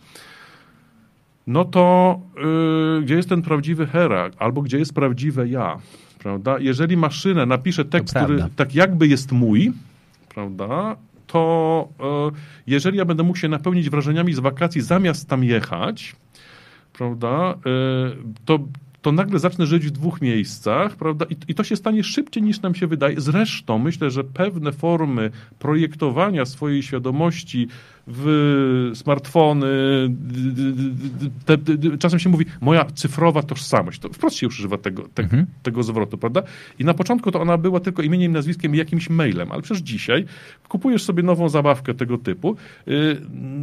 no 1.46 1.64
to 1.64 2.20
yy, 2.96 3.02
gdzie 3.02 3.14
jest 3.14 3.28
ten 3.28 3.42
prawdziwy 3.42 3.86
Herak, 3.86 4.32
albo 4.38 4.62
gdzie 4.62 4.78
jest 4.78 4.94
prawdziwe 4.94 5.48
ja, 5.48 5.78
prawda? 6.18 6.58
Jeżeli 6.58 6.96
maszyna 6.96 7.46
napisze 7.46 7.84
tekst, 7.84 8.14
który 8.14 8.44
tak 8.56 8.74
jakby 8.74 9.08
jest 9.08 9.32
mój, 9.32 9.72
prawda, 10.34 10.96
to 11.32 11.88
e, 12.00 12.30
jeżeli 12.66 12.98
ja 12.98 13.04
będę 13.04 13.22
mógł 13.22 13.38
się 13.38 13.48
napełnić 13.48 13.90
wrażeniami 13.90 14.34
z 14.34 14.38
wakacji 14.38 14.80
zamiast 14.80 15.28
tam 15.28 15.44
jechać, 15.44 16.16
prawda, 16.92 17.28
e, 17.30 17.56
to, 18.44 18.58
to 19.02 19.12
nagle 19.12 19.38
zacznę 19.38 19.66
żyć 19.66 19.86
w 19.86 19.90
dwóch 19.90 20.20
miejscach, 20.20 20.96
prawda? 20.96 21.26
I, 21.30 21.36
I, 21.48 21.54
to 21.54 21.64
się 21.64 21.76
stanie 21.76 22.04
szybciej 22.04 22.42
niż 22.42 22.62
nam 22.62 22.74
się 22.74 22.86
wydaje. 22.86 23.20
Zresztą 23.20 23.78
myślę, 23.78 24.10
że 24.10 24.24
pewne 24.24 24.72
formy 24.72 25.30
projektowania 25.58 26.44
swojej 26.44 26.82
świadomości 26.82 27.68
w 28.12 28.90
smartfony. 28.94 29.66
Te, 31.44 31.58
te, 31.58 31.98
czasem 31.98 32.18
się 32.18 32.28
mówi 32.28 32.44
moja 32.60 32.84
cyfrowa 32.84 33.42
tożsamość. 33.42 34.00
To 34.00 34.08
wprost 34.08 34.36
się 34.36 34.46
używa 34.46 34.78
tego, 34.78 35.08
te, 35.14 35.22
mhm. 35.22 35.46
tego 35.62 35.82
zwrotu, 35.82 36.18
prawda? 36.18 36.42
I 36.78 36.84
na 36.84 36.94
początku 36.94 37.30
to 37.30 37.40
ona 37.40 37.58
była 37.58 37.80
tylko 37.80 38.02
imieniem, 38.02 38.32
nazwiskiem 38.32 38.74
i 38.74 38.78
jakimś 38.78 39.10
mailem, 39.10 39.52
ale 39.52 39.62
przecież 39.62 39.82
dzisiaj 39.82 40.24
kupujesz 40.68 41.02
sobie 41.02 41.22
nową 41.22 41.48
zabawkę 41.48 41.94
tego 41.94 42.18
typu, 42.18 42.56
yy, 42.86 43.20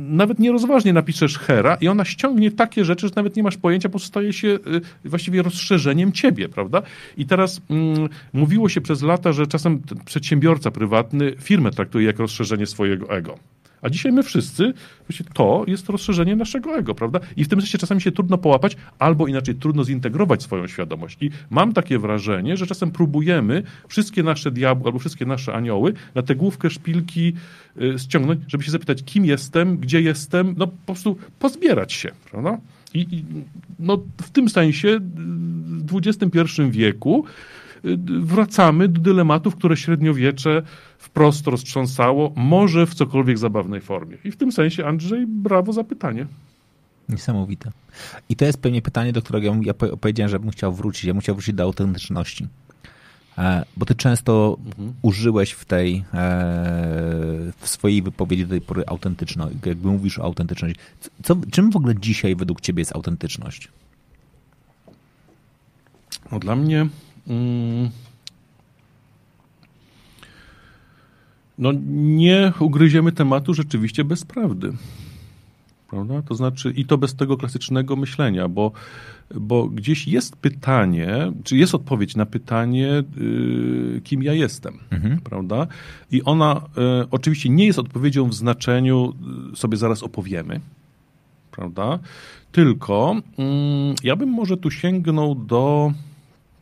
nawet 0.09 0.39
nierozważnie 0.39 0.93
napiszesz 0.93 1.39
Hera 1.39 1.75
i 1.75 1.87
ona 1.87 2.05
ściągnie 2.05 2.51
takie 2.51 2.85
rzeczy, 2.85 3.07
że 3.07 3.13
nawet 3.15 3.35
nie 3.35 3.43
masz 3.43 3.57
pojęcia, 3.57 3.89
bo 3.89 3.99
staje 3.99 4.33
się 4.33 4.47
yy, 4.47 4.81
właściwie 5.05 5.41
rozszerzeniem 5.41 6.11
ciebie, 6.11 6.49
prawda? 6.49 6.81
I 7.17 7.25
teraz 7.25 7.61
yy, 7.69 8.09
mówiło 8.33 8.69
się 8.69 8.81
przez 8.81 9.01
lata, 9.01 9.31
że 9.31 9.47
czasem 9.47 9.81
przedsiębiorca 10.05 10.71
prywatny 10.71 11.35
firmę 11.39 11.71
traktuje 11.71 12.05
jak 12.05 12.19
rozszerzenie 12.19 12.65
swojego 12.65 13.09
ego. 13.09 13.39
A 13.81 13.89
dzisiaj 13.89 14.11
my 14.11 14.23
wszyscy, 14.23 14.73
to 15.33 15.63
jest 15.67 15.89
rozszerzenie 15.89 16.35
naszego 16.35 16.75
ego, 16.75 16.95
prawda? 16.95 17.19
I 17.35 17.43
w 17.43 17.47
tym 17.47 17.61
sensie 17.61 17.77
czasami 17.77 18.01
się 18.01 18.11
trudno 18.11 18.37
połapać, 18.37 18.77
albo 18.99 19.27
inaczej 19.27 19.55
trudno 19.55 19.83
zintegrować 19.83 20.43
swoją 20.43 20.67
świadomość. 20.67 21.17
I 21.21 21.29
mam 21.49 21.73
takie 21.73 21.99
wrażenie, 21.99 22.57
że 22.57 22.67
czasem 22.67 22.91
próbujemy 22.91 23.63
wszystkie 23.87 24.23
nasze 24.23 24.51
diabły 24.51 24.85
albo 24.85 24.99
wszystkie 24.99 25.25
nasze 25.25 25.53
anioły 25.53 25.93
na 26.15 26.21
tę 26.21 26.35
główkę 26.35 26.69
szpilki 26.69 27.33
y, 27.81 27.99
ściągnąć, 27.99 28.41
żeby 28.47 28.63
się 28.63 28.71
zapytać, 28.71 29.03
kim 29.03 29.25
jestem, 29.25 29.77
gdzie 29.77 30.01
jestem, 30.01 30.55
no 30.57 30.67
po 30.67 30.85
prostu 30.85 31.17
pozbierać 31.39 31.93
się, 31.93 32.11
prawda? 32.31 32.57
I, 32.93 32.99
i 32.99 33.23
no, 33.79 34.03
w 34.21 34.29
tym 34.29 34.49
sensie 34.49 34.99
w 35.85 35.97
XXI 36.07 36.61
wieku 36.69 37.25
y, 37.85 37.97
wracamy 38.07 38.87
do 38.87 39.01
dylematów, 39.01 39.55
które 39.55 39.77
średniowiecze 39.77 40.63
wprost 41.17 41.47
roztrząsało, 41.47 42.33
może 42.35 42.87
w 42.87 42.93
cokolwiek 42.93 43.37
zabawnej 43.37 43.81
formie. 43.81 44.17
I 44.23 44.31
w 44.31 44.37
tym 44.37 44.51
sensie, 44.51 44.85
Andrzej, 44.85 45.27
brawo 45.27 45.73
za 45.73 45.83
pytanie. 45.83 46.27
Niesamowite. 47.09 47.71
I 48.29 48.35
to 48.35 48.45
jest 48.45 48.61
pewnie 48.61 48.81
pytanie, 48.81 49.13
do 49.13 49.21
którego 49.21 49.55
ja 49.61 49.73
powiedziałem, 49.73 50.29
że 50.29 50.39
bym 50.39 50.51
chciał 50.51 50.73
wrócić. 50.73 51.03
Ja 51.03 51.13
bym 51.13 51.21
chciał 51.21 51.35
wrócić 51.35 51.55
do 51.55 51.63
autentyczności. 51.63 52.47
E, 53.37 53.65
bo 53.77 53.85
ty 53.85 53.95
często 53.95 54.57
mhm. 54.65 54.93
użyłeś 55.01 55.51
w 55.51 55.65
tej, 55.65 55.95
e, 55.95 56.03
w 57.57 57.69
swojej 57.69 58.01
wypowiedzi 58.01 58.43
do 58.43 58.49
tej 58.49 58.61
pory 58.61 58.83
autentyczność, 58.87 59.55
jakby 59.65 59.87
mówisz 59.87 60.19
o 60.19 60.23
autentyczności. 60.23 60.79
Co, 61.23 61.35
czym 61.51 61.71
w 61.71 61.75
ogóle 61.75 61.95
dzisiaj 61.99 62.35
według 62.35 62.61
ciebie 62.61 62.81
jest 62.81 62.95
autentyczność? 62.95 63.67
No 66.31 66.39
dla 66.39 66.55
mnie 66.55 66.87
mm, 67.27 67.89
no 71.57 71.71
nie 71.89 72.53
ugryziemy 72.59 73.11
tematu 73.11 73.53
rzeczywiście 73.53 74.03
bez 74.03 74.25
prawdy. 74.25 74.73
Prawda? 75.89 76.21
To 76.21 76.35
znaczy, 76.35 76.73
i 76.75 76.85
to 76.85 76.97
bez 76.97 77.15
tego 77.15 77.37
klasycznego 77.37 77.95
myślenia, 77.95 78.47
bo, 78.47 78.71
bo 79.35 79.67
gdzieś 79.67 80.07
jest 80.07 80.35
pytanie, 80.35 81.31
czy 81.43 81.57
jest 81.57 81.75
odpowiedź 81.75 82.15
na 82.15 82.25
pytanie, 82.25 83.03
yy, 83.17 84.01
kim 84.03 84.23
ja 84.23 84.33
jestem, 84.33 84.79
mhm. 84.91 85.19
prawda? 85.19 85.67
I 86.11 86.23
ona 86.23 86.61
y, 87.01 87.07
oczywiście 87.11 87.49
nie 87.49 87.65
jest 87.65 87.79
odpowiedzią 87.79 88.29
w 88.29 88.33
znaczeniu, 88.33 89.13
y, 89.53 89.55
sobie 89.55 89.77
zaraz 89.77 90.03
opowiemy, 90.03 90.59
prawda? 91.51 91.99
Tylko 92.51 93.15
y, 93.39 93.43
ja 94.03 94.15
bym 94.15 94.29
może 94.29 94.57
tu 94.57 94.71
sięgnął 94.71 95.35
do 95.35 95.93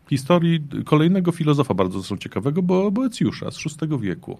historii 0.10 0.62
kolejnego 0.86 1.32
filozofa 1.32 1.74
bardzo 1.74 2.00
zresztą 2.00 2.18
ciekawego, 2.18 2.62
bo 2.62 2.92
Boecjusza 2.92 3.52
z 3.52 3.58
VI 3.58 4.00
wieku. 4.00 4.38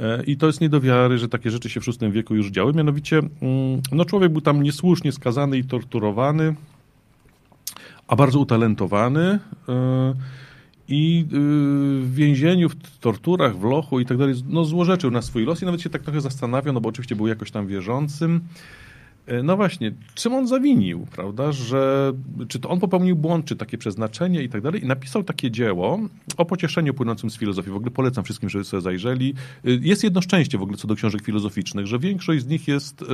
E, 0.00 0.22
I 0.24 0.36
to 0.36 0.46
jest 0.46 0.60
nie 0.60 0.68
do 0.68 0.80
wiary, 0.80 1.18
że 1.18 1.28
takie 1.28 1.50
rzeczy 1.50 1.70
się 1.70 1.80
w 1.80 1.84
VI 1.84 2.10
wieku 2.10 2.34
już 2.34 2.50
działy. 2.50 2.72
Mianowicie, 2.72 3.18
mm, 3.18 3.82
no 3.92 4.04
człowiek 4.04 4.32
był 4.32 4.40
tam 4.40 4.62
niesłusznie 4.62 5.12
skazany 5.12 5.58
i 5.58 5.64
torturowany, 5.64 6.54
a 8.08 8.16
bardzo 8.16 8.38
utalentowany. 8.38 9.38
E, 9.68 10.14
I 10.88 11.20
y, 11.20 11.26
w 12.02 12.14
więzieniu, 12.14 12.68
w 12.68 12.98
torturach, 13.00 13.58
w 13.58 13.64
lochu 13.64 14.00
i 14.00 14.06
tak 14.06 14.18
dalej, 14.18 14.34
no 14.48 14.64
złorzeczył 14.64 15.10
na 15.10 15.22
swój 15.22 15.44
los 15.44 15.62
i 15.62 15.64
nawet 15.64 15.80
się 15.80 15.90
tak 15.90 16.02
trochę 16.02 16.20
zastanawiał, 16.20 16.74
no 16.74 16.80
bo 16.80 16.88
oczywiście 16.88 17.16
był 17.16 17.26
jakoś 17.26 17.50
tam 17.50 17.66
wierzącym. 17.66 18.40
E, 19.28 19.42
no 19.42 19.56
właśnie, 19.56 19.92
czym 20.14 20.34
on 20.34 20.46
zawinił, 20.46 21.06
prawda, 21.12 21.52
że 21.52 22.12
czy 22.48 22.58
to 22.58 22.68
on 22.68 22.80
popełnił 22.80 23.16
błąd, 23.16 23.44
czy 23.44 23.56
takie 23.56 23.78
przeznaczenie 23.78 24.42
i 24.42 24.48
tak 24.48 24.62
dalej 24.62 24.84
i 24.84 24.86
napisał 24.86 25.24
takie 25.24 25.50
dzieło 25.50 26.00
o 26.36 26.44
pocieszeniu 26.44 26.94
płynącym 26.94 27.30
z 27.30 27.36
filozofii. 27.36 27.70
W 27.70 27.76
ogóle 27.76 27.90
polecam 27.90 28.24
wszystkim, 28.24 28.48
żeby 28.48 28.64
sobie 28.64 28.80
zajrzeli. 28.80 29.34
E, 29.64 29.70
jest 29.70 30.04
jedno 30.04 30.20
szczęście 30.20 30.58
w 30.58 30.62
ogóle 30.62 30.78
co 30.78 30.88
do 30.88 30.94
książek 30.94 31.22
filozoficznych, 31.22 31.86
że 31.86 31.98
większość 31.98 32.44
z 32.44 32.46
nich 32.46 32.68
jest 32.68 33.02
e, 33.02 33.06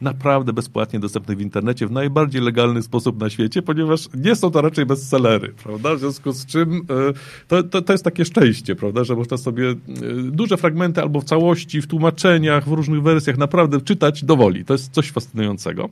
naprawdę 0.00 0.52
bezpłatnie 0.52 1.00
dostępnych 1.00 1.38
w 1.38 1.40
internecie 1.40 1.86
w 1.86 1.90
najbardziej 1.90 2.42
legalny 2.42 2.82
sposób 2.82 3.20
na 3.20 3.30
świecie, 3.30 3.62
ponieważ 3.62 4.08
nie 4.14 4.36
są 4.36 4.50
to 4.50 4.62
raczej 4.62 4.86
bestsellery, 4.86 5.54
prawda, 5.62 5.94
w 5.94 5.98
związku 5.98 6.32
z 6.32 6.46
czym 6.46 6.86
to, 7.48 7.62
to, 7.62 7.82
to 7.82 7.92
jest 7.92 8.04
takie 8.04 8.24
szczęście, 8.24 8.76
prawda, 8.76 9.04
że 9.04 9.16
można 9.16 9.36
sobie 9.36 9.74
duże 10.22 10.56
fragmenty 10.56 11.00
albo 11.00 11.20
w 11.20 11.24
całości, 11.24 11.82
w 11.82 11.86
tłumaczeniach, 11.86 12.68
w 12.68 12.72
różnych 12.72 13.02
wersjach 13.02 13.38
naprawdę 13.38 13.80
czytać 13.80 14.24
dowoli. 14.24 14.64
To 14.64 14.74
jest 14.74 14.92
coś 14.92 15.10
fascynującego 15.10 15.39
fascynującego. 15.40 15.88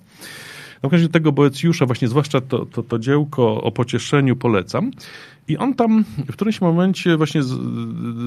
Na 0.82 0.86
okazji 0.86 1.08
tego 1.08 1.32
Boecjusza, 1.32 1.86
właśnie 1.86 2.08
zwłaszcza 2.08 2.40
to, 2.40 2.66
to, 2.66 2.82
to 2.82 2.98
dziełko 2.98 3.62
o 3.62 3.72
pocieszeniu 3.72 4.36
polecam. 4.36 4.90
I 5.48 5.56
on 5.56 5.74
tam 5.74 6.04
w 6.28 6.32
którymś 6.32 6.60
momencie 6.60 7.16
właśnie, 7.16 7.42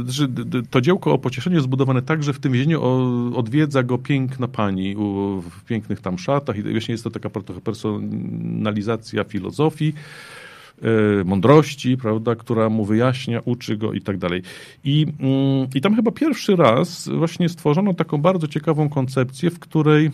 że 0.08 0.28
to 0.70 0.82
dziełko 0.82 1.14
o 1.14 1.18
pocieszeniu 1.18 1.56
jest 1.56 1.66
zbudowane 1.66 2.02
tak, 2.02 2.24
że 2.24 2.34
w 2.34 2.40
tym 2.40 2.52
więzieniu 2.52 2.82
odwiedza 3.36 3.84
go 3.84 3.98
piękna 3.98 4.48
pani 4.48 4.96
w 5.52 5.64
pięknych 5.64 6.02
tam 6.02 6.18
szatach 6.18 6.58
i 6.58 6.62
właśnie 6.62 6.92
jest 6.92 7.04
to 7.04 7.10
taka 7.10 7.30
personalizacja 7.64 9.24
filozofii, 9.24 9.94
e, 10.82 11.24
mądrości, 11.24 11.98
prawda, 11.98 12.36
która 12.36 12.70
mu 12.70 12.86
wyjaśnia, 12.86 13.42
uczy 13.46 13.78
go 13.78 13.94
i 13.94 14.02
tak 14.02 14.18
dalej. 14.18 14.42
I, 14.84 15.06
mm, 15.20 15.68
I 15.76 15.82
tam 15.82 15.96
chyba 15.96 16.12
pierwszy 16.12 16.56
raz 16.56 17.10
właśnie 17.10 17.50
stworzono 17.50 17.94
taką 17.94 18.18
bardzo 18.18 18.48
ciekawą 18.48 18.90
koncepcję, 18.90 19.50
w 19.50 19.60
której 19.60 20.12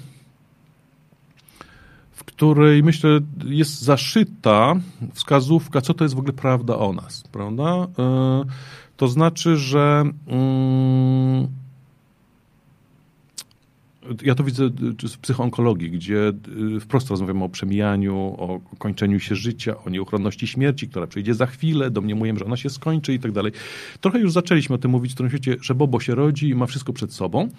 której 2.24 2.84
myślę 2.84 3.20
jest 3.45 3.82
zaszyta 3.82 4.76
wskazówka, 5.13 5.82
co 5.82 5.93
to 5.93 6.03
jest 6.03 6.15
w 6.15 6.20
ogóle 6.20 6.34
prawda 6.34 6.78
o 6.78 6.93
nas, 6.93 7.24
prawda? 7.32 7.88
E, 7.99 8.43
to 8.97 9.07
znaczy, 9.07 9.57
że 9.57 10.03
mm, 10.28 11.47
ja 14.24 14.36
to 14.36 14.43
widzę 14.43 14.70
w 15.09 15.18
psychoonkologii, 15.18 15.91
gdzie 15.91 16.34
y, 16.76 16.80
wprost 16.80 17.09
rozmawiamy 17.09 17.43
o 17.43 17.49
przemijaniu, 17.49 18.15
o 18.18 18.59
kończeniu 18.78 19.20
się 19.20 19.36
życia, 19.36 19.84
o 19.84 19.89
nieuchronności 19.89 20.47
śmierci, 20.47 20.88
która 20.88 21.07
przyjdzie 21.07 21.34
za 21.34 21.45
chwilę, 21.45 21.91
domniemujemy, 21.91 22.39
że 22.39 22.45
ona 22.45 22.57
się 22.57 22.70
skończy 22.70 23.13
i 23.13 23.20
tak 23.20 23.32
dalej. 23.32 23.51
Trochę 24.01 24.20
już 24.20 24.32
zaczęliśmy 24.32 24.76
o 24.76 24.78
tym 24.78 24.91
mówić 24.91 25.11
w 25.11 25.13
którymś 25.13 25.34
świecie, 25.34 25.55
że 25.61 25.76
Bobo 25.76 25.99
się 25.99 26.15
rodzi 26.15 26.49
i 26.49 26.55
ma 26.55 26.65
wszystko 26.65 26.93
przed 26.93 27.13
sobą. 27.13 27.49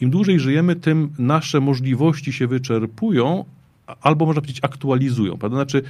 Im 0.00 0.10
dłużej 0.10 0.40
żyjemy, 0.40 0.76
tym 0.76 1.10
nasze 1.18 1.60
możliwości 1.60 2.32
się 2.32 2.46
wyczerpują, 2.46 3.44
albo 4.00 4.26
można 4.26 4.40
powiedzieć 4.40 4.58
aktualizują, 4.62 5.38
prawda? 5.38 5.56
Znaczy 5.56 5.82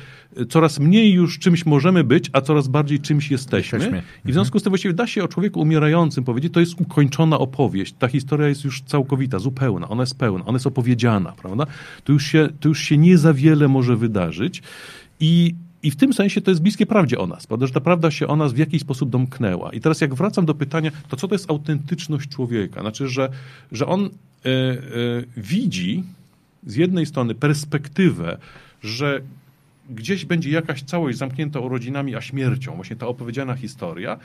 coraz 0.49 0.81
mniej 0.81 1.13
już 1.13 1.39
czymś 1.39 1.67
możemy 1.67 2.05
być, 2.05 2.31
a 2.33 2.41
coraz 2.41 2.69
bardziej 2.69 3.01
czymś 3.01 3.31
jesteśmy. 3.31 3.79
jesteśmy. 3.79 4.03
I 4.25 4.31
w 4.31 4.33
związku 4.33 4.59
z 4.59 4.63
tym 4.63 4.71
właściwie 4.71 4.95
da 4.95 5.07
się 5.07 5.25
o 5.25 5.29
człowieku 5.29 5.61
umierającym 5.61 6.25
powiedzieć, 6.25 6.53
to 6.53 6.61
jest 6.61 6.81
ukończona 6.81 7.39
opowieść. 7.39 7.95
Ta 7.99 8.09
historia 8.09 8.49
jest 8.49 8.65
już 8.65 8.83
całkowita, 8.83 9.39
zupełna, 9.39 9.89
ona 9.89 10.03
jest 10.03 10.19
pełna, 10.19 10.45
ona 10.45 10.57
jest 10.57 10.67
opowiedziana, 10.67 11.33
prawda? 11.33 11.67
To 12.05 12.13
już 12.13 12.27
się, 12.27 12.49
to 12.61 12.69
już 12.69 12.81
się 12.81 12.99
nie 12.99 13.19
za 13.19 13.35
wiele 13.35 13.69
może 13.69 13.97
wydarzyć 13.97 14.63
i 15.21 15.55
i 15.83 15.91
w 15.91 15.97
tym 15.97 16.13
sensie 16.13 16.41
to 16.41 16.51
jest 16.51 16.63
bliskie 16.63 16.87
prawdzie 16.87 17.19
o 17.19 17.27
nas, 17.27 17.47
prawda? 17.47 17.67
że 17.67 17.73
ta 17.73 17.81
prawda 17.81 18.11
się 18.11 18.27
o 18.27 18.37
nas 18.37 18.53
w 18.53 18.59
jakiś 18.59 18.83
sposób 18.83 19.11
domknęła. 19.11 19.73
I 19.73 19.81
teraz 19.81 20.01
jak 20.01 20.15
wracam 20.15 20.47
do 20.47 20.55
pytania, 20.55 20.91
to 21.09 21.17
co 21.17 21.29
to 21.29 21.35
jest 21.35 21.51
autentyczność 21.51 22.29
człowieka? 22.29 22.81
Znaczy, 22.81 23.09
że, 23.09 23.29
że 23.73 23.87
on 23.87 24.05
y, 24.05 24.09
y, 24.49 25.25
widzi 25.37 26.05
z 26.67 26.77
jednej 26.77 27.07
strony 27.07 27.35
perspektywę, 27.35 28.39
że 28.83 29.21
gdzieś 29.91 30.25
będzie 30.25 30.51
jakaś 30.51 30.83
całość 30.83 31.19
zamknięta 31.19 31.61
urodzinami 31.61 32.17
a 32.17 32.21
śmiercią, 32.21 32.75
właśnie 32.75 32.97
ta 32.97 33.07
opowiedziana 33.07 33.55
historia, 33.55 34.19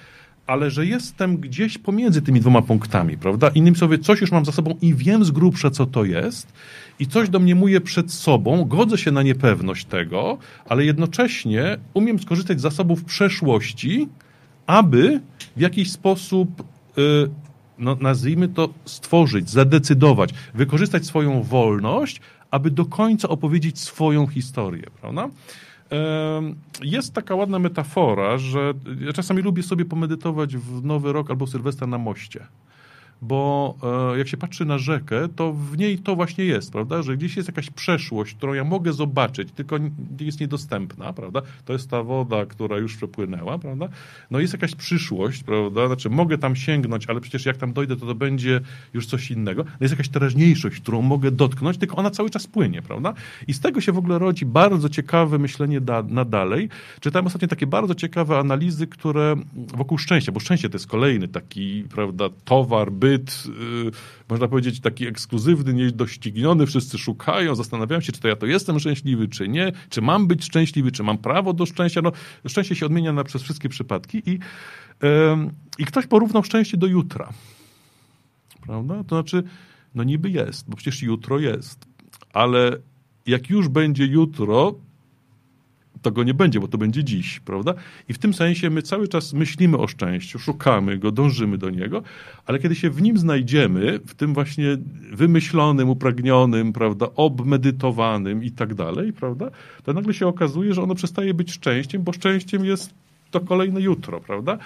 ale 0.47 0.71
że 0.71 0.85
jestem 0.85 1.37
gdzieś 1.37 1.77
pomiędzy 1.77 2.21
tymi 2.21 2.39
dwoma 2.39 2.61
punktami, 2.61 3.17
prawda? 3.17 3.49
Innymi 3.49 3.77
słowy, 3.77 3.99
coś 3.99 4.21
już 4.21 4.31
mam 4.31 4.45
za 4.45 4.51
sobą 4.51 4.75
i 4.81 4.93
wiem 4.93 5.25
z 5.25 5.31
grubsza, 5.31 5.69
co 5.69 5.85
to 5.85 6.05
jest, 6.05 6.53
i 6.99 7.07
coś 7.07 7.29
domniemuję 7.29 7.81
przed 7.81 8.11
sobą, 8.11 8.65
godzę 8.65 8.97
się 8.97 9.11
na 9.11 9.23
niepewność 9.23 9.85
tego, 9.85 10.37
ale 10.69 10.85
jednocześnie 10.85 11.77
umiem 11.93 12.19
skorzystać 12.19 12.59
z 12.59 12.61
zasobów 12.61 13.03
przeszłości, 13.03 14.09
aby 14.67 15.21
w 15.55 15.61
jakiś 15.61 15.91
sposób 15.91 16.63
y, 16.97 17.03
no, 17.79 17.97
nazwijmy 18.01 18.47
to, 18.47 18.69
stworzyć, 18.85 19.49
zadecydować, 19.49 20.33
wykorzystać 20.53 21.05
swoją 21.05 21.43
wolność, 21.43 22.21
aby 22.51 22.71
do 22.71 22.85
końca 22.85 23.29
opowiedzieć 23.29 23.79
swoją 23.79 24.27
historię, 24.27 24.83
prawda? 25.01 25.29
Jest 26.81 27.13
taka 27.13 27.35
ładna 27.35 27.59
metafora, 27.59 28.37
że 28.37 28.73
ja 28.99 29.13
czasami 29.13 29.41
lubię 29.41 29.63
sobie 29.63 29.85
pomedytować 29.85 30.57
w 30.57 30.83
Nowy 30.83 31.13
Rok 31.13 31.29
albo 31.29 31.47
Sylwestra 31.47 31.87
na 31.87 31.97
moście 31.97 32.47
bo 33.21 33.75
e, 34.13 34.17
jak 34.17 34.27
się 34.27 34.37
patrzy 34.37 34.65
na 34.65 34.77
rzekę, 34.77 35.27
to 35.35 35.53
w 35.53 35.77
niej 35.77 35.99
to 35.99 36.15
właśnie 36.15 36.45
jest, 36.45 36.71
prawda, 36.71 37.01
że 37.01 37.17
gdzieś 37.17 37.37
jest 37.37 37.49
jakaś 37.49 37.69
przeszłość, 37.69 38.35
którą 38.35 38.53
ja 38.53 38.63
mogę 38.63 38.93
zobaczyć, 38.93 39.51
tylko 39.51 39.75
jest 40.19 40.39
niedostępna, 40.39 41.13
prawda, 41.13 41.41
to 41.65 41.73
jest 41.73 41.89
ta 41.89 42.03
woda, 42.03 42.45
która 42.45 42.77
już 42.77 42.95
przepłynęła, 42.95 43.57
prawda, 43.57 43.89
no 44.31 44.39
jest 44.39 44.53
jakaś 44.53 44.75
przyszłość, 44.75 45.43
prawda, 45.43 45.87
znaczy 45.87 46.09
mogę 46.09 46.37
tam 46.37 46.55
sięgnąć, 46.55 47.07
ale 47.07 47.21
przecież 47.21 47.45
jak 47.45 47.57
tam 47.57 47.73
dojdę, 47.73 47.95
to 47.95 48.05
to 48.05 48.15
będzie 48.15 48.61
już 48.93 49.05
coś 49.05 49.31
innego, 49.31 49.63
no 49.63 49.77
jest 49.81 49.93
jakaś 49.93 50.09
teraźniejszość, 50.09 50.81
którą 50.81 51.01
mogę 51.01 51.31
dotknąć, 51.31 51.77
tylko 51.77 51.95
ona 51.95 52.11
cały 52.11 52.29
czas 52.29 52.47
płynie, 52.47 52.81
prawda, 52.81 53.13
i 53.47 53.53
z 53.53 53.59
tego 53.59 53.81
się 53.81 53.91
w 53.91 53.97
ogóle 53.97 54.19
rodzi 54.19 54.45
bardzo 54.45 54.89
ciekawe 54.89 55.37
myślenie 55.37 55.81
da, 55.81 56.03
na 56.03 56.25
dalej. 56.25 56.69
Czytałem 56.99 57.27
ostatnio 57.27 57.47
takie 57.47 57.67
bardzo 57.67 57.95
ciekawe 57.95 58.39
analizy, 58.39 58.87
które 58.87 59.35
wokół 59.55 59.97
szczęścia, 59.97 60.31
bo 60.31 60.39
szczęście 60.39 60.69
to 60.69 60.75
jest 60.75 60.87
kolejny 60.87 61.27
taki, 61.27 61.83
prawda, 61.89 62.29
towar, 62.45 62.91
by 62.91 63.06
zbyt, 63.07 63.45
yy, 63.45 63.91
można 64.29 64.47
powiedzieć, 64.47 64.79
taki 64.79 65.07
ekskluzywny, 65.07 65.73
niedościgniony. 65.73 66.65
Wszyscy 66.65 66.97
szukają, 66.97 67.55
zastanawiają 67.55 68.01
się, 68.01 68.11
czy 68.11 68.21
to 68.21 68.27
ja 68.27 68.35
to 68.35 68.45
jestem 68.45 68.79
szczęśliwy, 68.79 69.27
czy 69.27 69.47
nie, 69.47 69.71
czy 69.89 70.01
mam 70.01 70.27
być 70.27 70.45
szczęśliwy, 70.45 70.91
czy 70.91 71.03
mam 71.03 71.17
prawo 71.17 71.53
do 71.53 71.65
szczęścia. 71.65 72.01
No, 72.01 72.11
szczęście 72.47 72.75
się 72.75 72.85
odmienia 72.85 73.13
na, 73.13 73.23
przez 73.23 73.43
wszystkie 73.43 73.69
przypadki 73.69 74.21
i, 74.25 74.39
i 75.77 75.85
ktoś 75.85 76.07
porównał 76.07 76.43
szczęście 76.43 76.77
do 76.77 76.87
jutra. 76.87 77.33
Prawda? 78.61 79.03
To 79.03 79.15
znaczy, 79.15 79.43
no 79.95 80.03
niby 80.03 80.29
jest, 80.29 80.69
bo 80.69 80.77
przecież 80.77 81.01
jutro 81.01 81.39
jest, 81.39 81.85
ale 82.33 82.77
jak 83.25 83.49
już 83.49 83.67
będzie 83.67 84.05
jutro, 84.05 84.75
to 86.01 86.11
go 86.11 86.23
nie 86.23 86.33
będzie, 86.33 86.59
bo 86.59 86.67
to 86.67 86.77
będzie 86.77 87.03
dziś, 87.03 87.39
prawda? 87.39 87.73
I 88.09 88.13
w 88.13 88.17
tym 88.17 88.33
sensie 88.33 88.69
my 88.69 88.81
cały 88.81 89.07
czas 89.07 89.33
myślimy 89.33 89.77
o 89.77 89.87
szczęściu, 89.87 90.39
szukamy 90.39 90.97
go, 90.97 91.11
dążymy 91.11 91.57
do 91.57 91.69
niego, 91.69 92.03
ale 92.45 92.59
kiedy 92.59 92.75
się 92.75 92.89
w 92.89 93.01
nim 93.01 93.17
znajdziemy, 93.17 93.99
w 94.05 94.15
tym 94.15 94.33
właśnie 94.33 94.77
wymyślonym, 95.11 95.89
upragnionym, 95.89 96.73
prawda, 96.73 97.07
obmedytowanym 97.15 98.43
i 98.43 98.51
tak 98.51 98.73
dalej, 98.73 99.13
prawda, 99.13 99.49
to 99.83 99.93
nagle 99.93 100.13
się 100.13 100.27
okazuje, 100.27 100.73
że 100.73 100.83
ono 100.83 100.95
przestaje 100.95 101.33
być 101.33 101.51
szczęściem, 101.51 102.03
bo 102.03 102.13
szczęściem 102.13 102.65
jest 102.65 103.06
to 103.31 103.39
kolejne 103.39 103.81
jutro, 103.81 104.19
prawda? 104.21 104.57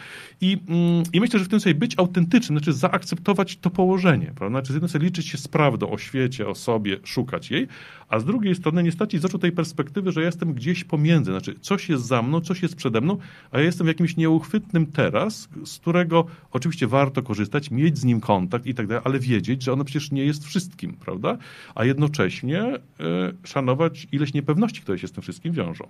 I, 0.41 0.57
mm, 0.67 1.03
I 1.13 1.19
myślę, 1.19 1.39
że 1.39 1.45
w 1.45 1.49
tym 1.49 1.59
sensie 1.59 1.79
być 1.79 1.99
autentycznym, 1.99 2.59
znaczy 2.59 2.73
zaakceptować 2.73 3.57
to 3.57 3.69
położenie, 3.69 4.31
prawda? 4.35 4.59
Znaczy 4.59 4.73
z 4.73 4.75
jednej 4.75 4.89
strony 4.89 5.05
liczyć 5.05 5.27
się 5.27 5.37
z 5.37 5.47
prawdą 5.47 5.89
o 5.89 5.97
świecie, 5.97 6.47
o 6.47 6.55
sobie, 6.55 6.97
szukać 7.03 7.51
jej, 7.51 7.67
a 8.09 8.19
z 8.19 8.25
drugiej 8.25 8.55
strony 8.55 8.83
nie 8.83 8.91
stracić 8.91 9.21
z 9.21 9.25
oczu 9.25 9.39
tej 9.39 9.51
perspektywy, 9.51 10.11
że 10.11 10.19
ja 10.19 10.25
jestem 10.25 10.53
gdzieś 10.53 10.83
pomiędzy, 10.83 11.31
znaczy 11.31 11.55
coś 11.61 11.89
jest 11.89 12.05
za 12.05 12.21
mną, 12.21 12.41
coś 12.41 12.61
jest 12.61 12.75
przede 12.75 13.01
mną, 13.01 13.17
a 13.51 13.59
ja 13.59 13.65
jestem 13.65 13.85
w 13.85 13.87
jakimś 13.87 14.17
nieuchwytnym 14.17 14.85
teraz, 14.85 15.49
z 15.65 15.79
którego 15.79 16.25
oczywiście 16.51 16.87
warto 16.87 17.23
korzystać, 17.23 17.71
mieć 17.71 17.97
z 17.97 18.03
nim 18.03 18.21
kontakt 18.21 18.65
i 18.65 18.73
tak 18.73 18.87
dalej, 18.87 19.03
ale 19.05 19.19
wiedzieć, 19.19 19.63
że 19.63 19.73
ono 19.73 19.83
przecież 19.83 20.11
nie 20.11 20.25
jest 20.25 20.45
wszystkim, 20.45 20.93
prawda? 20.93 21.37
A 21.75 21.85
jednocześnie 21.85 22.75
y, 22.75 22.79
szanować 23.43 24.07
ileś 24.11 24.33
niepewności, 24.33 24.81
które 24.81 24.99
się 24.99 25.07
z 25.07 25.11
tym 25.11 25.21
wszystkim 25.21 25.53
wiążą. 25.53 25.87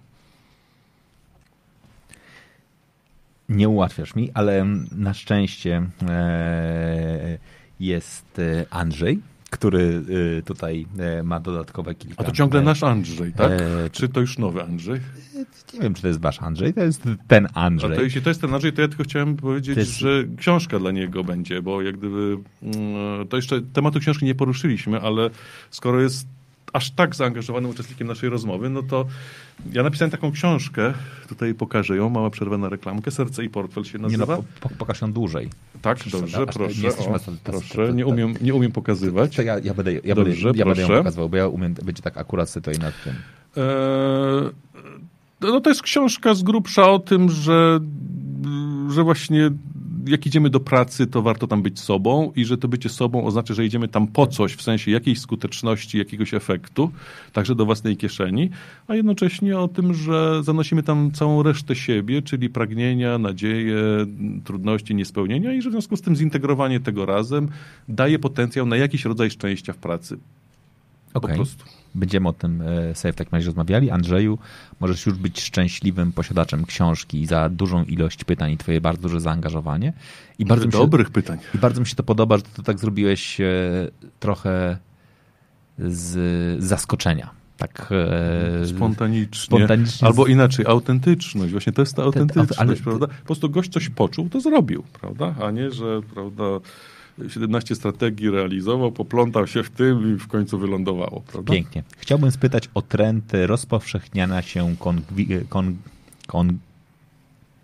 Nie 3.52 3.70
ułatwiasz 3.70 4.16
mi, 4.16 4.32
ale 4.34 4.66
na 4.92 5.14
szczęście 5.14 5.84
e, 6.10 7.38
jest 7.80 8.40
e, 8.40 8.66
Andrzej, 8.70 9.20
który 9.50 10.04
e, 10.38 10.42
tutaj 10.42 10.88
ma 11.24 11.40
dodatkowe 11.40 11.96
kilka. 11.96 12.16
A 12.18 12.24
to 12.24 12.32
ciągle 12.32 12.62
nasz 12.62 12.84
Andrzej, 12.84 13.34
tak? 13.34 13.52
Czy 13.92 14.10
to 14.10 14.20
już 14.20 14.38
nowy 14.38 14.64
Andrzej? 14.64 15.00
Nie 15.74 15.80
wiem, 15.80 15.94
czy 15.94 16.02
to 16.02 16.08
jest 16.08 16.22
wasz 16.22 16.42
Andrzej, 16.42 16.74
to 16.74 16.84
jest 16.84 17.04
ten 17.28 17.48
Andrzej. 17.54 17.94
A 17.94 17.96
to 17.96 18.02
jeśli 18.02 18.22
to 18.22 18.30
jest 18.30 18.42
ten 18.42 18.54
Andrzej, 18.54 18.74
to 18.74 18.82
ja 18.82 18.88
tylko 18.88 19.04
chciałem 19.04 19.38
powiedzieć, 19.38 19.78
jest... 19.78 19.98
że 19.98 20.24
książka 20.38 20.80
dla 20.80 20.92
niego 20.92 21.24
będzie, 21.24 21.62
bo 21.62 21.82
jak 21.82 21.98
gdyby 21.98 22.38
mm, 22.62 23.28
to 23.28 23.36
jeszcze 23.36 23.62
tematu 23.62 24.00
książki 24.00 24.26
nie 24.26 24.36
poruszyliśmy, 24.36 25.02
ale 25.02 25.30
skoro 25.70 26.02
jest 26.02 26.28
aż 26.74 26.92
tak 26.92 27.16
zaangażowanym 27.16 27.72
uczestnikiem 27.72 28.08
naszej 28.08 28.30
rozmowy, 28.30 28.70
no 28.70 28.84
to 28.84 29.06
ja 29.74 29.84
napisałem 29.84 30.12
taką 30.12 30.32
książkę, 30.32 30.94
tutaj 31.30 31.54
pokażę 31.54 31.96
ją, 31.96 32.10
mała 32.10 32.30
przerwa 32.30 32.58
na 32.58 32.70
reklamkę, 32.70 33.12
Serce 33.12 33.44
i 33.44 33.50
portfel 33.50 33.84
się 33.84 33.98
nazywa. 33.98 34.36
Nie, 34.36 34.42
no, 34.42 34.44
po, 34.60 34.70
pokaż 34.70 35.02
ją 35.02 35.14
dłużej. 35.14 35.50
Tak, 35.82 35.98
dobrze, 36.12 36.46
proszę. 36.46 36.82
Nie, 36.82 36.90
o, 36.90 37.20
proszę, 37.44 37.94
nie 37.94 38.06
umiem, 38.06 38.34
nie 38.42 38.54
umiem 38.54 38.72
pokazywać. 38.72 39.36
To 39.36 39.42
ja, 39.42 39.60
ja, 39.60 39.74
będę, 39.74 39.94
ja, 39.94 40.16
dobrze, 40.16 40.44
będę, 40.44 40.60
ja 40.60 40.66
będę 40.66 40.82
ją 40.82 40.88
pokazywał, 40.88 41.30
bo 41.30 41.38
ja 41.38 41.48
umiem, 41.48 41.74
będzie 41.74 42.02
tak 42.02 42.18
akurat 42.18 42.54
tutaj 42.54 42.76
nad 42.80 43.04
tym. 43.04 43.14
Eee, 43.58 44.50
no 45.42 45.62
to 45.62 45.70
jest 45.70 45.82
książka 45.82 46.34
z 46.34 46.44
grubsza 46.44 46.90
o 46.90 47.00
tym, 47.00 47.30
że, 47.30 47.80
że 48.90 49.04
właśnie 49.04 49.52
jak 50.08 50.26
idziemy 50.26 50.50
do 50.50 50.60
pracy, 50.60 51.08
to 51.08 51.22
warto 51.22 51.48
tam 51.48 51.62
być 51.62 51.80
sobą 51.80 52.32
i 52.36 52.46
że 52.46 52.58
to 52.58 52.68
bycie 52.68 52.90
sobą 52.90 53.26
oznacza, 53.26 53.54
że 53.54 53.66
idziemy 53.66 53.88
tam 53.88 54.08
po 54.08 54.28
coś, 54.28 54.54
w 54.54 54.62
sensie 54.62 54.92
jakiejś 54.92 55.20
skuteczności, 55.20 55.98
jakiegoś 55.98 56.34
efektu, 56.34 56.92
także 57.34 57.56
do 57.56 57.66
własnej 57.66 57.98
kieszeni, 57.98 58.50
a 58.88 58.96
jednocześnie 58.96 59.60
o 59.60 59.68
tym, 59.68 59.94
że 59.94 60.44
zanosimy 60.44 60.84
tam 60.84 61.12
całą 61.12 61.44
resztę 61.44 61.76
siebie, 61.76 62.22
czyli 62.22 62.50
pragnienia, 62.50 63.18
nadzieje, 63.18 63.82
trudności, 64.44 64.96
niespełnienia 64.96 65.54
i 65.54 65.62
że 65.62 65.70
w 65.70 65.72
związku 65.72 65.98
z 65.98 66.02
tym 66.02 66.16
zintegrowanie 66.16 66.80
tego 66.80 67.06
razem 67.06 67.50
daje 67.90 68.20
potencjał 68.20 68.66
na 68.66 68.78
jakiś 68.78 69.06
rodzaj 69.06 69.32
szczęścia 69.32 69.74
w 69.74 69.78
pracy. 69.78 70.18
Okay. 71.14 71.30
Po 71.30 71.36
prostu. 71.36 71.81
Będziemy 71.96 72.30
o 72.30 72.34
tym 72.34 72.62
e, 72.62 72.96
sobie 72.96 73.14
w 73.14 73.16
takim 73.16 73.32
razie 73.32 73.46
rozmawiali. 73.46 73.90
Andrzeju, 73.90 74.38
możesz 74.80 75.06
już 75.06 75.18
być 75.18 75.42
szczęśliwym 75.42 76.12
posiadaczem 76.12 76.66
książki 76.66 77.26
za 77.26 77.50
dużą 77.50 77.84
ilość 77.84 78.24
pytań 78.24 78.52
i 78.52 78.58
twoje 78.58 78.82
bardzo 78.82 79.02
duże 79.02 79.20
zaangażowanie. 79.20 79.94
I 80.40 80.46
bardzo 80.46 80.66
mi 80.66 80.72
się, 80.72 80.78
dobrych 80.78 81.10
pytań. 81.10 81.40
I 81.56 81.58
bardzo 81.58 81.82
mi 81.82 81.88
się 81.88 81.96
to 81.96 82.04
podoba, 82.04 82.38
że 82.38 82.44
to 82.44 82.64
tak 82.64 82.80
zrobiłeś 82.80 83.42
e, 83.42 83.46
trochę 84.20 84.78
z 85.80 86.64
zaskoczenia. 86.64 87.42
Tak 87.58 87.90
e, 88.62 88.68
spontanicznie. 88.68 89.42
spontanicznie. 89.46 90.08
Albo 90.08 90.28
inaczej, 90.28 90.66
autentyczność. 90.68 91.52
Właśnie 91.52 91.74
to 91.74 91.82
jest 91.82 91.96
ta 91.96 92.04
autentyczność, 92.04 92.60
ale, 92.60 92.76
prawda? 92.76 93.08
Po 93.08 93.26
prostu 93.26 93.50
gość 93.50 93.72
coś 93.72 93.90
poczuł, 93.90 94.30
to 94.30 94.42
zrobił, 94.42 94.84
prawda? 95.02 95.36
A 95.42 95.52
nie, 95.52 95.72
że 95.72 96.02
prawda 96.14 96.44
17 97.28 97.76
strategii 97.76 98.30
realizował, 98.30 98.92
poplątał 98.92 99.48
się 99.48 99.64
w 99.64 99.70
tym 99.70 100.16
i 100.16 100.20
w 100.20 100.28
końcu 100.28 100.60
wylądowało. 100.60 101.22
Prawda? 101.22 101.54
Pięknie. 101.54 101.84
Chciałbym 101.98 102.32
spytać 102.32 102.70
o 102.74 102.82
trend 102.82 103.32
rozpowszechniania 103.34 104.42
się 104.42 104.76
kongwi, 104.80 105.28
kon, 105.50 105.78
kon, 106.28 106.58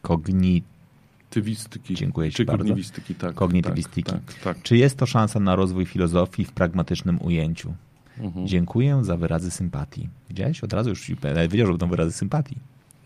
kognitywistyki. 0.02 1.96
Dziękuję 1.96 2.30
Ci 2.30 2.36
Czy 2.36 2.46
bardzo. 2.46 2.58
kognitywistyki, 2.58 3.16
tak. 3.16 3.36
Kognitywistyki. 3.36 4.12
Tak, 4.12 4.34
tak, 4.34 4.40
tak. 4.44 4.64
Czy 4.64 4.78
jest 4.78 4.98
to 4.98 5.06
szansa 5.06 5.40
na 5.40 5.56
rozwój 5.56 5.86
filozofii 5.86 6.46
w 6.46 6.52
pragmatycznym 6.52 7.22
ujęciu? 7.22 7.74
Mhm. 8.20 8.48
Dziękuję 8.48 9.00
za 9.04 9.18
wyrazy 9.18 9.52
sympatii. 9.52 10.10
Widziałeś? 10.30 10.64
Od 10.64 10.74
razu 10.74 10.90
już 10.90 11.12
wiedział, 11.50 11.68
że 11.68 11.74
będą 11.74 11.88
wyrazy 11.88 12.12
sympatii. 12.12 12.58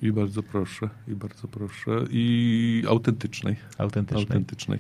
I 0.02 0.12
bardzo 0.12 0.44
proszę, 0.44 0.90
i 1.08 1.12
bardzo 1.16 1.48
proszę. 1.48 1.92
I 2.10 2.84
autentycznej. 2.90 3.56
Autentycznej. 3.78 4.24
autentycznej. 4.24 4.80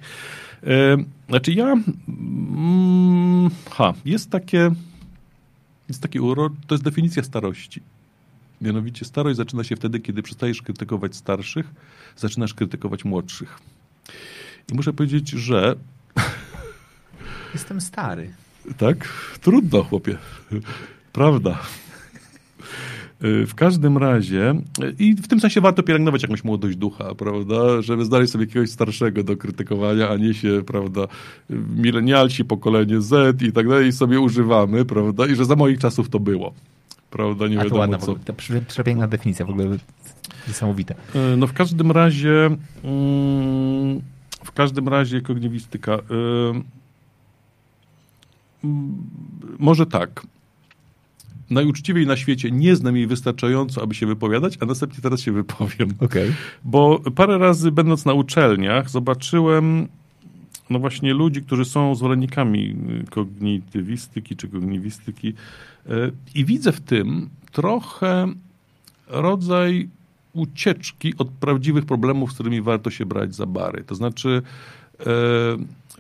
E, 0.64 0.98
znaczy 1.30 1.54
ja... 1.54 1.74
Mm, 2.08 3.50
ha, 3.72 3.94
jest 4.06 4.30
takie... 4.30 4.72
Jest 5.88 6.02
taki 6.02 6.20
urok, 6.20 6.54
to 6.68 6.76
jest 6.76 6.84
definicja 6.84 7.24
starości. 7.24 7.82
Mianowicie 8.62 9.06
starość 9.06 9.38
zaczyna 9.38 9.64
się 9.64 9.76
wtedy, 9.76 10.00
kiedy 10.00 10.24
przestajesz 10.24 10.62
krytykować 10.62 11.16
starszych, 11.16 11.72
zaczynasz 12.18 12.54
krytykować 12.54 13.06
młodszych. 13.06 13.60
I 14.72 14.76
muszę 14.76 14.94
powiedzieć, 14.94 15.30
że... 15.30 15.76
Jestem 17.54 17.82
stary. 17.82 18.34
Tak? 18.78 19.08
Trudno, 19.42 19.84
chłopie. 19.84 20.18
Prawda. 21.14 21.60
Y, 23.24 23.46
w 23.48 23.56
każdym 23.56 23.98
razie, 23.98 24.52
y, 24.84 24.96
i 25.00 25.14
w 25.16 25.28
tym 25.28 25.40
sensie 25.40 25.62
warto 25.62 25.84
pielęgnować 25.84 26.24
jakąś 26.24 26.44
młodość 26.44 26.78
ducha, 26.78 27.16
prawda, 27.16 27.82
żeby 27.82 28.06
znaleźć 28.06 28.32
sobie 28.32 28.46
jakiegoś 28.46 28.70
starszego 28.70 29.24
do 29.24 29.38
krytykowania, 29.38 30.10
a 30.10 30.16
nie 30.16 30.34
się, 30.34 30.64
prawda, 30.68 31.02
milenialsi, 31.76 32.46
pokolenie 32.46 33.02
Z 33.02 33.42
i 33.42 33.52
tak 33.52 33.70
dalej 33.70 33.88
i 33.88 33.92
sobie 33.92 34.20
używamy, 34.20 34.86
prawda, 34.86 35.28
i 35.28 35.36
że 35.36 35.46
za 35.46 35.56
moich 35.56 35.80
czasów 35.80 36.10
to 36.10 36.20
było. 36.20 36.54
Prawda, 37.12 37.48
nie 37.48 37.60
a 37.60 37.64
wiadomo 37.64 37.80
ładna, 37.80 37.98
co. 37.98 38.16
To 38.16 38.34
przepiękna 38.68 39.08
definicja, 39.08 39.46
w 39.46 39.50
ogóle 39.50 39.78
niesamowite. 40.48 40.96
Y, 41.16 41.38
no 41.38 41.48
w 41.48 41.54
każdym 41.54 41.92
razie, 41.92 42.46
mm, 42.84 44.02
w 44.44 44.52
każdym 44.54 44.88
razie 44.88 45.22
kognitywistyka. 45.22 45.98
Może 49.60 49.86
tak 49.86 50.26
najuczciwiej 51.52 52.08
na 52.08 52.18
świecie 52.18 52.52
nie 52.52 52.76
znam 52.76 52.98
jej 52.98 53.08
wystarczająco, 53.08 53.84
aby 53.84 53.96
się 53.96 54.06
wypowiadać, 54.06 54.58
a 54.60 54.66
następnie 54.66 55.02
teraz 55.02 55.22
się 55.22 55.32
wypowiem. 55.32 55.94
Okay. 56.00 56.34
Bo 56.64 57.00
parę 57.16 57.38
razy 57.38 57.72
będąc 57.72 58.06
na 58.06 58.14
uczelniach 58.14 58.90
zobaczyłem 58.90 59.88
no 60.70 60.80
właśnie 60.80 61.14
ludzi, 61.14 61.42
którzy 61.42 61.66
są 61.66 61.96
zwolennikami 61.96 62.76
kognitywistyki 63.10 64.36
czy 64.36 64.48
kognitywistyki 64.48 65.34
e, 65.90 65.92
i 66.36 66.46
widzę 66.46 66.72
w 66.72 66.82
tym 66.82 67.30
trochę 67.52 68.28
rodzaj 69.08 69.90
ucieczki 70.34 71.14
od 71.18 71.30
prawdziwych 71.30 71.86
problemów, 71.86 72.32
z 72.32 72.34
którymi 72.34 72.62
warto 72.62 72.90
się 72.90 73.06
brać 73.06 73.36
za 73.36 73.46
bary. 73.46 73.84
To 73.84 73.96
znaczy 73.96 74.42
e, 75.00 75.06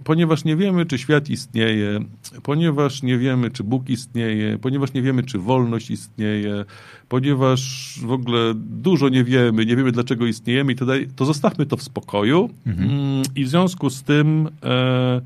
ponieważ 0.03 0.43
nie 0.43 0.55
wiemy, 0.55 0.85
czy 0.85 0.97
świat 0.97 1.30
istnieje, 1.30 1.99
ponieważ 2.43 3.03
nie 3.03 3.18
wiemy, 3.18 3.51
czy 3.51 3.63
Bóg 3.63 3.89
istnieje, 3.89 4.57
ponieważ 4.57 4.93
nie 4.93 5.01
wiemy, 5.01 5.23
czy 5.23 5.39
wolność 5.39 5.91
istnieje, 5.91 6.65
ponieważ 7.09 7.99
w 8.03 8.11
ogóle 8.11 8.53
dużo 8.55 9.09
nie 9.09 9.23
wiemy, 9.23 9.65
nie 9.65 9.76
wiemy, 9.76 9.91
dlaczego 9.91 10.26
istniejemy 10.26 10.72
i 10.72 10.76
to, 10.76 10.85
daj, 10.85 11.07
to 11.15 11.26
zostawmy 11.26 11.65
to 11.65 11.77
w 11.77 11.84
spokoju 11.84 12.49
mhm. 12.65 12.89
Mm, 12.89 13.23
i 13.35 13.45
w 13.45 13.49
związku 13.49 13.89
z 13.89 14.03
tym 14.03 14.49
e, 14.63 15.22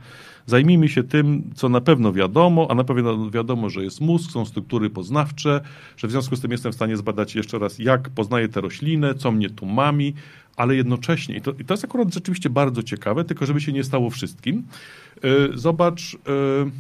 zajmijmy 0.46 0.90
się 0.90 1.04
tym, 1.04 1.44
co 1.56 1.70
na 1.70 1.82
pewno 1.82 2.14
wiadomo, 2.14 2.68
a 2.70 2.76
na 2.76 2.84
pewno 2.84 3.30
wiadomo, 3.30 3.70
że 3.70 3.84
jest 3.84 4.02
mózg, 4.02 4.32
są 4.32 4.46
struktury 4.46 4.90
poznawcze, 4.90 5.62
że 5.98 6.08
w 6.08 6.12
związku 6.12 6.36
z 6.36 6.42
tym 6.42 6.52
jestem 6.52 6.72
w 6.72 6.76
stanie 6.76 6.98
zbadać 6.98 7.36
jeszcze 7.36 7.60
raz, 7.60 7.80
jak 7.80 8.10
poznaję 8.10 8.50
tę 8.50 8.62
roślinę, 8.62 9.16
co 9.16 9.32
mnie 9.32 9.50
tu 9.50 9.66
mami, 9.66 10.14
ale 10.56 10.76
jednocześnie, 10.76 11.36
i 11.36 11.42
to, 11.42 11.52
i 11.60 11.66
to 11.66 11.74
jest 11.74 11.86
akurat 11.86 12.14
rzeczywiście 12.14 12.50
bardzo 12.50 12.84
ciekawe, 12.84 13.24
tylko 13.24 13.46
żeby 13.46 13.62
się 13.62 13.74
nie 13.74 13.84
stało 13.84 14.10
wszystkim. 14.10 14.64
Yy, 15.24 15.52
zobacz, 15.54 16.14
yy, 16.14 16.72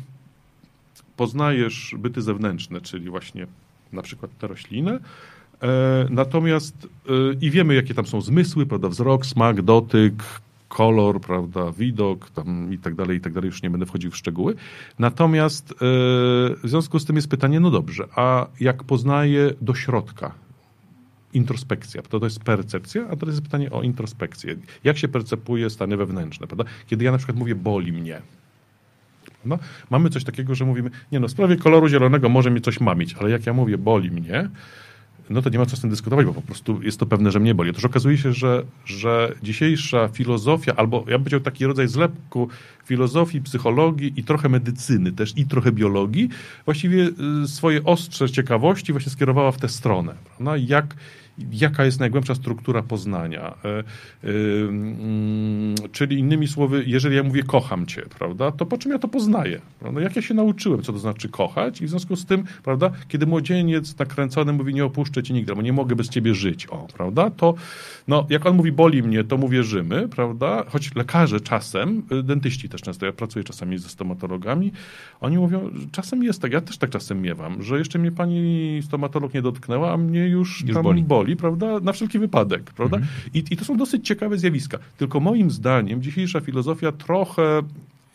poznajesz 1.17 1.95
byty 1.97 2.21
zewnętrzne, 2.21 2.81
czyli 2.81 3.09
właśnie 3.09 3.47
na 3.93 4.01
przykład 4.01 4.37
tę 4.37 4.47
roślinę, 4.47 4.99
E, 5.61 6.07
natomiast 6.09 6.87
e, 7.09 7.11
i 7.41 7.51
wiemy, 7.51 7.75
jakie 7.75 7.93
tam 7.93 8.05
są 8.05 8.21
zmysły, 8.21 8.65
prawda, 8.65 8.89
wzrok, 8.89 9.25
smak, 9.25 9.61
dotyk, 9.61 10.13
kolor, 10.69 11.21
prawda, 11.21 11.71
widok 11.71 12.29
tam 12.29 12.73
i 12.73 12.77
tak 12.77 12.95
dalej, 12.95 13.17
i 13.17 13.21
tak 13.21 13.33
dalej, 13.33 13.47
już 13.47 13.63
nie 13.63 13.69
będę 13.69 13.85
wchodził 13.85 14.11
w 14.11 14.17
szczegóły. 14.17 14.55
Natomiast 14.99 15.71
e, 15.71 15.75
w 15.75 16.61
związku 16.63 16.99
z 16.99 17.05
tym 17.05 17.15
jest 17.15 17.29
pytanie, 17.29 17.59
no 17.59 17.71
dobrze, 17.71 18.07
a 18.15 18.47
jak 18.59 18.83
poznaję 18.83 19.53
do 19.61 19.75
środka, 19.75 20.31
introspekcja, 21.35 22.01
to 22.01 22.19
to 22.19 22.25
jest 22.25 22.39
percepcja, 22.39 23.07
a 23.11 23.15
teraz 23.15 23.35
jest 23.35 23.43
pytanie 23.43 23.71
o 23.71 23.83
introspekcję. 23.83 24.55
Jak 24.83 24.97
się 24.97 25.07
percepuje 25.07 25.69
stany 25.69 25.97
wewnętrzne, 25.97 26.47
prawda? 26.47 26.63
Kiedy 26.87 27.05
ja 27.05 27.11
na 27.11 27.17
przykład 27.17 27.37
mówię, 27.37 27.55
boli 27.55 27.93
mnie, 27.93 28.21
no, 29.45 29.59
mamy 29.89 30.09
coś 30.09 30.23
takiego, 30.23 30.55
że 30.55 30.65
mówimy, 30.65 30.89
nie 31.11 31.19
no, 31.19 31.27
w 31.27 31.31
sprawie 31.31 31.55
koloru 31.55 31.87
zielonego 31.87 32.29
może 32.29 32.51
mi 32.51 32.61
coś 32.61 32.79
mamić, 32.79 33.13
ale 33.13 33.29
jak 33.29 33.45
ja 33.45 33.53
mówię, 33.53 33.77
boli 33.77 34.11
mnie, 34.11 34.49
no 35.29 35.41
to 35.41 35.49
nie 35.49 35.59
ma 35.59 35.65
co 35.65 35.77
z 35.77 35.81
tym 35.81 35.89
dyskutować, 35.89 36.25
bo 36.25 36.33
po 36.33 36.41
prostu 36.41 36.81
jest 36.81 36.99
to 36.99 37.05
pewne, 37.05 37.31
że 37.31 37.39
mnie 37.39 37.55
boli. 37.55 37.69
Otóż 37.69 37.85
okazuje 37.85 38.17
się, 38.17 38.33
że, 38.33 38.63
że 38.85 39.35
dzisiejsza 39.43 40.07
filozofia, 40.07 40.73
albo 40.75 40.97
ja 40.97 41.03
bym 41.05 41.19
powiedział 41.19 41.39
taki 41.39 41.65
rodzaj 41.65 41.87
zlepku 41.87 42.49
filozofii, 42.85 43.41
psychologii 43.41 44.13
i 44.15 44.23
trochę 44.23 44.49
medycyny 44.49 45.11
też, 45.11 45.37
i 45.37 45.45
trochę 45.45 45.71
biologii, 45.71 46.29
właściwie 46.65 47.09
y, 47.43 47.47
swoje 47.47 47.83
ostrze 47.83 48.29
ciekawości 48.29 48.91
właśnie 48.91 49.11
skierowała 49.11 49.51
w 49.51 49.57
tę 49.57 49.69
stronę. 49.69 50.15
No, 50.39 50.55
jak, 50.55 50.95
jaka 51.51 51.85
jest 51.85 51.99
najgłębsza 51.99 52.35
struktura 52.35 52.81
poznania. 52.81 53.55
E, 53.65 53.69
e, 53.69 53.83
mm, 54.69 55.75
czyli 55.91 56.19
innymi 56.19 56.47
słowy, 56.47 56.83
jeżeli 56.87 57.15
ja 57.15 57.23
mówię 57.23 57.43
kocham 57.43 57.85
cię, 57.85 58.01
prawda, 58.17 58.51
to 58.51 58.65
po 58.65 58.77
czym 58.77 58.91
ja 58.91 58.99
to 58.99 59.07
poznaję? 59.07 59.61
No, 59.93 59.99
jak 59.99 60.15
ja 60.15 60.21
się 60.21 60.33
nauczyłem, 60.33 60.81
co 60.81 60.93
to 60.93 60.99
znaczy 60.99 61.29
kochać 61.29 61.81
i 61.81 61.85
w 61.85 61.89
związku 61.89 62.15
z 62.15 62.25
tym, 62.25 62.43
prawda, 62.63 62.91
kiedy 63.07 63.25
młodzieniec 63.25 63.99
nakręcony 63.99 64.53
mówi 64.53 64.73
nie 64.73 64.85
opuszczę 64.85 65.23
cię 65.23 65.33
nigdy, 65.33 65.55
bo 65.55 65.61
nie 65.61 65.73
mogę 65.73 65.95
bez 65.95 66.09
ciebie 66.09 66.35
żyć, 66.35 66.67
o, 66.67 66.87
prawda, 66.93 67.29
to 67.29 67.53
no, 68.07 68.25
jak 68.29 68.45
on 68.45 68.55
mówi 68.55 68.71
boli 68.71 69.03
mnie, 69.03 69.23
to 69.23 69.37
mu 69.37 69.49
wierzymy, 69.49 70.07
prawda, 70.07 70.63
choć 70.67 70.95
lekarze 70.95 71.39
czasem, 71.39 72.03
y, 72.11 72.23
dentyści 72.23 72.69
też 72.69 72.81
często, 72.81 73.05
ja 73.05 73.13
pracuję 73.13 73.43
czasami 73.43 73.77
ze 73.77 73.89
stomatologami, 73.89 74.71
oni 75.21 75.37
mówią, 75.37 75.69
czasem 75.91 76.23
jest 76.23 76.41
tak, 76.41 76.51
ja 76.51 76.61
też 76.61 76.77
tak 76.77 76.89
czasem 76.89 77.21
miewam, 77.21 77.63
że 77.63 77.77
jeszcze 77.77 77.99
mnie 77.99 78.11
pani 78.11 78.79
stomatolog 78.83 79.33
nie 79.33 79.41
dotknęła, 79.41 79.93
a 79.93 79.97
mnie 79.97 80.27
już, 80.27 80.61
już 80.61 80.73
tam 80.73 80.83
boli. 80.83 81.03
boli 81.03 81.24
boli, 81.25 81.35
prawda, 81.35 81.79
na 81.79 81.93
wszelki 81.93 82.19
wypadek, 82.19 82.63
prawda? 82.63 82.97
Mhm. 82.97 83.13
I, 83.33 83.43
I 83.51 83.57
to 83.57 83.65
są 83.65 83.77
dosyć 83.77 84.07
ciekawe 84.07 84.37
zjawiska. 84.37 84.77
Tylko 84.97 85.19
moim 85.19 85.51
zdaniem 85.51 86.01
dzisiejsza 86.01 86.39
filozofia 86.39 86.91
trochę 86.91 87.61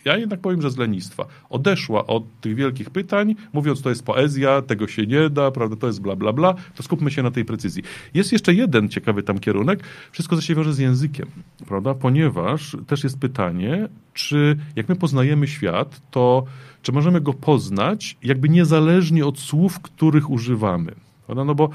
ja 0.04 0.16
jednak 0.16 0.40
powiem, 0.40 0.62
że 0.62 0.70
z 0.70 0.76
lenistwa. 0.76 1.26
Odeszła 1.50 2.06
od 2.06 2.24
tych 2.40 2.54
wielkich 2.54 2.90
pytań, 2.90 3.34
mówiąc, 3.52 3.82
to 3.82 3.88
jest 3.88 4.04
poezja, 4.04 4.62
tego 4.62 4.86
się 4.86 5.06
nie 5.06 5.30
da, 5.30 5.50
prawda, 5.50 5.76
to 5.76 5.86
jest 5.86 6.00
bla, 6.00 6.16
bla, 6.16 6.32
bla, 6.32 6.54
to 6.74 6.82
skupmy 6.82 7.10
się 7.10 7.22
na 7.22 7.30
tej 7.30 7.44
precyzji. 7.44 7.82
Jest 8.14 8.32
jeszcze 8.32 8.54
jeden 8.54 8.88
ciekawy 8.88 9.22
tam 9.22 9.38
kierunek, 9.38 9.84
wszystko 10.12 10.40
się 10.40 10.54
wiąże 10.54 10.74
z 10.74 10.78
językiem, 10.78 11.26
prawda, 11.66 11.94
ponieważ 11.94 12.76
też 12.86 13.04
jest 13.04 13.18
pytanie, 13.18 13.88
czy 14.14 14.56
jak 14.76 14.88
my 14.88 14.96
poznajemy 14.96 15.48
świat, 15.48 16.00
to 16.10 16.44
czy 16.82 16.92
możemy 16.92 17.20
go 17.20 17.34
poznać 17.34 18.16
jakby 18.22 18.48
niezależnie 18.48 19.26
od 19.26 19.38
słów, 19.38 19.80
których 19.80 20.30
używamy. 20.30 20.92
Prawda? 21.30 21.44
No 21.44 21.54
bo, 21.54 21.70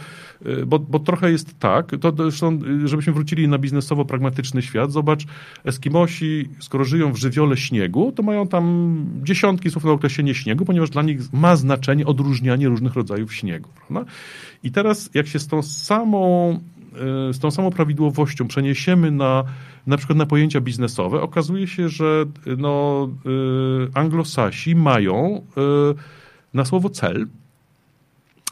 y, 0.46 0.66
bo, 0.66 0.80
bo 0.80 1.00
trochę 1.00 1.32
jest 1.32 1.60
tak, 1.60 1.92
to 2.02 2.14
zresztą, 2.18 2.60
y, 2.84 2.88
żebyśmy 2.88 3.14
wrócili 3.14 3.48
na 3.48 3.58
biznesowo-pragmatyczny 3.58 4.62
świat, 4.62 4.92
zobacz, 4.92 5.26
Eskimosi, 5.66 6.50
skoro 6.60 6.84
żyją 6.84 7.14
w 7.14 7.18
żywiole 7.18 7.58
śniegu, 7.58 8.12
to 8.12 8.24
mają 8.24 8.48
tam 8.48 8.96
dziesiątki 9.24 9.72
słów 9.72 9.84
na 9.84 9.92
określenie 9.92 10.36
śniegu, 10.36 10.66
ponieważ 10.66 10.90
dla 10.90 11.02
nich 11.02 11.34
ma 11.34 11.56
znaczenie 11.56 12.06
odróżnianie 12.06 12.68
różnych 12.68 12.94
rodzajów 12.94 13.34
śniegu. 13.34 13.70
Prawda? 13.88 14.12
I 14.64 14.72
teraz, 14.72 15.10
jak 15.14 15.28
się 15.28 15.40
z 15.40 15.48
tą 15.48 15.62
samą 15.62 16.54
y, 17.30 17.34
z 17.34 17.40
tą 17.40 17.52
samą 17.52 17.70
prawidłowością 17.70 18.48
przeniesiemy 18.48 19.12
na 19.12 19.44
na 19.88 19.98
przykład 19.98 20.18
na 20.18 20.26
pojęcia 20.26 20.62
biznesowe, 20.62 21.22
okazuje 21.22 21.68
się, 21.68 21.90
że 21.90 22.26
no, 22.58 23.10
anglosasi 23.94 24.76
mają 24.76 25.42
na 26.54 26.66
słowo 26.66 26.90
cel 26.90 27.28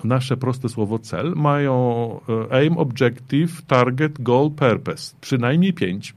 nasze 0.03 0.37
proste 0.37 0.69
słowo 0.69 0.99
cel 0.99 1.33
mają 1.35 1.75
e, 2.49 2.53
aim, 2.55 2.77
objective, 2.77 3.61
target, 3.61 4.21
goal, 4.21 4.51
purpose. 4.51 5.15
Przynajmniej 5.21 5.73
pięć, 5.73 6.13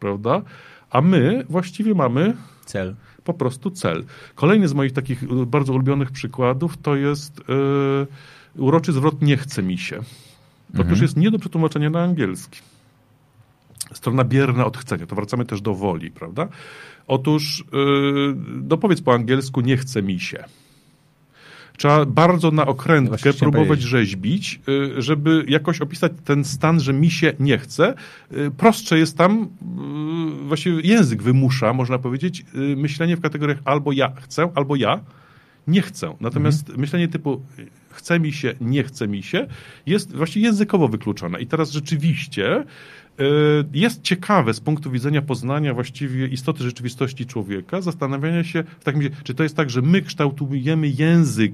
prawda? 0.00 0.42
A 0.90 1.00
my 1.00 1.44
właściwie 1.48 1.94
mamy 1.94 2.36
cel. 2.64 2.94
Po 3.24 3.34
prostu 3.34 3.70
cel. 3.70 4.04
Kolejny 4.34 4.68
z 4.68 4.74
moich 4.74 4.92
takich 4.92 5.22
e, 5.22 5.26
bardzo 5.46 5.72
ulubionych 5.72 6.10
przykładów 6.10 6.76
to 6.76 6.96
jest 6.96 7.40
yy, 7.48 8.06
uroczy 8.56 8.92
zwrot 8.92 9.22
nie 9.22 9.36
chce 9.36 9.62
mi 9.62 9.78
się. 9.78 9.96
Otóż 10.68 10.80
mhm. 10.80 11.02
jest 11.02 11.16
nie 11.16 11.30
do 11.30 11.38
przetłumaczenia 11.38 11.90
na 11.90 12.02
angielski. 12.02 12.60
Strona 13.92 14.24
bierna 14.24 14.66
od 14.66 14.76
chcenia. 14.76 15.06
To 15.06 15.16
wracamy 15.16 15.44
też 15.44 15.60
do 15.60 15.74
woli, 15.74 16.10
prawda? 16.10 16.48
Otóż, 17.06 17.64
yy, 17.72 18.36
no 18.68 18.76
powiedz 18.76 19.00
po 19.00 19.14
angielsku 19.14 19.60
nie 19.60 19.76
chce 19.76 20.02
mi 20.02 20.20
się. 20.20 20.44
Trzeba 21.76 22.06
bardzo 22.06 22.50
na 22.50 22.66
okrętkę 22.66 23.32
próbować 23.32 23.82
rzeźbić, 23.82 24.60
y, 24.68 25.02
żeby 25.02 25.44
jakoś 25.48 25.80
opisać 25.80 26.12
ten 26.24 26.44
stan, 26.44 26.80
że 26.80 26.92
mi 26.92 27.10
się 27.10 27.32
nie 27.40 27.58
chce. 27.58 27.94
Y, 28.32 28.50
prostsze 28.50 28.98
jest 28.98 29.18
tam, 29.18 29.48
y, 30.44 30.48
właściwie 30.48 30.80
język 30.80 31.22
wymusza, 31.22 31.72
można 31.72 31.98
powiedzieć, 31.98 32.44
myślenie 32.76 33.16
w 33.16 33.20
kategoriach 33.20 33.58
albo 33.64 33.92
ja 33.92 34.12
chcę, 34.20 34.50
albo 34.54 34.76
ja 34.76 35.00
nie 35.66 35.82
chcę. 35.82 36.14
Natomiast 36.20 36.60
mhm. 36.60 36.80
myślenie 36.80 37.08
typu 37.08 37.42
chce 37.90 38.20
mi 38.20 38.32
się, 38.32 38.54
nie 38.60 38.82
chce 38.82 39.08
mi 39.08 39.22
się, 39.22 39.46
jest 39.86 40.16
właściwie 40.16 40.46
językowo 40.46 40.88
wykluczone. 40.88 41.40
I 41.40 41.46
teraz 41.46 41.70
rzeczywiście 41.70 42.64
jest 43.72 44.02
ciekawe 44.02 44.54
z 44.54 44.60
punktu 44.60 44.90
widzenia 44.90 45.22
poznania 45.22 45.74
właściwie 45.74 46.26
istoty 46.26 46.62
rzeczywistości 46.62 47.26
człowieka, 47.26 47.80
zastanawiania 47.80 48.44
się 48.44 48.64
w 48.80 48.84
takim, 48.84 49.02
czy 49.24 49.34
to 49.34 49.42
jest 49.42 49.56
tak, 49.56 49.70
że 49.70 49.82
my 49.82 50.02
kształtujemy 50.02 50.88
język 50.88 51.52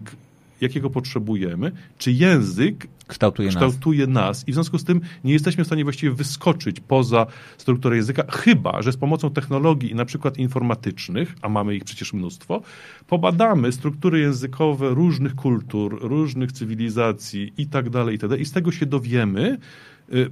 jakiego 0.60 0.90
potrzebujemy, 0.90 1.72
czy 1.98 2.12
język 2.12 2.86
kształtuje, 3.06 3.48
kształtuje 3.48 4.06
nas. 4.06 4.14
nas. 4.14 4.48
i 4.48 4.52
w 4.52 4.54
związku 4.54 4.78
z 4.78 4.84
tym 4.84 5.00
nie 5.24 5.32
jesteśmy 5.32 5.64
w 5.64 5.66
stanie 5.66 5.84
właściwie 5.84 6.12
wyskoczyć 6.12 6.80
poza 6.80 7.26
strukturę 7.58 7.96
języka, 7.96 8.24
chyba, 8.30 8.82
że 8.82 8.92
z 8.92 8.96
pomocą 8.96 9.30
technologii 9.30 9.94
na 9.94 10.04
przykład 10.04 10.38
informatycznych, 10.38 11.34
a 11.42 11.48
mamy 11.48 11.76
ich 11.76 11.84
przecież 11.84 12.12
mnóstwo, 12.12 12.62
pobadamy 13.06 13.72
struktury 13.72 14.20
językowe 14.20 14.88
różnych 14.90 15.34
kultur, 15.34 15.98
różnych 16.02 16.52
cywilizacji 16.52 17.52
i 17.58 17.66
tak 17.66 17.90
dalej, 17.90 18.14
i 18.14 18.18
tak 18.18 18.30
dalej, 18.30 18.42
i 18.42 18.46
z 18.46 18.52
tego 18.52 18.72
się 18.72 18.86
dowiemy, 18.86 19.58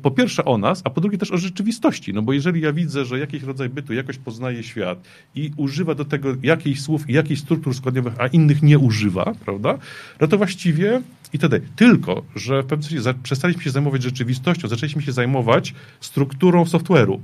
po 0.02 0.10
pierwsze 0.10 0.44
o 0.44 0.58
nas, 0.58 0.82
a 0.84 0.90
po 0.90 1.00
drugie 1.00 1.18
też 1.18 1.30
o 1.30 1.36
rzeczywistości. 1.36 2.14
No 2.14 2.22
bo 2.22 2.32
jeżeli 2.32 2.60
ja 2.60 2.72
widzę, 2.72 3.04
że 3.04 3.18
jakiś 3.18 3.42
rodzaj 3.42 3.68
bytu 3.68 3.92
jakoś 3.92 4.18
poznaje 4.18 4.62
świat 4.62 4.98
i 5.34 5.50
używa 5.56 5.94
do 5.94 6.04
tego 6.04 6.36
jakichś 6.42 6.80
słów 6.80 7.10
i 7.10 7.12
jakichś 7.12 7.40
struktur 7.40 7.74
składniowych, 7.74 8.14
a 8.18 8.26
innych 8.26 8.62
nie 8.62 8.78
używa, 8.78 9.34
prawda, 9.44 9.78
no 10.20 10.28
to 10.28 10.38
właściwie 10.38 11.02
i 11.32 11.38
wtedy 11.38 11.60
tylko, 11.76 12.22
że 12.36 12.62
w 12.62 12.66
pewnym 12.66 12.90
sensie 12.90 13.14
przestaliśmy 13.22 13.62
się 13.62 13.70
zajmować 13.70 14.02
rzeczywistością, 14.02 14.68
zaczęliśmy 14.68 15.02
się 15.02 15.12
zajmować 15.12 15.74
strukturą 16.00 16.64
software'u, 16.64 17.18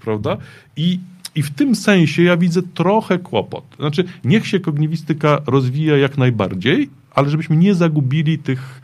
prawda? 0.00 0.36
I 0.76 0.98
i 1.34 1.42
w 1.42 1.50
tym 1.50 1.74
sensie 1.74 2.22
ja 2.22 2.36
widzę 2.36 2.62
trochę 2.74 3.18
kłopot. 3.18 3.64
Znaczy, 3.78 4.04
niech 4.24 4.46
się 4.46 4.60
kogniwistyka 4.60 5.42
rozwija 5.46 5.96
jak 5.96 6.18
najbardziej, 6.18 6.90
ale 7.14 7.30
żebyśmy 7.30 7.56
nie 7.56 7.74
zagubili 7.74 8.38
tych, 8.38 8.80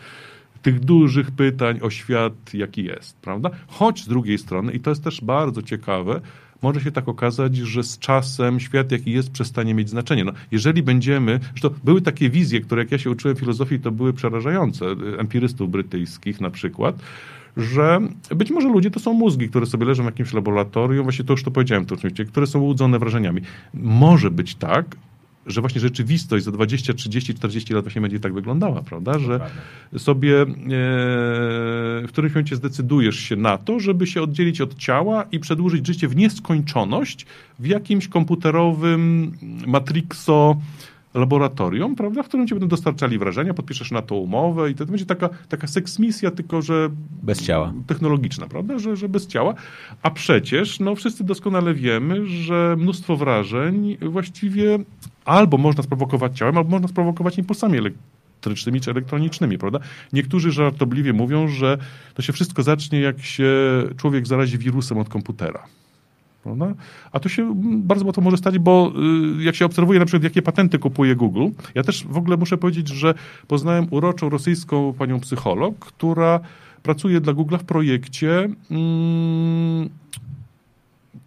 tych 0.63 0.81
dużych 0.81 1.31
pytań 1.31 1.79
o 1.83 1.91
świat, 1.91 2.55
jaki 2.55 2.85
jest, 2.85 3.17
prawda? 3.21 3.51
Choć 3.67 4.05
z 4.05 4.09
drugiej 4.09 4.39
strony, 4.39 4.73
i 4.73 4.81
to 4.81 4.91
jest 4.91 5.05
też 5.05 5.21
bardzo 5.21 5.63
ciekawe, 5.63 6.21
może 6.63 6.81
się 6.81 6.93
tak 6.93 7.09
okazać, 7.09 7.57
że 7.57 7.83
z 7.83 7.99
czasem 7.99 8.61
świat, 8.61 8.93
jaki 8.93 9.13
jest, 9.13 9.31
przestanie 9.31 9.75
mieć 9.75 9.91
znaczenie. 9.91 10.25
No, 10.25 10.33
jeżeli 10.51 10.83
będziemy, 10.83 11.41
to 11.61 11.71
były 11.85 12.03
takie 12.03 12.31
wizje, 12.31 12.61
które 12.61 12.83
jak 12.83 12.93
ja 12.93 12.99
się 12.99 13.11
uczyłem 13.11 13.37
filozofii, 13.37 13.81
to 13.81 13.91
były 13.91 14.13
przerażające, 14.13 14.87
empirystów 15.19 15.71
brytyjskich 15.71 16.41
na 16.41 16.51
przykład, 16.51 17.03
że 17.57 18.01
być 18.37 18.51
może 18.51 18.69
ludzie 18.69 18.91
to 18.91 19.01
są 19.01 19.13
mózgi, 19.13 19.49
które 19.49 19.67
sobie 19.67 19.87
leżą 19.87 20.03
w 20.03 20.07
jakimś 20.07 20.33
laboratorium, 20.33 21.03
właśnie 21.03 21.25
to 21.25 21.33
już 21.33 21.43
to 21.43 21.51
powiedziałem, 21.51 21.87
to 21.87 21.95
oczywiście, 21.95 22.25
które 22.25 22.47
są 22.47 22.61
łudzone 22.61 22.99
wrażeniami. 22.99 23.41
Może 23.75 24.31
być 24.31 24.55
tak, 24.55 24.97
że 25.49 25.61
właśnie 25.61 25.81
rzeczywistość 25.81 26.45
za 26.45 26.53
20, 26.53 26.95
30, 26.95 27.35
40 27.35 27.75
lat 27.75 27.85
właśnie 27.85 28.01
będzie 28.01 28.21
tak 28.21 28.35
wyglądała, 28.35 28.83
prawda? 28.83 29.19
Że 29.19 29.41
sobie 29.99 30.43
e, 30.43 30.47
w 32.03 32.09
którymś 32.09 32.35
momencie 32.35 32.57
zdecydujesz 32.57 33.17
się 33.17 33.37
na 33.37 33.59
to, 33.59 33.81
żeby 33.81 34.07
się 34.07 34.23
oddzielić 34.23 34.61
od 34.61 34.75
ciała 34.75 35.25
i 35.33 35.39
przedłużyć 35.39 35.87
życie 35.87 36.09
w 36.09 36.17
nieskończoność 36.17 37.27
w 37.59 37.67
jakimś 37.67 38.09
komputerowym 38.09 39.33
matrixo 39.67 40.57
laboratorium, 41.19 41.97
prawda, 41.97 42.23
w 42.23 42.29
którym 42.29 42.47
ci 42.47 42.55
będą 42.55 42.69
dostarczali 42.69 43.19
wrażenia, 43.19 43.55
podpiszesz 43.55 43.91
na 43.91 44.03
to 44.03 44.15
umowę 44.15 44.71
i 44.71 44.75
to 44.75 44.87
będzie 44.87 45.07
taka, 45.07 45.29
taka 45.49 45.67
seksmisja, 45.67 46.31
tylko 46.31 46.63
że... 46.63 46.89
Bez 47.23 47.43
ciała. 47.43 47.73
Technologiczna, 47.87 48.47
prawda, 48.47 48.79
że, 48.79 48.97
że 48.97 49.09
bez 49.09 49.27
ciała. 49.27 49.55
A 50.03 50.11
przecież, 50.11 50.81
no 50.81 50.95
wszyscy 50.95 51.25
doskonale 51.25 51.75
wiemy, 51.75 52.27
że 52.27 52.77
mnóstwo 52.79 53.17
wrażeń 53.17 53.97
właściwie 54.03 54.79
albo 55.25 55.59
można 55.59 55.83
sprowokować 55.83 56.39
ciałem, 56.39 56.59
albo 56.59 56.71
można 56.71 56.89
sprowokować 56.89 57.39
impulsami 57.39 57.79
elektrycznymi 57.79 58.81
czy 58.81 58.91
elektronicznymi, 58.91 59.59
prawda? 59.59 59.79
Niektórzy 60.13 60.53
żartobliwie 60.53 61.13
mówią, 61.13 61.49
że 61.49 61.79
to 62.15 62.23
się 62.23 62.33
wszystko 62.33 62.63
zacznie, 62.63 63.01
jak 63.01 63.23
się 63.23 63.53
człowiek 63.97 64.27
zarazi 64.27 64.59
wirusem 64.59 64.99
od 64.99 65.09
komputera. 65.09 65.65
Prawda? 66.49 66.75
A 67.13 67.21
to 67.21 67.29
się 67.29 67.55
bardzo 67.65 68.07
łatwo 68.07 68.21
może 68.21 68.37
stać, 68.37 68.59
bo 68.59 68.93
y, 69.39 69.43
jak 69.43 69.55
się 69.55 69.65
obserwuje 69.65 69.99
na 69.99 70.07
przykład, 70.07 70.25
jakie 70.25 70.43
patenty 70.43 70.79
kupuje 70.79 71.17
Google, 71.17 71.49
ja 71.75 71.83
też 71.83 72.05
w 72.05 72.17
ogóle 72.17 72.37
muszę 72.37 72.59
powiedzieć, 72.59 72.89
że 72.89 73.15
poznałem 73.49 73.87
uroczą 73.91 74.29
rosyjską 74.29 74.93
panią 74.93 75.21
psycholog, 75.21 75.79
która 75.79 76.41
pracuje 76.83 77.21
dla 77.21 77.33
Google 77.33 77.57
w 77.57 77.65
projekcie 77.65 78.49
mm, 78.71 79.89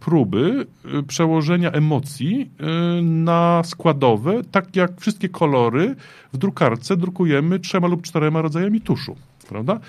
próby 0.00 0.66
y, 0.98 1.02
przełożenia 1.02 1.70
emocji 1.70 2.50
y, 2.98 3.02
na 3.02 3.62
składowe, 3.64 4.42
tak 4.50 4.76
jak 4.76 5.00
wszystkie 5.00 5.28
kolory 5.28 5.94
w 6.32 6.38
drukarce 6.38 6.96
drukujemy 6.96 7.58
trzema 7.58 7.88
lub 7.88 8.02
czterema 8.02 8.42
rodzajami 8.42 8.80
tuszu, 8.80 9.16
prawda? 9.48 9.80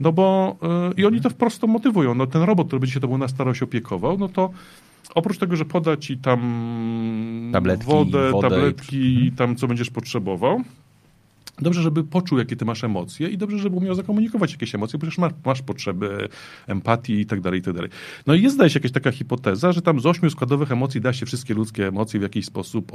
No 0.00 0.12
bo 0.12 0.56
yy, 0.62 1.02
i 1.02 1.06
oni 1.06 1.20
to 1.20 1.30
wprost 1.30 1.62
motywują. 1.62 2.14
No 2.14 2.26
ten 2.26 2.42
robot, 2.42 2.66
który 2.66 2.80
będzie 2.80 2.94
się 2.94 3.00
tobą 3.00 3.18
na 3.18 3.28
starość 3.28 3.62
opiekował, 3.62 4.18
no 4.18 4.28
to 4.28 4.50
oprócz 5.14 5.38
tego, 5.38 5.56
że 5.56 5.64
poda 5.64 5.96
ci 5.96 6.18
tam 6.18 7.50
tabletki, 7.52 7.86
wodę, 7.86 8.30
wodę 8.30 8.48
tabletki 8.48 8.96
i 8.96 9.16
mhm. 9.16 9.36
tam 9.36 9.56
co 9.56 9.66
będziesz 9.66 9.90
potrzebował, 9.90 10.62
Dobrze, 11.58 11.82
żeby 11.82 12.04
poczuł, 12.04 12.38
jakie 12.38 12.56
ty 12.56 12.64
masz 12.64 12.84
emocje 12.84 13.28
i 13.28 13.38
dobrze, 13.38 13.58
żeby 13.58 13.76
umiał 13.76 13.94
zakomunikować 13.94 14.52
jakieś 14.52 14.74
emocje, 14.74 14.98
przecież 14.98 15.18
masz, 15.18 15.32
masz 15.44 15.62
potrzeby 15.62 16.28
empatii 16.66 17.20
i 17.20 17.26
tak 17.26 17.40
dalej, 17.40 17.60
i 17.60 17.62
tak 17.62 17.74
dalej. 17.74 17.90
No 18.26 18.34
i 18.34 18.42
jest, 18.42 18.54
zdaje 18.54 18.70
się, 18.70 18.78
jakaś 18.78 18.92
taka 18.92 19.12
hipoteza, 19.12 19.72
że 19.72 19.82
tam 19.82 20.00
z 20.00 20.06
ośmiu 20.06 20.30
składowych 20.30 20.72
emocji 20.72 21.00
da 21.00 21.12
się 21.12 21.26
wszystkie 21.26 21.54
ludzkie 21.54 21.86
emocje 21.86 22.20
w 22.20 22.22
jakiś 22.22 22.46
sposób 22.46 22.92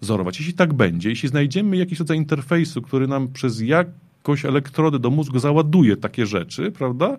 odzorować. 0.00 0.38
Jeśli 0.38 0.54
tak 0.54 0.74
będzie, 0.74 1.08
jeśli 1.08 1.28
znajdziemy 1.28 1.76
jakiś 1.76 1.98
rodzaj 1.98 2.16
interfejsu, 2.16 2.82
który 2.82 3.06
nam 3.06 3.28
przez 3.28 3.60
jak 3.60 3.88
jakąś 4.26 4.44
elektrodę 4.44 4.98
do 4.98 5.10
mózgu 5.10 5.38
załaduje 5.38 5.96
takie 5.96 6.26
rzeczy, 6.26 6.72
prawda? 6.72 7.16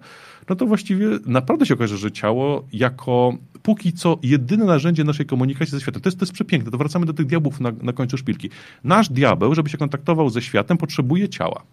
No 0.50 0.56
to 0.56 0.66
właściwie 0.66 1.08
naprawdę 1.26 1.66
się 1.66 1.74
okaże, 1.74 1.98
że 1.98 2.12
ciało 2.12 2.68
jako 2.74 3.38
póki 3.64 3.94
co 3.94 4.20
jedyne 4.24 4.66
narzędzie 4.66 5.04
naszej 5.04 5.26
komunikacji 5.26 5.72
ze 5.72 5.82
światem. 5.82 6.02
To 6.02 6.10
jest, 6.10 6.20
to 6.20 6.24
jest 6.24 6.34
przepiękne. 6.34 6.72
To 6.72 6.78
wracamy 6.78 7.06
do 7.06 7.14
tych 7.14 7.26
diabłów 7.26 7.60
na, 7.60 7.72
na 7.82 7.94
końcu 7.94 8.18
szpilki. 8.18 8.50
Nasz 8.84 9.10
diabeł, 9.10 9.56
żeby 9.56 9.70
się 9.70 9.78
kontaktował 9.78 10.30
ze 10.30 10.42
światem, 10.42 10.78
potrzebuje 10.78 11.30
ciała. 11.30 11.64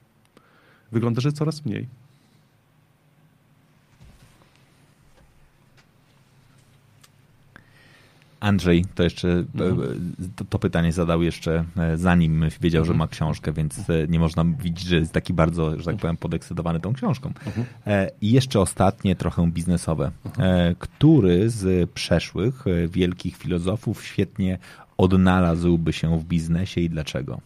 Wygląda, 0.93 1.21
że 1.21 1.33
coraz 1.33 1.65
mniej. 1.65 1.87
Andrzej 8.45 8.85
to 8.95 9.03
jeszcze 9.03 9.29
e, 9.29 9.45
to, 10.37 10.45
to, 10.45 10.59
pytanie 10.59 10.93
zadał 10.93 11.23
jeszcze 11.23 11.65
e, 11.77 11.97
zanim 11.97 12.45
wiedział, 12.61 12.85
że 12.85 12.95
ma 12.95 13.09
książkę, 13.09 13.53
więc 13.53 13.91
e, 13.91 14.09
nie 14.09 14.19
można 14.19 14.45
widzieć, 14.45 14.89
że 14.89 14.97
jest 14.97 15.13
taki 15.13 15.33
bardzo, 15.33 15.79
że 15.79 15.85
tak 15.85 15.97
powiem, 15.97 16.17
podekscytowany 16.17 16.81
tą 16.81 16.93
książką. 16.93 17.33
I 18.21 18.31
jeszcze 18.33 18.61
ostatnie, 18.61 19.17
trochę 19.17 19.51
biznesowe. 19.51 20.11
Który 20.79 21.51
z 21.51 21.91
przeszłych 21.91 22.65
wielkich 22.89 23.37
filozofów 23.37 24.05
świetnie 24.05 24.59
odnalazłby 24.97 25.93
się 25.93 26.19
w 26.19 26.25
biznesie 26.25 26.81
i 26.81 26.91
dlaczego? 26.91 27.41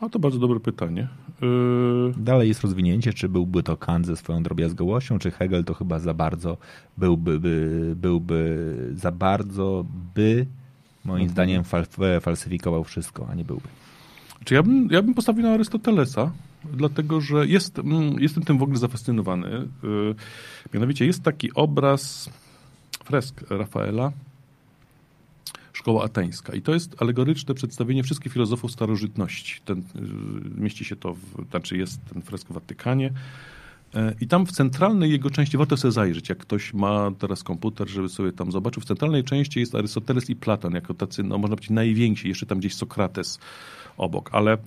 A 0.00 0.08
to 0.08 0.18
bardzo 0.18 0.38
dobre 0.38 0.60
pytanie. 0.60 1.08
Yy... 1.42 2.14
Dalej 2.16 2.48
jest 2.48 2.60
rozwinięcie, 2.60 3.12
czy 3.12 3.28
byłby 3.28 3.62
to 3.62 3.76
Kant 3.76 4.06
ze 4.06 4.16
swoją 4.16 4.42
drobiazgowością, 4.42 5.18
czy 5.18 5.30
Hegel 5.30 5.64
to 5.64 5.74
chyba 5.74 5.98
za 5.98 6.14
bardzo 6.14 6.56
byłby, 6.98 7.40
by, 7.40 7.94
byłby 7.96 8.66
za 8.94 9.12
bardzo 9.12 9.84
by, 10.14 10.46
moim 11.04 11.22
mhm. 11.22 11.30
zdaniem, 11.30 11.64
fal, 11.64 11.84
falsyfikował 12.20 12.84
wszystko, 12.84 13.26
a 13.30 13.34
nie 13.34 13.44
byłby. 13.44 13.68
Czy 14.44 14.54
ja 14.54 14.62
bym, 14.62 14.88
ja 14.90 15.02
bym 15.02 15.14
postawił 15.14 15.42
na 15.42 15.52
Arystotelesa, 15.52 16.32
dlatego 16.72 17.20
że 17.20 17.46
jest, 17.46 17.78
mm, 17.78 18.20
jestem 18.20 18.42
tym 18.42 18.58
w 18.58 18.62
ogóle 18.62 18.78
zafascynowany. 18.78 19.68
Yy, 19.82 20.14
mianowicie 20.74 21.06
jest 21.06 21.22
taki 21.22 21.54
obraz, 21.54 22.30
fresk 23.04 23.50
Rafaela, 23.50 24.12
szkoła 25.80 26.04
ateńska. 26.04 26.54
I 26.54 26.62
to 26.62 26.74
jest 26.74 27.02
alegoryczne 27.02 27.54
przedstawienie 27.54 28.02
wszystkich 28.02 28.32
filozofów 28.32 28.72
starożytności. 28.72 29.60
Ten, 29.64 29.78
y, 29.78 30.60
mieści 30.60 30.84
się 30.84 30.96
to, 30.96 31.14
w, 31.14 31.50
znaczy 31.50 31.76
jest 31.76 32.00
ten 32.12 32.22
fresk 32.22 32.48
w 32.48 32.52
Watykanie. 32.52 33.12
E, 33.94 34.14
I 34.20 34.26
tam 34.26 34.46
w 34.46 34.52
centralnej 34.52 35.10
jego 35.10 35.30
części, 35.30 35.56
warto 35.56 35.76
sobie 35.76 35.92
zajrzeć, 35.92 36.28
jak 36.28 36.38
ktoś 36.38 36.74
ma 36.74 37.10
teraz 37.18 37.42
komputer, 37.42 37.88
żeby 37.88 38.08
sobie 38.08 38.32
tam 38.32 38.52
zobaczył, 38.52 38.82
w 38.82 38.84
centralnej 38.84 39.24
części 39.24 39.60
jest 39.60 39.74
Arystoteles 39.74 40.30
i 40.30 40.36
Platon, 40.36 40.74
jako 40.74 40.94
tacy, 40.94 41.22
no 41.22 41.38
można 41.38 41.56
powiedzieć, 41.56 41.70
najwięksi, 41.70 42.28
jeszcze 42.28 42.46
tam 42.46 42.58
gdzieś 42.58 42.74
Sokrates 42.74 43.38
obok, 43.96 44.30
ale 44.32 44.58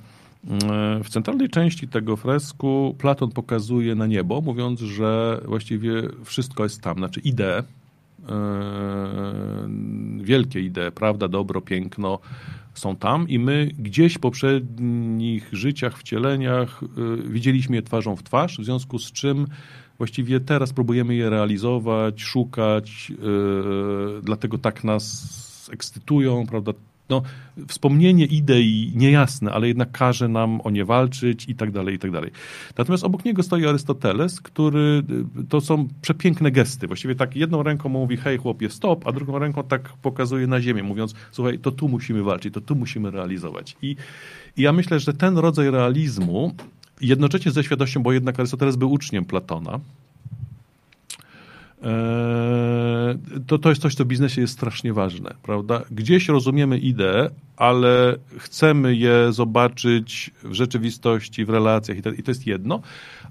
mm, 0.48 1.04
w 1.04 1.10
centralnej 1.10 1.50
części 1.50 1.88
tego 1.88 2.18
fresku 2.18 2.96
Platon 2.98 3.32
pokazuje 3.32 3.96
na 3.96 4.08
niebo, 4.08 4.42
mówiąc, 4.42 4.80
że 4.80 5.42
właściwie 5.46 6.04
wszystko 6.24 6.64
jest 6.64 6.82
tam, 6.82 6.98
znaczy 6.98 7.20
idee, 7.20 7.64
wielkie 10.22 10.60
idee, 10.60 10.92
prawda, 10.96 11.28
dobro, 11.28 11.62
piękno 11.62 12.20
są 12.74 12.96
tam 12.96 13.30
i 13.30 13.40
my 13.40 13.70
gdzieś 13.80 14.14
w 14.14 14.20
poprzednich 14.20 15.50
życiach, 15.52 15.98
wcieleniach 15.98 16.82
yy, 16.98 17.30
widzieliśmy 17.30 17.76
je 17.76 17.82
twarzą 17.82 18.16
w 18.16 18.24
twarz, 18.24 18.58
w 18.60 18.66
związku 18.66 19.00
z 19.00 19.12
czym 19.12 19.48
właściwie 19.98 20.40
teraz 20.40 20.74
próbujemy 20.74 21.16
je 21.16 21.30
realizować, 21.30 22.22
szukać, 22.22 23.10
yy, 23.10 24.22
dlatego 24.24 24.58
tak 24.58 24.84
nas 24.84 25.70
ekscytują, 25.74 26.46
prawda, 26.48 26.72
no, 27.14 27.22
wspomnienie 27.68 28.26
idei 28.26 28.94
niejasne, 28.96 29.52
ale 29.52 29.68
jednak 29.68 29.92
każe 29.92 30.28
nam 30.28 30.62
o 30.62 30.70
nie 30.70 30.86
walczyć 30.86 31.50
i 31.50 31.56
tak 31.56 31.72
dalej, 31.72 31.96
i 31.96 32.00
tak 32.00 32.12
dalej. 32.12 32.32
Natomiast 32.78 33.04
obok 33.04 33.26
niego 33.26 33.44
stoi 33.44 33.66
Arystoteles, 33.66 34.42
który, 34.42 35.04
to 35.50 35.62
są 35.62 35.88
przepiękne 36.02 36.52
gesty. 36.52 36.88
Właściwie 36.88 37.16
tak 37.16 37.36
jedną 37.36 37.64
ręką 37.64 37.90
mówi, 37.90 38.18
hej 38.18 38.38
chłopie, 38.38 38.70
stop, 38.70 39.08
a 39.08 39.12
drugą 39.12 39.40
ręką 39.40 39.64
tak 39.64 39.90
pokazuje 40.02 40.48
na 40.48 40.62
ziemię, 40.62 40.84
mówiąc, 40.84 41.14
słuchaj, 41.32 41.60
to 41.60 41.72
tu 41.72 41.90
musimy 41.90 42.24
walczyć, 42.24 42.54
to 42.54 42.62
tu 42.62 42.76
musimy 42.76 43.12
realizować. 43.12 43.76
I, 43.82 43.96
i 44.58 44.62
ja 44.62 44.74
myślę, 44.74 45.00
że 45.00 45.14
ten 45.14 45.38
rodzaj 45.38 45.72
realizmu 45.72 46.54
jednocześnie 47.02 47.52
ze 47.52 47.64
świadomością, 47.64 48.04
bo 48.04 48.14
jednak 48.14 48.40
Arystoteles 48.40 48.76
był 48.76 48.92
uczniem 48.92 49.26
Platona, 49.26 49.80
to, 53.48 53.58
to 53.58 53.70
jest 53.70 53.82
coś, 53.82 53.96
co 53.96 54.04
w 54.04 54.08
biznesie 54.08 54.42
jest 54.42 54.54
strasznie 54.54 54.94
ważne, 54.94 55.34
prawda? 55.44 55.82
Gdzieś 55.92 56.28
rozumiemy 56.30 56.78
ideę, 56.78 57.30
ale 57.58 58.16
chcemy 58.38 58.96
je 58.96 59.28
zobaczyć 59.32 60.32
w 60.44 60.54
rzeczywistości, 60.54 61.46
w 61.46 61.50
relacjach 61.50 61.98
i 61.98 62.02
to, 62.02 62.32
jest 62.32 62.48
jedno. 62.48 62.82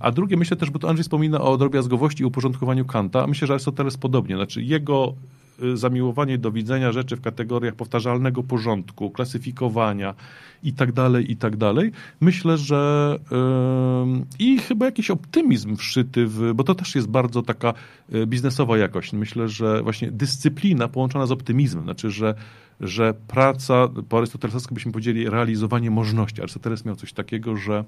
A 0.00 0.10
drugie, 0.10 0.36
myślę 0.36 0.56
też, 0.56 0.70
bo 0.70 0.78
to 0.78 0.88
Andrzej 0.88 1.02
wspomina 1.02 1.40
o 1.40 1.56
drobiazgowości 1.56 2.22
i 2.22 2.26
uporządkowaniu 2.26 2.84
Kanta, 2.84 3.26
myślę, 3.26 3.46
że 3.46 3.52
Arystoteles 3.52 3.96
podobnie, 3.96 4.36
znaczy 4.36 4.62
jego 4.62 5.14
zamiłowanie 5.74 6.38
do 6.38 6.52
widzenia 6.52 6.92
rzeczy 6.92 7.16
w 7.16 7.20
kategoriach 7.20 7.74
powtarzalnego 7.74 8.42
porządku, 8.42 9.10
klasyfikowania 9.10 10.14
i 10.62 10.72
tak 10.72 10.92
dalej, 10.92 11.32
i 11.32 11.36
tak 11.36 11.56
dalej. 11.56 11.92
Myślę, 12.20 12.58
że 12.58 13.18
yy, 13.30 14.24
i 14.38 14.58
chyba 14.58 14.86
jakiś 14.86 15.10
optymizm 15.10 15.76
wszyty, 15.76 16.26
w, 16.26 16.52
bo 16.54 16.64
to 16.64 16.74
też 16.74 16.94
jest 16.94 17.08
bardzo 17.08 17.42
taka 17.42 17.74
y, 18.14 18.26
biznesowa 18.26 18.78
jakość. 18.78 19.12
Myślę, 19.12 19.48
że 19.48 19.82
właśnie 19.82 20.10
dyscyplina 20.10 20.88
połączona 20.88 21.26
z 21.26 21.32
optymizmem, 21.32 21.84
znaczy, 21.84 22.10
że, 22.10 22.34
że 22.80 23.14
praca, 23.28 23.88
po 24.08 24.18
arystotelesowsku 24.18 24.74
byśmy 24.74 24.92
powiedzieli 24.92 25.30
realizowanie 25.30 25.90
możliwości. 25.90 26.40
Arystoteles 26.40 26.84
miał 26.84 26.96
coś 26.96 27.12
takiego, 27.12 27.56
że 27.56 27.84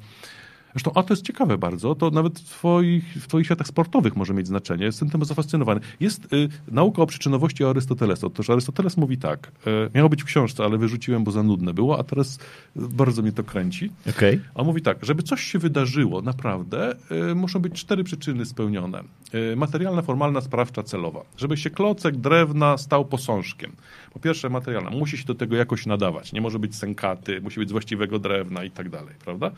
Zresztą, 0.74 0.92
a 0.94 1.02
to 1.02 1.12
jest 1.12 1.22
ciekawe 1.22 1.58
bardzo, 1.58 1.94
to 1.94 2.10
nawet 2.10 2.38
w 2.38 2.44
twoich, 2.44 3.04
w 3.04 3.26
twoich 3.26 3.46
światach 3.46 3.66
sportowych 3.66 4.16
może 4.16 4.34
mieć 4.34 4.46
znaczenie. 4.46 4.84
Jestem 4.84 5.10
tym 5.10 5.24
zafascynowany. 5.24 5.80
Jest 6.00 6.32
y, 6.32 6.48
nauka 6.68 7.02
o 7.02 7.06
przyczynowości 7.06 7.64
Arystotelesa. 7.64 8.26
Otóż 8.26 8.50
Arystoteles 8.50 8.96
mówi 8.96 9.18
tak, 9.18 9.52
y, 9.66 9.90
miało 9.94 10.08
być 10.08 10.22
w 10.22 10.26
książce, 10.26 10.64
ale 10.64 10.78
wyrzuciłem, 10.78 11.24
bo 11.24 11.30
za 11.30 11.42
nudne 11.42 11.74
było, 11.74 11.98
a 11.98 12.04
teraz 12.04 12.38
bardzo 12.76 13.22
mnie 13.22 13.32
to 13.32 13.44
kręci. 13.44 13.90
Okay. 14.10 14.40
A 14.54 14.62
mówi 14.62 14.82
tak, 14.82 15.04
żeby 15.04 15.22
coś 15.22 15.40
się 15.40 15.58
wydarzyło 15.58 16.22
naprawdę, 16.22 16.96
y, 17.30 17.34
muszą 17.34 17.60
być 17.60 17.72
cztery 17.72 18.04
przyczyny 18.04 18.46
spełnione. 18.46 19.04
Y, 19.52 19.56
materialna, 19.56 20.02
formalna, 20.02 20.40
sprawcza, 20.40 20.82
celowa. 20.82 21.20
Żeby 21.36 21.56
się 21.56 21.70
klocek 21.70 22.16
drewna 22.16 22.78
stał 22.78 23.04
posążkiem. 23.04 23.72
Po 24.12 24.20
pierwsze 24.20 24.48
materialna, 24.48 24.90
musi 24.90 25.18
się 25.18 25.24
do 25.24 25.34
tego 25.34 25.56
jakoś 25.56 25.86
nadawać. 25.86 26.32
Nie 26.32 26.40
może 26.40 26.58
być 26.58 26.76
sękaty, 26.76 27.40
musi 27.40 27.60
być 27.60 27.68
z 27.68 27.72
właściwego 27.72 28.18
drewna 28.18 28.64
i 28.64 28.70
tak 28.70 28.88
dalej, 28.88 29.14
prawda? 29.24 29.50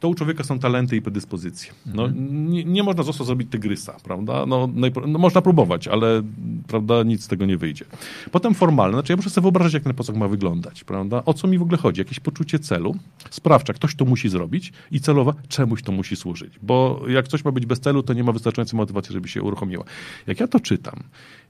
To 0.00 0.08
u 0.08 0.14
człowieka 0.14 0.44
są 0.44 0.58
talenty 0.58 0.96
i 0.96 1.02
predyspozycje. 1.02 1.72
No, 1.86 2.04
mhm. 2.04 2.50
nie, 2.50 2.64
nie, 2.64 2.82
można 2.82 3.02
zostać 3.02 3.26
zrobić 3.26 3.50
tygrysa, 3.50 3.96
prawda? 4.04 4.46
No, 4.46 4.68
no, 5.06 5.18
można 5.18 5.42
próbować, 5.42 5.88
ale 5.88 6.22
prawda, 6.68 7.02
nic 7.02 7.24
z 7.24 7.28
tego 7.28 7.46
nie 7.46 7.56
wyjdzie. 7.56 7.84
Potem 8.32 8.54
formalne, 8.54 8.96
znaczy 8.96 9.12
ja 9.12 9.16
muszę 9.16 9.30
sobie 9.30 9.42
wyobrazić, 9.42 9.74
jak 9.74 9.82
ten 9.82 9.94
posąg 9.94 10.18
ma 10.18 10.28
wyglądać, 10.28 10.84
prawda? 10.84 11.22
O 11.24 11.34
co 11.34 11.48
mi 11.48 11.58
w 11.58 11.62
ogóle 11.62 11.78
chodzi? 11.78 12.00
Jakieś 12.00 12.20
poczucie 12.20 12.58
celu, 12.58 12.96
sprawcza, 13.30 13.72
ktoś 13.72 13.94
to 13.94 14.04
musi 14.04 14.28
zrobić 14.28 14.72
i 14.90 15.00
celowa, 15.00 15.34
czemuś 15.48 15.82
to 15.82 15.92
musi 15.92 16.16
służyć. 16.16 16.58
Bo 16.62 17.02
jak 17.08 17.28
coś 17.28 17.44
ma 17.44 17.52
być 17.52 17.66
bez 17.66 17.80
celu, 17.80 18.02
to 18.02 18.12
nie 18.12 18.24
ma 18.24 18.32
wystarczającej 18.32 18.76
motywacji, 18.76 19.12
żeby 19.12 19.28
się 19.28 19.42
uruchomiła. 19.42 19.84
Jak 20.26 20.40
ja 20.40 20.48
to 20.48 20.60
czytam, 20.60 21.02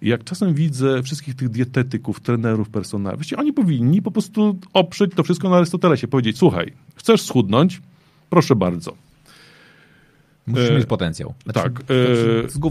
jak 0.03 0.25
czasem 0.25 0.55
widzę 0.55 1.03
wszystkich 1.03 1.35
tych 1.35 1.49
dietetyków, 1.49 2.21
trenerów 2.21 2.69
personalnych, 2.69 3.27
oni 3.37 3.53
powinni 3.53 4.03
po 4.03 4.11
prostu 4.11 4.59
oprzeć 4.73 5.11
to 5.15 5.23
wszystko 5.23 5.49
na 5.49 5.57
Arystotelesie, 5.57 6.09
powiedzieć, 6.09 6.39
słuchaj, 6.39 6.73
chcesz 6.95 7.23
schudnąć, 7.23 7.81
proszę 8.31 8.57
bardzo. 8.57 8.93
Musisz 10.47 10.71
e, 10.71 10.75
mieć 10.75 10.87
potencjał. 10.87 11.35
Znaczy, 11.45 11.61
tak. 11.61 11.83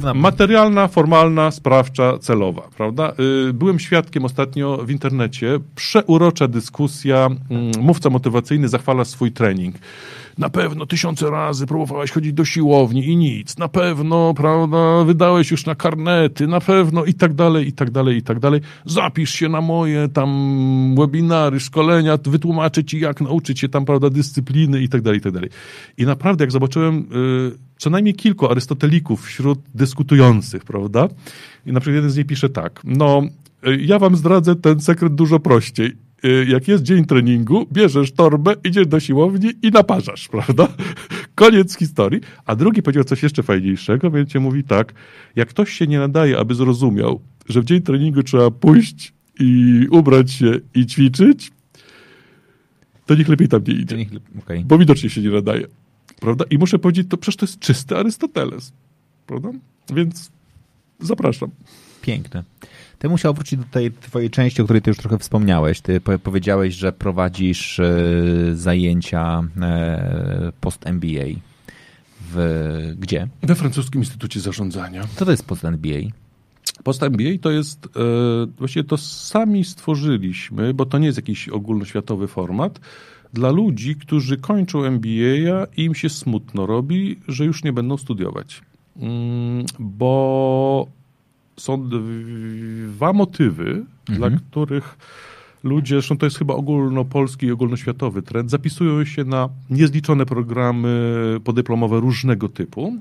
E. 0.05 0.13
Materialna, 0.13 0.87
formalna, 0.87 1.51
sprawcza, 1.51 2.17
celowa, 2.17 2.69
prawda? 2.77 3.13
E, 3.49 3.53
byłem 3.53 3.79
świadkiem 3.79 4.25
ostatnio 4.25 4.77
w 4.77 4.91
internecie, 4.91 5.59
przeurocza 5.75 6.47
dyskusja, 6.47 7.25
mm, 7.25 7.71
mówca 7.79 8.09
motywacyjny 8.09 8.69
zachwala 8.69 9.05
swój 9.05 9.31
trening. 9.31 9.75
Na 10.37 10.49
pewno 10.49 10.85
tysiące 10.85 11.29
razy 11.29 11.67
próbowałeś 11.67 12.11
chodzić 12.11 12.33
do 12.33 12.45
siłowni 12.45 13.07
i 13.07 13.17
nic. 13.17 13.57
Na 13.57 13.67
pewno, 13.67 14.33
prawda, 14.33 15.03
wydałeś 15.03 15.51
już 15.51 15.65
na 15.65 15.75
karnety, 15.75 16.47
na 16.47 16.61
pewno 16.61 17.05
i 17.05 17.13
tak 17.13 17.33
dalej, 17.33 17.67
i 17.67 17.73
tak 17.73 17.91
dalej, 17.91 18.17
i 18.17 18.21
tak 18.21 18.39
dalej. 18.39 18.61
Zapisz 18.85 19.33
się 19.33 19.49
na 19.49 19.61
moje 19.61 20.09
tam 20.09 20.95
webinary, 20.97 21.59
szkolenia, 21.59 22.17
wytłumaczę 22.23 22.83
ci, 22.83 22.99
jak 22.99 23.21
nauczyć 23.21 23.59
się 23.59 23.69
tam, 23.69 23.85
prawda, 23.85 24.09
dyscypliny 24.09 24.81
i 24.81 24.89
tak 24.89 25.01
dalej, 25.01 25.19
i 25.19 25.21
tak 25.21 25.33
dalej. 25.33 25.49
I 25.97 26.05
naprawdę, 26.05 26.43
jak 26.43 26.51
zobaczyłem 26.51 26.97
y, 26.97 27.05
co 27.77 27.89
najmniej 27.89 28.15
kilku 28.15 28.51
arystotelików 28.51 29.25
wśród 29.25 29.59
dyskutujących, 29.75 30.63
prawda? 30.63 31.07
I 31.65 31.71
na 31.71 31.79
przykład 31.79 31.95
jeden 31.95 32.11
z 32.11 32.17
nich 32.17 32.27
pisze 32.27 32.49
tak, 32.49 32.81
no, 32.83 33.21
y, 33.67 33.77
ja 33.81 33.99
wam 33.99 34.15
zdradzę 34.15 34.55
ten 34.55 34.79
sekret 34.79 35.15
dużo 35.15 35.39
prościej 35.39 36.04
jak 36.47 36.67
jest 36.67 36.83
dzień 36.83 37.05
treningu, 37.05 37.65
bierzesz 37.73 38.11
torbę, 38.11 38.53
idziesz 38.63 38.87
do 38.87 38.99
siłowni 38.99 39.51
i 39.61 39.69
naparzasz, 39.71 40.27
prawda? 40.35 40.67
Koniec 41.35 41.77
historii. 41.77 42.21
A 42.45 42.55
drugi 42.55 42.81
powiedział 42.83 43.03
coś 43.03 43.23
jeszcze 43.23 43.43
fajniejszego, 43.43 44.09
mianowicie 44.09 44.39
mówi 44.39 44.63
tak, 44.63 44.93
jak 45.35 45.49
ktoś 45.49 45.73
się 45.73 45.87
nie 45.87 45.99
nadaje, 45.99 46.37
aby 46.37 46.55
zrozumiał, 46.55 47.19
że 47.49 47.61
w 47.61 47.65
dzień 47.65 47.81
treningu 47.81 48.23
trzeba 48.23 48.51
pójść 48.51 49.13
i 49.39 49.81
ubrać 49.91 50.31
się 50.31 50.51
i 50.75 50.85
ćwiczyć, 50.85 51.51
to 53.05 53.15
niech 53.15 53.27
lepiej 53.27 53.47
tam 53.47 53.63
nie 53.67 53.73
idzie. 53.73 53.97
Niech, 53.97 54.09
okay. 54.39 54.63
Bo 54.65 54.77
widocznie 54.77 55.09
się 55.09 55.21
nie 55.21 55.29
nadaje. 55.29 55.67
Prawda? 56.19 56.45
I 56.49 56.57
muszę 56.57 56.79
powiedzieć, 56.79 57.07
to 57.09 57.17
przecież 57.17 57.37
to 57.37 57.45
jest 57.45 57.59
czysty 57.59 57.97
Arystoteles. 57.97 58.73
Prawda? 59.27 59.49
Więc 59.93 60.31
zapraszam. 60.99 61.49
Piękne. 62.05 62.43
Ty 62.99 63.09
musiał 63.09 63.33
wrócić 63.33 63.59
do 63.59 63.65
tej 63.71 63.91
twojej 63.91 64.29
części, 64.29 64.61
o 64.61 64.65
której 64.65 64.81
ty 64.81 64.89
już 64.89 64.97
trochę 64.97 65.17
wspomniałeś. 65.17 65.81
Ty 65.81 66.01
powiedziałeś, 66.23 66.73
że 66.73 66.93
prowadzisz 66.93 67.79
e, 67.79 67.93
zajęcia 68.53 69.43
e, 69.61 70.51
post-MBA. 70.61 71.25
W, 72.31 72.93
gdzie? 72.99 73.27
We 73.43 73.55
Francuskim 73.55 74.01
Instytucie 74.01 74.39
Zarządzania. 74.39 75.03
Co 75.15 75.25
to 75.25 75.31
jest 75.31 75.45
post-MBA? 75.45 75.99
Post-MBA 76.83 77.37
to 77.41 77.51
jest, 77.51 77.85
e, 77.85 77.89
właściwie 78.57 78.83
to 78.83 78.97
sami 78.97 79.63
stworzyliśmy, 79.63 80.73
bo 80.73 80.85
to 80.85 80.97
nie 80.97 81.05
jest 81.05 81.17
jakiś 81.17 81.49
ogólnoświatowy 81.49 82.27
format, 82.27 82.79
dla 83.33 83.51
ludzi, 83.51 83.95
którzy 83.95 84.37
kończą 84.37 84.83
MBA 84.83 85.67
i 85.77 85.83
im 85.83 85.95
się 85.95 86.09
smutno 86.09 86.65
robi, 86.65 87.19
że 87.27 87.45
już 87.45 87.63
nie 87.63 87.73
będą 87.73 87.97
studiować. 87.97 88.61
Mm, 88.97 89.65
bo 89.79 90.87
są 91.57 91.89
dwa 91.89 93.13
motywy, 93.13 93.69
mhm. 93.69 93.85
dla 94.17 94.29
których 94.29 94.97
ludzie, 95.63 95.95
zresztą 95.95 96.17
to 96.17 96.25
jest 96.25 96.37
chyba 96.37 96.53
ogólnopolski 96.53 97.45
i 97.45 97.51
ogólnoświatowy 97.51 98.21
trend, 98.21 98.51
zapisują 98.51 99.05
się 99.05 99.23
na 99.23 99.49
niezliczone 99.69 100.25
programy 100.25 101.39
podyplomowe 101.43 101.99
różnego 101.99 102.49
typu. 102.49 102.99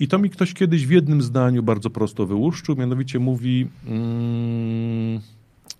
I 0.00 0.08
to 0.08 0.18
mi 0.18 0.30
ktoś 0.30 0.54
kiedyś 0.54 0.86
w 0.86 0.90
jednym 0.90 1.22
zdaniu 1.22 1.62
bardzo 1.62 1.90
prosto 1.90 2.26
wyłuszczył, 2.26 2.76
mianowicie 2.76 3.18
mówi, 3.18 3.68
mm, 3.86 5.20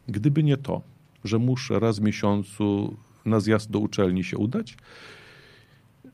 gdyby 0.09 0.43
nie 0.43 0.57
to, 0.57 0.83
że 1.25 1.39
muszę 1.39 1.81
raz 1.81 1.99
w 1.99 2.03
miesiącu 2.03 2.97
na 3.25 3.41
zjazd 3.41 3.71
do 3.71 3.79
uczelni 3.79 4.25
się 4.25 4.39
udać, 4.39 4.77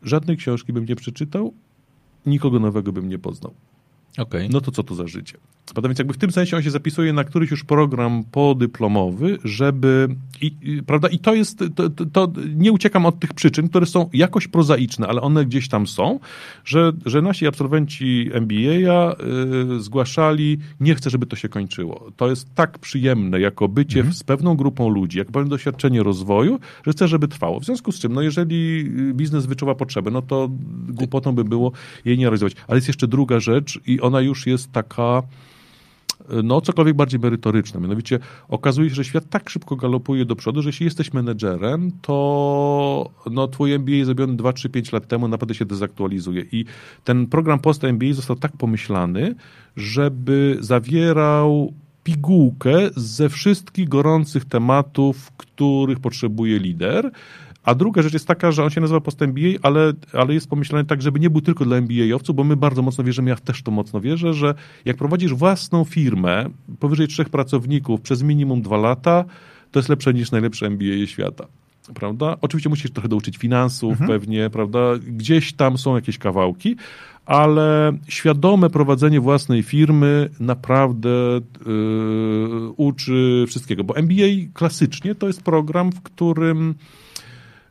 żadnej 0.03 0.37
książki 0.37 0.73
bym 0.73 0.85
nie 0.85 0.97
przeczytał, 0.97 1.55
nikogo 2.27 2.59
nowego 2.59 2.93
bym 2.93 3.09
nie 3.09 3.19
poznał. 3.19 3.55
Okay. 4.19 4.49
No 4.51 4.61
to 4.61 4.71
co 4.71 4.83
to 4.83 4.95
za 4.95 5.07
życie? 5.07 5.39
Prawda? 5.73 5.89
Więc 5.89 5.99
jakby 5.99 6.15
w 6.15 6.19
tym 6.19 6.33
sensie 6.33 6.57
on 6.57 6.63
się 6.63 6.71
zapisuje 6.71 7.13
na 7.13 7.25
któryś 7.25 7.51
już 7.51 7.65
program 7.65 8.25
podyplomowy, 8.33 9.39
żeby... 9.45 10.09
I, 10.41 10.57
i 10.63 10.83
prawda? 10.83 11.09
I 11.09 11.19
to 11.19 11.35
jest... 11.35 11.59
To, 11.75 11.91
to, 11.91 12.07
to, 12.07 12.33
nie 12.57 12.73
uciekam 12.73 13.07
od 13.07 13.19
tych 13.19 13.35
przyczyn, 13.35 13.69
które 13.69 13.87
są 13.87 14.11
jakoś 14.13 14.49
prozaiczne, 14.49 15.07
ale 15.07 15.21
one 15.21 15.45
gdzieś 15.45 15.69
tam 15.69 15.87
są, 15.87 16.21
że, 16.65 16.93
że 17.07 17.23
nasi 17.23 17.47
absolwenci 17.47 18.31
MBA 18.33 19.17
y, 19.77 19.81
zgłaszali, 19.81 20.59
nie 20.81 20.95
chcę, 20.95 21.11
żeby 21.11 21.27
to 21.27 21.37
się 21.37 21.49
kończyło. 21.49 22.11
To 22.17 22.31
jest 22.31 22.55
tak 22.55 22.79
przyjemne, 22.79 23.41
jako 23.41 23.69
bycie 23.69 24.01
mhm. 24.01 24.15
z 24.15 24.23
pewną 24.23 24.57
grupą 24.57 24.89
ludzi, 24.89 25.19
jako 25.19 25.33
pewne 25.33 25.51
doświadczenie 25.51 26.03
rozwoju, 26.03 26.59
że 26.87 26.93
chcę, 26.93 27.09
żeby 27.09 27.29
trwało. 27.29 27.61
W 27.61 27.65
związku 27.65 27.93
z 27.93 27.99
czym, 27.99 28.13
no 28.13 28.23
jeżeli 28.23 28.85
biznes 29.15 29.47
wyczuwa 29.47 29.75
potrzebę, 29.75 30.11
no 30.11 30.23
to 30.23 30.49
głupotą 30.89 31.33
by 31.33 31.45
było 31.45 31.73
jej 32.05 32.19
nie 32.19 32.25
realizować. 32.25 32.55
Ale 32.69 32.77
jest 32.77 32.89
jeszcze 32.89 33.09
druga 33.09 33.41
rzecz 33.41 33.81
i 33.87 34.01
ona 34.01 34.21
już 34.21 34.47
jest 34.47 34.73
taka 34.73 35.23
no, 36.45 36.61
cokolwiek 36.61 36.97
bardziej 36.97 37.21
merytoryczne. 37.21 37.81
Mianowicie 37.81 38.19
okazuje 38.49 38.89
się, 38.89 38.95
że 38.95 39.05
świat 39.05 39.25
tak 39.31 39.51
szybko 39.51 39.77
galopuje 39.77 40.25
do 40.25 40.37
przodu, 40.37 40.63
że 40.63 40.69
jeśli 40.69 40.85
jesteś 40.85 41.13
menedżerem, 41.13 41.91
to 42.03 43.11
no, 43.31 43.49
twój 43.49 43.73
MBA 43.79 44.05
zrobiony 44.05 44.37
2, 44.37 44.53
3, 44.53 44.69
5 44.69 44.93
lat 44.93 45.09
temu 45.09 45.29
naprawdę 45.29 45.55
się 45.55 45.65
dezaktualizuje. 45.65 46.45
I 46.53 46.65
ten 47.05 47.27
program 47.27 47.59
post 47.59 47.85
MBA 47.85 48.13
został 48.13 48.37
tak 48.37 48.53
pomyślany, 48.53 49.35
żeby 49.77 50.57
zawierał 50.61 51.73
pigułkę 52.05 52.91
ze 52.97 53.29
wszystkich 53.29 53.89
gorących 53.89 54.45
tematów, 54.45 55.33
których 55.37 56.01
potrzebuje 56.01 56.59
lider, 56.59 57.11
a 57.65 57.75
druga 57.75 58.03
rzecz 58.03 58.13
jest 58.13 58.27
taka, 58.27 58.53
że 58.53 58.65
on 58.65 58.71
się 58.71 58.81
nazywa 58.81 59.01
post 59.01 59.23
MBA, 59.23 59.49
ale, 59.63 59.93
ale 60.13 60.35
jest 60.35 60.49
pomyślany 60.49 60.85
tak, 60.85 61.03
żeby 61.03 61.21
nie 61.21 61.31
był 61.31 61.41
tylko 61.41 61.65
dla 61.65 61.77
MBA-owców, 61.77 62.37
bo 62.37 62.45
my 62.45 62.57
bardzo 62.57 62.83
mocno 62.83 63.05
wierzymy, 63.05 63.31
ja 63.31 63.37
też 63.37 63.63
to 63.63 63.71
mocno 63.71 64.01
wierzę, 64.01 64.35
że 64.35 64.55
jak 64.85 64.97
prowadzisz 64.97 65.35
własną 65.35 65.85
firmę, 65.85 66.51
powyżej 66.79 67.09
trzech 67.09 67.29
pracowników 67.29 68.01
przez 68.01 68.23
minimum 68.23 68.63
dwa 68.63 68.77
lata, 68.77 69.25
to 69.71 69.79
jest 69.79 69.89
lepsze 69.89 70.15
niż 70.15 70.31
najlepsze 70.31 70.67
MBA 70.67 71.07
świata. 71.07 71.47
Prawda? 71.95 72.37
Oczywiście 72.41 72.69
musisz 72.69 72.91
trochę 72.91 73.09
douczyć 73.09 73.37
finansów, 73.37 73.91
mhm. 73.91 74.11
pewnie, 74.11 74.51
prawda? 74.51 74.79
Gdzieś 75.07 75.53
tam 75.53 75.79
są 75.79 75.95
jakieś 75.95 76.19
kawałki, 76.19 76.77
ale 77.27 77.93
świadome 78.09 78.71
prowadzenie 78.71 79.21
własnej 79.21 79.63
firmy 79.63 80.31
naprawdę 80.41 81.11
yy, 81.67 82.69
uczy 82.77 83.45
wszystkiego. 83.49 83.85
Bo 83.85 83.97
MBA 83.97 84.25
klasycznie 84.55 85.15
to 85.15 85.27
jest 85.27 85.43
program, 85.43 85.93
w 85.93 86.03
którym 86.03 86.75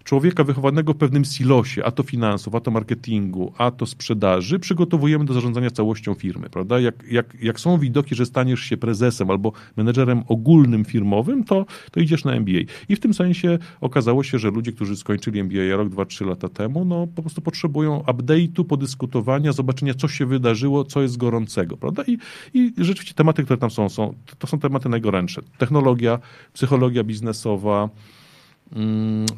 człowieka 0.03 0.43
wychowanego 0.43 0.93
w 0.93 0.97
pewnym 0.97 1.25
silosie, 1.25 1.85
a 1.85 1.91
to 1.91 2.03
finansów, 2.03 2.55
a 2.55 2.59
to 2.59 2.71
marketingu, 2.71 3.53
a 3.57 3.71
to 3.71 3.85
sprzedaży, 3.85 4.59
przygotowujemy 4.59 5.25
do 5.25 5.33
zarządzania 5.33 5.71
całością 5.71 6.13
firmy, 6.13 6.49
prawda? 6.49 6.79
Jak, 6.79 7.03
jak, 7.11 7.35
jak 7.41 7.59
są 7.59 7.77
widoki, 7.77 8.15
że 8.15 8.25
staniesz 8.25 8.59
się 8.59 8.77
prezesem 8.77 9.31
albo 9.31 9.51
menedżerem 9.77 10.23
ogólnym 10.27 10.85
firmowym, 10.85 11.43
to, 11.43 11.65
to 11.91 11.99
idziesz 11.99 12.23
na 12.23 12.35
MBA. 12.35 12.59
I 12.89 12.95
w 12.95 12.99
tym 12.99 13.13
sensie 13.13 13.59
okazało 13.81 14.23
się, 14.23 14.39
że 14.39 14.51
ludzie, 14.51 14.71
którzy 14.71 14.95
skończyli 14.95 15.39
MBA 15.39 15.77
rok, 15.77 15.89
dwa, 15.89 16.05
trzy 16.05 16.25
lata 16.25 16.49
temu, 16.49 16.85
no 16.85 17.07
po 17.15 17.21
prostu 17.21 17.41
potrzebują 17.41 17.99
update'u, 17.99 18.63
podyskutowania, 18.63 19.51
zobaczenia, 19.51 19.93
co 19.93 20.07
się 20.07 20.25
wydarzyło, 20.25 20.83
co 20.83 21.01
jest 21.01 21.17
gorącego, 21.17 21.77
prawda? 21.77 22.03
I, 22.07 22.17
i 22.53 22.73
rzeczywiście 22.77 23.13
tematy, 23.13 23.43
które 23.43 23.57
tam 23.57 23.71
są, 23.71 23.89
są, 23.89 24.13
to 24.39 24.47
są 24.47 24.59
tematy 24.59 24.89
najgorętsze. 24.89 25.41
Technologia, 25.57 26.19
psychologia 26.53 27.03
biznesowa, 27.03 27.89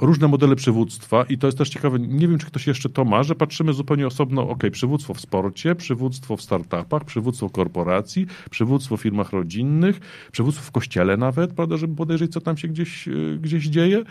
różne 0.01 0.27
modele 0.27 0.55
przywództwa 0.55 1.23
i 1.23 1.37
to 1.37 1.47
jest 1.47 1.57
też 1.57 1.69
ciekawe, 1.69 1.99
nie 1.99 2.27
wiem, 2.27 2.37
czy 2.37 2.45
ktoś 2.45 2.67
jeszcze 2.67 2.89
to 2.89 3.05
ma, 3.05 3.23
że 3.23 3.35
patrzymy 3.35 3.73
zupełnie 3.73 4.07
osobno, 4.07 4.49
ok, 4.49 4.63
przywództwo 4.71 5.13
w 5.13 5.21
sporcie, 5.21 5.75
przywództwo 5.75 6.37
w 6.37 6.41
startupach, 6.41 7.05
przywództwo 7.05 7.49
korporacji, 7.49 8.27
przywództwo 8.49 8.97
w 8.97 9.01
firmach 9.01 9.31
rodzinnych, 9.31 9.99
przywództwo 10.31 10.63
w 10.63 10.71
kościele 10.71 11.17
nawet, 11.17 11.53
prawda, 11.53 11.77
żeby 11.77 11.95
podejrzeć, 11.95 12.33
co 12.33 12.41
tam 12.41 12.57
się 12.57 12.67
gdzieś, 12.67 13.07
y, 13.07 13.39
gdzieś 13.41 13.65
dzieje. 13.67 13.97
Y, 13.97 14.05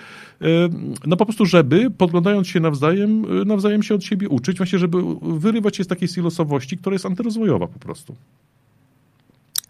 no 1.07 1.17
po 1.17 1.27
prostu, 1.27 1.47
żeby 1.47 1.91
podglądając 1.91 2.49
się 2.49 2.61
nawzajem, 2.61 3.41
y, 3.41 3.45
nawzajem 3.45 3.83
się 3.83 3.95
od 3.95 4.05
siebie 4.05 4.29
uczyć, 4.29 4.57
właśnie, 4.57 4.79
żeby 4.79 4.99
wyrywać 5.23 5.77
się 5.77 5.85
z 5.85 5.87
takiej 5.87 6.09
silosowości, 6.09 6.79
która 6.79 6.95
jest 6.95 7.07
antyrozwojowa 7.07 7.67
po 7.67 7.79
prostu. 7.79 8.17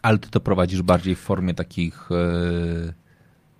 Ale 0.03 0.19
ty 0.19 0.31
to 0.31 0.41
prowadzisz 0.41 0.83
bardziej 0.83 1.15
w 1.15 1.19
formie 1.19 1.55
takich 1.55 2.09
e, 2.12 3.04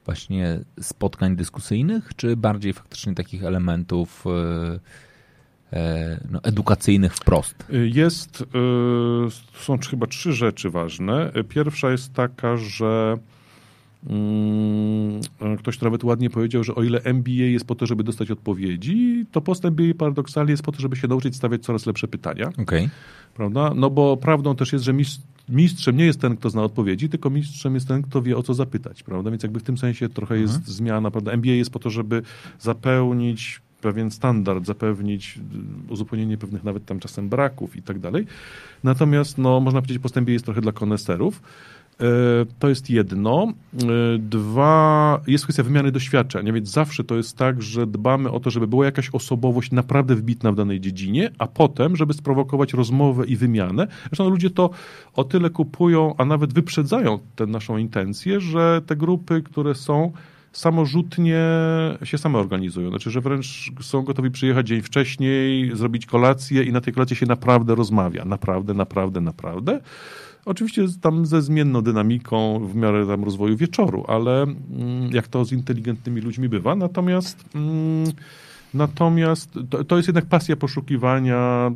właśnie 0.05 0.61
spotkań 0.81 1.37
dyskusyjnych, 1.37 2.11
czy 2.17 2.37
bardziej 2.37 2.73
faktycznie 2.73 3.15
takich 3.15 3.45
elementów 3.45 4.25
e, 4.27 4.79
e, 5.79 6.21
no, 6.31 6.41
edukacyjnych 6.43 7.15
wprost? 7.15 7.65
Jest, 7.93 8.45
są 9.55 9.79
chyba 9.91 10.07
trzy 10.07 10.33
rzeczy 10.33 10.71
ważne. 10.71 11.33
Pierwsza 11.49 11.91
jest 11.91 12.13
taka, 12.13 12.57
że 12.57 13.19
mm, 14.07 15.21
Ktoś 15.59 15.79
to 15.79 15.87
nawet 15.87 16.05
ładnie 16.05 16.31
powiedział, 16.31 16.65
że 16.65 16.75
o 16.75 16.83
ile 16.83 17.01
MBA 17.05 17.31
jest 17.31 17.67
po 17.67 17.75
to, 17.75 17.87
żeby 17.87 18.05
dostać 18.05 18.31
odpowiedzi, 18.31 19.27
to 19.33 19.41
post 19.41 19.65
MBA 19.65 19.95
paradoksalnie 19.99 20.51
jest 20.51 20.63
po 20.63 20.73
to, 20.73 20.81
żeby 20.81 20.97
się 20.97 21.09
nauczyć 21.09 21.37
stawiać 21.37 21.63
coraz 21.63 21.87
lepsze 21.87 22.09
pytania. 22.09 22.53
Okay. 22.63 22.89
Prawda? 23.35 23.73
No 23.75 23.91
bo 23.91 24.17
prawdą 24.17 24.57
też 24.57 24.73
jest, 24.73 24.85
że 24.85 24.93
mistrz 24.93 25.21
mistrzem 25.49 25.97
nie 25.97 26.05
jest 26.05 26.21
ten, 26.21 26.37
kto 26.37 26.51
zna 26.51 26.63
odpowiedzi, 26.63 27.09
tylko 27.09 27.31
mistrzem 27.31 27.75
jest 27.75 27.89
ten, 27.89 28.03
kto 28.03 28.23
wie 28.23 28.37
o 28.37 28.43
co 28.43 28.55
zapytać, 28.55 29.03
prawda? 29.03 29.31
Więc 29.31 29.43
jakby 29.43 29.61
w 29.61 29.63
tym 29.63 29.79
sensie 29.79 30.09
trochę 30.09 30.39
jest 30.39 30.55
mhm. 30.55 30.73
zmiana, 30.73 31.11
prawda? 31.11 31.33
MBA 31.33 31.51
jest 31.51 31.71
po 31.71 31.79
to, 31.79 31.91
żeby 31.91 32.23
zapełnić 32.61 33.61
pewien 33.81 34.11
standard, 34.11 34.67
zapewnić 34.67 35.39
uzupełnienie 35.89 36.39
pewnych 36.39 36.65
nawet 36.65 36.85
tam 36.85 37.01
czasem 37.01 37.29
braków 37.29 37.77
i 37.77 37.83
tak 37.83 37.99
dalej. 37.99 38.27
Natomiast, 38.85 39.39
no, 39.39 39.61
można 39.61 39.81
powiedzieć, 39.81 40.03
postępie 40.03 40.33
jest 40.33 40.45
trochę 40.45 40.61
dla 40.61 40.73
koneserów. 40.73 41.43
E, 42.01 42.07
to 42.59 42.69
jest 42.69 42.91
jedno. 42.91 43.53
E, 43.75 43.87
dwa, 44.19 45.21
jest 45.27 45.45
kwestia 45.45 45.63
wymiany 45.63 45.93
doświadczeń, 45.93 46.53
więc 46.53 46.69
zawsze 46.69 47.05
to 47.05 47.17
jest 47.17 47.37
tak, 47.37 47.63
że 47.63 47.87
dbamy 47.87 48.31
o 48.31 48.41
to, 48.41 48.51
żeby 48.51 48.67
była 48.67 48.85
jakaś 48.85 49.11
osobowość 49.11 49.73
naprawdę 49.73 50.15
wbitna 50.15 50.53
w 50.53 50.57
danej 50.57 50.81
dziedzinie, 50.81 51.31
a 51.39 51.47
potem, 51.47 51.97
żeby 51.97 52.15
sprowokować 52.15 52.73
rozmowę 52.73 53.27
i 53.27 53.37
wymianę. 53.37 53.87
Zresztą 54.07 54.31
ludzie 54.31 54.51
to 54.51 54.71
o 55.15 55.25
tyle 55.25 55.51
kupują, 55.51 56.15
a 56.19 56.25
nawet 56.25 56.53
wyprzedzają 56.53 57.19
tę 57.37 57.47
naszą 57.47 57.77
intencję, 57.77 58.41
że 58.41 58.83
te 58.87 58.97
grupy, 58.97 59.43
które 59.43 59.75
są 59.75 60.13
samorzutnie 60.53 61.41
się 62.05 62.19
same 62.19 62.39
organizują. 62.39 62.91
Znaczy, 62.91 63.11
że 63.11 63.21
wręcz 63.21 63.71
są 63.81 64.03
gotowi 64.03 64.31
przyjechać 64.31 64.67
dzień 64.67 64.83
wcześniej, 64.83 65.77
zrobić 65.77 66.07
kolację 66.07 66.63
i 66.63 66.73
na 66.73 66.81
tej 66.81 66.95
kolacji 66.95 67.17
się 67.17 67.27
naprawdę 67.27 67.75
rozmawia. 67.75 68.25
Naprawdę, 68.25 68.75
naprawdę, 68.75 69.21
naprawdę. 69.21 69.81
Oczywiście 70.45 70.87
tam 71.01 71.27
ze 71.27 71.43
zmienną 71.43 71.83
dynamiką 71.83 72.67
w 72.67 72.75
miarę 72.75 73.07
tam 73.07 73.25
rozwoju 73.25 73.57
wieczoru, 73.57 74.05
ale 74.09 74.43
mm, 74.43 75.13
jak 75.13 75.29
to 75.29 75.45
z 75.45 75.53
inteligentnymi 75.53 76.21
ludźmi 76.21 76.49
bywa. 76.49 76.75
Natomiast, 76.75 77.45
mm, 77.55 78.13
natomiast 78.75 79.51
to, 79.71 79.85
to 79.85 79.97
jest 79.97 80.09
jednak 80.09 80.27
pasja 80.27 80.57
poszukiwania 80.57 81.71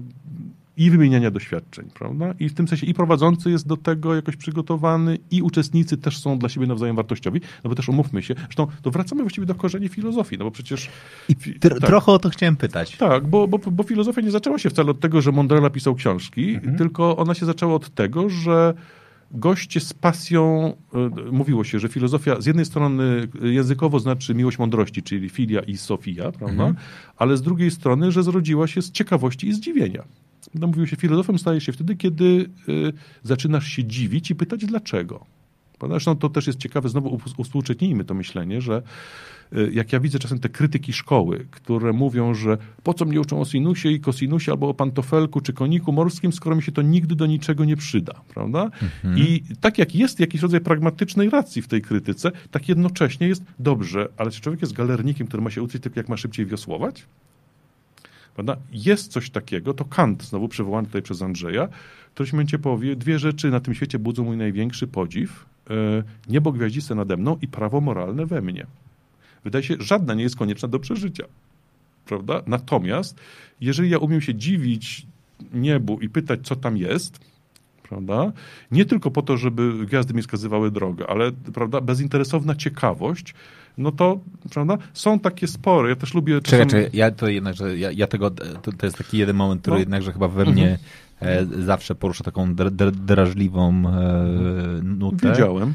i 0.79 0.91
wymieniania 0.91 1.31
doświadczeń, 1.31 1.91
prawda? 1.95 2.35
I 2.39 2.49
w 2.49 2.55
tym 2.55 2.69
sensie 2.69 2.87
i 2.87 2.95
prowadzący 2.95 3.51
jest 3.51 3.67
do 3.67 3.77
tego 3.77 4.15
jakoś 4.15 4.37
przygotowany, 4.37 5.19
i 5.31 5.43
uczestnicy 5.43 5.97
też 5.97 6.19
są 6.19 6.39
dla 6.39 6.49
siebie 6.49 6.67
nawzajem 6.67 6.97
wartościowi, 6.97 7.41
no 7.65 7.71
bo 7.71 7.77
też 7.77 7.89
umówmy 7.89 8.23
się, 8.23 8.35
zresztą 8.35 8.67
to 8.83 8.91
wracamy 8.91 9.23
właściwie 9.23 9.47
do 9.47 9.55
korzeni 9.55 9.89
filozofii, 9.89 10.39
no 10.39 10.45
bo 10.45 10.51
przecież... 10.51 10.89
I 11.29 11.37
tak, 11.61 11.79
trochę 11.79 12.13
o 12.13 12.19
to 12.19 12.31
chciałem 12.31 12.57
pytać. 12.57 12.97
Tak, 12.97 13.27
bo, 13.27 13.49
bo, 13.49 13.59
bo 13.59 13.83
filozofia 13.83 14.21
nie 14.21 14.31
zaczęła 14.31 14.59
się 14.59 14.71
wcale 14.71 14.91
od 14.91 15.01
tego, 15.01 15.21
że 15.21 15.33
Mondrella 15.33 15.71
pisał 15.71 15.95
książki, 15.95 16.55
mhm. 16.55 16.79
tylko 16.79 17.17
ona 17.17 17.35
się 17.35 17.47
zaczęła 17.47 17.75
od 17.75 17.95
tego, 17.95 18.29
że 18.31 18.75
goście 19.31 19.81
z 19.81 19.95
pasją, 19.95 20.73
y, 21.29 21.33
mówiło 21.33 21.65
się, 21.65 21.79
że 21.79 21.89
filozofia 21.89 22.41
z 22.41 22.47
jednej 22.47 22.65
strony 22.65 23.29
językowo 23.43 24.01
znaczy 24.01 24.35
miłość 24.35 24.59
mądrości, 24.59 25.03
czyli 25.03 25.29
filia 25.29 25.61
i 25.61 25.77
sofia, 25.77 26.33
prawda? 26.33 26.67
Mhm. 26.67 26.75
Ale 27.17 27.37
z 27.37 27.43
drugiej 27.43 27.71
strony, 27.71 28.13
że 28.13 28.23
zrodziła 28.23 28.67
się 28.67 28.83
z 28.83 28.91
ciekawości 28.91 29.49
i 29.49 29.53
zdziwienia. 29.53 30.05
No, 30.55 30.67
mówiło 30.67 30.87
się, 30.87 30.97
filozofem 30.97 31.39
staje 31.39 31.61
się 31.61 31.73
wtedy, 31.73 31.97
kiedy 31.97 32.51
y, 32.69 32.93
zaczynasz 33.23 33.67
się 33.67 33.85
dziwić 33.85 34.31
i 34.31 34.35
pytać 34.35 34.67
dlaczego. 34.67 35.27
Zresztą 35.89 36.17
to 36.17 36.29
też 36.29 36.47
jest 36.47 36.59
ciekawe, 36.59 36.89
znowu 36.89 37.21
uspółcześnijmy 37.37 38.05
to 38.05 38.15
myślenie, 38.15 38.61
że 38.61 38.83
y, 39.53 39.71
jak 39.73 39.93
ja 39.93 40.01
widzę 40.01 40.19
czasem 40.19 40.39
te 40.39 40.49
krytyki 40.49 40.93
szkoły, 40.93 41.47
które 41.51 41.93
mówią, 41.93 42.35
że 42.35 42.59
po 42.83 42.95
co 42.95 43.05
mnie 43.05 43.21
uczą 43.21 43.41
o 43.41 43.45
sinusie 43.45 43.89
i 43.89 44.01
kosinusie 44.01 44.53
albo 44.53 44.69
o 44.69 44.75
pantofelku 44.75 45.41
czy 45.41 45.53
koniku 45.53 45.93
morskim, 45.93 46.33
skoro 46.33 46.57
mi 46.57 46.63
się 46.63 46.73
to 46.73 46.83
nigdy 46.83 47.15
do 47.15 47.27
niczego 47.27 47.65
nie 47.65 47.77
przyda, 47.77 48.21
prawda? 48.35 48.65
Mhm. 48.65 49.19
I 49.19 49.43
tak 49.61 49.79
jak 49.79 49.95
jest 49.95 50.21
jakiś 50.21 50.43
rodzaj 50.43 50.61
pragmatycznej 50.61 51.31
racji 51.31 51.63
w 51.63 51.69
tej 51.69 51.83
krytyce, 51.83 52.33
tak 52.51 52.69
jednocześnie 52.69 53.29
jest 53.29 53.43
dobrze, 53.59 54.09
ale 54.17 54.31
czy 54.31 54.41
człowiek 54.41 54.61
jest 54.61 54.73
galernikiem, 54.73 55.27
który 55.27 55.43
ma 55.43 55.51
się 55.51 55.63
uczyć 55.63 55.83
tylko 55.83 56.01
jak 56.01 56.09
ma 56.09 56.17
szybciej 56.17 56.47
wiosłować? 56.47 57.07
Prawda? 58.39 58.57
Jest 58.73 59.13
coś 59.13 59.31
takiego, 59.31 59.75
to 59.75 59.85
Kant, 59.85 60.23
znowu 60.23 60.49
przywołany 60.49 60.87
tutaj 60.87 61.03
przez 61.03 61.23
Andrzeja, 61.23 61.69
który 62.15 62.29
w 62.29 62.33
momencie 62.33 62.59
powie, 62.59 62.97
dwie 62.97 63.19
rzeczy 63.19 63.51
na 63.51 63.61
tym 63.61 63.75
świecie 63.75 63.99
budzą 63.99 64.25
mój 64.25 64.37
największy 64.37 64.87
podziw. 64.87 65.47
E, 65.71 66.03
niebo 66.29 66.53
gwiaździste 66.53 66.95
nade 66.95 67.17
mną 67.17 67.39
i 67.43 67.49
prawo 67.49 67.81
moralne 67.81 68.27
we 68.27 68.43
mnie. 68.43 68.67
Wydaje 69.45 69.65
się, 69.65 69.75
żadna 69.81 70.15
nie 70.15 70.23
jest 70.23 70.37
konieczna 70.37 70.69
do 70.69 70.79
przeżycia. 70.79 71.25
Prawda? 72.07 72.43
Natomiast, 72.47 73.21
jeżeli 73.61 73.91
ja 73.91 73.99
umiem 73.99 74.21
się 74.21 74.35
dziwić 74.35 75.07
niebu 75.53 76.01
i 76.01 76.09
pytać, 76.09 76.41
co 76.43 76.57
tam 76.57 76.77
jest, 76.77 77.21
prawda? 77.83 78.33
Nie 78.71 78.85
tylko 78.85 79.11
po 79.11 79.23
to, 79.23 79.37
żeby 79.37 79.87
gwiazdy 79.87 80.15
mi 80.15 80.23
wskazywały 80.23 80.71
drogę, 80.71 81.07
ale 81.07 81.33
prawda, 81.33 81.81
bezinteresowna 81.81 82.55
ciekawość, 82.55 83.35
no 83.79 83.93
to, 83.93 84.21
prawda, 84.51 84.79
są 84.93 85.19
takie 85.19 85.47
spory. 85.47 85.89
Ja 85.89 85.97
też 85.97 86.15
lubię... 86.15 86.41
Czasem... 86.41 86.69
Czekaj, 86.69 86.91
ja 86.93 87.11
to 87.11 87.29
jednak, 87.29 87.55
że 87.55 87.79
ja, 87.79 87.91
ja 87.93 88.07
tego, 88.07 88.31
to, 88.31 88.73
to, 88.73 88.87
jest 88.87 88.99
taki 88.99 89.19
jeden 89.19 89.37
moment, 89.37 89.61
który 89.61 89.75
no. 89.75 89.81
jednakże 89.81 90.13
chyba 90.13 90.29
we 90.29 90.45
mnie 90.45 90.79
mhm. 91.21 91.59
e, 91.61 91.63
zawsze 91.65 91.95
porusza 91.95 92.25
taką 92.25 92.55
drażliwą 92.93 93.71
e, 93.71 94.83
nutę. 94.83 95.31
Widziałem. 95.31 95.75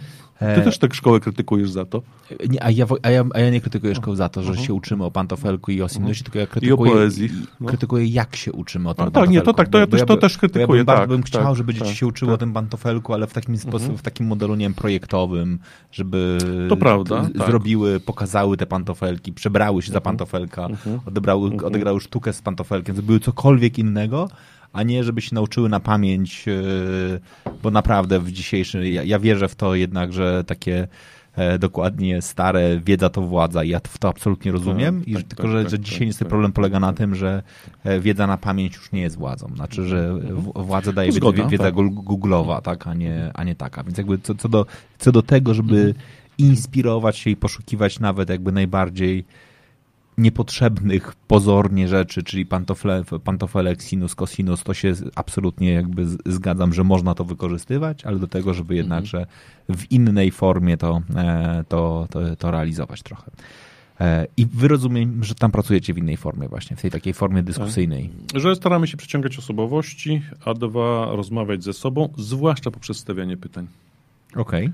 Ty 0.56 0.62
też 0.62 0.78
tak 0.78 0.94
szkołę 0.94 1.20
krytykujesz 1.20 1.72
za 1.72 1.86
to. 1.86 2.02
Nie, 2.50 2.64
a, 2.64 2.72
ja, 2.72 2.86
a, 3.04 3.10
ja, 3.10 3.24
a 3.34 3.40
ja 3.40 3.50
nie 3.50 3.62
krytykuję 3.62 3.96
szkoły 3.96 4.16
za 4.16 4.30
to, 4.30 4.44
że 4.44 4.52
uh-huh. 4.52 4.66
się 4.66 4.74
uczymy 4.74 5.04
o 5.04 5.12
pantofelku 5.12 5.72
i 5.72 5.82
o 5.82 5.88
sinusie, 5.88 6.22
uh-huh. 6.22 6.24
tylko 6.24 6.40
ja 6.40 6.48
krytykuję, 6.48 6.92
I 6.92 6.94
o 6.94 6.96
poezji. 6.96 7.30
No. 7.60 7.68
krytykuję 7.68 8.06
jak 8.06 8.36
się 8.36 8.52
uczymy 8.52 8.90
o 8.90 8.94
tym 8.94 9.08
a, 9.08 9.12
Tak, 9.12 9.30
nie, 9.30 9.42
to 9.42 9.54
tak, 9.54 9.68
to 9.68 9.78
ja 9.78 9.88
też, 9.88 10.02
to 10.08 10.18
też 10.18 10.38
krytykuję. 10.38 10.80
Ja 10.80 10.86
bym, 10.86 10.96
tak, 10.96 11.10
bym 11.10 11.24
chciał, 11.24 11.44
tak, 11.44 11.56
żeby 11.56 11.74
dzieci 11.74 11.86
tak, 11.86 11.96
się 11.96 12.08
uczyły 12.08 12.32
tak. 12.32 12.36
o 12.36 12.38
tym 12.38 12.54
pantofelku, 12.54 13.14
ale 13.14 13.28
w 13.28 13.34
takim 13.34 13.56
uh-huh. 13.56 13.98
w 13.98 14.02
takim 14.02 14.28
modelu, 14.28 14.56
nie 14.56 14.66
wiem, 14.66 14.74
projektowym, 14.74 15.60
żeby 15.92 16.38
to 16.70 16.78
prawda, 16.78 17.30
tak. 17.38 17.48
zrobiły, 17.48 18.00
pokazały 18.00 18.58
te 18.58 18.66
pantofelki, 18.66 19.34
przebrały 19.34 19.82
się 19.82 19.92
za 19.92 20.02
pantofelka, 20.02 20.68
odebrały, 21.08 21.52
odegrały 21.64 22.02
sztukę 22.02 22.34
z 22.34 22.42
pantofelkiem, 22.42 22.96
zrobiły 22.96 23.20
cokolwiek 23.20 23.80
innego, 23.80 24.30
a 24.74 24.84
nie 24.84 25.04
żeby 25.04 25.22
się 25.22 25.36
nauczyły 25.36 25.70
na 25.70 25.80
pamięć, 25.80 26.46
e, 26.48 26.54
bo 27.64 27.72
naprawdę 27.72 28.20
w 28.20 28.32
dzisiejszym, 28.32 28.86
ja, 28.86 29.04
ja 29.04 29.20
wierzę 29.20 29.48
w 29.48 29.56
to 29.56 29.76
jednak, 29.76 30.14
że 30.14 30.44
takie 30.44 30.88
e, 31.36 31.60
dokładnie 31.60 32.22
stare 32.22 32.80
wiedza 32.80 33.10
to 33.10 33.22
władza. 33.22 33.64
Ja 33.64 33.80
w 33.88 33.98
to 33.98 34.10
absolutnie 34.10 34.52
rozumiem, 34.52 35.00
tak, 35.00 35.08
i 35.08 35.14
tak, 35.14 35.24
tylko, 35.24 35.44
tak, 35.44 35.52
że, 35.52 35.62
tak, 35.62 35.72
że 35.72 35.80
dzisiaj 35.80 36.00
tak, 36.00 36.08
niestety 36.08 36.26
tak. 36.26 36.30
problem 36.30 36.52
polega 36.52 36.80
na 36.80 36.94
tym, 36.94 37.16
że 37.16 37.44
e, 37.84 38.00
wiedza 38.00 38.28
na 38.28 38.38
pamięć 38.38 38.76
już 38.76 38.92
nie 38.92 39.02
jest 39.02 39.18
władzą. 39.18 39.48
Znaczy, 39.56 39.88
że 39.88 40.10
mhm. 40.10 40.66
władza 40.66 40.94
daje 40.94 41.12
Zgoda, 41.12 41.38
wiedzę, 41.38 41.50
wiedza 41.50 41.72
googlowa, 41.72 42.62
tak, 42.62 42.88
a 42.88 42.94
nie, 42.94 43.32
a 43.34 43.44
nie 43.44 43.56
taka. 43.56 43.84
Więc 43.84 43.98
jakby 43.98 44.18
co, 44.18 44.36
co, 44.36 44.50
do, 44.50 44.66
co 44.98 45.12
do 45.12 45.22
tego, 45.22 45.54
żeby 45.54 45.78
mhm. 45.78 45.96
inspirować 46.38 47.18
się 47.18 47.30
i 47.30 47.36
poszukiwać 47.36 48.00
nawet 48.00 48.30
jakby 48.30 48.52
najbardziej 48.52 49.26
niepotrzebnych 50.18 51.16
pozornie 51.28 51.88
rzeczy, 51.88 52.24
czyli 52.24 52.46
pantofle, 52.46 53.04
pantofelek, 53.24 53.84
sinus, 53.84 54.16
cosinus, 54.16 54.64
to 54.64 54.74
się 54.74 54.94
absolutnie 55.16 55.72
jakby 55.72 56.06
zgadzam, 56.26 56.74
że 56.74 56.84
można 56.84 57.16
to 57.16 57.24
wykorzystywać, 57.26 58.06
ale 58.06 58.20
do 58.20 58.28
tego, 58.28 58.54
żeby 58.54 58.76
jednakże 58.76 59.26
w 59.70 59.92
innej 59.92 60.32
formie 60.32 60.78
to, 60.78 61.02
e, 61.16 61.64
to, 61.68 62.08
to, 62.10 62.36
to 62.36 62.52
realizować 62.52 63.04
trochę. 63.04 63.32
E, 64.00 64.28
I 64.38 64.46
wy 64.46 64.68
rozumiem, 64.68 65.24
że 65.24 65.36
tam 65.36 65.52
pracujecie 65.52 65.94
w 65.94 65.98
innej 65.98 66.18
formie 66.18 66.48
właśnie, 66.48 66.78
w 66.78 66.82
tej 66.82 66.92
takiej 66.92 67.14
formie 67.14 67.44
dyskusyjnej. 67.44 68.10
Tak. 68.28 68.42
Że 68.42 68.56
staramy 68.56 68.88
się 68.88 68.98
przyciągać 68.98 69.38
osobowości, 69.38 70.22
a 70.46 70.54
dwa, 70.54 71.16
rozmawiać 71.16 71.64
ze 71.64 71.74
sobą, 71.74 72.10
zwłaszcza 72.18 72.72
poprzez 72.72 72.98
stawianie 72.98 73.38
pytań. 73.38 73.68
Okej. 74.36 74.66
Okay. 74.66 74.74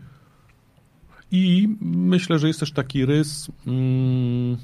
I 1.32 1.70
myślę, 1.82 2.40
że 2.40 2.48
jest 2.48 2.60
też 2.60 2.72
taki 2.72 3.06
rys... 3.06 3.52
Mm, 3.68 4.58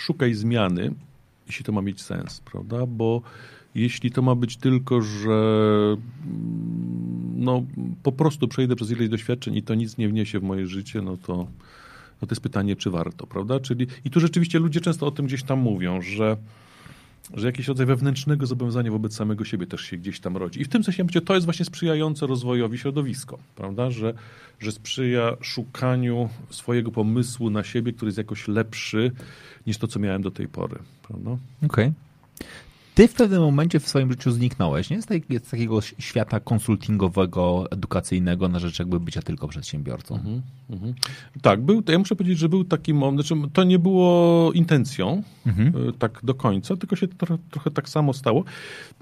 szukaj 0.00 0.34
zmiany, 0.34 0.94
jeśli 1.46 1.64
to 1.64 1.72
ma 1.72 1.82
mieć 1.82 2.02
sens, 2.02 2.40
prawda? 2.40 2.86
Bo 2.86 3.22
jeśli 3.74 4.10
to 4.10 4.22
ma 4.22 4.34
być 4.34 4.56
tylko, 4.56 5.02
że 5.02 5.38
mm, 6.26 7.32
no, 7.36 7.62
po 8.02 8.12
prostu 8.12 8.48
przejdę 8.48 8.76
przez 8.76 8.90
ileś 8.90 9.08
doświadczeń 9.08 9.56
i 9.56 9.62
to 9.62 9.74
nic 9.74 9.98
nie 9.98 10.08
wniesie 10.08 10.40
w 10.40 10.42
moje 10.42 10.66
życie, 10.66 11.02
no 11.02 11.16
to 11.16 11.46
no 12.22 12.28
to 12.28 12.32
jest 12.32 12.42
pytanie, 12.42 12.76
czy 12.76 12.90
warto, 12.90 13.26
prawda? 13.26 13.60
Czyli, 13.60 13.86
I 14.04 14.10
tu 14.10 14.20
rzeczywiście 14.20 14.58
ludzie 14.58 14.80
często 14.80 15.06
o 15.06 15.10
tym 15.10 15.26
gdzieś 15.26 15.42
tam 15.42 15.58
mówią, 15.58 16.02
że 16.02 16.36
że 17.34 17.46
jakiś 17.46 17.68
rodzaj 17.68 17.86
wewnętrznego 17.86 18.46
zobowiązania 18.46 18.90
wobec 18.90 19.14
samego 19.14 19.44
siebie 19.44 19.66
też 19.66 19.80
się 19.80 19.96
gdzieś 19.96 20.20
tam 20.20 20.36
rodzi. 20.36 20.60
I 20.60 20.64
w 20.64 20.68
tym 20.68 20.84
sensie 20.84 21.04
to 21.04 21.34
jest 21.34 21.46
właśnie 21.46 21.64
sprzyjające 21.64 22.26
rozwojowi 22.26 22.78
środowisko, 22.78 23.38
prawda? 23.56 23.90
Że, 23.90 24.14
że 24.58 24.72
sprzyja 24.72 25.36
szukaniu 25.40 26.28
swojego 26.50 26.90
pomysłu 26.90 27.50
na 27.50 27.64
siebie, 27.64 27.92
który 27.92 28.08
jest 28.08 28.18
jakoś 28.18 28.48
lepszy 28.48 29.12
niż 29.66 29.78
to, 29.78 29.86
co 29.86 29.98
miałem 29.98 30.22
do 30.22 30.30
tej 30.30 30.48
pory? 30.48 30.78
Okej. 31.62 31.86
Okay 31.86 32.09
ty 33.00 33.08
w 33.08 33.14
pewnym 33.14 33.42
momencie 33.42 33.80
w 33.80 33.88
swoim 33.88 34.10
życiu 34.10 34.30
zniknąłeś, 34.30 34.90
nie? 34.90 35.02
Z, 35.02 35.06
tej, 35.06 35.22
z 35.44 35.50
takiego 35.50 35.80
świata 35.80 36.40
konsultingowego, 36.40 37.64
edukacyjnego 37.70 38.48
na 38.48 38.58
rzecz 38.58 38.78
jakby 38.78 39.00
bycia 39.00 39.22
tylko 39.22 39.48
przedsiębiorcą. 39.48 40.14
Mhm, 40.14 40.42
mhm. 40.70 40.94
Tak, 41.42 41.62
był, 41.62 41.82
ja 41.88 41.98
muszę 41.98 42.16
powiedzieć, 42.16 42.38
że 42.38 42.48
był 42.48 42.64
taki 42.64 42.94
moment, 42.94 43.26
znaczy 43.26 43.42
to 43.52 43.64
nie 43.64 43.78
było 43.78 44.52
intencją 44.52 45.22
mhm. 45.46 45.88
E, 45.88 45.92
tak 45.92 46.20
do 46.22 46.34
końca, 46.34 46.76
tylko 46.76 46.96
się 46.96 47.08
to, 47.08 47.38
trochę 47.50 47.70
tak 47.70 47.88
samo 47.88 48.12
stało. 48.12 48.44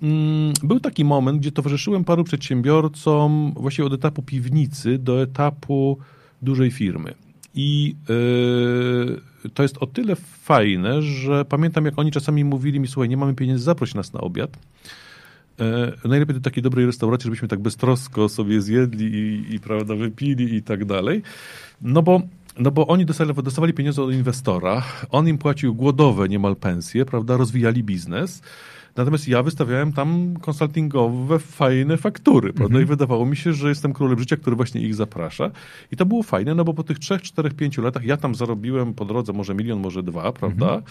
Mm, 0.03 0.53
był 0.63 0.81
taki 0.81 1.05
moment, 1.05 1.41
gdzie 1.41 1.53
towarzyszyłem 1.53 2.05
paru 2.05 2.25
przedsiębiorcom 2.25 3.53
właściwie 3.57 3.87
od 3.87 3.93
etapu 3.93 4.23
piwnicy 4.23 4.99
do 4.99 5.23
etapu 5.23 5.99
dużej 6.43 6.71
firmy. 6.71 7.15
I 7.61 7.97
yy, 8.09 9.51
to 9.51 9.63
jest 9.63 9.79
o 9.79 9.87
tyle 9.87 10.17
fajne, 10.17 11.03
że 11.03 11.45
pamiętam, 11.45 11.85
jak 11.85 11.99
oni 11.99 12.11
czasami 12.11 12.45
mówili 12.45 12.81
mi, 12.81 12.89
słuchaj, 12.89 13.09
nie 13.09 13.17
mamy 13.17 13.35
pieniędzy, 13.35 13.65
zaproś 13.65 13.95
nas 13.95 14.13
na 14.13 14.21
obiad. 14.21 14.59
Yy, 15.59 16.09
najlepiej 16.09 16.35
do 16.35 16.41
takiej 16.41 16.63
dobrej 16.63 16.87
restauracji, 16.87 17.25
żebyśmy 17.25 17.49
tak 17.49 17.61
beztrosko 17.61 18.29
sobie 18.29 18.63
zjedli 18.63 19.05
i, 19.05 19.55
i 19.55 19.61
prawda, 19.61 19.95
wypili 19.95 20.55
i 20.55 20.63
tak 20.63 20.85
dalej. 20.85 21.23
No 21.83 22.03
bo 22.03 22.23
no 22.59 22.71
bo 22.71 22.87
oni 22.87 23.07
dostali, 23.07 23.35
dostawali 23.35 23.73
pieniądze 23.73 24.03
od 24.03 24.13
inwestora, 24.13 24.83
on 25.11 25.29
im 25.29 25.39
płacił 25.39 25.75
głodowe 25.75 26.29
niemal 26.29 26.57
pensje, 26.57 27.05
prawda, 27.05 27.37
rozwijali 27.37 27.85
biznes. 27.85 28.43
Natomiast 28.99 29.29
ja 29.29 29.43
wystawiałem 29.43 29.93
tam 29.93 30.35
konsultingowe, 30.41 31.39
fajne 31.39 31.97
faktury, 31.97 32.53
prawda? 32.53 32.75
Mhm. 32.75 32.85
I 32.85 32.87
wydawało 32.87 33.27
mi 33.27 33.37
się, 33.37 33.53
że 33.53 33.69
jestem 33.69 33.93
królem 33.93 34.19
życia, 34.19 34.37
który 34.37 34.57
właśnie 34.57 34.81
ich 34.81 34.95
zaprasza. 34.95 35.51
I 35.93 35.97
to 35.97 36.07
było 36.07 36.23
fajne, 36.23 36.55
no 36.55 36.65
bo 36.65 36.75
po 36.75 36.83
tych 36.83 36.99
trzech, 36.99 37.23
czterech, 37.23 37.55
pięciu 37.55 37.83
latach 37.83 38.05
ja 38.05 38.17
tam 38.17 38.35
zarobiłem 38.35 38.95
po 38.95 39.05
drodze 39.05 39.33
może 39.33 39.55
milion, 39.55 39.81
może 39.81 40.03
dwa, 40.03 40.33
prawda? 40.33 40.67
Mhm. 40.67 40.83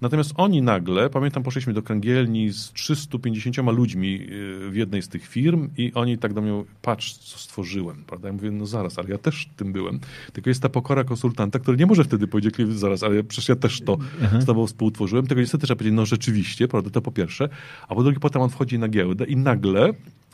Natomiast 0.00 0.32
oni 0.36 0.62
nagle, 0.62 1.10
pamiętam, 1.10 1.42
poszliśmy 1.42 1.72
do 1.72 1.82
kręgielni 1.82 2.50
z 2.52 2.72
350 2.72 3.56
ludźmi 3.56 4.20
y, 4.20 4.70
w 4.70 4.76
jednej 4.76 5.02
z 5.02 5.08
tych 5.08 5.26
firm 5.26 5.68
i 5.76 5.92
oni 5.94 6.18
tak 6.18 6.32
do 6.32 6.40
mnie, 6.40 6.64
patrz, 6.82 7.14
co 7.14 7.38
stworzyłem, 7.38 8.04
prawda? 8.06 8.28
Ja 8.28 8.34
mówię, 8.34 8.50
no 8.50 8.66
zaraz, 8.66 8.98
ale 8.98 9.08
ja 9.08 9.18
też 9.18 9.48
tym 9.56 9.72
byłem. 9.72 10.00
Tylko 10.32 10.50
jest 10.50 10.62
ta 10.62 10.68
pokora 10.68 11.04
konsultanta, 11.04 11.58
który 11.58 11.76
nie 11.76 11.86
może 11.86 12.04
wtedy 12.04 12.26
powiedzieć, 12.26 12.54
zaraz, 12.68 13.02
ale 13.02 13.24
przecież 13.24 13.48
ja 13.48 13.56
też 13.56 13.80
to 13.80 13.98
mhm. 14.20 14.42
z 14.42 14.44
tobą 14.44 14.66
współtworzyłem. 14.66 15.26
Tego 15.26 15.40
niestety 15.40 15.66
trzeba 15.66 15.78
powiedzieć, 15.78 15.96
no 15.96 16.06
rzeczywiście, 16.06 16.68
prawda, 16.68 16.90
to 16.90 17.02
po 17.02 17.12
pierwsze 17.12 17.48
a 17.88 17.94
po 17.94 18.02
drugie 18.02 18.20
potem 18.20 18.42
on 18.42 18.50
wchodzi 18.50 18.78
na 18.78 18.88
giełdę 18.88 19.24
i 19.24 19.36
nagle 19.36 19.92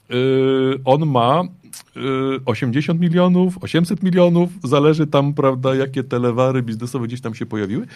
yy, 0.08 0.80
on 0.84 1.06
ma 1.06 1.44
80 2.44 3.00
yy, 3.00 3.08
milionów, 3.08 3.58
800 3.60 4.02
milionów, 4.02 4.50
zależy 4.64 5.06
tam, 5.06 5.34
prawda, 5.34 5.74
jakie 5.74 6.04
telewary 6.04 6.62
biznesowe 6.62 7.06
gdzieś 7.06 7.20
tam 7.20 7.34
się 7.34 7.46
pojawiły. 7.46 7.86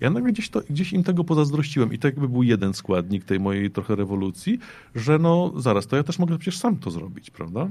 Ja 0.00 0.10
nagle 0.10 0.32
gdzieś, 0.32 0.50
to, 0.50 0.60
gdzieś 0.70 0.92
im 0.92 1.04
tego 1.04 1.24
pozazdrościłem 1.24 1.92
i 1.92 1.98
to 1.98 2.08
jakby 2.08 2.28
był 2.28 2.42
jeden 2.42 2.74
składnik 2.74 3.24
tej 3.24 3.40
mojej 3.40 3.70
trochę 3.70 3.96
rewolucji, 3.96 4.58
że 4.94 5.18
no 5.18 5.52
zaraz, 5.56 5.86
to 5.86 5.96
ja 5.96 6.02
też 6.02 6.18
mogę 6.18 6.38
przecież 6.38 6.58
sam 6.58 6.76
to 6.76 6.90
zrobić, 6.90 7.30
prawda? 7.30 7.68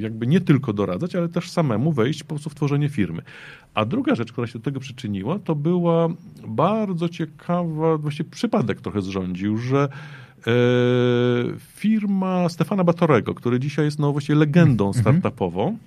Jakby 0.00 0.26
nie 0.26 0.40
tylko 0.40 0.72
doradzać, 0.72 1.14
ale 1.14 1.28
też 1.28 1.50
samemu 1.50 1.92
wejść 1.92 2.22
po 2.22 2.28
prostu 2.28 2.50
w 2.50 2.54
tworzenie 2.54 2.88
firmy. 2.88 3.22
A 3.74 3.84
druga 3.84 4.14
rzecz, 4.14 4.32
która 4.32 4.46
się 4.46 4.58
do 4.58 4.64
tego 4.64 4.80
przyczyniła, 4.80 5.38
to 5.38 5.54
była 5.54 6.08
bardzo 6.48 7.08
ciekawa, 7.08 7.98
właściwie 7.98 8.30
przypadek 8.30 8.80
trochę 8.80 9.02
zrządził, 9.02 9.58
że 9.58 9.88
firma 11.76 12.48
Stefana 12.48 12.84
Batorego, 12.84 13.34
który 13.34 13.60
dzisiaj 13.60 13.84
jest 13.84 13.98
no, 13.98 14.12
właściwie 14.12 14.38
legendą 14.38 14.86
mhm. 14.86 15.02
startupową, 15.02 15.78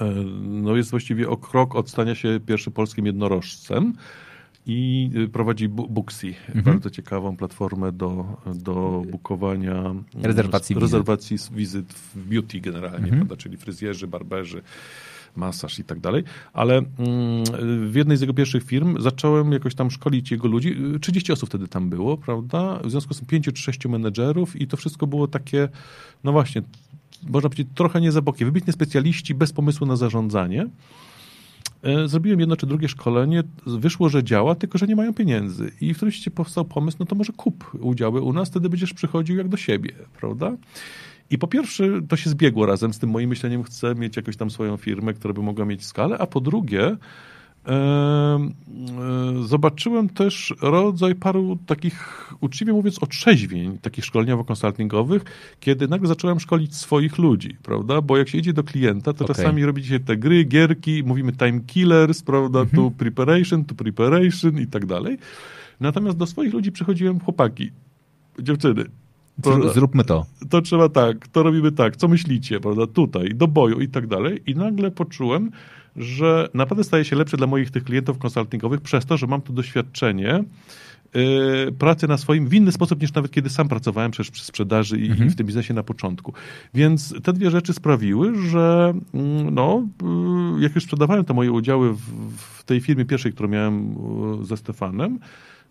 e, 0.00 0.04
no, 0.42 0.76
jest 0.76 0.90
właściwie 0.90 1.28
o 1.28 1.36
krok 1.36 1.74
od 1.74 1.90
stania 1.90 2.14
się 2.14 2.40
pierwszym 2.46 2.72
polskim 2.72 3.06
jednorożcem 3.06 3.94
i 4.66 5.10
e, 5.24 5.28
prowadzi 5.28 5.68
Booksy, 5.68 6.34
mhm. 6.48 6.64
bardzo 6.64 6.90
ciekawą 6.90 7.36
platformę 7.36 7.92
do, 7.92 8.36
do 8.54 9.02
bukowania 9.10 9.94
rezerwacji, 10.22 10.76
rezerwacji 10.78 11.36
wizyt. 11.36 11.54
wizyt 11.54 11.92
w 11.92 12.28
beauty 12.28 12.60
generalnie, 12.60 12.98
mhm. 12.98 13.16
prawda, 13.16 13.36
czyli 13.36 13.56
fryzjerzy, 13.56 14.06
barberzy, 14.06 14.62
masaż 15.36 15.78
i 15.78 15.84
tak 15.84 16.00
dalej, 16.00 16.24
ale 16.52 16.76
mm, 16.78 16.90
w 17.90 17.94
jednej 17.94 18.16
z 18.16 18.20
jego 18.20 18.34
pierwszych 18.34 18.64
firm 18.64 19.00
zacząłem 19.00 19.52
jakoś 19.52 19.74
tam 19.74 19.90
szkolić 19.90 20.30
jego 20.30 20.48
ludzi. 20.48 20.76
30 21.00 21.32
osób 21.32 21.48
wtedy 21.48 21.68
tam 21.68 21.90
było, 21.90 22.16
prawda? 22.16 22.80
W 22.84 22.90
związku 22.90 23.14
z 23.14 23.18
tym 23.18 23.26
5 23.26 23.44
czy 23.44 23.62
6 23.62 23.86
menedżerów 23.86 24.60
i 24.60 24.66
to 24.66 24.76
wszystko 24.76 25.06
było 25.06 25.28
takie, 25.28 25.68
no 26.24 26.32
właśnie, 26.32 26.62
można 27.28 27.48
powiedzieć, 27.48 27.68
trochę 27.74 28.00
nie 28.00 28.12
za 28.12 28.22
bokiem. 28.22 28.48
Wybitni 28.48 28.72
specjaliści 28.72 29.34
bez 29.34 29.52
pomysłu 29.52 29.86
na 29.86 29.96
zarządzanie. 29.96 30.66
E, 31.82 32.08
zrobiłem 32.08 32.40
jedno 32.40 32.56
czy 32.56 32.66
drugie 32.66 32.88
szkolenie, 32.88 33.42
wyszło, 33.66 34.08
że 34.08 34.24
działa, 34.24 34.54
tylko 34.54 34.78
że 34.78 34.86
nie 34.86 34.96
mają 34.96 35.14
pieniędzy. 35.14 35.72
I 35.80 35.94
w 35.94 35.96
którymś 35.96 36.28
powstał 36.34 36.64
pomysł, 36.64 36.96
no 37.00 37.06
to 37.06 37.14
może 37.14 37.32
kup 37.32 37.70
udziały 37.80 38.20
u 38.20 38.32
nas, 38.32 38.48
wtedy 38.48 38.68
będziesz 38.68 38.94
przychodził 38.94 39.36
jak 39.36 39.48
do 39.48 39.56
siebie, 39.56 39.92
prawda? 40.20 40.56
I 41.30 41.38
po 41.38 41.48
pierwsze, 41.48 41.84
to 42.08 42.16
się 42.16 42.30
zbiegło 42.30 42.66
razem 42.66 42.92
z 42.92 42.98
tym 42.98 43.10
moim 43.10 43.28
myśleniem, 43.28 43.62
chcę 43.62 43.94
mieć 43.94 44.16
jakąś 44.16 44.36
tam 44.36 44.50
swoją 44.50 44.76
firmę, 44.76 45.14
która 45.14 45.34
by 45.34 45.42
mogła 45.42 45.64
mieć 45.64 45.84
skalę, 45.84 46.18
a 46.18 46.26
po 46.26 46.40
drugie, 46.40 46.96
e, 47.66 47.72
e, 47.72 48.48
zobaczyłem 49.44 50.08
też 50.08 50.54
rodzaj 50.62 51.14
paru 51.14 51.58
takich, 51.66 52.28
uczciwie 52.40 52.72
mówiąc, 52.72 53.02
otrzeźwień, 53.02 53.78
takich 53.78 54.04
szkoleniowo-konsultingowych, 54.04 55.20
kiedy 55.60 55.88
nagle 55.88 56.08
zacząłem 56.08 56.40
szkolić 56.40 56.76
swoich 56.76 57.18
ludzi, 57.18 57.56
prawda? 57.62 58.00
Bo 58.00 58.16
jak 58.16 58.28
się 58.28 58.38
idzie 58.38 58.52
do 58.52 58.64
klienta, 58.64 59.12
to 59.12 59.24
okay. 59.24 59.36
czasami 59.36 59.64
robi 59.64 59.84
się 59.84 60.00
te 60.00 60.16
gry, 60.16 60.44
gierki, 60.44 61.02
mówimy 61.06 61.32
time 61.32 61.60
killers, 61.60 62.22
prawda? 62.22 62.60
Mhm. 62.60 62.76
To 62.76 62.90
preparation, 62.98 63.64
to 63.64 63.74
preparation 63.74 64.60
i 64.60 64.66
tak 64.66 64.86
dalej. 64.86 65.18
Natomiast 65.80 66.16
do 66.16 66.26
swoich 66.26 66.52
ludzi 66.52 66.72
przychodziłem 66.72 67.20
chłopaki, 67.20 67.70
dziewczyny, 68.38 68.84
Zróbmy 69.74 70.04
to. 70.04 70.26
To 70.50 70.62
trzeba 70.62 70.88
tak, 70.88 71.28
to 71.28 71.42
robimy 71.42 71.72
tak, 71.72 71.96
co 71.96 72.08
myślicie, 72.08 72.60
prawda, 72.60 72.86
tutaj, 72.86 73.34
do 73.34 73.48
boju 73.48 73.80
i 73.80 73.88
tak 73.88 74.06
dalej. 74.06 74.42
I 74.46 74.54
nagle 74.54 74.90
poczułem, 74.90 75.50
że 75.96 76.48
naprawdę 76.54 76.84
staje 76.84 77.04
się 77.04 77.16
lepszy 77.16 77.36
dla 77.36 77.46
moich 77.46 77.70
tych 77.70 77.84
klientów 77.84 78.18
konsultingowych 78.18 78.80
przez 78.80 79.06
to, 79.06 79.16
że 79.16 79.26
mam 79.26 79.42
to 79.42 79.52
doświadczenie 79.52 80.44
yy, 81.14 81.72
pracy 81.78 82.08
na 82.08 82.16
swoim 82.16 82.48
w 82.48 82.54
inny 82.54 82.72
sposób 82.72 83.02
niż 83.02 83.14
nawet 83.14 83.30
kiedy 83.30 83.50
sam 83.50 83.68
pracowałem 83.68 84.10
przecież 84.10 84.30
przy 84.30 84.44
sprzedaży 84.44 84.98
i, 84.98 85.10
mhm. 85.10 85.28
i 85.28 85.30
w 85.30 85.36
tym 85.36 85.46
biznesie 85.46 85.74
na 85.74 85.82
początku. 85.82 86.32
Więc 86.74 87.14
te 87.22 87.32
dwie 87.32 87.50
rzeczy 87.50 87.72
sprawiły, 87.72 88.48
że 88.48 88.94
mm, 89.14 89.54
no, 89.54 89.86
yy, 90.56 90.62
jak 90.62 90.74
już 90.74 90.84
sprzedawałem 90.84 91.24
te 91.24 91.34
moje 91.34 91.52
udziały 91.52 91.92
w, 91.92 92.00
w 92.36 92.64
tej 92.64 92.80
firmie 92.80 93.04
pierwszej, 93.04 93.32
którą 93.32 93.48
miałem 93.48 93.94
yy, 94.38 94.44
ze 94.44 94.56
Stefanem, 94.56 95.18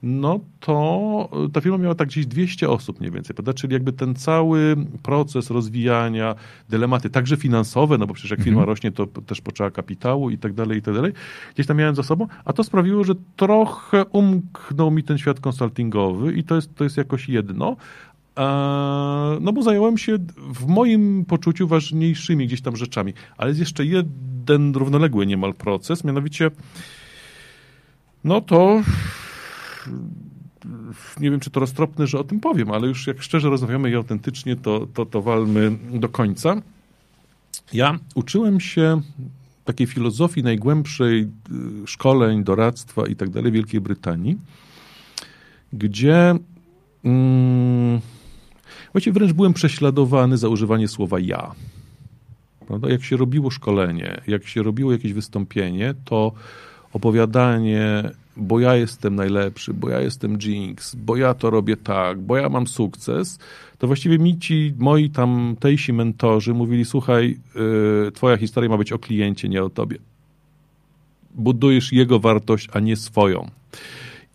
no 0.03 0.39
to 0.59 1.29
ta 1.53 1.61
firma 1.61 1.77
miała 1.77 1.95
tak 1.95 2.07
gdzieś 2.07 2.25
200 2.25 2.69
osób 2.69 2.99
mniej 2.99 3.11
więcej, 3.11 3.35
prawda? 3.35 3.53
Czyli 3.53 3.73
jakby 3.73 3.93
ten 3.93 4.15
cały 4.15 4.75
proces 5.03 5.49
rozwijania, 5.49 6.35
dylematy, 6.69 7.09
także 7.09 7.37
finansowe, 7.37 7.97
no 7.97 8.07
bo 8.07 8.13
przecież 8.13 8.31
jak 8.31 8.39
firma 8.39 8.61
mhm. 8.61 8.69
rośnie, 8.69 8.91
to 8.91 9.07
też 9.07 9.41
potrzeba 9.41 9.71
kapitału 9.71 10.29
i 10.29 10.37
tak 10.37 10.53
dalej, 10.53 10.77
i 10.77 10.81
tak 10.81 10.93
dalej. 10.93 11.13
Gdzieś 11.53 11.67
tam 11.67 11.77
miałem 11.77 11.95
za 11.95 12.03
sobą, 12.03 12.27
a 12.45 12.53
to 12.53 12.63
sprawiło, 12.63 13.03
że 13.03 13.13
trochę 13.35 14.05
umknął 14.05 14.91
mi 14.91 15.03
ten 15.03 15.17
świat 15.17 15.39
konsultingowy 15.39 16.33
i 16.33 16.43
to 16.43 16.55
jest, 16.55 16.75
to 16.75 16.83
jest 16.83 16.97
jakoś 16.97 17.29
jedno, 17.29 17.75
no 19.41 19.53
bo 19.53 19.63
zająłem 19.63 19.97
się 19.97 20.17
w 20.53 20.67
moim 20.67 21.25
poczuciu 21.25 21.67
ważniejszymi 21.67 22.47
gdzieś 22.47 22.61
tam 22.61 22.75
rzeczami. 22.75 23.13
Ale 23.37 23.49
jest 23.49 23.59
jeszcze 23.59 23.85
jeden 23.85 24.73
równoległy 24.75 25.25
niemal 25.25 25.53
proces, 25.53 26.03
mianowicie 26.03 26.51
no 28.23 28.41
to 28.41 28.81
nie 31.19 31.31
wiem, 31.31 31.39
czy 31.39 31.49
to 31.49 31.59
roztropne, 31.59 32.07
że 32.07 32.19
o 32.19 32.23
tym 32.23 32.39
powiem, 32.39 32.71
ale 32.71 32.87
już 32.87 33.07
jak 33.07 33.21
szczerze 33.21 33.49
rozmawiamy 33.49 33.89
i 33.89 33.95
autentycznie, 33.95 34.55
to, 34.55 34.87
to, 34.93 35.05
to 35.05 35.21
walmy 35.21 35.77
do 35.93 36.09
końca. 36.09 36.61
Ja 37.73 37.99
uczyłem 38.15 38.59
się 38.59 39.01
takiej 39.65 39.87
filozofii 39.87 40.43
najgłębszej 40.43 41.21
y, 41.21 41.27
szkoleń, 41.87 42.43
doradztwa 42.43 43.07
i 43.07 43.15
tak 43.15 43.29
dalej 43.29 43.51
w 43.51 43.53
Wielkiej 43.53 43.81
Brytanii, 43.81 44.37
gdzie 45.73 46.35
mm, 47.03 47.99
właściwie 48.91 49.13
wręcz 49.13 49.33
byłem 49.33 49.53
prześladowany 49.53 50.37
za 50.37 50.49
używanie 50.49 50.87
słowa 50.87 51.19
ja. 51.19 51.51
Prawda? 52.67 52.89
Jak 52.89 53.03
się 53.03 53.17
robiło 53.17 53.51
szkolenie, 53.51 54.21
jak 54.27 54.47
się 54.47 54.63
robiło 54.63 54.91
jakieś 54.91 55.13
wystąpienie, 55.13 55.93
to 56.05 56.31
opowiadanie 56.93 58.11
bo 58.39 58.59
ja 58.59 58.75
jestem 58.75 59.15
najlepszy, 59.15 59.73
bo 59.73 59.89
ja 59.89 59.99
jestem 59.99 60.37
Jinx, 60.41 60.95
bo 60.95 61.15
ja 61.15 61.33
to 61.33 61.49
robię 61.49 61.77
tak, 61.77 62.21
bo 62.21 62.37
ja 62.37 62.49
mam 62.49 62.67
sukces, 62.67 63.39
to 63.77 63.87
właściwie 63.87 64.19
mi 64.19 64.39
ci 64.39 64.73
moi 64.77 65.09
tamtejsi 65.09 65.93
mentorzy 65.93 66.53
mówili, 66.53 66.85
słuchaj, 66.85 67.37
yy, 67.55 68.11
twoja 68.11 68.37
historia 68.37 68.69
ma 68.69 68.77
być 68.77 68.91
o 68.91 68.99
kliencie, 68.99 69.49
nie 69.49 69.63
o 69.63 69.69
tobie. 69.69 69.97
budujesz 71.35 71.93
jego 71.93 72.19
wartość, 72.19 72.67
a 72.73 72.79
nie 72.79 72.95
swoją. 72.95 73.49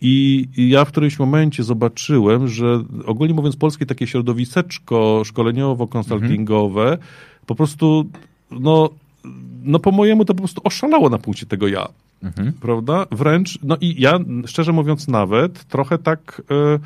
I 0.01 0.47
ja 0.57 0.85
w 0.85 0.91
którymś 0.91 1.19
momencie 1.19 1.63
zobaczyłem, 1.63 2.47
że 2.47 2.83
ogólnie 3.05 3.33
mówiąc 3.33 3.55
polskie 3.55 3.85
takie 3.85 4.07
środowiseczko 4.07 5.21
szkoleniowo-konsultingowe 5.25 6.81
mhm. 6.81 6.99
po 7.45 7.55
prostu, 7.55 8.05
no, 8.51 8.89
no 9.63 9.79
po 9.79 9.91
mojemu 9.91 10.25
to 10.25 10.33
po 10.33 10.41
prostu 10.41 10.61
oszalało 10.63 11.09
na 11.09 11.17
punkcie 11.17 11.45
tego 11.45 11.67
ja. 11.67 11.87
Mhm. 12.25 12.53
Prawda? 12.61 13.05
Wręcz, 13.11 13.59
no 13.63 13.77
i 13.81 14.01
ja 14.01 14.19
szczerze 14.45 14.71
mówiąc 14.71 15.07
nawet 15.07 15.63
trochę 15.63 15.97
tak... 15.97 16.41
Yy, 16.49 16.79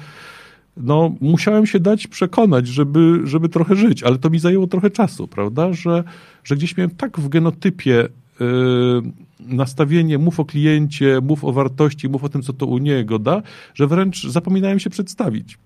no, 0.78 1.16
musiałem 1.22 1.66
się 1.66 1.80
dać 1.80 2.08
przekonać, 2.08 2.68
żeby, 2.68 3.22
żeby 3.24 3.50
trochę 3.50 3.76
żyć, 3.76 4.04
ale 4.04 4.18
to 4.18 4.30
mi 4.30 4.40
zajęło 4.40 4.68
trochę 4.68 4.90
czasu, 4.90 5.28
prawda? 5.28 5.74
Że, 5.74 6.04
że 6.44 6.56
gdzieś 6.56 6.78
miałem 6.78 6.90
tak 6.90 7.20
w 7.20 7.30
genotypie 7.30 8.08
yy, 8.40 8.48
nastawienie, 9.40 10.18
mów 10.18 10.40
o 10.40 10.46
kliencie, 10.46 11.20
mów 11.22 11.44
o 11.44 11.54
wartości, 11.54 12.10
mów 12.10 12.24
o 12.24 12.30
tym, 12.30 12.42
co 12.42 12.54
to 12.54 12.66
u 12.66 12.78
niego 12.78 13.20
da, 13.20 13.42
że 13.74 13.88
wręcz 13.88 14.28
zapominałem 14.28 14.80
się 14.80 14.90
przedstawić. 14.90 15.58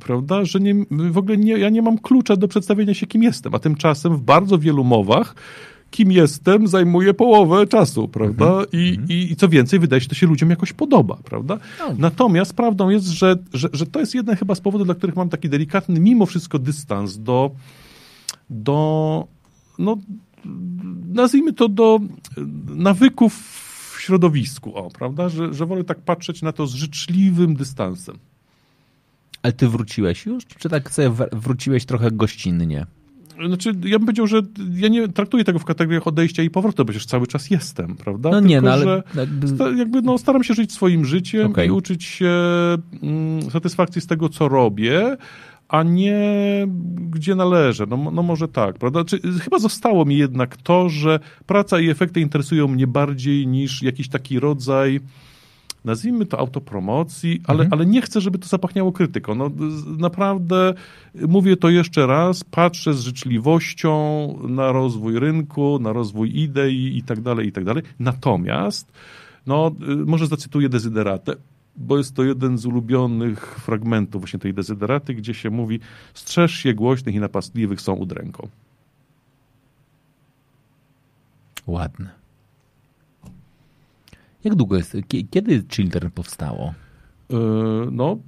Prawda, 0.00 0.44
że 0.44 0.60
nie, 0.60 0.74
w 0.90 1.18
ogóle 1.18 1.36
nie, 1.36 1.52
ja 1.52 1.68
nie 1.68 1.82
mam 1.82 1.98
klucza 1.98 2.36
do 2.36 2.48
przedstawienia 2.48 2.94
się, 2.94 3.06
kim 3.06 3.22
jestem, 3.22 3.54
a 3.54 3.58
tymczasem 3.58 4.16
w 4.16 4.20
bardzo 4.20 4.58
wielu 4.58 4.84
mowach 4.84 5.34
kim 5.90 6.12
jestem, 6.12 6.68
zajmuje 6.68 7.14
połowę 7.14 7.66
czasu, 7.66 8.08
prawda? 8.08 8.46
Mhm. 8.46 8.66
I, 8.72 8.88
mhm. 8.88 9.08
i, 9.08 9.32
I, 9.32 9.36
co 9.36 9.48
więcej, 9.48 9.78
wydaje 9.78 10.00
się, 10.00 10.08
to 10.08 10.14
się 10.14 10.26
ludziom 10.26 10.50
jakoś 10.50 10.72
podoba, 10.72 11.16
prawda? 11.24 11.58
No. 11.78 11.94
Natomiast 11.98 12.54
prawdą 12.54 12.88
jest, 12.88 13.06
że, 13.06 13.36
że, 13.52 13.68
że 13.72 13.86
to 13.86 14.00
jest 14.00 14.14
jeden 14.14 14.36
chyba 14.36 14.54
z 14.54 14.60
powodów, 14.60 14.86
dla 14.86 14.94
których 14.94 15.16
mam 15.16 15.28
taki 15.28 15.48
delikatny, 15.48 16.00
mimo 16.00 16.26
wszystko, 16.26 16.58
dystans 16.58 17.18
do, 17.18 17.50
do 18.50 19.26
no, 19.78 19.96
nazwijmy 21.08 21.52
to 21.52 21.68
do 21.68 22.00
nawyków 22.66 23.34
w 23.96 24.00
środowisku, 24.00 24.76
o, 24.76 24.90
prawda? 24.90 25.28
Że, 25.28 25.54
że 25.54 25.66
wolę 25.66 25.84
tak 25.84 26.00
patrzeć 26.00 26.42
na 26.42 26.52
to 26.52 26.66
z 26.66 26.74
życzliwym 26.74 27.56
dystansem. 27.56 28.18
Ale 29.42 29.52
ty 29.52 29.68
wróciłeś 29.68 30.26
już? 30.26 30.46
Czy 30.46 30.68
tak 30.68 30.90
sobie 30.90 31.10
wróciłeś 31.32 31.84
trochę 31.84 32.10
gościnnie? 32.10 32.86
Znaczy, 33.46 33.72
ja 33.84 33.98
bym 33.98 34.06
powiedział, 34.06 34.26
że 34.26 34.42
ja 34.74 34.88
nie 34.88 35.08
traktuję 35.08 35.44
tego 35.44 35.58
w 35.58 35.64
kategoriach 35.64 36.06
odejścia 36.06 36.42
i 36.42 36.50
powrotu, 36.50 36.84
bo 36.84 36.84
przecież 36.84 37.06
cały 37.06 37.26
czas 37.26 37.50
jestem, 37.50 37.96
prawda? 37.96 38.30
No 38.30 38.34
Tylko, 38.34 38.48
nie, 38.48 38.60
no 38.60 38.72
ale... 38.72 39.02
Jakby... 39.14 39.76
jakby 39.78 40.02
no, 40.02 40.18
staram 40.18 40.44
się 40.44 40.54
żyć 40.54 40.72
swoim 40.72 41.04
życiem 41.04 41.50
okay. 41.50 41.66
i 41.66 41.70
uczyć 41.70 42.04
się 42.04 42.32
mm, 43.02 43.50
satysfakcji 43.50 44.00
z 44.00 44.06
tego, 44.06 44.28
co 44.28 44.48
robię, 44.48 45.16
a 45.68 45.82
nie 45.82 46.20
gdzie 47.10 47.34
należę. 47.34 47.86
No, 47.88 48.10
no 48.12 48.22
może 48.22 48.48
tak, 48.48 48.78
prawda? 48.78 49.04
Czy, 49.04 49.20
chyba 49.20 49.58
zostało 49.58 50.04
mi 50.04 50.18
jednak 50.18 50.56
to, 50.56 50.88
że 50.88 51.20
praca 51.46 51.80
i 51.80 51.90
efekty 51.90 52.20
interesują 52.20 52.68
mnie 52.68 52.86
bardziej 52.86 53.46
niż 53.46 53.82
jakiś 53.82 54.08
taki 54.08 54.40
rodzaj 54.40 55.00
nazwijmy 55.86 56.26
to 56.26 56.38
autopromocji, 56.38 57.42
ale, 57.46 57.64
mhm. 57.64 57.72
ale 57.72 57.86
nie 57.86 58.02
chcę, 58.02 58.20
żeby 58.20 58.38
to 58.38 58.48
zapachniało 58.48 58.92
krytyką. 58.92 59.34
No, 59.34 59.50
naprawdę 59.98 60.74
mówię 61.14 61.56
to 61.56 61.68
jeszcze 61.70 62.06
raz, 62.06 62.44
patrzę 62.44 62.94
z 62.94 63.00
życzliwością 63.00 63.92
na 64.48 64.72
rozwój 64.72 65.18
rynku, 65.18 65.78
na 65.78 65.92
rozwój 65.92 66.38
idei 66.38 66.98
i 66.98 67.02
tak 67.02 67.20
dalej, 67.20 67.46
i 67.46 67.52
tak 67.52 67.64
dalej. 67.64 67.82
Natomiast, 67.98 68.92
no, 69.46 69.70
y, 69.88 69.96
może 69.96 70.26
zacytuję 70.26 70.68
dezyderatę, 70.68 71.36
bo 71.76 71.98
jest 71.98 72.14
to 72.14 72.24
jeden 72.24 72.58
z 72.58 72.66
ulubionych 72.66 73.58
fragmentów 73.58 74.22
właśnie 74.22 74.38
tej 74.38 74.54
dezyderaty, 74.54 75.14
gdzie 75.14 75.34
się 75.34 75.50
mówi 75.50 75.80
strzeż 76.14 76.54
się 76.54 76.74
głośnych 76.74 77.14
i 77.14 77.20
napastliwych 77.20 77.80
są 77.80 77.94
udręką. 77.94 78.48
Ładne. 81.66 82.25
Jak 84.46 84.54
długo 84.54 84.76
jest, 84.76 84.96
kiedy 85.30 85.64
Children 85.68 86.10
powstało? 86.10 86.74
E, 87.30 87.36
no, 87.92 88.18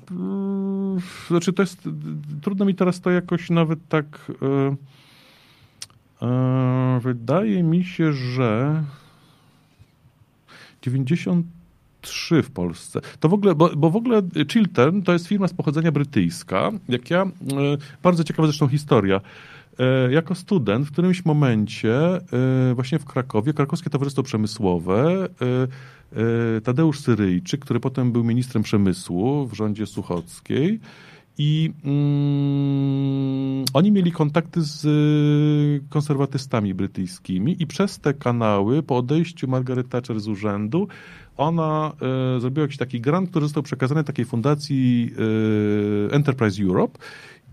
znaczy 1.28 1.52
to 1.52 1.62
jest, 1.62 1.88
trudno 2.42 2.64
mi 2.64 2.74
teraz 2.74 3.00
to 3.00 3.10
jakoś 3.10 3.50
nawet 3.50 3.78
tak, 3.88 4.32
e, 4.42 6.26
e, 6.26 7.00
wydaje 7.02 7.62
mi 7.62 7.84
się, 7.84 8.12
że 8.12 8.82
93 10.82 12.42
w 12.42 12.50
Polsce. 12.50 13.00
To 13.20 13.28
w 13.28 13.34
ogóle, 13.34 13.54
bo, 13.54 13.76
bo 13.76 13.90
w 13.90 13.96
ogóle 13.96 14.22
Chiltern 14.52 15.02
to 15.02 15.12
jest 15.12 15.26
firma 15.26 15.48
z 15.48 15.54
pochodzenia 15.54 15.92
brytyjska. 15.92 16.70
Jak 16.88 17.10
ja, 17.10 17.26
bardzo 18.02 18.24
ciekawa 18.24 18.46
zresztą 18.48 18.68
historia. 18.68 19.20
Jako 20.10 20.34
student 20.34 20.86
w 20.86 20.92
którymś 20.92 21.24
momencie 21.24 21.98
właśnie 22.74 22.98
w 22.98 23.04
Krakowie, 23.04 23.52
Krakowskie 23.52 23.90
Towarzystwo 23.90 24.22
Przemysłowe 24.22 25.28
E, 26.16 26.60
Tadeusz 26.60 27.00
Syryjczyk, 27.00 27.60
który 27.60 27.80
potem 27.80 28.12
był 28.12 28.24
ministrem 28.24 28.62
przemysłu 28.62 29.46
w 29.46 29.54
rządzie 29.54 29.86
Suchockiej. 29.86 30.80
I 31.38 31.72
mm, 31.84 33.64
oni 33.72 33.92
mieli 33.92 34.12
kontakty 34.12 34.62
z 34.62 34.82
konserwatystami 35.88 36.74
brytyjskimi 36.74 37.62
i 37.62 37.66
przez 37.66 37.98
te 37.98 38.14
kanały, 38.14 38.82
po 38.82 38.96
odejściu 38.96 39.48
Margaret 39.48 39.88
Thatcher 39.88 40.20
z 40.20 40.28
urzędu, 40.28 40.88
ona 41.36 41.92
e, 42.36 42.40
zrobiła 42.40 42.62
jakiś 42.62 42.76
taki 42.76 43.00
grant, 43.00 43.30
który 43.30 43.46
został 43.46 43.62
przekazany 43.62 44.04
takiej 44.04 44.24
fundacji 44.24 45.10
e, 46.10 46.14
Enterprise 46.14 46.62
Europe 46.62 46.98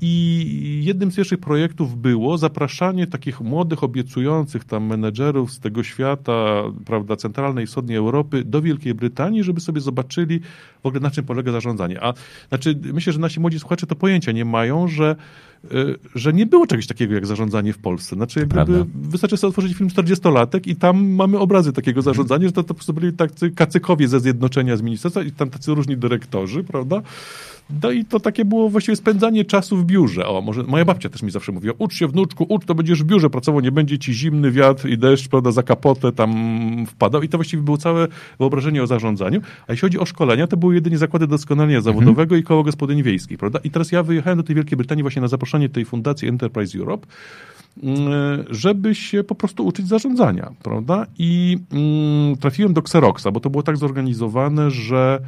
i 0.02 0.82
jednym 0.86 1.12
z 1.12 1.16
pierwszych 1.16 1.40
projektów 1.40 2.02
było 2.02 2.38
zapraszanie 2.38 3.08
takich 3.08 3.42
młodych, 3.42 3.84
obiecujących 3.84 4.64
tam 4.64 4.86
menedżerów 4.86 5.52
z 5.52 5.60
tego 5.60 5.84
świata, 5.84 6.64
prawda, 6.86 7.16
centralnej 7.16 7.64
i 7.64 7.68
wschodniej 7.68 7.98
Europy 7.98 8.44
do 8.44 8.62
Wielkiej 8.62 8.94
Brytanii, 8.94 9.44
żeby 9.44 9.60
sobie 9.60 9.82
zobaczyli 9.82 10.40
w 10.84 10.86
ogóle 10.86 11.02
na 11.02 11.12
czym 11.12 11.26
polega 11.26 11.52
zarządzanie. 11.52 12.04
A 12.04 12.14
znaczy, 12.50 12.80
myślę, 12.94 13.14
że 13.14 13.20
nasi 13.20 13.40
młodzi 13.40 13.60
słuchacze 13.60 13.88
to 13.88 13.96
pojęcia 13.96 14.32
nie 14.32 14.46
mają, 14.46 14.88
że 14.88 15.16
Y, 15.74 16.00
że 16.16 16.34
nie 16.34 16.46
było 16.46 16.68
czegoś 16.68 16.88
takiego 16.88 17.14
jak 17.14 17.26
zarządzanie 17.26 17.74
w 17.74 17.78
Polsce. 17.78 18.16
Znaczy, 18.16 18.40
jak 18.40 18.50
gdyby, 18.50 18.86
wystarczy 18.96 19.38
sobie 19.38 19.50
otworzyć 19.50 19.78
film 19.78 19.90
40-latek 19.90 20.68
i 20.68 20.76
tam 20.76 21.06
mamy 21.06 21.40
obrazy 21.40 21.74
takiego 21.74 22.02
zarządzania, 22.02 22.48
że 22.48 22.52
to, 22.52 22.64
to 22.64 22.68
po 22.68 22.74
prostu 22.74 22.94
byli 22.94 23.14
tacy 23.14 23.52
kacykowie 23.52 24.08
ze 24.08 24.20
zjednoczenia 24.20 24.78
z 24.78 24.82
ministerstwa 24.82 25.24
i 25.24 25.32
tam 25.32 25.50
tacy 25.50 25.76
różni 25.76 25.98
dyrektorzy, 25.98 26.64
prawda? 26.64 27.02
No 27.84 27.92
i 27.92 28.06
to 28.06 28.20
takie 28.20 28.46
było 28.46 28.70
właściwie 28.70 28.96
spędzanie 28.96 29.46
czasu 29.46 29.78
w 29.78 29.86
biurze. 29.86 30.28
O, 30.28 30.42
może 30.42 30.64
moja 30.64 30.86
babcia 30.86 31.10
też 31.10 31.24
mi 31.24 31.32
zawsze 31.32 31.52
mówiła, 31.52 31.74
ucz 31.78 31.94
się 31.94 32.08
wnuczku, 32.08 32.46
ucz, 32.50 32.66
to 32.66 32.76
będziesz 32.76 33.04
w 33.04 33.06
biurze 33.06 33.30
pracował, 33.30 33.62
nie 33.62 33.72
będzie 33.72 34.00
ci 34.00 34.14
zimny 34.14 34.52
wiatr 34.52 34.90
i 34.90 34.98
deszcz, 34.98 35.28
prawda, 35.28 35.52
za 35.52 35.64
kapotę 35.64 36.12
tam 36.12 36.36
wpadał 36.86 37.24
i 37.24 37.30
to 37.30 37.38
właściwie 37.38 37.64
było 37.64 37.78
całe 37.78 38.08
wyobrażenie 38.40 38.84
o 38.84 38.88
zarządzaniu. 38.88 39.42
A 39.68 39.72
jeśli 39.72 39.82
chodzi 39.82 40.00
o 40.00 40.06
szkolenia, 40.06 40.48
to 40.48 40.58
były 40.58 40.76
jedynie 40.76 40.98
zakłady 40.98 41.28
doskonalenia 41.28 41.78
mhm. 41.78 41.96
zawodowego 41.96 42.36
i 42.36 42.44
koło 42.44 42.64
gospodyń 42.64 43.04
wiejskich, 43.04 43.38
prawda? 43.38 43.60
I 43.64 43.72
teraz 43.72 43.92
ja 43.92 44.04
wyjechałem 44.04 44.38
do 44.38 44.44
tej 44.44 44.56
Wielkiej 44.56 44.78
Brytanii 44.78 45.04
właśnie 45.04 45.22
na 45.22 45.28
zaproszenie 45.28 45.70
tej 45.70 45.86
fundacji 45.86 46.28
Enterprise 46.28 46.78
Europe, 46.80 47.08
mm, 47.84 48.00
żeby 48.50 48.96
się 48.96 49.24
po 49.24 49.36
prostu 49.36 49.66
uczyć 49.66 49.88
zarządzania, 49.88 50.52
prawda? 50.64 51.06
I 51.20 51.58
mm, 51.72 52.38
trafiłem 52.38 52.74
do 52.74 52.82
Xeroxa, 52.82 53.32
bo 53.32 53.40
to 53.40 53.50
było 53.50 53.64
tak 53.64 53.78
zorganizowane, 53.78 54.72
że 54.72 55.20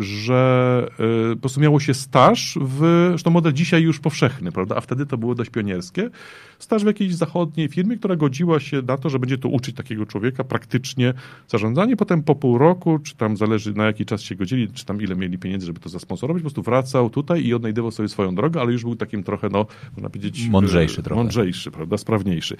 że 0.00 0.86
y, 1.32 1.36
po 1.36 1.40
prostu 1.40 1.60
miało 1.60 1.80
się 1.80 1.94
staż 1.94 2.58
w, 2.60 3.06
zresztą 3.08 3.30
model 3.30 3.52
dzisiaj 3.52 3.82
już 3.82 4.00
powszechny, 4.00 4.52
prawda, 4.52 4.76
a 4.76 4.80
wtedy 4.80 5.06
to 5.06 5.18
było 5.18 5.34
dość 5.34 5.50
pionierskie, 5.50 6.10
staż 6.58 6.82
w 6.82 6.86
jakiejś 6.86 7.14
zachodniej 7.14 7.68
firmie, 7.68 7.96
która 7.96 8.16
godziła 8.16 8.60
się 8.60 8.82
na 8.82 8.96
to, 8.96 9.10
że 9.10 9.18
będzie 9.18 9.38
to 9.38 9.48
uczyć 9.48 9.76
takiego 9.76 10.06
człowieka 10.06 10.44
praktycznie 10.44 11.14
zarządzanie, 11.48 11.96
potem 11.96 12.22
po 12.22 12.34
pół 12.34 12.58
roku, 12.58 12.98
czy 12.98 13.16
tam 13.16 13.36
zależy 13.36 13.74
na 13.74 13.84
jaki 13.84 14.04
czas 14.04 14.22
się 14.22 14.34
godzili, 14.34 14.68
czy 14.68 14.84
tam 14.84 15.02
ile 15.02 15.16
mieli 15.16 15.38
pieniędzy, 15.38 15.66
żeby 15.66 15.80
to 15.80 15.88
zasponsorować, 15.88 16.42
po 16.42 16.44
prostu 16.44 16.62
wracał 16.62 17.10
tutaj 17.10 17.44
i 17.44 17.54
odnajdywał 17.54 17.90
sobie 17.90 18.08
swoją 18.08 18.34
drogę, 18.34 18.60
ale 18.60 18.72
już 18.72 18.82
był 18.82 18.96
takim 18.96 19.22
trochę, 19.22 19.48
no, 19.48 19.66
można 19.96 20.10
powiedzieć... 20.10 20.48
Mądrzejszy 20.48 21.02
trochę. 21.02 21.20
Mądrzejszy, 21.22 21.70
prawda, 21.70 21.98
sprawniejszy. 21.98 22.56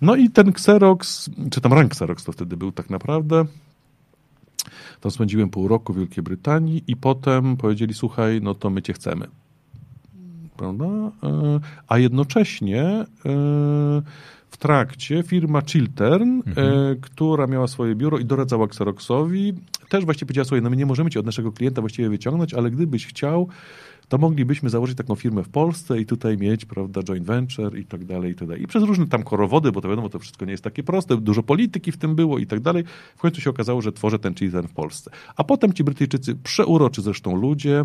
No 0.00 0.16
i 0.16 0.30
ten 0.30 0.48
Xerox, 0.48 1.30
czy 1.50 1.60
tam 1.60 1.72
rank 1.72 1.92
Xerox 1.92 2.24
to 2.24 2.32
wtedy 2.32 2.56
był 2.56 2.72
tak 2.72 2.90
naprawdę, 2.90 3.44
tam 5.00 5.10
spędziłem 5.10 5.50
pół 5.50 5.68
roku 5.68 5.92
w 5.92 5.96
Wielkiej 5.98 6.24
Brytanii 6.24 6.84
i 6.86 6.96
potem 6.96 7.56
powiedzieli, 7.56 7.94
słuchaj, 7.94 8.40
no 8.42 8.54
to 8.54 8.70
my 8.70 8.82
cię 8.82 8.92
chcemy. 8.92 9.28
Prawda? 10.56 10.86
E, 10.86 11.10
a 11.88 11.98
jednocześnie 11.98 12.82
e, 12.82 13.06
w 14.50 14.56
trakcie 14.58 15.22
firma 15.22 15.62
Chiltern, 15.62 16.40
e, 16.40 16.44
mhm. 16.46 17.00
która 17.00 17.46
miała 17.46 17.66
swoje 17.66 17.94
biuro 17.94 18.18
i 18.18 18.24
doradzała 18.24 18.64
Xeroxowi, 18.64 19.54
też 19.88 20.04
właściwie 20.04 20.26
powiedziała, 20.26 20.44
słuchaj, 20.44 20.62
no 20.62 20.70
my 20.70 20.76
nie 20.76 20.86
możemy 20.86 21.10
cię 21.10 21.20
od 21.20 21.26
naszego 21.26 21.52
klienta 21.52 21.80
właściwie 21.80 22.08
wyciągnąć, 22.08 22.54
ale 22.54 22.70
gdybyś 22.70 23.06
chciał, 23.06 23.48
to 24.08 24.18
moglibyśmy 24.18 24.70
założyć 24.70 24.96
taką 24.96 25.14
firmę 25.14 25.42
w 25.42 25.48
Polsce 25.48 26.00
i 26.00 26.06
tutaj 26.06 26.36
mieć, 26.36 26.64
prawda, 26.64 27.02
joint 27.02 27.26
venture 27.26 27.78
i 27.78 27.84
tak 27.84 28.04
dalej, 28.04 28.32
i 28.32 28.34
tak 28.34 28.48
dalej. 28.48 28.62
I 28.62 28.66
przez 28.66 28.82
różne 28.82 29.06
tam 29.06 29.22
korowody, 29.22 29.72
bo 29.72 29.80
to 29.80 29.88
wiadomo, 29.88 30.08
to 30.08 30.18
wszystko 30.18 30.44
nie 30.44 30.50
jest 30.50 30.64
takie 30.64 30.82
proste, 30.82 31.16
dużo 31.16 31.42
polityki 31.42 31.92
w 31.92 31.96
tym 31.96 32.14
było 32.14 32.38
i 32.38 32.46
tak 32.46 32.60
dalej. 32.60 32.84
W 33.16 33.20
końcu 33.20 33.40
się 33.40 33.50
okazało, 33.50 33.82
że 33.82 33.92
tworzę 33.92 34.18
ten 34.18 34.34
czy 34.34 34.50
ten 34.50 34.68
w 34.68 34.72
Polsce. 34.72 35.10
A 35.36 35.44
potem 35.44 35.72
ci 35.72 35.84
Brytyjczycy, 35.84 36.34
przeuroczy 36.34 37.02
zresztą 37.02 37.36
ludzie, 37.36 37.84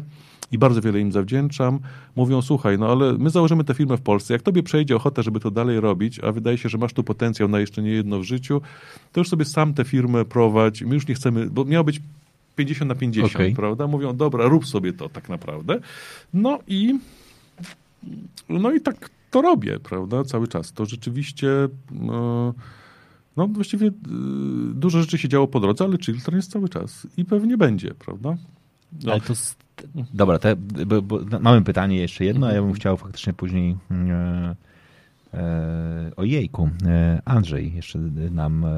i 0.51 0.57
bardzo 0.57 0.81
wiele 0.81 0.99
im 0.99 1.11
zawdzięczam, 1.11 1.79
mówią, 2.15 2.41
słuchaj, 2.41 2.79
no 2.79 2.87
ale 2.87 3.13
my 3.13 3.29
założymy 3.29 3.63
tę 3.63 3.73
firmę 3.73 3.97
w 3.97 4.01
Polsce, 4.01 4.33
jak 4.33 4.41
tobie 4.41 4.63
przejdzie 4.63 4.95
ochota, 4.95 5.21
żeby 5.21 5.39
to 5.39 5.51
dalej 5.51 5.79
robić, 5.79 6.19
a 6.19 6.31
wydaje 6.31 6.57
się, 6.57 6.69
że 6.69 6.77
masz 6.77 6.93
tu 6.93 7.03
potencjał 7.03 7.49
na 7.49 7.59
jeszcze 7.59 7.81
nie 7.81 7.91
jedno 7.91 8.19
w 8.19 8.23
życiu, 8.23 8.61
to 9.11 9.21
już 9.21 9.29
sobie 9.29 9.45
sam 9.45 9.73
tę 9.73 9.83
firmę 9.83 10.25
prowadź, 10.25 10.81
my 10.81 10.95
już 10.95 11.07
nie 11.07 11.15
chcemy, 11.15 11.49
bo 11.49 11.65
miało 11.65 11.83
być 11.83 12.01
50 12.55 12.89
na 12.89 12.95
50, 12.95 13.35
okay. 13.35 13.53
prawda? 13.55 13.87
Mówią, 13.87 14.15
dobra, 14.15 14.45
rób 14.45 14.67
sobie 14.67 14.93
to 14.93 15.09
tak 15.09 15.29
naprawdę. 15.29 15.79
No 16.33 16.59
i 16.67 16.99
no 18.49 18.71
i 18.71 18.81
tak 18.81 19.09
to 19.31 19.41
robię, 19.41 19.79
prawda, 19.79 20.23
cały 20.23 20.47
czas. 20.47 20.73
To 20.73 20.85
rzeczywiście 20.85 21.47
no, 21.91 22.53
no 23.37 23.47
właściwie 23.47 23.87
y, 23.87 23.91
dużo 24.73 25.01
rzeczy 25.01 25.17
się 25.17 25.29
działo 25.29 25.47
po 25.47 25.59
drodze, 25.59 25.83
ale 25.83 25.97
Chilton 25.97 26.35
jest 26.35 26.51
cały 26.51 26.69
czas 26.69 27.07
i 27.17 27.25
pewnie 27.25 27.57
będzie, 27.57 27.93
prawda? 27.93 28.35
No. 29.03 29.11
Ale 29.11 29.21
to 29.21 29.33
Dobra, 30.13 30.39
te, 30.39 30.55
bo, 30.85 31.01
bo, 31.01 31.19
mamy 31.39 31.61
pytanie 31.61 31.97
jeszcze 31.97 32.25
jedno, 32.25 32.47
a 32.47 32.49
ja 32.49 32.55
bym 32.55 32.63
mhm. 32.63 32.75
chciał 32.75 32.97
faktycznie 32.97 33.33
później 33.33 33.77
e, 33.91 34.55
e, 35.33 36.11
o 36.15 36.23
jejku. 36.23 36.69
E, 36.85 37.21
Andrzej 37.25 37.73
jeszcze 37.73 37.99
nam 38.31 38.65
e, 38.65 38.69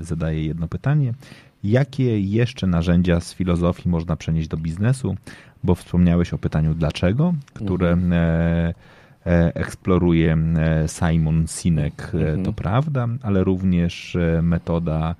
zadaje 0.00 0.44
jedno 0.44 0.68
pytanie. 0.68 1.14
Jakie 1.64 2.20
jeszcze 2.20 2.66
narzędzia 2.66 3.20
z 3.20 3.34
filozofii 3.34 3.88
można 3.88 4.16
przenieść 4.16 4.48
do 4.48 4.56
biznesu? 4.56 5.16
Bo 5.64 5.74
wspomniałeś 5.74 6.32
o 6.32 6.38
pytaniu 6.38 6.74
dlaczego, 6.74 7.34
które 7.54 7.90
mhm. 7.90 8.12
e, 8.12 8.74
e, 9.26 9.54
eksploruje 9.54 10.36
Simon 10.86 11.46
Sinek, 11.48 12.10
mhm. 12.14 12.42
to 12.44 12.52
prawda, 12.52 13.08
ale 13.22 13.44
również 13.44 14.16
metoda, 14.42 15.14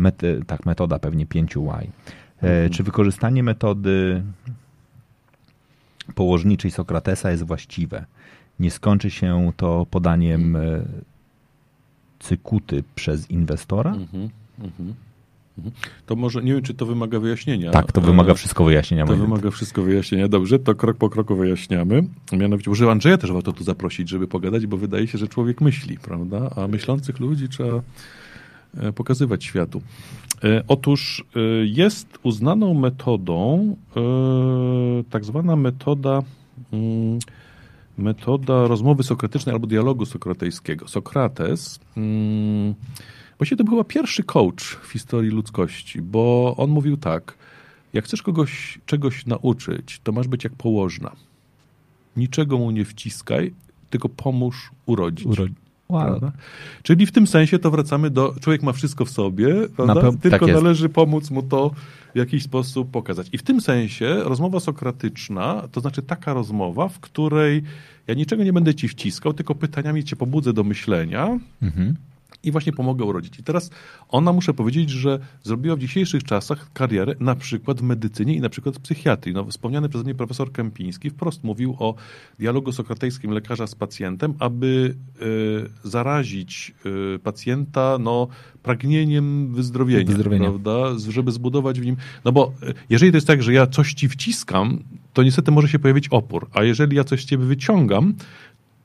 met, 0.00 0.22
tak, 0.46 0.66
metoda 0.66 0.98
pewnie 0.98 1.26
5Y. 1.26 1.86
Mhm. 2.42 2.70
Czy 2.70 2.82
wykorzystanie 2.82 3.42
metody 3.42 4.22
położniczej 6.14 6.70
Sokratesa 6.70 7.30
jest 7.30 7.42
właściwe? 7.42 8.04
Nie 8.60 8.70
skończy 8.70 9.10
się 9.10 9.52
to 9.56 9.86
podaniem 9.90 10.56
mhm. 10.56 10.80
e, 10.80 10.84
cykuty 12.18 12.84
przez 12.94 13.30
inwestora? 13.30 13.92
Mhm. 13.92 14.28
Mhm. 15.58 15.74
To 16.06 16.16
może, 16.16 16.42
nie 16.42 16.52
wiem, 16.52 16.62
czy 16.62 16.74
to 16.74 16.86
wymaga 16.86 17.20
wyjaśnienia. 17.20 17.70
Tak, 17.70 17.92
to 17.92 18.00
wymaga 18.00 18.34
wszystko 18.34 18.64
wyjaśnienia. 18.64 19.06
To 19.06 19.16
wymaga 19.16 19.50
wszystko 19.50 19.82
wyjaśnienia. 19.82 20.28
Dobrze, 20.28 20.58
to 20.58 20.74
krok 20.74 20.96
po 20.96 21.10
kroku 21.10 21.36
wyjaśniamy. 21.36 22.04
Mianowicie, 22.32 22.70
może 22.70 22.90
Andrzeja 22.90 23.18
też 23.18 23.32
warto 23.32 23.52
tu 23.52 23.64
zaprosić, 23.64 24.08
żeby 24.08 24.28
pogadać, 24.28 24.66
bo 24.66 24.76
wydaje 24.76 25.06
się, 25.06 25.18
że 25.18 25.28
człowiek 25.28 25.60
myśli, 25.60 25.98
prawda? 25.98 26.50
A 26.56 26.68
myślących 26.68 27.20
ludzi 27.20 27.48
trzeba 27.48 27.82
e, 28.76 28.92
pokazywać 28.92 29.44
światu. 29.44 29.82
E, 30.44 30.62
otóż 30.68 31.24
e, 31.36 31.40
jest 31.66 32.18
uznaną 32.22 32.74
metodą 32.74 33.76
e, 33.96 34.00
tak 35.10 35.24
zwana 35.24 35.56
metoda 35.56 36.22
mm, 36.72 37.18
metoda 37.98 38.66
rozmowy 38.66 39.02
sokratycznej 39.02 39.52
albo 39.52 39.66
dialogu 39.66 40.06
sokratejskiego. 40.06 40.88
Sokrates 40.88 41.80
mm, 41.96 42.74
właściwie 43.38 43.56
to 43.56 43.64
był 43.64 43.74
chyba 43.74 43.84
pierwszy 43.84 44.22
coach 44.22 44.62
w 44.82 44.92
historii 44.92 45.30
ludzkości, 45.30 46.02
bo 46.02 46.54
on 46.56 46.70
mówił 46.70 46.96
tak, 46.96 47.34
jak 47.92 48.04
chcesz 48.04 48.22
kogoś 48.22 48.78
czegoś 48.86 49.26
nauczyć, 49.26 50.00
to 50.04 50.12
masz 50.12 50.28
być 50.28 50.44
jak 50.44 50.52
położna. 50.52 51.12
Niczego 52.16 52.58
mu 52.58 52.70
nie 52.70 52.84
wciskaj, 52.84 53.52
tylko 53.90 54.08
pomóż 54.08 54.70
urodzić. 54.86 55.26
Uro 55.26 55.44
Wow. 55.88 56.20
Czyli 56.82 57.06
w 57.06 57.12
tym 57.12 57.26
sensie 57.26 57.58
to 57.58 57.70
wracamy 57.70 58.10
do, 58.10 58.34
człowiek 58.40 58.62
ma 58.62 58.72
wszystko 58.72 59.04
w 59.04 59.10
sobie, 59.10 59.54
tylko 60.22 60.46
tak 60.46 60.54
należy 60.54 60.88
pomóc 60.88 61.30
mu 61.30 61.42
to 61.42 61.70
w 62.14 62.18
jakiś 62.18 62.42
sposób 62.42 62.90
pokazać. 62.90 63.28
I 63.32 63.38
w 63.38 63.42
tym 63.42 63.60
sensie 63.60 64.16
rozmowa 64.24 64.60
sokratyczna, 64.60 65.68
to 65.72 65.80
znaczy 65.80 66.02
taka 66.02 66.32
rozmowa, 66.32 66.88
w 66.88 67.00
której 67.00 67.62
ja 68.06 68.14
niczego 68.14 68.44
nie 68.44 68.52
będę 68.52 68.74
ci 68.74 68.88
wciskał, 68.88 69.32
tylko 69.32 69.54
pytaniami 69.54 70.04
cię 70.04 70.16
pobudzę 70.16 70.52
do 70.52 70.64
myślenia, 70.64 71.38
mhm 71.62 71.94
i 72.48 72.52
właśnie 72.52 72.72
pomogę 72.72 73.04
urodzić. 73.04 73.38
I 73.38 73.42
teraz 73.42 73.70
ona, 74.08 74.32
muszę 74.32 74.54
powiedzieć, 74.54 74.90
że 74.90 75.18
zrobiła 75.42 75.76
w 75.76 75.78
dzisiejszych 75.78 76.24
czasach 76.24 76.72
karierę 76.72 77.14
na 77.20 77.34
przykład 77.34 77.80
w 77.80 77.82
medycynie 77.82 78.34
i 78.34 78.40
na 78.40 78.48
przykład 78.48 78.76
w 78.76 78.80
psychiatrii. 78.80 79.34
No, 79.34 79.44
wspomniany 79.44 79.88
przeze 79.88 80.04
mnie 80.04 80.14
profesor 80.14 80.52
Kępiński 80.52 81.10
wprost 81.10 81.44
mówił 81.44 81.76
o 81.78 81.94
dialogu 82.38 82.72
sokratejskim 82.72 83.30
lekarza 83.30 83.66
z 83.66 83.74
pacjentem, 83.74 84.34
aby 84.38 84.96
y, 85.22 85.88
zarazić 85.88 86.74
y, 87.14 87.18
pacjenta 87.18 87.98
no, 88.00 88.28
pragnieniem 88.62 89.54
wyzdrowienia, 89.54 90.06
wyzdrowienia, 90.06 90.50
prawda? 90.50 90.98
Żeby 91.10 91.32
zbudować 91.32 91.80
w 91.80 91.84
nim... 91.84 91.96
No 92.24 92.32
bo 92.32 92.52
e, 92.62 92.74
jeżeli 92.90 93.12
to 93.12 93.16
jest 93.16 93.26
tak, 93.26 93.42
że 93.42 93.52
ja 93.52 93.66
coś 93.66 93.94
ci 93.94 94.08
wciskam, 94.08 94.78
to 95.12 95.22
niestety 95.22 95.50
może 95.50 95.68
się 95.68 95.78
pojawić 95.78 96.08
opór, 96.08 96.48
a 96.52 96.62
jeżeli 96.62 96.96
ja 96.96 97.04
coś 97.04 97.22
z 97.22 97.24
ciebie 97.24 97.44
wyciągam, 97.44 98.14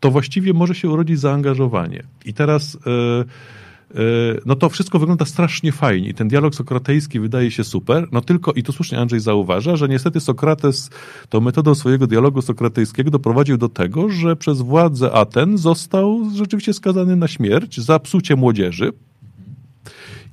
to 0.04 0.12
właściwie 0.12 0.54
może 0.54 0.76
się 0.76 0.90
urodzić 0.90 1.20
zaangażowanie. 1.20 2.04
I 2.26 2.34
teraz 2.34 2.78
e, 2.88 2.90
e, 2.90 4.04
no 4.46 4.56
to 4.56 4.70
wszystko 4.70 5.00
wygląda 5.00 5.26
strasznie 5.26 5.72
fajnie 5.72 6.10
i 6.10 6.14
ten 6.14 6.28
dialog 6.28 6.56
sokratejski 6.56 7.20
wydaje 7.20 7.52
się 7.52 7.64
super, 7.64 8.08
no 8.12 8.22
tylko, 8.22 8.54
i 8.54 8.64
tu 8.64 8.72
słusznie 8.72 9.00
Andrzej 9.00 9.20
zauważa, 9.20 9.76
że 9.76 9.88
niestety 9.88 10.20
Sokrates 10.20 10.90
tą 11.30 11.42
metodą 11.42 11.76
swojego 11.76 12.08
dialogu 12.08 12.42
sokratejskiego 12.42 13.12
doprowadził 13.12 13.58
do 13.58 13.70
tego, 13.70 14.10
że 14.10 14.36
przez 14.36 14.62
władze 14.62 15.12
Aten 15.12 15.58
został 15.58 16.30
rzeczywiście 16.36 16.74
skazany 16.74 17.16
na 17.16 17.28
śmierć 17.28 17.80
za 17.80 18.00
psucie 18.00 18.36
młodzieży, 18.36 18.92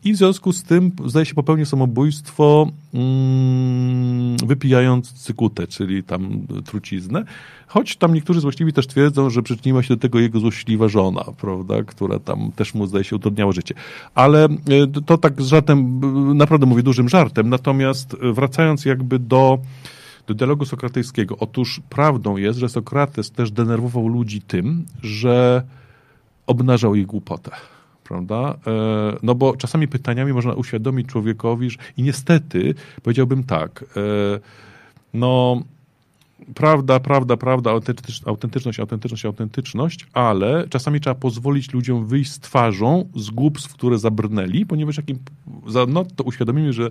i 0.04 0.12
w 0.12 0.16
związku 0.16 0.52
z 0.52 0.62
tym, 0.62 0.92
zdaje 1.06 1.26
się, 1.26 1.34
popełnił 1.34 1.66
samobójstwo 1.66 2.70
mm, 2.94 4.36
wypijając 4.46 5.12
cykutę, 5.12 5.66
czyli 5.66 6.02
tam 6.02 6.46
truciznę. 6.64 7.24
Choć 7.66 7.96
tam 7.96 8.14
niektórzy 8.14 8.40
złośliwi 8.40 8.72
też 8.72 8.86
twierdzą, 8.86 9.30
że 9.30 9.42
przyczyniła 9.42 9.82
się 9.82 9.96
do 9.96 10.00
tego 10.00 10.20
jego 10.20 10.40
złośliwa 10.40 10.88
żona, 10.88 11.24
prawda, 11.40 11.82
która 11.82 12.18
tam 12.18 12.52
też 12.56 12.74
mu, 12.74 12.86
zdaje 12.86 13.04
się, 13.04 13.16
utrudniała 13.16 13.52
życie. 13.52 13.74
Ale 14.14 14.44
e, 14.44 14.48
to 15.06 15.18
tak 15.18 15.42
z 15.42 15.46
żartem, 15.46 16.00
naprawdę 16.36 16.66
mówię 16.66 16.82
dużym 16.82 17.08
żartem, 17.08 17.48
natomiast 17.48 18.16
wracając 18.16 18.84
jakby 18.84 19.18
do 19.18 19.58
do 20.26 20.34
dialogu 20.34 20.64
sokratejskiego. 20.64 21.36
Otóż 21.38 21.80
prawdą 21.88 22.36
jest, 22.36 22.58
że 22.58 22.68
Sokrates 22.68 23.30
też 23.30 23.50
denerwował 23.50 24.08
ludzi 24.08 24.40
tym, 24.40 24.84
że 25.02 25.62
obnażał 26.46 26.94
ich 26.94 27.06
głupotę 27.06 27.50
prawda? 28.10 28.56
E, 28.66 29.16
no 29.22 29.34
bo 29.34 29.56
czasami 29.56 29.88
pytaniami 29.88 30.32
można 30.32 30.52
uświadomić 30.52 31.06
człowiekowi, 31.06 31.70
że... 31.70 31.76
i 31.96 32.02
niestety 32.02 32.74
powiedziałbym 33.02 33.44
tak, 33.44 33.84
e, 33.96 34.40
no 35.14 35.62
prawda, 36.54 37.00
prawda, 37.00 37.36
prawda, 37.36 37.70
autentyczność, 37.70 38.78
autentyczność, 38.78 39.24
autentyczność, 39.24 40.06
ale 40.12 40.68
czasami 40.68 41.00
trzeba 41.00 41.14
pozwolić 41.14 41.72
ludziom 41.72 42.06
wyjść 42.06 42.32
z 42.32 42.40
twarzą 42.40 43.08
z 43.16 43.30
głupstw, 43.30 43.74
które 43.74 43.98
zabrnęli, 43.98 44.66
ponieważ 44.66 44.96
jak 44.96 45.08
im 45.10 45.18
za, 45.66 45.86
no, 45.86 46.04
to 46.16 46.24
uświadomimy, 46.24 46.72
że 46.72 46.90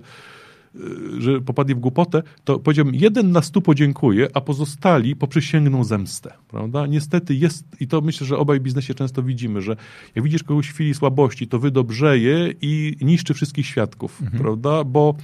że 1.18 1.40
popadli 1.40 1.74
w 1.74 1.78
głupotę, 1.78 2.22
to 2.44 2.58
powiedziałbym, 2.58 2.94
jeden 2.94 3.32
na 3.32 3.42
stu 3.42 3.60
podziękuje, 3.60 4.28
a 4.34 4.40
pozostali 4.40 5.16
poprzysięgną 5.16 5.84
zemstę, 5.84 6.32
prawda? 6.48 6.86
Niestety 6.86 7.34
jest, 7.34 7.64
i 7.80 7.86
to 7.86 8.00
myślę, 8.00 8.26
że 8.26 8.38
obaj 8.38 8.60
w 8.60 8.62
biznesie 8.62 8.94
często 8.94 9.22
widzimy, 9.22 9.62
że 9.62 9.76
jak 10.14 10.24
widzisz 10.24 10.42
kogoś 10.42 10.68
w 10.68 10.74
chwili 10.74 10.94
słabości, 10.94 11.48
to 11.48 11.58
wydobrzeje 11.58 12.54
i 12.60 12.96
niszczy 13.00 13.34
wszystkich 13.34 13.66
świadków, 13.66 14.22
mhm. 14.22 14.42
prawda? 14.42 14.84
Bo 14.84 15.14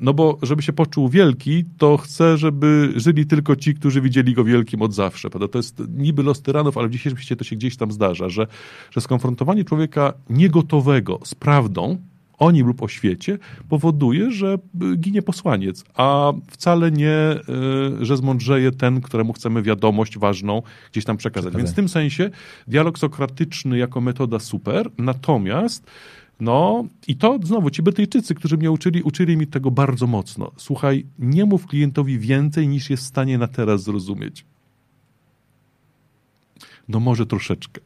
no 0.00 0.14
bo 0.14 0.38
żeby 0.42 0.62
się 0.62 0.72
poczuł 0.72 1.08
wielki, 1.08 1.64
to 1.78 1.96
chce, 1.96 2.38
żeby 2.38 2.92
żyli 2.96 3.26
tylko 3.26 3.56
ci, 3.56 3.74
którzy 3.74 4.00
widzieli 4.00 4.34
go 4.34 4.44
wielkim 4.44 4.82
od 4.82 4.94
zawsze. 4.94 5.30
Prawda? 5.30 5.48
To 5.48 5.58
jest 5.58 5.82
niby 5.88 6.22
los 6.22 6.42
tyranów, 6.42 6.78
ale 6.78 6.88
w 6.88 6.90
dzisiejszym 6.90 7.18
świecie 7.18 7.36
to 7.36 7.44
się 7.44 7.56
gdzieś 7.56 7.76
tam 7.76 7.92
zdarza, 7.92 8.28
że, 8.28 8.46
że 8.90 9.00
skonfrontowanie 9.00 9.64
człowieka 9.64 10.12
niegotowego 10.30 11.20
z 11.24 11.34
prawdą, 11.34 11.98
o 12.38 12.50
nim 12.50 12.66
lub 12.66 12.82
o 12.82 12.88
świecie 12.88 13.38
powoduje, 13.68 14.30
że 14.30 14.58
ginie 14.96 15.22
posłaniec, 15.22 15.84
a 15.94 16.32
wcale 16.50 16.90
nie, 16.90 17.36
y, 18.00 18.04
że 18.04 18.16
zmądrzeje 18.16 18.72
ten, 18.72 19.00
któremu 19.00 19.32
chcemy 19.32 19.62
wiadomość 19.62 20.18
ważną 20.18 20.62
gdzieś 20.92 21.04
tam 21.04 21.16
przekazać. 21.16 21.56
Więc 21.56 21.70
w 21.70 21.74
tym 21.74 21.88
sensie 21.88 22.30
dialog 22.68 22.98
sokratyczny 22.98 23.78
jako 23.78 24.00
metoda 24.00 24.38
super, 24.38 24.90
natomiast 24.98 25.90
no 26.40 26.84
i 27.08 27.16
to 27.16 27.38
znowu 27.42 27.70
ci 27.70 27.82
Brytyjczycy, 27.82 28.34
którzy 28.34 28.56
mnie 28.56 28.70
uczyli, 28.70 29.02
uczyli 29.02 29.36
mi 29.36 29.46
tego 29.46 29.70
bardzo 29.70 30.06
mocno. 30.06 30.52
Słuchaj, 30.56 31.06
nie 31.18 31.44
mów 31.44 31.66
klientowi 31.66 32.18
więcej 32.18 32.68
niż 32.68 32.90
jest 32.90 33.02
w 33.02 33.06
stanie 33.06 33.38
na 33.38 33.48
teraz 33.48 33.82
zrozumieć. 33.82 34.44
No 36.88 37.00
może 37.00 37.26
troszeczkę 37.26 37.80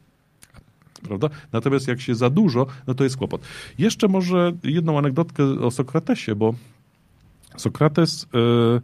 prawda? 1.03 1.29
Natomiast 1.51 1.87
jak 1.87 2.01
się 2.01 2.15
za 2.15 2.29
dużo, 2.29 2.67
no 2.87 2.93
to 2.93 3.03
jest 3.03 3.17
kłopot. 3.17 3.41
Jeszcze 3.77 4.07
może 4.07 4.51
jedną 4.63 4.97
anegdotkę 4.97 5.43
o 5.43 5.71
Sokratesie, 5.71 6.35
bo 6.35 6.53
Sokrates... 7.57 8.27
Yy, 8.33 8.81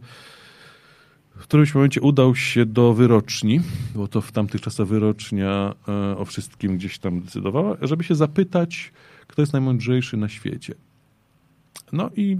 w 1.40 1.42
którymś 1.42 1.74
momencie 1.74 2.00
udał 2.00 2.34
się 2.34 2.66
do 2.66 2.94
wyroczni, 2.94 3.60
bo 3.94 4.08
to 4.08 4.20
w 4.20 4.32
tamtych 4.32 4.60
czasach 4.60 4.86
wyrocznia 4.86 5.74
e, 5.88 6.18
o 6.18 6.24
wszystkim 6.24 6.76
gdzieś 6.76 6.98
tam 6.98 7.20
decydowała, 7.20 7.76
żeby 7.82 8.04
się 8.04 8.14
zapytać, 8.14 8.92
kto 9.26 9.42
jest 9.42 9.52
najmądrzejszy 9.52 10.16
na 10.16 10.28
świecie. 10.28 10.74
No 11.92 12.10
i 12.16 12.38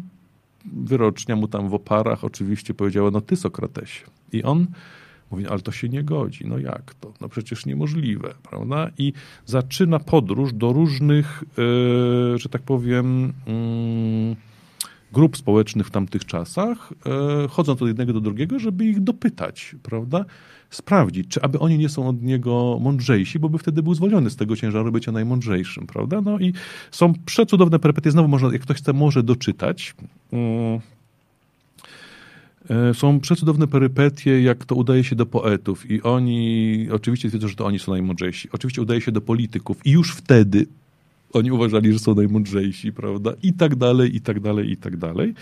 wyrocznia 0.65 1.37
mu 1.37 1.49
tam 1.49 1.69
w 1.69 1.75
oparach 1.75 2.25
oczywiście 2.25 2.75
powiedziała, 2.75 3.11
no 3.11 3.21
ty 3.21 3.37
Sokratesie. 3.37 4.05
I 4.33 4.43
on 4.43 4.67
mówi, 5.31 5.47
ale 5.47 5.61
to 5.61 5.73
się 5.73 5.89
nie 5.89 6.03
godzi. 6.03 6.47
No 6.47 6.59
jak 6.59 6.95
to? 6.95 7.13
No 7.21 7.29
przecież 7.29 7.67
niemożliwe, 7.67 8.35
prawda? 8.51 8.91
I 8.99 9.13
zaczyna 9.47 9.99
podróż 9.99 10.53
do 10.53 10.73
różnych, 10.73 11.45
yy, 11.57 12.39
że 12.39 12.49
tak 12.49 12.63
powiem, 12.63 13.33
yy, 13.47 14.37
grup 15.13 15.37
społecznych 15.37 15.87
w 15.87 15.91
tamtych 15.91 16.25
czasach, 16.25 16.93
yy, 17.43 17.49
chodząc 17.49 17.83
od 17.83 17.89
jednego 17.89 18.13
do 18.13 18.21
drugiego, 18.21 18.59
żeby 18.59 18.85
ich 18.85 19.01
dopytać, 19.01 19.77
prawda? 19.83 20.25
Sprawdzić, 20.71 21.29
czy 21.29 21.43
aby 21.43 21.59
oni 21.59 21.79
nie 21.79 21.89
są 21.89 22.09
od 22.09 22.23
niego 22.23 22.79
mądrzejsi, 22.81 23.39
bo 23.39 23.49
by 23.49 23.59
wtedy 23.59 23.83
był 23.83 23.95
zwolniony 23.95 24.31
z 24.31 24.37
tego 24.37 24.57
ciężaru 24.57 24.93
bycia 24.93 25.13
najmądrzejszym, 25.13 25.87
prawda? 25.87 26.21
No 26.21 26.39
i 26.39 26.53
są 26.91 27.13
przecudowne 27.27 27.79
perypetie. 27.79 28.11
Znowu 28.11 28.29
można, 28.29 28.53
jak 28.53 28.63
ktoś 28.63 28.77
chce, 28.77 28.93
może 28.93 29.23
doczytać. 29.23 29.95
Yy 30.33 30.81
są 32.95 33.21
przecudowne 33.21 33.67
perypetie, 33.67 34.43
jak 34.43 34.65
to 34.65 34.75
udaje 34.75 35.05
się 35.05 35.17
do 35.17 35.27
poetów 35.27 35.91
i 35.91 36.03
oni 36.03 36.89
oczywiście 36.93 37.29
twierdzą, 37.29 37.49
że 37.49 37.55
to 37.55 37.67
oni 37.67 37.79
są 37.79 37.93
najmądrzejsi. 37.93 38.49
Oczywiście 38.53 38.83
udaje 38.83 39.01
się 39.01 39.13
do 39.13 39.21
polityków 39.21 39.87
i 39.87 39.91
już 39.91 40.15
wtedy 40.15 40.67
oni 41.33 41.51
uważali, 41.53 41.93
że 41.93 41.99
są 41.99 42.15
najmądrzejsi, 42.15 42.93
prawda? 42.93 43.33
I 43.43 43.53
tak 43.53 43.77
dalej, 43.77 44.17
i 44.17 44.21
tak 44.21 44.41
dalej, 44.41 44.71
i 44.71 44.77
tak 44.77 44.97
dalej. 44.97 45.35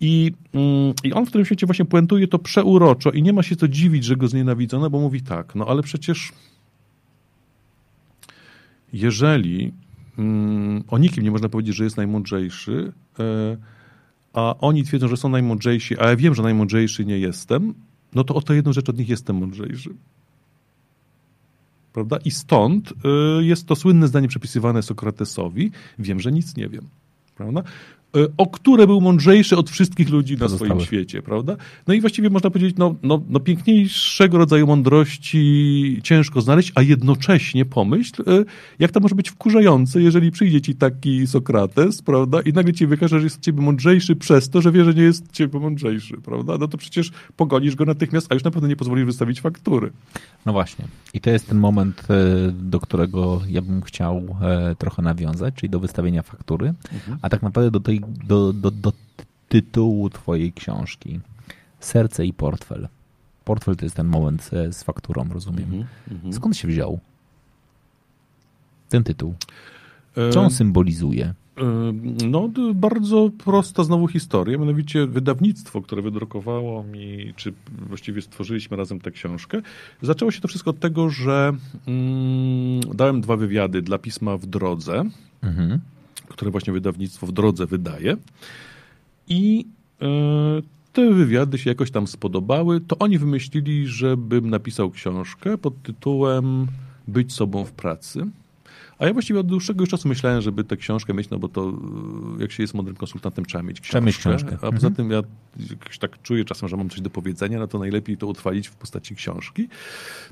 I, 0.00 0.32
mm, 0.52 0.94
I 1.04 1.12
on 1.12 1.26
w 1.26 1.30
tym 1.30 1.44
świecie 1.44 1.66
właśnie 1.66 1.84
puentuje 1.84 2.28
to 2.28 2.38
przeuroczo 2.38 3.10
i 3.10 3.22
nie 3.22 3.32
ma 3.32 3.42
się 3.42 3.56
co 3.56 3.68
dziwić, 3.68 4.04
że 4.04 4.16
go 4.16 4.28
znienawidzono, 4.28 4.90
bo 4.90 5.00
mówi 5.00 5.22
tak, 5.22 5.54
no 5.54 5.66
ale 5.66 5.82
przecież 5.82 6.32
jeżeli 8.92 9.72
mm, 10.18 10.84
o 10.88 10.98
nikim 10.98 11.24
nie 11.24 11.30
można 11.30 11.48
powiedzieć, 11.48 11.76
że 11.76 11.84
jest 11.84 11.96
najmądrzejszy, 11.96 12.92
e, 13.18 13.56
a 14.34 14.54
oni 14.60 14.84
twierdzą, 14.84 15.08
że 15.08 15.16
są 15.16 15.28
najmądrzejsi, 15.28 15.98
a 15.98 16.08
ja 16.08 16.16
wiem, 16.16 16.34
że 16.34 16.42
najmądrzejszy 16.42 17.04
nie 17.04 17.18
jestem, 17.18 17.74
no 18.14 18.24
to 18.24 18.34
o 18.34 18.42
to 18.42 18.54
jedną 18.54 18.72
rzecz 18.72 18.88
od 18.88 18.98
nich 18.98 19.08
jestem 19.08 19.36
mądrzejszy. 19.36 19.90
Prawda? 21.92 22.16
I 22.24 22.30
stąd 22.30 22.92
y, 23.40 23.44
jest 23.44 23.66
to 23.66 23.76
słynne 23.76 24.08
zdanie 24.08 24.28
przepisywane 24.28 24.82
Sokratesowi, 24.82 25.70
wiem, 25.98 26.20
że 26.20 26.32
nic 26.32 26.56
nie 26.56 26.68
wiem. 26.68 26.88
Prawda? 27.36 27.62
E, 28.16 28.28
o 28.36 28.46
które 28.46 28.86
był 28.86 29.00
mądrzejszy 29.00 29.56
od 29.56 29.70
wszystkich 29.70 30.10
ludzi 30.10 30.36
na 30.36 30.48
swoim 30.48 30.80
świecie, 30.80 31.22
prawda? 31.22 31.56
No 31.86 31.94
i 31.94 32.00
właściwie 32.00 32.30
można 32.30 32.50
powiedzieć, 32.50 32.76
no, 32.78 32.94
no, 33.02 33.22
no 33.28 33.40
piękniejszego 33.40 34.38
rodzaju 34.38 34.66
mądrości 34.66 36.00
ciężko 36.02 36.40
znaleźć, 36.40 36.72
a 36.74 36.82
jednocześnie 36.82 37.64
pomyśl, 37.64 38.22
e, 38.22 38.44
jak 38.78 38.90
to 38.90 39.00
może 39.00 39.14
być 39.14 39.30
wkurzające, 39.30 40.02
jeżeli 40.02 40.30
przyjdzie 40.30 40.60
ci 40.60 40.74
taki 40.74 41.26
Sokrates, 41.26 42.02
prawda, 42.02 42.40
i 42.40 42.52
nagle 42.52 42.72
ci 42.72 42.86
wykaże, 42.86 43.18
że 43.18 43.24
jest 43.24 43.40
ciebie 43.40 43.62
mądrzejszy 43.62 44.16
przez 44.16 44.50
to, 44.50 44.62
że 44.62 44.72
wie, 44.72 44.84
że 44.84 44.94
nie 44.94 45.02
jest 45.02 45.32
ciebie 45.32 45.58
mądrzejszy, 45.58 46.16
prawda? 46.16 46.58
No 46.58 46.68
to 46.68 46.78
przecież 46.78 47.10
pogonisz 47.36 47.76
go 47.76 47.84
natychmiast, 47.84 48.26
a 48.30 48.34
już 48.34 48.44
na 48.44 48.50
pewno 48.50 48.68
nie 48.68 48.76
pozwolisz 48.76 49.04
wystawić 49.04 49.40
faktury. 49.40 49.90
No 50.46 50.52
właśnie. 50.52 50.84
I 51.14 51.20
to 51.20 51.30
jest 51.30 51.48
ten 51.48 51.58
moment, 51.58 52.06
e, 52.10 52.52
do 52.52 52.80
którego 52.80 53.40
ja 53.48 53.62
bym 53.62 53.82
chciał 53.82 54.36
trochę 54.78 55.02
nawiązać, 55.02 55.54
czyli 55.54 55.70
do 55.70 55.80
wystawienia 55.80 56.22
faktury, 56.22 56.74
mhm. 56.92 57.18
a 57.22 57.28
tak 57.28 57.42
naprawdę 57.42 57.70
do 57.70 57.80
tej 57.80 58.03
do, 58.24 58.52
do, 58.52 58.70
do 58.70 58.92
tytułu 59.48 60.10
twojej 60.10 60.52
książki. 60.52 61.20
Serce 61.80 62.26
i 62.26 62.32
portfel. 62.32 62.88
Portfel 63.44 63.76
to 63.76 63.84
jest 63.84 63.96
ten 63.96 64.06
moment 64.06 64.50
z 64.70 64.82
fakturą, 64.82 65.28
rozumiem. 65.32 65.72
Mm 65.72 65.86
-hmm. 66.08 66.32
Skąd 66.32 66.56
się 66.56 66.68
wziął 66.68 67.00
ten 68.94 69.04
tytuł? 69.04 69.34
Co 70.32 70.40
on 70.40 70.50
symbolizuje? 70.50 71.34
No, 72.30 72.50
bardzo 72.74 73.30
prosta 73.44 73.84
znowu 73.84 74.08
historia, 74.08 74.58
mianowicie 74.58 75.06
wydawnictwo, 75.06 75.82
które 75.82 76.02
wydrukowało 76.02 76.84
mi, 76.84 77.32
czy 77.36 77.52
właściwie 77.88 78.22
stworzyliśmy 78.22 78.76
razem 78.76 79.00
tę 79.00 79.10
książkę. 79.10 79.62
Zaczęło 80.02 80.30
się 80.30 80.40
to 80.40 80.48
wszystko 80.48 80.70
od 80.70 80.78
tego, 80.78 81.10
że 81.10 81.52
mm, 81.86 82.80
dałem 82.94 83.20
dwa 83.20 83.36
wywiady 83.36 83.82
dla 83.82 83.98
pisma 83.98 84.36
w 84.36 84.46
drodze. 84.46 85.04
Mhm 85.42 85.80
które 86.28 86.50
właśnie 86.50 86.72
wydawnictwo 86.72 87.26
w 87.26 87.32
drodze 87.32 87.66
wydaje. 87.66 88.16
I 89.28 89.66
e, 90.02 90.06
te 90.92 91.10
wywiady 91.10 91.58
się 91.58 91.70
jakoś 91.70 91.90
tam 91.90 92.06
spodobały, 92.06 92.80
to 92.80 92.98
oni 92.98 93.18
wymyślili, 93.18 93.86
żebym 93.86 94.50
napisał 94.50 94.90
książkę 94.90 95.58
pod 95.58 95.82
tytułem 95.82 96.66
Być 97.08 97.32
sobą 97.32 97.64
w 97.64 97.72
pracy. 97.72 98.26
A 98.98 99.06
ja 99.06 99.12
właściwie 99.12 99.40
od 99.40 99.46
dłuższego 99.46 99.82
już 99.82 99.90
czasu 99.90 100.08
myślałem, 100.08 100.40
żeby 100.40 100.64
tę 100.64 100.76
książkę 100.76 101.14
mieć, 101.14 101.30
no 101.30 101.38
bo 101.38 101.48
to 101.48 101.68
e, 102.38 102.42
jak 102.42 102.52
się 102.52 102.62
jest 102.62 102.74
mądrym 102.74 102.96
konsultantem, 102.96 103.44
trzeba 103.44 103.62
mieć 103.62 103.80
książkę. 103.80 103.90
Trzeba 103.90 104.06
mieć 104.06 104.16
książkę. 104.16 104.54
A 104.56 104.72
poza 104.72 104.88
mhm. 104.88 104.94
tym 104.94 105.10
ja 105.10 105.22
jakoś 105.70 105.98
tak 105.98 106.22
czuję 106.22 106.44
czasem, 106.44 106.68
że 106.68 106.76
mam 106.76 106.90
coś 106.90 107.00
do 107.00 107.10
powiedzenia, 107.10 107.58
no 107.58 107.66
to 107.66 107.78
najlepiej 107.78 108.16
to 108.16 108.26
utrwalić 108.26 108.68
w 108.68 108.74
postaci 108.74 109.14
książki. 109.14 109.68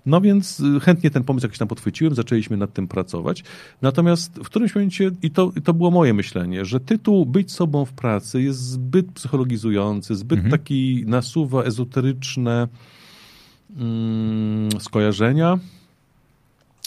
No 0.06 0.20
więc 0.20 0.62
e, 0.76 0.80
chętnie 0.80 1.10
ten 1.10 1.24
pomysł 1.24 1.47
jakiś 1.47 1.59
tam 1.59 1.68
podchwyciłem, 1.68 2.14
zaczęliśmy 2.14 2.56
nad 2.56 2.72
tym 2.72 2.89
pracować. 2.89 3.44
Natomiast 3.82 4.39
w 4.39 4.47
którymś 4.47 4.74
momencie, 4.74 5.10
i 5.22 5.30
to, 5.30 5.52
i 5.56 5.62
to 5.62 5.74
było 5.74 5.90
moje 5.90 6.14
myślenie, 6.14 6.64
że 6.64 6.80
tytuł 6.80 7.26
Być 7.26 7.52
sobą 7.52 7.84
w 7.84 7.93
pracy 7.93 8.43
jest 8.43 8.59
zbyt 8.59 9.12
psychologizujący, 9.12 10.16
zbyt 10.16 10.39
mhm. 10.39 10.51
taki 10.51 11.05
nasuwa 11.06 11.62
ezoteryczne 11.62 12.68
mm, 13.76 14.68
skojarzenia, 14.80 15.59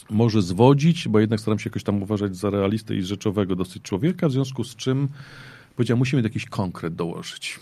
może 0.10 0.42
zwodzić, 0.42 1.08
bo 1.08 1.20
jednak 1.20 1.40
staram 1.40 1.60
się 1.60 1.70
jakoś 1.70 1.84
tam 1.84 2.04
uważać 2.04 2.38
za 2.38 2.50
realistę 2.50 2.96
i 2.96 3.04
rzeczowego 3.04 3.56
dosyć 3.56 3.84
człowieka, 3.84 4.30
w 4.30 4.32
związku 4.32 4.64
z 4.64 4.76
czym 4.76 5.08
powiedziałem, 5.76 6.00
musimy 6.00 6.22
jakiś 6.22 6.46
konkret 6.46 6.96
dołożyć. 6.96 7.60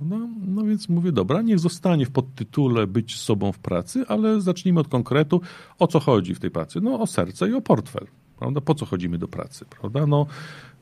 No, 0.00 0.28
no 0.46 0.64
więc 0.64 0.88
mówię, 0.88 1.12
dobra, 1.12 1.42
niech 1.42 1.58
zostanie 1.58 2.06
w 2.06 2.10
podtytule 2.10 2.86
być 2.86 3.16
sobą 3.16 3.52
w 3.52 3.58
pracy, 3.58 4.04
ale 4.08 4.40
zacznijmy 4.40 4.80
od 4.80 4.88
konkretu, 4.88 5.40
o 5.78 5.86
co 5.86 6.00
chodzi 6.00 6.34
w 6.34 6.40
tej 6.40 6.50
pracy. 6.50 6.80
No 6.80 7.00
o 7.00 7.06
serce 7.06 7.48
i 7.48 7.54
o 7.54 7.60
portfel. 7.60 8.06
Prawda? 8.38 8.60
Po 8.60 8.74
co 8.74 8.86
chodzimy 8.86 9.18
do 9.18 9.28
pracy? 9.28 9.64
Prawda? 9.80 10.06
No, 10.06 10.26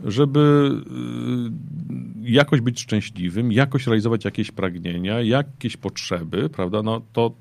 żeby 0.04 0.70
y, 2.26 2.30
jakoś 2.30 2.60
być 2.60 2.80
szczęśliwym, 2.80 3.52
jakoś 3.52 3.86
realizować 3.86 4.24
jakieś 4.24 4.50
pragnienia, 4.50 5.20
jakieś 5.20 5.76
potrzeby, 5.76 6.48
prawda? 6.48 6.82
No, 6.82 7.02
to 7.12 7.32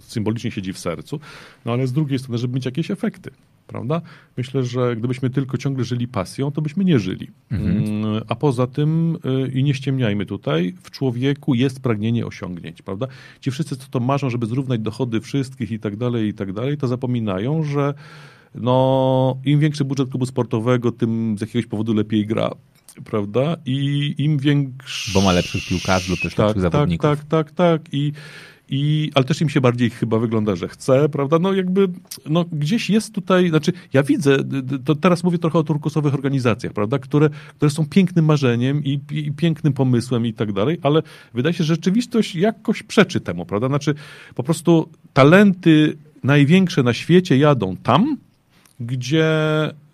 symbolicznie 0.00 0.50
siedzi 0.50 0.72
w 0.72 0.78
sercu, 0.78 1.20
no 1.64 1.72
ale 1.72 1.86
z 1.86 1.92
drugiej 1.92 2.18
strony, 2.18 2.38
żeby 2.38 2.54
mieć 2.54 2.64
jakieś 2.64 2.90
efekty, 2.90 3.30
prawda? 3.66 4.00
Myślę, 4.36 4.64
że 4.64 4.96
gdybyśmy 4.96 5.30
tylko 5.30 5.58
ciągle 5.58 5.84
żyli 5.84 6.08
pasją, 6.08 6.50
to 6.50 6.62
byśmy 6.62 6.84
nie 6.84 6.98
żyli. 6.98 7.30
Mhm. 7.50 7.76
Mm, 7.76 8.22
a 8.28 8.34
poza 8.34 8.66
tym, 8.66 9.18
y, 9.46 9.52
i 9.52 9.62
nie 9.62 9.74
ściemniajmy 9.74 10.26
tutaj, 10.26 10.74
w 10.82 10.90
człowieku 10.90 11.54
jest 11.54 11.80
pragnienie 11.80 12.26
osiągnięć, 12.26 12.82
prawda? 12.82 13.06
Ci 13.40 13.50
wszyscy, 13.50 13.76
co 13.76 13.86
to 13.90 14.00
marzą, 14.00 14.30
żeby 14.30 14.46
zrównać 14.46 14.80
dochody 14.80 15.20
wszystkich 15.20 15.70
i 15.70 15.78
tak 15.78 15.96
dalej, 15.96 16.28
i 16.28 16.34
tak 16.34 16.52
dalej, 16.52 16.76
to 16.76 16.88
zapominają, 16.88 17.62
że 17.62 17.94
no, 18.54 19.36
im 19.44 19.60
większy 19.60 19.84
budżet 19.84 20.10
klubu 20.10 20.26
sportowego, 20.26 20.92
tym 20.92 21.38
z 21.38 21.40
jakiegoś 21.40 21.66
powodu 21.66 21.94
lepiej 21.94 22.26
gra, 22.26 22.50
prawda? 23.04 23.56
I 23.66 24.14
im 24.18 24.38
większy... 24.38 25.12
Bo 25.12 25.20
ma 25.20 25.32
lepszych 25.32 25.66
piłkarzy 25.68 26.10
lub 26.10 26.20
też 26.20 26.34
tak, 26.34 26.46
lepszych 26.46 26.62
tak, 26.62 26.72
zawodników. 26.72 27.02
Tak, 27.02 27.18
tak, 27.18 27.28
tak, 27.28 27.52
tak. 27.52 27.94
I 27.94 28.12
i, 28.70 29.10
ale 29.14 29.24
też 29.24 29.40
im 29.40 29.48
się 29.48 29.60
bardziej 29.60 29.90
chyba 29.90 30.18
wygląda, 30.18 30.56
że 30.56 30.68
chce, 30.68 31.08
prawda? 31.08 31.38
No 31.38 31.52
jakby, 31.52 31.88
no 32.26 32.44
gdzieś 32.52 32.90
jest 32.90 33.14
tutaj, 33.14 33.48
znaczy 33.48 33.72
ja 33.92 34.02
widzę, 34.02 34.36
to 34.84 34.94
teraz 34.94 35.24
mówię 35.24 35.38
trochę 35.38 35.58
o 35.58 35.62
turkusowych 35.62 36.14
organizacjach, 36.14 36.72
prawda? 36.72 36.98
Które, 36.98 37.30
które 37.56 37.70
są 37.70 37.86
pięknym 37.86 38.24
marzeniem 38.24 38.84
i, 38.84 39.00
i 39.10 39.32
pięknym 39.32 39.72
pomysłem 39.72 40.26
i 40.26 40.32
tak 40.32 40.52
dalej, 40.52 40.78
ale 40.82 41.02
wydaje 41.34 41.52
się, 41.52 41.64
że 41.64 41.74
rzeczywistość 41.74 42.34
jakoś 42.34 42.82
przeczy 42.82 43.20
temu, 43.20 43.46
prawda? 43.46 43.68
Znaczy 43.68 43.94
po 44.34 44.42
prostu 44.42 44.88
talenty 45.12 45.96
największe 46.24 46.82
na 46.82 46.92
świecie 46.92 47.38
jadą 47.38 47.76
tam, 47.76 48.16
gdzie 48.80 49.30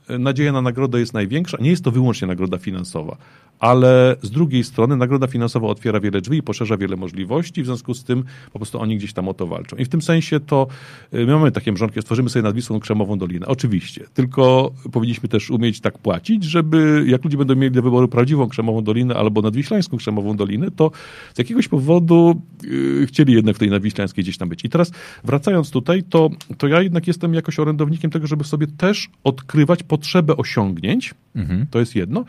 nadzieja 0.09 0.53
na 0.53 0.63
nagrodę 0.63 1.01
jest 1.01 1.15
największa. 1.15 1.59
Nie 1.61 1.71
jest 1.71 1.85
to 1.85 1.91
wyłącznie 1.91 2.29
nagroda 2.29 2.59
finansowa, 2.59 3.17
ale 3.59 4.17
z 4.23 4.31
drugiej 4.31 4.65
strony 4.65 4.97
nagroda 4.97 5.27
finansowa 5.27 5.69
otwiera 5.69 6.01
wiele 6.01 6.21
drzwi 6.21 6.39
i 6.39 6.43
poszerza 6.43 6.77
wiele 6.77 6.97
możliwości, 6.97 7.63
w 7.63 7.67
związku 7.67 7.95
z 7.95 8.05
tym 8.05 8.25
po 8.53 8.59
prostu 8.59 8.81
oni 8.81 8.97
gdzieś 8.97 9.13
tam 9.13 9.29
o 9.29 9.35
to 9.35 9.47
walczą. 9.47 9.77
I 9.77 9.85
w 9.85 9.89
tym 9.89 10.03
sensie 10.03 10.41
to 10.41 10.67
y, 11.15 11.27
my 11.27 11.33
mamy 11.33 11.53
takie 11.53 11.73
mrzonki, 11.73 12.03
stworzymy 12.03 12.31
sobie 12.31 12.43
nad 12.43 12.55
Wisłą 12.55 12.81
Krzemową 12.81 13.19
Dolinę. 13.19 13.47
Oczywiście, 13.47 14.05
tylko 14.15 14.73
powinniśmy 14.93 15.29
też 15.29 15.51
umieć 15.51 15.81
tak 15.81 15.99
płacić, 15.99 16.45
żeby 16.45 17.05
jak 17.07 17.25
ludzie 17.25 17.37
będą 17.37 17.57
mieli 17.57 17.75
do 17.75 17.83
wyboru 17.83 18.09
prawdziwą 18.09 18.49
Krzemową 18.49 18.85
Dolinę 18.85 19.15
albo 19.15 19.43
nadwiślańską 19.43 19.97
Krzemową 19.97 20.37
Dolinę, 20.37 20.71
to 20.71 20.91
z 21.35 21.39
jakiegoś 21.39 21.69
powodu 21.69 22.43
yy, 22.63 23.07
chcieli 23.07 23.33
jednak 23.33 23.57
w 23.57 23.59
tej 23.59 23.71
nadwiślańskiej 23.71 24.25
gdzieś 24.25 24.39
tam 24.39 24.49
być. 24.49 24.65
I 24.65 24.69
teraz 24.69 24.93
wracając 25.25 25.71
tutaj, 25.71 26.03
to, 26.03 26.31
to 26.59 26.69
ja 26.69 26.83
jednak 26.83 27.07
jestem 27.07 27.35
jakoś 27.35 27.59
orędownikiem 27.59 28.11
tego, 28.11 28.27
żeby 28.27 28.45
sobie 28.45 28.67
też 28.67 29.09
odkrywać 29.25 29.83
potrzebę 29.97 30.37
osiągnięć, 30.37 31.15
mhm. 31.35 31.67
to 31.71 31.79
jest 31.79 31.97
jedno, 31.97 32.25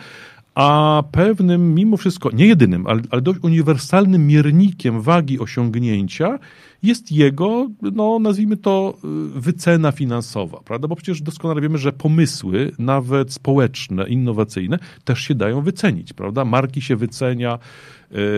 a 0.55 1.03
pewnym, 1.11 1.75
mimo 1.75 1.97
wszystko, 1.97 2.31
nie 2.31 2.45
jedynym, 2.45 2.87
ale, 2.87 3.01
ale 3.11 3.21
dość 3.21 3.39
uniwersalnym 3.41 4.27
miernikiem 4.27 5.01
wagi 5.01 5.39
osiągnięcia 5.39 6.39
jest 6.83 7.11
jego, 7.11 7.69
no 7.81 8.19
nazwijmy 8.19 8.57
to, 8.57 8.93
y, 9.37 9.41
wycena 9.41 9.91
finansowa, 9.91 10.59
prawda? 10.65 10.87
Bo 10.87 10.95
przecież 10.95 11.21
doskonale 11.21 11.61
wiemy, 11.61 11.77
że 11.77 11.93
pomysły, 11.93 12.71
nawet 12.79 13.33
społeczne, 13.33 14.07
innowacyjne, 14.07 14.79
też 15.03 15.19
się 15.19 15.35
dają 15.35 15.61
wycenić, 15.61 16.13
prawda? 16.13 16.45
Marki 16.45 16.81
się 16.81 16.95
wycenia, 16.95 17.59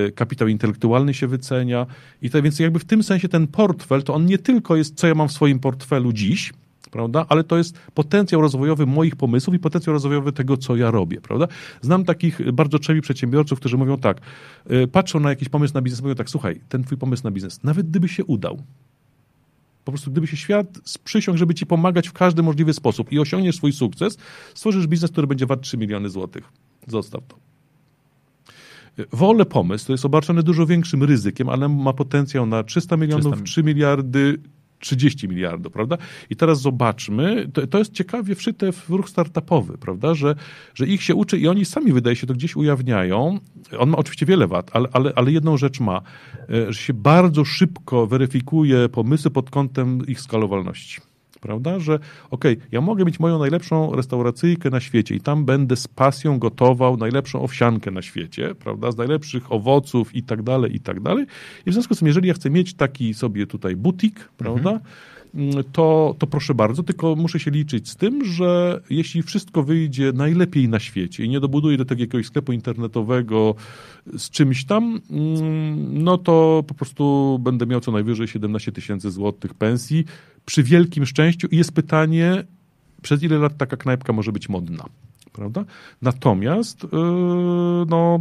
y, 0.07 0.11
kapitał 0.11 0.47
intelektualny 0.47 1.14
się 1.14 1.27
wycenia 1.27 1.85
i 2.22 2.30
tak 2.30 2.43
więc 2.43 2.60
jakby 2.60 2.80
w 2.80 2.85
tym 2.85 3.03
sensie 3.03 3.30
ten 3.30 3.47
portfel, 3.47 4.03
to 4.03 4.14
on 4.14 4.26
nie 4.26 4.38
tylko 4.38 4.76
jest, 4.76 4.95
co 4.95 5.07
ja 5.07 5.15
mam 5.15 5.27
w 5.27 5.31
swoim 5.31 5.60
portfelu 5.60 6.14
dziś, 6.14 6.53
prawda? 6.91 7.26
Ale 7.30 7.44
to 7.44 7.57
jest 7.57 7.80
potencjał 7.94 8.41
rozwojowy 8.41 8.86
moich 8.86 9.16
pomysłów 9.16 9.56
i 9.56 9.60
potencjał 9.60 9.94
rozwojowy 9.94 10.32
tego, 10.32 10.57
co 10.57 10.76
ja 10.76 10.91
robię, 10.91 11.22
prawda? 11.22 11.48
Znam 11.82 12.06
takich 12.06 12.52
bardzo 12.52 12.80
czewi 12.80 13.02
przedsiębiorców, 13.02 13.60
którzy 13.60 13.78
mówią 13.78 13.98
tak, 13.98 14.22
y, 14.72 14.88
patrzą 14.88 15.20
na 15.20 15.30
jakiś 15.30 15.49
pomysł 15.49 15.74
na 15.74 15.82
biznes, 15.82 16.02
mówią 16.02 16.16
tak, 16.16 16.30
słuchaj, 16.30 16.61
ten 16.70 16.84
twój 16.84 16.98
pomysł 16.98 17.24
na 17.24 17.32
biznes, 17.32 17.64
nawet 17.64 17.90
gdyby 17.90 18.07
się 18.07 18.26
udał, 18.26 18.61
po 19.86 19.91
prostu 19.91 20.11
gdyby 20.11 20.28
się 20.28 20.38
świat 20.38 20.68
sprzysiągł, 20.84 21.38
żeby 21.38 21.53
ci 21.53 21.66
pomagać 21.66 22.07
w 22.07 22.14
każdy 22.14 22.44
możliwy 22.44 22.74
sposób 22.74 23.11
i 23.11 23.20
osiągniesz 23.20 23.56
swój 23.56 23.74
sukces, 23.74 24.18
stworzysz 24.53 24.88
biznes, 24.88 25.11
który 25.11 25.28
będzie 25.28 25.45
wart 25.45 25.61
3 25.61 25.78
miliony 25.78 26.10
złotych. 26.10 26.44
Zostaw 26.88 27.22
to. 27.28 27.38
Wolę 29.11 29.45
pomysł, 29.45 29.88
to 29.88 29.94
jest 29.94 30.06
obarczony 30.06 30.44
dużo 30.44 30.66
większym 30.66 31.03
ryzykiem, 31.03 31.49
ale 31.49 31.70
ma 31.70 31.94
potencjał 31.94 32.45
na 32.45 32.64
300 32.64 32.98
milionów, 32.98 33.34
300... 33.34 33.44
3 33.44 33.64
miliardy, 33.64 34.38
30 34.80 35.27
miliardów, 35.27 35.73
prawda? 35.73 35.97
I 36.30 36.35
teraz 36.35 36.61
zobaczmy, 36.61 37.49
to, 37.53 37.68
to, 37.68 37.77
jest 37.77 37.93
ciekawie 37.93 38.35
wszyte 38.35 38.72
w 38.72 38.89
ruch 38.89 39.10
startupowy, 39.10 39.77
prawda? 39.77 40.14
Że, 40.14 40.35
że 40.73 40.88
ich 40.88 41.03
się 41.03 41.15
uczy 41.15 41.38
i 41.38 41.47
oni 41.47 41.65
sami, 41.65 41.93
wydaje 41.93 42.15
się, 42.15 42.27
to 42.27 42.34
gdzieś 42.34 42.56
ujawniają. 42.56 43.39
On 43.77 43.89
ma 43.89 43.97
oczywiście 43.97 44.26
wiele 44.26 44.47
wad, 44.47 44.69
ale, 44.73 44.88
ale, 44.93 45.14
ale 45.15 45.31
jedną 45.31 45.57
rzecz 45.57 45.80
ma, 45.80 46.01
e, 46.49 46.73
że 46.73 46.80
się 46.80 46.93
bardzo 46.93 47.45
szybko 47.45 48.07
weryfikuje 48.07 48.89
pomysły 48.89 49.31
pod 49.31 49.49
kątem 49.49 50.07
ich 50.07 50.22
skalowalności 50.22 51.09
prawda? 51.41 51.80
Że 51.80 51.99
okej, 52.30 52.57
okay, 52.57 52.68
ja 52.72 52.82
mogę 52.82 53.06
mieć 53.06 53.20
moją 53.20 53.40
najlepszą 53.40 53.95
restauracyjkę 53.95 54.70
na 54.70 54.80
świecie 54.80 55.16
i 55.16 55.20
tam 55.20 55.45
będę 55.45 55.76
z 55.76 55.88
pasją 55.88 56.40
gotował 56.40 56.98
najlepszą 56.98 57.41
owsiankę 57.41 57.91
na 57.91 58.02
świecie, 58.02 58.56
prawda? 58.56 58.91
Z 58.91 58.98
najlepszych 58.98 59.52
owoców 59.52 60.16
i 60.16 60.24
tak 60.24 60.44
dalej, 60.44 60.76
i 60.76 60.80
tak 60.80 60.99
dalej. 60.99 61.26
I 61.66 61.72
w 61.72 61.74
związku 61.74 61.95
z 61.95 61.99
tym, 61.99 62.07
jeżeli 62.07 62.28
ja 62.28 62.34
chcę 62.34 62.49
mieć 62.49 62.74
taki 62.74 63.14
sobie 63.14 63.48
tutaj 63.48 63.76
butik, 63.76 64.30
prawda? 64.38 64.70
Mhm 64.70 64.80
to, 65.72 66.15
to 66.19 66.27
proszę 66.27 66.53
bardzo, 66.53 66.84
tylko 66.84 67.15
muszę 67.15 67.39
się 67.39 67.51
liczyć 67.51 67.89
z 67.89 67.95
tym, 67.95 68.26
że 68.26 68.81
jeśli 68.89 69.23
wszystko 69.23 69.64
wyjdzie 69.64 70.11
najlepiej 70.14 70.69
na 70.69 70.80
świecie 70.80 71.26
i 71.26 71.30
nie 71.30 71.39
dobuduję 71.39 71.77
do 71.77 71.85
tego 71.85 72.01
jakiegoś 72.01 72.26
sklepu 72.26 72.51
internetowego 72.53 73.56
z 74.18 74.30
czymś 74.30 74.65
tam, 74.65 75.01
mm, 75.11 76.03
no 76.03 76.18
to 76.18 76.64
po 76.68 76.73
prostu 76.73 77.39
będę 77.41 77.65
miał 77.65 77.80
co 77.80 77.91
najwyżej 77.91 78.27
17 78.27 78.72
tysięcy 78.72 79.11
złotych 79.11 79.53
pensji. 79.53 80.06
Przy 80.45 80.64
wielkim 80.64 81.06
szczęściu 81.06 81.47
i 81.51 81.57
jest 81.57 81.72
pytanie, 81.72 82.43
przez 83.01 83.23
ile 83.23 83.38
lat 83.38 83.57
taka 83.57 83.77
knajpka 83.77 84.14
może 84.14 84.31
być 84.31 84.49
modna 84.49 84.85
prawda? 85.34 85.65
Natomiast 86.01 86.84
yy, 86.84 86.89
no, 87.89 88.19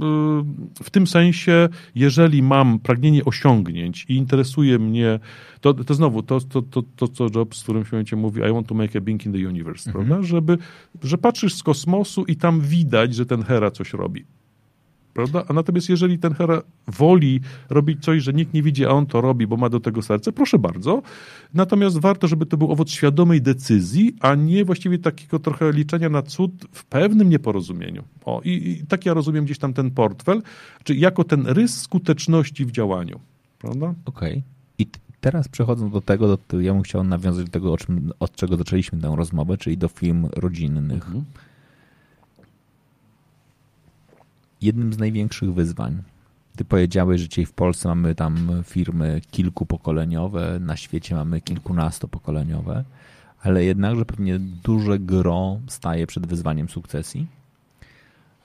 yy, 0.00 0.84
w 0.84 0.90
tym 0.90 1.06
sensie, 1.06 1.68
jeżeli 1.94 2.42
mam 2.42 2.78
pragnienie 2.78 3.24
osiągnięć 3.24 4.06
i 4.08 4.16
interesuje 4.16 4.78
mnie, 4.78 5.20
to, 5.60 5.74
to 5.74 5.94
znowu, 5.94 6.22
to, 6.22 6.40
to, 6.40 6.62
to, 6.62 6.82
to 6.96 7.08
co 7.08 7.26
Jobs 7.34 7.60
w 7.60 7.62
którymś 7.62 7.92
momencie 7.92 8.16
mówi, 8.16 8.40
I 8.50 8.52
want 8.52 8.66
to 8.66 8.74
make 8.74 8.96
a 8.96 9.00
being 9.00 9.26
in 9.26 9.32
the 9.32 9.48
universe, 9.48 9.90
mhm. 9.90 10.06
prawda? 10.06 10.26
Żeby, 10.26 10.58
że 11.02 11.18
patrzysz 11.18 11.54
z 11.54 11.62
kosmosu 11.62 12.24
i 12.24 12.36
tam 12.36 12.60
widać, 12.60 13.14
że 13.14 13.26
ten 13.26 13.42
Hera 13.42 13.70
coś 13.70 13.92
robi. 13.92 14.24
Prawda? 15.14 15.44
A 15.48 15.52
natomiast 15.52 15.88
jeżeli 15.88 16.18
ten 16.18 16.34
Hera 16.34 16.62
woli 16.86 17.40
robić 17.70 18.04
coś, 18.04 18.22
że 18.22 18.32
nikt 18.32 18.54
nie 18.54 18.62
widzi, 18.62 18.86
a 18.86 18.88
on 18.88 19.06
to 19.06 19.20
robi, 19.20 19.46
bo 19.46 19.56
ma 19.56 19.68
do 19.68 19.80
tego 19.80 20.02
serce, 20.02 20.32
proszę 20.32 20.58
bardzo. 20.58 21.02
Natomiast 21.54 21.98
warto, 21.98 22.28
żeby 22.28 22.46
to 22.46 22.56
był 22.56 22.72
owoc 22.72 22.90
świadomej 22.90 23.42
decyzji, 23.42 24.16
a 24.20 24.34
nie 24.34 24.64
właściwie 24.64 24.98
takiego 24.98 25.38
trochę 25.38 25.72
liczenia 25.72 26.08
na 26.08 26.22
cud 26.22 26.52
w 26.72 26.84
pewnym 26.84 27.28
nieporozumieniu. 27.28 28.02
O, 28.24 28.40
i, 28.44 28.50
i 28.50 28.86
tak 28.86 29.06
ja 29.06 29.14
rozumiem 29.14 29.44
gdzieś 29.44 29.58
tam 29.58 29.72
ten 29.72 29.90
portfel, 29.90 30.42
czy 30.84 30.94
jako 30.94 31.24
ten 31.24 31.46
rys 31.46 31.80
skuteczności 31.80 32.64
w 32.64 32.70
działaniu. 32.70 33.20
Prawda? 33.58 33.94
Okej. 34.04 34.32
Okay. 34.32 34.42
I 34.78 34.86
teraz 35.20 35.48
przechodząc 35.48 35.92
do 35.92 36.00
tego, 36.00 36.38
do, 36.48 36.60
ja 36.60 36.72
bym 36.72 36.82
chciał 36.82 37.04
nawiązać 37.04 37.44
do 37.44 37.52
tego, 37.52 37.76
czym, 37.76 38.12
od 38.20 38.36
czego 38.36 38.56
zaczęliśmy 38.56 39.00
tę 39.00 39.12
rozmowę, 39.16 39.58
czyli 39.58 39.78
do 39.78 39.88
firm 39.88 40.28
rodzinnych. 40.36 41.06
Mhm 41.06 41.24
jednym 44.62 44.92
z 44.92 44.98
największych 44.98 45.54
wyzwań. 45.54 46.02
Ty 46.56 46.64
powiedziałeś, 46.64 47.20
że 47.20 47.28
dzisiaj 47.28 47.46
w 47.46 47.52
Polsce 47.52 47.88
mamy 47.88 48.14
tam 48.14 48.62
firmy 48.64 49.20
kilkupokoleniowe, 49.30 50.58
na 50.60 50.76
świecie 50.76 51.14
mamy 51.14 51.40
kilkunastopokoleniowe, 51.40 52.84
ale 53.42 53.64
jednakże 53.64 54.04
pewnie 54.04 54.38
duże 54.38 54.98
gro 54.98 55.60
staje 55.66 56.06
przed 56.06 56.26
wyzwaniem 56.26 56.68
sukcesji. 56.68 57.26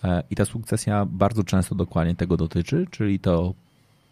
E, 0.04 0.24
I 0.30 0.36
ta 0.36 0.46
sukcesja 0.46 1.06
bardzo 1.06 1.44
często 1.44 1.76
dokładnie 1.76 2.16
tego 2.16 2.38
dotyczy, 2.38 2.88
czyli 2.92 3.20
to 3.20 3.54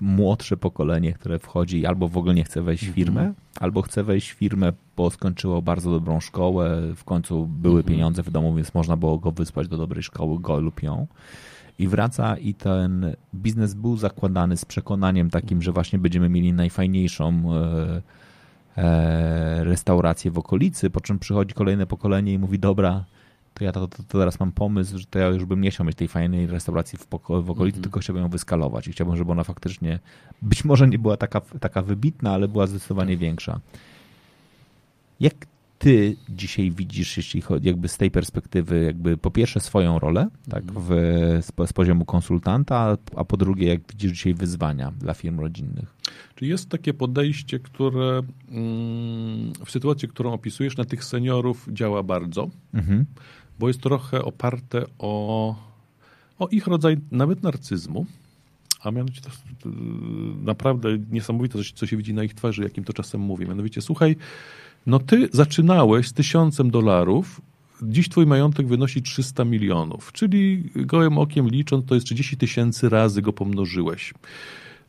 młodsze 0.02 0.58
pokolenie, 0.58 1.14
które 1.14 1.40
wchodzi 1.40 1.86
albo 1.86 2.08
w 2.08 2.18
ogóle 2.18 2.34
nie 2.34 2.44
chce 2.44 2.62
wejść 2.62 2.84
w 2.84 2.88
mhm. 2.88 3.06
firmę, 3.06 3.34
albo 3.60 3.82
chce 3.82 4.04
wejść 4.04 4.32
w 4.32 4.36
firmę, 4.36 4.74
bo 4.98 5.10
skończyło 5.10 5.62
bardzo 5.62 5.92
dobrą 5.92 6.20
szkołę, 6.20 6.82
w 6.96 7.04
końcu 7.04 7.46
były 7.46 7.80
mhm. 7.80 7.94
pieniądze 7.94 8.24
w 8.24 8.32
domu, 8.32 8.56
więc 8.56 8.74
można 8.74 8.98
było 8.98 9.18
go 9.18 9.32
wysłać 9.32 9.68
do 9.68 9.78
dobrej 9.78 10.04
szkoły, 10.04 10.40
go 10.40 10.60
lub 10.60 10.84
ją 10.84 11.08
i 11.80 11.88
wraca 11.88 12.38
i 12.38 12.54
ten 12.54 13.16
biznes 13.36 13.74
był 13.74 13.98
zakładany 13.98 14.58
z 14.58 14.66
przekonaniem 14.66 15.30
takim, 15.30 15.62
że 15.62 15.72
właśnie 15.72 16.00
będziemy 16.00 16.30
mieli 16.30 16.54
najfajniejszą 16.54 17.44
e, 17.54 18.02
e, 18.78 19.64
restaurację 19.64 20.32
w 20.32 20.38
okolicy, 20.38 20.90
po 20.90 21.02
czym 21.02 21.20
przychodzi 21.20 21.54
kolejne 21.54 21.86
pokolenie 21.88 22.34
i 22.34 22.40
mówi, 22.40 22.60
dobra, 22.60 23.04
to 23.54 23.64
ja 23.64 23.72
to, 23.72 23.88
to, 23.88 23.98
to, 23.98 24.18
teraz 24.20 24.40
mam 24.40 24.52
pomysł, 24.52 24.98
że 24.98 25.06
to 25.06 25.20
ja 25.20 25.28
już 25.28 25.46
bym 25.46 25.62
nie 25.62 25.72
chciał 25.72 25.86
mieć 25.86 25.98
tej 25.98 26.08
fajnej 26.08 26.48
restauracji 26.48 27.00
w, 27.00 27.08
w 27.10 27.16
okolicy, 27.16 27.60
mm 27.60 27.72
-hmm. 27.72 27.82
tylko 27.82 28.00
chciałbym 28.00 28.24
ją 28.24 28.30
wyskalować 28.30 28.88
i 28.88 28.92
chciałbym, 28.92 29.18
żeby 29.18 29.32
ona 29.32 29.44
faktycznie, 29.44 30.00
być 30.42 30.66
może 30.66 30.88
nie 30.88 31.00
była 31.00 31.18
taka, 31.18 31.42
taka 31.42 31.82
wybitna, 31.82 32.34
ale 32.34 32.48
była 32.48 32.68
zdecydowanie 32.68 33.18
większa. 33.18 33.60
Jak 35.20 35.34
ty 35.84 36.16
dzisiaj 36.30 36.72
widzisz, 36.72 37.18
jeśli 37.18 37.42
chodzi 37.42 37.68
jakby 37.68 37.88
z 37.88 37.98
tej 37.98 38.12
perspektywy, 38.12 38.84
jakby 38.84 39.18
po 39.18 39.32
pierwsze 39.32 39.60
swoją 39.60 40.00
rolę, 40.00 40.28
tak, 40.50 40.64
w, 40.64 40.90
z, 41.42 41.70
z 41.70 41.74
poziomu 41.74 42.06
konsultanta, 42.06 42.98
a 43.16 43.24
po 43.24 43.38
drugie, 43.38 43.68
jak 43.68 43.82
widzisz 43.92 44.12
dzisiaj 44.12 44.34
wyzwania 44.34 44.92
dla 44.92 45.14
firm 45.14 45.40
rodzinnych? 45.40 45.96
Czy 46.36 46.46
jest 46.46 46.70
takie 46.70 46.94
podejście, 46.94 47.60
które 47.60 48.22
mm, 48.52 49.54
w 49.66 49.72
sytuacji, 49.72 50.08
którą 50.08 50.34
opisujesz, 50.34 50.78
na 50.78 50.86
tych 50.86 51.04
seniorów 51.04 51.68
działa 51.72 52.04
bardzo, 52.04 52.50
mhm. 52.74 53.06
bo 53.60 53.68
jest 53.68 53.82
trochę 53.82 54.22
oparte 54.26 54.86
o, 55.00 55.56
o 56.40 56.48
ich 56.48 56.68
rodzaj 56.68 56.98
nawet 57.12 57.44
narcyzmu, 57.44 58.06
a 58.84 58.92
mianowicie 58.92 59.22
to, 59.22 59.30
to 59.60 59.70
naprawdę 60.44 60.90
niesamowite, 61.12 61.60
co 61.76 61.88
się 61.88 61.98
widzi 61.98 62.14
na 62.14 62.24
ich 62.24 62.34
twarzy, 62.34 62.64
jakim 62.64 62.84
to 62.84 62.94
czasem 62.94 63.22
mówi. 63.22 63.48
Mianowicie, 63.48 63.82
słuchaj, 63.82 64.16
no 64.86 65.00
ty 65.00 65.30
zaczynałeś 65.32 66.08
z 66.08 66.14
tysiącem 66.14 66.72
dolarów, 66.72 67.42
dziś 67.82 68.10
twój 68.10 68.26
majątek 68.26 68.68
wynosi 68.68 69.02
300 69.02 69.46
milionów, 69.46 70.12
czyli 70.12 70.70
gołym 70.76 71.18
okiem 71.18 71.50
licząc, 71.50 71.86
to 71.86 71.96
jest 71.96 72.06
30 72.06 72.38
tysięcy 72.38 72.90
razy 72.90 73.22
go 73.22 73.34
pomnożyłeś. 73.34 74.14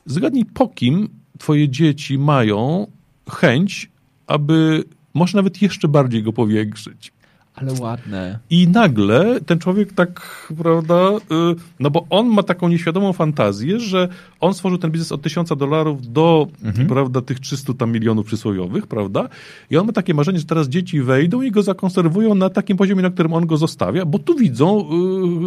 Zgadnij, 0.07 0.45
po 0.45 0.69
kim 0.69 1.09
twoje 1.39 1.69
dzieci 1.69 2.19
mają 2.19 2.87
chęć, 3.31 3.91
aby 4.27 4.85
może 5.15 5.39
nawet 5.39 5.63
jeszcze 5.63 5.89
bardziej 5.89 6.23
go 6.23 6.33
powiększyć. 6.33 7.13
Ale 7.55 7.73
ładne. 7.81 8.39
I 8.51 8.69
nagle 8.69 9.41
ten 9.41 9.59
człowiek 9.59 9.93
tak, 9.93 10.47
prawda, 10.63 11.11
y, 11.17 11.21
no 11.81 11.91
bo 11.91 12.07
on 12.11 12.27
ma 12.29 12.43
taką 12.43 12.69
nieświadomą 12.69 13.13
fantazję, 13.13 13.81
że 13.81 14.09
on 14.45 14.55
stworzył 14.55 14.79
ten 14.79 14.91
biznes 14.91 15.13
od 15.13 15.23
tysiąca 15.23 15.57
dolarów 15.57 16.13
do, 16.13 16.47
mhm. 16.65 16.89
prawda, 16.89 17.21
tych 17.21 17.41
300 17.41 17.75
tam 17.75 17.93
milionów 17.93 18.27
przysłowiowych, 18.27 18.87
prawda? 18.87 19.29
I 19.71 19.77
on 19.77 19.87
ma 19.87 19.93
takie 19.93 20.15
marzenie, 20.15 20.39
że 20.39 20.45
teraz 20.45 20.69
dzieci 20.69 21.01
wejdą 21.01 21.43
i 21.43 21.51
go 21.51 21.63
zakonserwują 21.63 22.35
na 22.35 22.51
takim 22.51 22.77
poziomie, 22.77 23.03
na 23.03 23.11
którym 23.11 23.33
on 23.33 23.47
go 23.47 23.57
zostawia, 23.57 24.05
bo 24.05 24.19
tu 24.19 24.35
widzą 24.35 24.85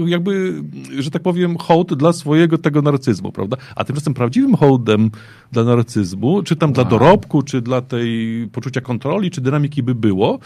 y, 0.06 0.10
jakby, 0.10 0.64
że 1.00 1.12
tak 1.12 1.22
powiem, 1.22 1.58
hołd 1.58 1.94
dla 1.94 2.14
swojego 2.14 2.58
tego 2.58 2.82
narcyzmu, 2.82 3.32
prawda? 3.32 3.58
A 3.76 3.84
tymczasem 3.84 4.14
prawdziwym 4.14 4.56
hołdem 4.56 5.12
dla 5.52 5.64
narcyzmu, 5.64 6.44
czy 6.44 6.56
tam 6.56 6.70
wow. 6.70 6.74
dla 6.74 6.84
dorobku, 6.84 7.42
czy 7.42 7.62
dla 7.62 7.82
tej 7.82 8.48
poczucia 8.52 8.82
kontroli, 8.82 9.32
czy 9.32 9.42
dynamiki 9.42 9.84
by 9.84 9.96
było, 9.96 10.40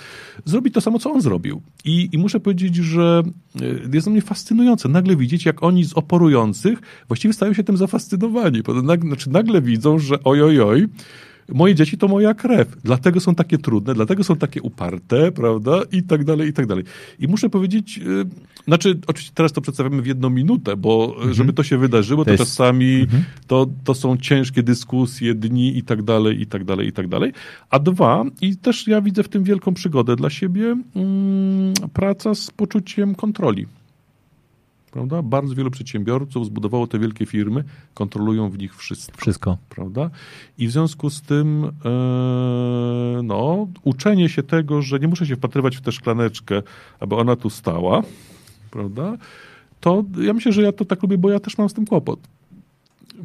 zrobić 0.45 0.73
to 0.73 0.81
samo, 0.81 0.99
co 0.99 1.11
on 1.11 1.21
zrobił. 1.21 1.61
I, 1.85 2.09
I, 2.11 2.17
muszę 2.17 2.39
powiedzieć, 2.39 2.75
że 2.75 3.23
e, 3.61 3.65
jest 3.93 4.05
to 4.05 4.11
mnie 4.11 4.21
fascynujące. 4.21 4.89
Nagle 4.89 5.15
widzieć, 5.15 5.45
jak 5.45 5.63
oni 5.63 5.85
z 5.85 5.93
oporujących 5.93 6.79
właściwie 7.07 7.33
stają 7.33 7.53
się 7.53 7.63
tym 7.63 7.77
zafascynowani. 7.77 8.40
Nagle, 8.83 9.07
znaczy 9.07 9.29
nagle 9.29 9.61
widzą, 9.61 9.99
że 9.99 10.23
oj, 10.23 10.41
oj, 10.41 10.61
oj, 10.61 10.87
moje 11.53 11.75
dzieci 11.75 11.97
to 11.97 12.07
moja 12.07 12.33
krew, 12.33 12.77
dlatego 12.83 13.19
są 13.19 13.35
takie 13.35 13.57
trudne, 13.57 13.93
dlatego 13.93 14.23
są 14.23 14.35
takie 14.35 14.61
uparte, 14.61 15.31
prawda, 15.31 15.81
i 15.91 16.03
tak 16.03 16.23
dalej, 16.23 16.49
i 16.49 16.53
tak 16.53 16.65
dalej. 16.65 16.83
I 17.19 17.27
muszę 17.27 17.49
powiedzieć, 17.49 17.97
yy, 17.97 18.25
znaczy, 18.67 18.99
oczywiście 19.07 19.33
teraz 19.35 19.51
to 19.53 19.61
przedstawiamy 19.61 20.01
w 20.01 20.05
jedną 20.05 20.29
minutę, 20.29 20.77
bo 20.77 21.13
mhm. 21.15 21.33
żeby 21.33 21.53
to 21.53 21.63
się 21.63 21.77
wydarzyło, 21.77 22.23
to, 22.23 22.25
to 22.25 22.31
jest... 22.31 22.43
czasami 22.43 23.01
mhm. 23.01 23.23
to, 23.47 23.67
to 23.83 23.93
są 23.93 24.17
ciężkie 24.17 24.63
dyskusje, 24.63 25.35
dni 25.35 25.77
i 25.77 25.83
tak 25.83 26.03
dalej, 26.03 26.41
i 26.41 26.45
tak 26.45 26.63
dalej, 26.63 26.87
i 26.87 26.91
tak 26.91 27.07
dalej. 27.07 27.33
A 27.69 27.79
dwa, 27.79 28.23
i 28.41 28.57
też 28.57 28.87
ja 28.87 29.01
widzę 29.01 29.23
w 29.23 29.29
tym 29.29 29.43
wielką 29.43 29.73
przygodę 29.73 30.15
dla 30.15 30.29
siebie, 30.29 30.75
mm, 30.95 31.73
praca 31.93 32.35
z 32.35 32.51
poczuciem 32.51 33.15
kontroli. 33.15 33.65
Prawda? 34.91 35.21
Bardzo 35.21 35.55
wielu 35.55 35.71
przedsiębiorców 35.71 36.45
zbudowało 36.45 36.87
te 36.87 36.99
wielkie 36.99 37.25
firmy, 37.25 37.63
kontrolują 37.93 38.49
w 38.49 38.57
nich 38.57 38.75
wszystko. 38.75 39.17
Wszystko. 39.17 39.57
Prawda? 39.69 40.09
I 40.57 40.67
w 40.67 40.71
związku 40.71 41.09
z 41.09 41.21
tym 41.21 41.71
e, 41.85 43.21
no, 43.23 43.67
uczenie 43.83 44.29
się 44.29 44.43
tego, 44.43 44.81
że 44.81 44.99
nie 44.99 45.07
muszę 45.07 45.25
się 45.25 45.35
wpatrywać 45.35 45.77
w 45.77 45.81
tę 45.81 45.91
szklaneczkę, 45.91 46.61
aby 46.99 47.15
ona 47.15 47.35
tu 47.35 47.49
stała, 47.49 48.01
prawda? 48.71 49.17
To 49.79 50.03
ja 50.17 50.33
myślę, 50.33 50.51
że 50.51 50.61
ja 50.61 50.71
to 50.71 50.85
tak 50.85 51.01
lubię, 51.01 51.17
bo 51.17 51.29
ja 51.29 51.39
też 51.39 51.57
mam 51.57 51.69
z 51.69 51.73
tym 51.73 51.85
kłopot 51.85 52.19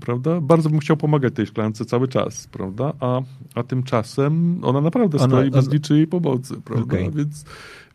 prawda? 0.01 0.40
Bardzo 0.40 0.70
bym 0.70 0.78
chciał 0.78 0.97
pomagać 0.97 1.35
tej 1.35 1.47
szklance 1.47 1.85
cały 1.85 2.09
czas, 2.09 2.47
prawda? 2.47 2.93
A, 3.01 3.23
a 3.55 3.62
tymczasem 3.62 4.64
ona 4.64 4.81
naprawdę 4.81 5.18
ona, 5.18 5.27
stoi 5.27 5.51
bez 5.51 5.73
niczyjej 5.73 6.06
pomocy, 6.06 6.55
prawda? 6.64 6.97
Okay. 6.97 7.10
Więc, 7.10 7.44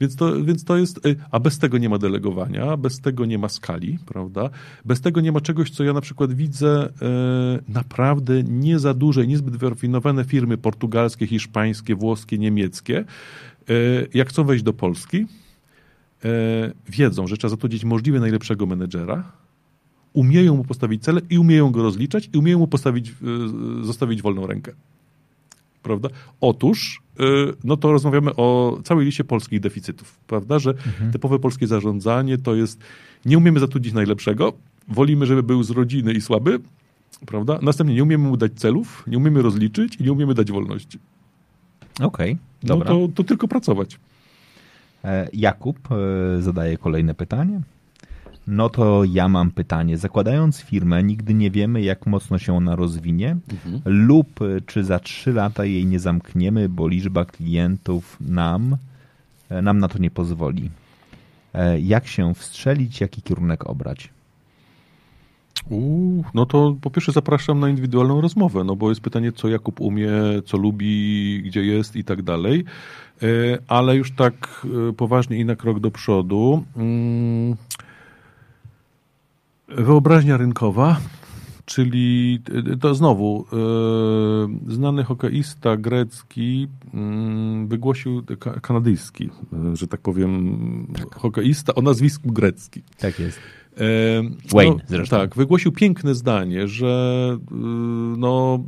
więc, 0.01 0.15
to, 0.15 0.43
więc 0.43 0.63
to 0.63 0.77
jest, 0.77 1.05
y, 1.05 1.15
a 1.31 1.39
bez 1.39 1.59
tego 1.59 1.77
nie 1.77 1.89
ma 1.89 1.97
delegowania, 1.97 2.77
bez 2.77 2.99
tego 2.99 3.25
nie 3.25 3.37
ma 3.37 3.49
skali, 3.49 3.99
prawda? 4.05 4.49
Bez 4.85 5.01
tego 5.01 5.21
nie 5.21 5.31
ma 5.31 5.41
czegoś, 5.41 5.69
co 5.69 5.83
ja 5.83 5.93
na 5.93 6.01
przykład 6.01 6.33
widzę 6.33 6.89
e, 7.01 7.59
naprawdę 7.67 8.43
nie 8.43 8.79
za 8.79 8.93
duże, 8.93 9.27
niezbyt 9.27 9.57
wyrafinowane 9.57 10.23
firmy 10.23 10.57
portugalskie, 10.57 11.27
hiszpańskie, 11.27 11.95
włoskie, 11.95 12.37
niemieckie, 12.37 12.99
e, 12.99 13.73
jak 14.13 14.29
chcą 14.29 14.43
wejść 14.43 14.63
do 14.63 14.73
Polski, 14.73 15.25
e, 16.25 16.27
wiedzą, 16.89 17.27
że 17.27 17.37
trzeba 17.37 17.49
zatrudnić 17.49 17.85
możliwie 17.85 18.19
najlepszego 18.19 18.65
menedżera, 18.65 19.40
umieją 20.13 20.57
mu 20.57 20.63
postawić 20.63 21.03
cele 21.03 21.21
i 21.29 21.39
umieją 21.39 21.71
go 21.71 21.83
rozliczać 21.83 22.29
i 22.33 22.37
umieją 22.37 22.59
mu 22.59 22.67
postawić, 22.67 23.09
e, 23.09 23.13
zostawić 23.85 24.21
wolną 24.21 24.47
rękę. 24.47 24.71
Prawda? 25.83 26.09
Otóż, 26.41 27.01
e, 27.19 27.23
no 27.63 27.77
to 27.77 27.91
rozmawiamy 27.91 28.35
o 28.35 28.79
całej 28.83 29.05
liście 29.05 29.23
polskich 29.23 29.59
deficytów, 29.59 30.19
prawda? 30.27 30.59
Że 30.59 30.69
mhm. 30.69 31.11
typowe 31.11 31.39
polskie 31.39 31.67
zarządzanie 31.67 32.37
to 32.37 32.55
jest, 32.55 32.79
nie 33.25 33.37
umiemy 33.37 33.59
zatrudnić 33.59 33.93
najlepszego, 33.93 34.53
wolimy, 34.87 35.25
żeby 35.25 35.43
był 35.43 35.63
z 35.63 35.69
rodziny 35.69 36.13
i 36.13 36.21
słaby, 36.21 36.59
prawda? 37.25 37.59
Następnie 37.61 37.95
nie 37.95 38.03
umiemy 38.03 38.27
mu 38.29 38.37
dać 38.37 38.51
celów, 38.55 39.03
nie 39.07 39.17
umiemy 39.17 39.41
rozliczyć 39.41 39.95
i 39.95 40.03
nie 40.03 40.11
umiemy 40.11 40.33
dać 40.33 40.51
wolności. 40.51 40.99
Okej, 42.01 42.31
okay, 42.31 42.37
dobra. 42.63 42.93
No 42.93 43.07
to, 43.07 43.13
to 43.15 43.23
tylko 43.23 43.47
pracować. 43.47 43.99
E, 45.03 45.29
Jakub 45.33 45.79
zadaje 46.39 46.77
kolejne 46.77 47.13
pytanie. 47.13 47.61
No 48.47 48.69
to 48.69 49.03
ja 49.03 49.27
mam 49.27 49.51
pytanie. 49.51 49.97
Zakładając 49.97 50.61
firmę, 50.61 51.03
nigdy 51.03 51.33
nie 51.33 51.51
wiemy, 51.51 51.81
jak 51.81 52.05
mocno 52.05 52.39
się 52.39 52.53
ona 52.53 52.75
rozwinie, 52.75 53.37
mhm. 53.51 53.81
lub 53.85 54.41
y, 54.41 54.61
czy 54.65 54.83
za 54.83 54.99
trzy 54.99 55.33
lata 55.33 55.65
jej 55.65 55.85
nie 55.85 55.99
zamkniemy, 55.99 56.69
bo 56.69 56.87
liczba 56.87 57.25
klientów 57.25 58.17
nam, 58.21 58.77
e, 59.49 59.61
nam 59.61 59.79
na 59.79 59.87
to 59.87 59.99
nie 59.99 60.11
pozwoli. 60.11 60.69
E, 61.53 61.79
jak 61.79 62.07
się 62.07 62.33
wstrzelić, 62.33 63.01
jaki 63.01 63.21
kierunek 63.21 63.69
obrać? 63.69 64.09
Uu, 65.69 66.23
no 66.33 66.45
to 66.45 66.75
po 66.81 66.91
pierwsze 66.91 67.11
zapraszam 67.11 67.59
na 67.59 67.69
indywidualną 67.69 68.21
rozmowę, 68.21 68.63
no 68.63 68.75
bo 68.75 68.89
jest 68.89 69.01
pytanie, 69.01 69.31
co 69.31 69.47
Jakub 69.47 69.81
umie, 69.81 70.11
co 70.45 70.57
lubi, 70.57 71.41
gdzie 71.45 71.65
jest 71.65 71.95
i 71.95 72.03
tak 72.03 72.21
dalej. 72.21 72.63
E, 73.23 73.27
ale 73.67 73.95
już 73.95 74.11
tak 74.11 74.65
poważnie 74.97 75.37
i 75.37 75.45
na 75.45 75.55
krok 75.55 75.79
do 75.79 75.91
przodu. 75.91 76.63
Hmm 76.75 77.55
Wyobraźnia 79.77 80.37
rynkowa, 80.37 80.99
czyli 81.65 82.39
to 82.81 82.95
znowu 82.95 83.45
e, 84.67 84.73
znany 84.73 85.03
hokeista 85.03 85.77
grecki 85.77 86.67
mm, 86.93 87.67
wygłosił 87.67 88.23
kanadyjski, 88.61 89.29
e, 89.53 89.75
że 89.75 89.87
tak 89.87 90.01
powiem, 90.01 90.87
tak. 90.93 91.15
hokeista 91.15 91.75
o 91.75 91.81
nazwisku 91.81 92.31
grecki. 92.31 92.83
Tak 92.97 93.19
jest. 93.19 93.39
E, 93.77 94.53
Wayne 94.53 94.75
no, 94.75 94.79
zresztą. 94.87 95.17
Tak, 95.17 95.35
wygłosił 95.35 95.71
piękne 95.71 96.15
zdanie, 96.15 96.67
że 96.67 97.37
no, 98.17 98.63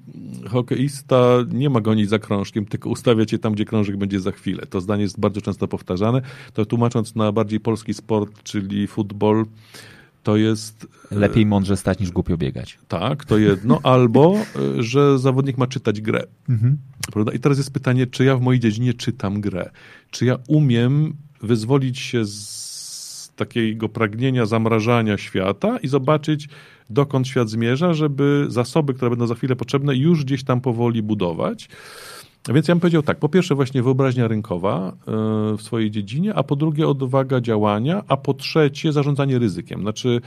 hokeista 0.49 1.37
nie 1.51 1.69
ma 1.69 1.81
gonić 1.81 2.09
za 2.09 2.19
krążkiem, 2.19 2.65
tylko 2.65 2.89
ustawia 2.89 3.25
cię 3.25 3.39
tam, 3.39 3.53
gdzie 3.53 3.65
krążek 3.65 3.97
będzie 3.97 4.19
za 4.19 4.31
chwilę. 4.31 4.65
To 4.69 4.81
zdanie 4.81 5.03
jest 5.03 5.19
bardzo 5.19 5.41
często 5.41 5.67
powtarzane. 5.67 6.21
To 6.53 6.65
tłumacząc 6.65 7.15
na 7.15 7.31
bardziej 7.31 7.59
polski 7.59 7.93
sport, 7.93 8.43
czyli 8.43 8.87
futbol, 8.87 9.45
to 10.23 10.37
jest... 10.37 10.87
E, 11.11 11.15
Lepiej 11.15 11.45
mądrze 11.45 11.77
stać 11.77 11.99
niż 11.99 12.11
głupio 12.11 12.37
biegać. 12.37 12.79
Tak, 12.87 13.25
to 13.25 13.37
jedno. 13.37 13.79
Albo, 13.93 14.35
e, 14.79 14.83
że 14.83 15.19
zawodnik 15.19 15.57
ma 15.57 15.67
czytać 15.67 16.01
grę. 16.01 16.23
Mhm. 16.49 16.77
Prawda? 17.13 17.31
I 17.31 17.39
teraz 17.39 17.57
jest 17.57 17.73
pytanie, 17.73 18.07
czy 18.07 18.25
ja 18.25 18.37
w 18.37 18.41
mojej 18.41 18.59
dziedzinie 18.59 18.93
czytam 18.93 19.41
grę? 19.41 19.69
Czy 20.11 20.25
ja 20.25 20.37
umiem 20.47 21.13
wyzwolić 21.41 21.99
się 21.99 22.25
z 22.25 23.33
takiego 23.35 23.89
pragnienia 23.89 24.45
zamrażania 24.45 25.17
świata 25.17 25.77
i 25.77 25.87
zobaczyć, 25.87 26.49
dokąd 26.89 27.27
świat 27.27 27.49
zmierza, 27.49 27.93
żeby 27.93 28.45
zasoby, 28.49 28.93
które 28.93 29.09
będą 29.09 29.27
za 29.27 29.35
chwilę 29.35 29.55
potrzebne, 29.55 29.95
już 29.95 30.23
gdzieś 30.23 30.43
tam 30.43 30.61
powoli 30.61 31.03
budować. 31.03 31.69
Więc 32.49 32.67
ja 32.67 32.75
bym 32.75 32.79
powiedział 32.79 33.03
tak, 33.03 33.19
po 33.19 33.29
pierwsze 33.29 33.55
właśnie 33.55 33.83
wyobraźnia 33.83 34.27
rynkowa 34.27 34.87
e, 34.87 34.93
w 35.57 35.61
swojej 35.61 35.91
dziedzinie, 35.91 36.33
a 36.35 36.43
po 36.43 36.55
drugie 36.55 36.87
odwaga 36.87 37.41
działania, 37.41 38.03
a 38.07 38.17
po 38.17 38.33
trzecie 38.33 38.91
zarządzanie 38.91 39.39
ryzykiem. 39.39 39.81
Znaczy 39.81 40.21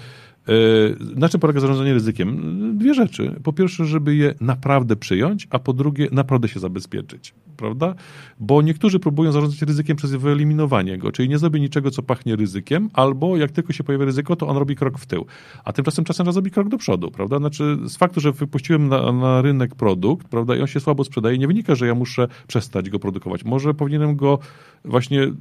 na 1.17 1.29
czym 1.29 1.41
polega 1.41 1.61
zarządzanie 1.61 1.95
ryzykiem? 1.95 2.79
Dwie 2.79 2.95
rzeczy. 2.95 3.41
Po 3.43 3.53
pierwsze, 3.53 3.85
żeby 3.85 4.17
je 4.17 4.35
naprawdę 4.41 4.97
przyjąć, 4.97 5.49
a 5.51 5.59
po 5.59 5.73
drugie, 5.73 6.09
naprawdę 6.13 6.49
się 6.49 6.61
zabezpieczyć. 6.61 7.35
Prawda? 7.57 7.95
Bo 8.41 8.63
niektórzy 8.63 9.01
próbują 9.01 9.33
zarządzać 9.33 9.63
ryzykiem 9.63 9.97
przez 9.97 10.15
wyeliminowanie 10.15 10.99
go, 10.99 11.13
czyli 11.13 11.29
nie 11.29 11.39
zrobi 11.39 11.61
niczego, 11.61 11.91
co 11.91 12.03
pachnie 12.03 12.37
ryzykiem, 12.37 12.91
albo 12.93 13.37
jak 13.37 13.51
tylko 13.51 13.73
się 13.73 13.85
pojawia 13.85 14.05
ryzyko, 14.05 14.37
to 14.37 14.49
on 14.49 14.57
robi 14.57 14.77
krok 14.77 14.99
w 14.99 15.07
tył. 15.07 15.27
A 15.65 15.73
tymczasem 15.73 16.05
czasem 16.05 16.27
robi 16.27 16.51
krok 16.51 16.69
do 16.69 16.79
przodu, 16.79 17.11
prawda? 17.11 17.39
Znaczy, 17.39 17.79
z 17.85 17.97
faktu, 17.97 18.21
że 18.21 18.33
wypuściłem 18.33 18.89
na, 18.89 19.13
na 19.13 19.43
rynek 19.43 19.75
produkt, 19.75 20.29
prawda, 20.29 20.57
i 20.57 20.61
on 20.61 20.67
się 20.67 20.81
słabo 20.81 21.05
sprzedaje, 21.05 21.39
nie 21.39 21.47
wynika, 21.47 21.75
że 21.75 21.87
ja 21.87 21.95
muszę 21.95 22.29
przestać 22.47 22.91
go 22.91 22.99
produkować. 22.99 23.45
Może 23.45 23.75
powinienem 23.75 24.17
go 24.17 24.39
właśnie 24.85 25.33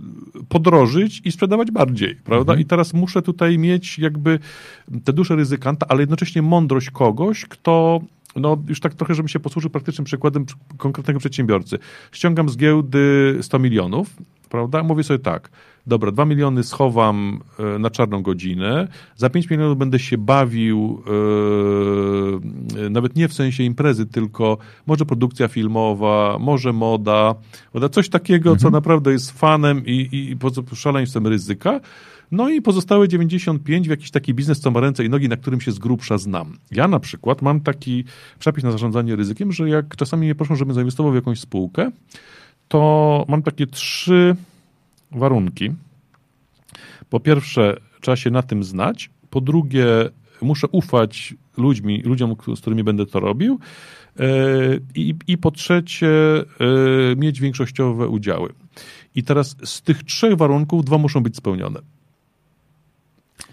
podrożyć 0.50 1.22
i 1.26 1.32
sprzedawać 1.32 1.72
bardziej, 1.72 2.16
prawda? 2.16 2.54
Mhm. 2.54 2.60
I 2.60 2.66
teraz 2.66 2.94
muszę 2.94 3.22
tutaj 3.22 3.58
mieć 3.58 4.00
jakby 4.00 4.40
tę 5.04 5.14
duszę 5.14 5.36
ryzykanta, 5.36 5.86
ale 5.90 6.02
jednocześnie 6.02 6.42
mądrość 6.42 6.90
kogoś, 6.90 7.46
kto 7.46 8.02
no 8.36 8.58
już 8.68 8.80
tak 8.80 8.94
trochę, 8.94 9.16
żebym 9.16 9.30
się 9.30 9.40
posłużył 9.40 9.70
praktycznym 9.70 10.06
przykładem 10.06 10.46
konkretnego 10.78 11.20
przedsiębiorcy. 11.20 11.80
Ściągam 12.12 12.50
z 12.50 12.58
giełdy 12.58 13.38
100 13.42 13.60
milionów, 13.60 14.16
prawda? 14.50 14.84
Mówię 14.84 15.04
sobie 15.04 15.20
tak, 15.20 15.50
dobra, 15.88 16.12
2 16.12 16.26
miliony 16.26 16.64
schowam 16.64 17.42
e, 17.60 17.80
na 17.80 17.90
czarną 17.90 18.22
godzinę, 18.22 18.88
za 19.16 19.30
5 19.30 19.50
milionów 19.50 19.78
będę 19.78 20.00
się 20.00 20.18
bawił, 20.18 21.04
yy, 22.76 22.90
nawet 22.90 23.16
nie 23.16 23.28
w 23.28 23.34
sensie 23.34 23.64
imprezy, 23.64 24.06
tylko 24.06 24.58
może 24.86 25.06
produkcja 25.06 25.48
filmowa, 25.48 26.38
może 26.40 26.74
moda, 26.74 27.36
coś 27.92 28.10
takiego, 28.10 28.50
mhm. 28.50 28.60
co 28.60 28.70
naprawdę 28.70 29.12
jest 29.12 29.32
fanem 29.32 29.86
i, 29.86 30.10
i 30.12 30.38
poza 30.38 30.62
szaleństwem 30.74 31.28
ryzyka, 31.28 31.80
no 32.32 32.50
i 32.50 32.62
pozostałe 32.62 33.08
95 33.08 33.88
w 33.88 33.90
jakiś 33.90 34.12
taki 34.12 34.34
biznes, 34.34 34.60
co 34.60 34.72
ma 34.72 34.80
ręce 34.80 35.06
i 35.06 35.10
nogi, 35.10 35.30
na 35.30 35.38
którym 35.38 35.62
się 35.62 35.72
z 35.72 35.80
grubsza 35.80 36.18
znam. 36.18 36.58
Ja 36.72 36.88
na 36.88 37.00
przykład 37.00 37.42
mam 37.42 37.62
taki 37.62 38.04
przepis 38.40 38.64
na 38.64 38.72
zarządzanie 38.72 39.16
ryzykiem, 39.16 39.52
że 39.52 39.70
jak 39.70 39.96
czasami 39.96 40.26
mnie 40.26 40.36
proszą, 40.36 40.56
żebym 40.56 40.74
zainwestował 40.74 41.12
w 41.12 41.16
jakąś 41.16 41.40
spółkę, 41.40 41.92
to 42.68 43.26
mam 43.28 43.42
takie 43.42 43.68
trzy 43.68 44.36
warunki. 45.12 45.72
Po 47.10 47.20
pierwsze, 47.20 47.78
trzeba 48.02 48.16
się 48.16 48.32
na 48.32 48.42
tym 48.42 48.64
znać. 48.64 49.10
Po 49.30 49.42
drugie, 49.42 49.86
muszę 50.42 50.68
ufać 50.68 51.36
ludźmi, 51.58 52.02
ludziom, 52.06 52.36
z 52.56 52.62
którymi 52.62 52.84
będę 52.84 53.06
to 53.06 53.20
robił. 53.20 53.60
E, 54.20 54.26
I, 54.96 55.16
I 55.28 55.38
po 55.38 55.52
trzecie, 55.52 56.08
e, 56.40 57.16
mieć 57.16 57.40
większościowe 57.40 58.08
udziały. 58.08 58.54
I 59.16 59.24
teraz 59.24 59.56
z 59.64 59.82
tych 59.82 60.04
trzech 60.04 60.38
warunków 60.38 60.86
dwa 60.86 60.98
muszą 60.98 61.24
być 61.24 61.36
spełnione. 61.36 61.80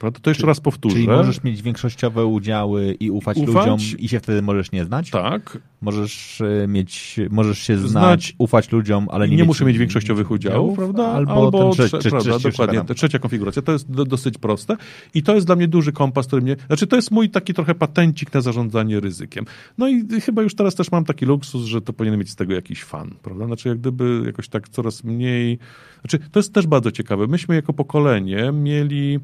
Prawda? 0.02 0.20
To 0.22 0.30
jeszcze 0.30 0.46
raz 0.46 0.60
powtórzę. 0.60 0.94
Czyli 0.94 1.08
możesz 1.08 1.42
mieć 1.42 1.62
większościowe 1.62 2.26
udziały 2.26 2.96
i 3.00 3.10
ufać, 3.10 3.36
ufać, 3.36 3.54
ludziom 3.54 3.78
i 3.98 4.08
się 4.08 4.20
wtedy 4.20 4.42
możesz 4.42 4.72
nie 4.72 4.84
znać? 4.84 5.10
Tak. 5.10 5.58
Możesz 5.80 6.40
e, 6.40 6.68
mieć, 6.68 7.20
możesz 7.30 7.58
się 7.58 7.78
znać, 7.78 7.90
znać 7.90 8.34
ufać 8.38 8.72
ludziom, 8.72 9.08
ale 9.10 9.28
nie, 9.28 9.36
nie 9.36 9.44
muszę 9.44 9.64
mieć 9.64 9.78
większościowych 9.78 10.30
udziałów, 10.30 10.76
prawda? 10.76 11.06
Albo, 11.08 11.32
albo 11.32 11.72
trze, 11.72 11.88
trze, 11.98 12.10
prawda, 12.10 12.38
dokładnie, 12.38 12.94
trzecia 12.94 13.18
konfiguracja. 13.18 13.62
To 13.62 13.72
jest 13.72 13.90
do, 13.90 14.04
dosyć 14.04 14.38
proste 14.38 14.76
i 15.14 15.22
to 15.22 15.34
jest 15.34 15.46
dla 15.46 15.56
mnie 15.56 15.68
duży 15.68 15.92
kompas, 15.92 16.26
który 16.26 16.42
mnie, 16.42 16.56
znaczy 16.66 16.86
to 16.86 16.96
jest 16.96 17.10
mój 17.10 17.30
taki 17.30 17.54
trochę 17.54 17.74
patencik 17.74 18.34
na 18.34 18.40
zarządzanie 18.40 19.00
ryzykiem. 19.00 19.44
No 19.78 19.88
i 19.88 20.20
chyba 20.20 20.42
już 20.42 20.54
teraz 20.54 20.74
też 20.74 20.92
mam 20.92 21.04
taki 21.04 21.26
luksus, 21.26 21.64
że 21.64 21.80
to 21.80 21.92
powinien 21.92 22.18
mieć 22.18 22.30
z 22.30 22.36
tego 22.36 22.54
jakiś 22.54 22.84
fan, 22.84 23.14
prawda? 23.22 23.46
Znaczy 23.46 23.68
jak 23.68 23.78
gdyby 23.78 24.22
jakoś 24.26 24.48
tak 24.48 24.68
coraz 24.68 25.04
mniej, 25.04 25.58
znaczy 26.00 26.18
to 26.32 26.38
jest 26.38 26.54
też 26.54 26.66
bardzo 26.66 26.92
ciekawe. 26.92 27.26
Myśmy 27.26 27.54
jako 27.54 27.72
pokolenie 27.72 28.52
mieli 28.52 29.20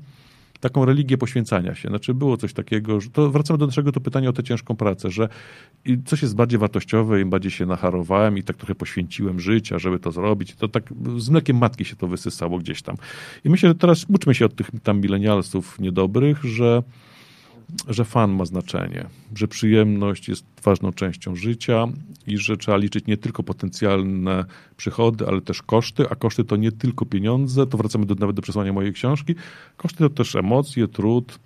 taką 0.61 0.85
religię 0.85 1.19
poświęcania 1.19 1.75
się. 1.75 1.89
Znaczy 1.89 2.15
było 2.15 2.37
coś 2.37 2.53
takiego, 2.53 3.01
że 3.01 3.11
to 3.11 3.31
wracamy 3.31 3.59
do 3.59 3.67
naszego 3.67 3.93
to 3.93 4.01
pytania 4.01 4.29
o 4.29 4.33
tę 4.33 4.43
ciężką 4.43 4.77
pracę, 4.77 5.11
że 5.11 5.29
coś 6.05 6.23
jest 6.23 6.35
bardziej 6.35 6.59
wartościowe, 6.59 7.21
im 7.21 7.31
bardziej 7.31 7.51
się 7.51 7.67
nacharowałem 7.67 8.39
i 8.39 8.43
tak 8.43 8.57
trochę 8.57 8.75
poświęciłem 8.75 9.41
życia, 9.41 9.79
żeby 9.79 9.99
to 9.99 10.13
zrobić. 10.13 10.55
To 10.55 10.69
tak 10.69 10.85
z 11.17 11.31
mlekiem 11.31 11.57
matki 11.57 11.85
się 11.85 11.97
to 11.97 12.07
wysysało 12.07 12.59
gdzieś 12.59 12.83
tam. 12.83 12.97
I 13.45 13.51
myślę, 13.51 13.69
że 13.69 13.75
teraz 13.75 14.07
uczmy 14.09 14.35
się 14.35 14.47
od 14.47 14.55
tych 14.55 14.71
tam 14.83 15.01
milenialsów 15.01 15.81
niedobrych, 15.81 16.45
że 16.45 16.83
że 17.89 18.05
fan 18.05 18.31
ma 18.31 18.45
znaczenie, 18.45 19.07
że 19.35 19.49
przyjemność 19.49 20.29
jest 20.29 20.45
ważną 20.65 20.93
częścią 20.93 21.37
życia 21.37 21.87
i 22.27 22.39
że 22.39 22.57
trzeba 22.57 22.77
liczyć 22.77 23.07
nie 23.07 23.17
tylko 23.17 23.43
potencjalne 23.43 24.45
przychody, 24.77 25.27
ale 25.27 25.41
też 25.41 25.63
koszty, 25.63 26.11
a 26.11 26.15
koszty 26.15 26.45
to 26.45 26.57
nie 26.57 26.73
tylko 26.73 27.07
pieniądze, 27.07 27.67
to 27.67 27.79
wracamy 27.79 28.07
do, 28.07 28.15
nawet 28.15 28.37
do 28.37 28.43
przesłania 28.43 28.73
mojej 28.73 28.93
książki, 28.93 29.35
koszty 29.77 29.99
to 29.99 30.11
też 30.11 30.37
emocje, 30.37 30.89
trud. 30.89 31.39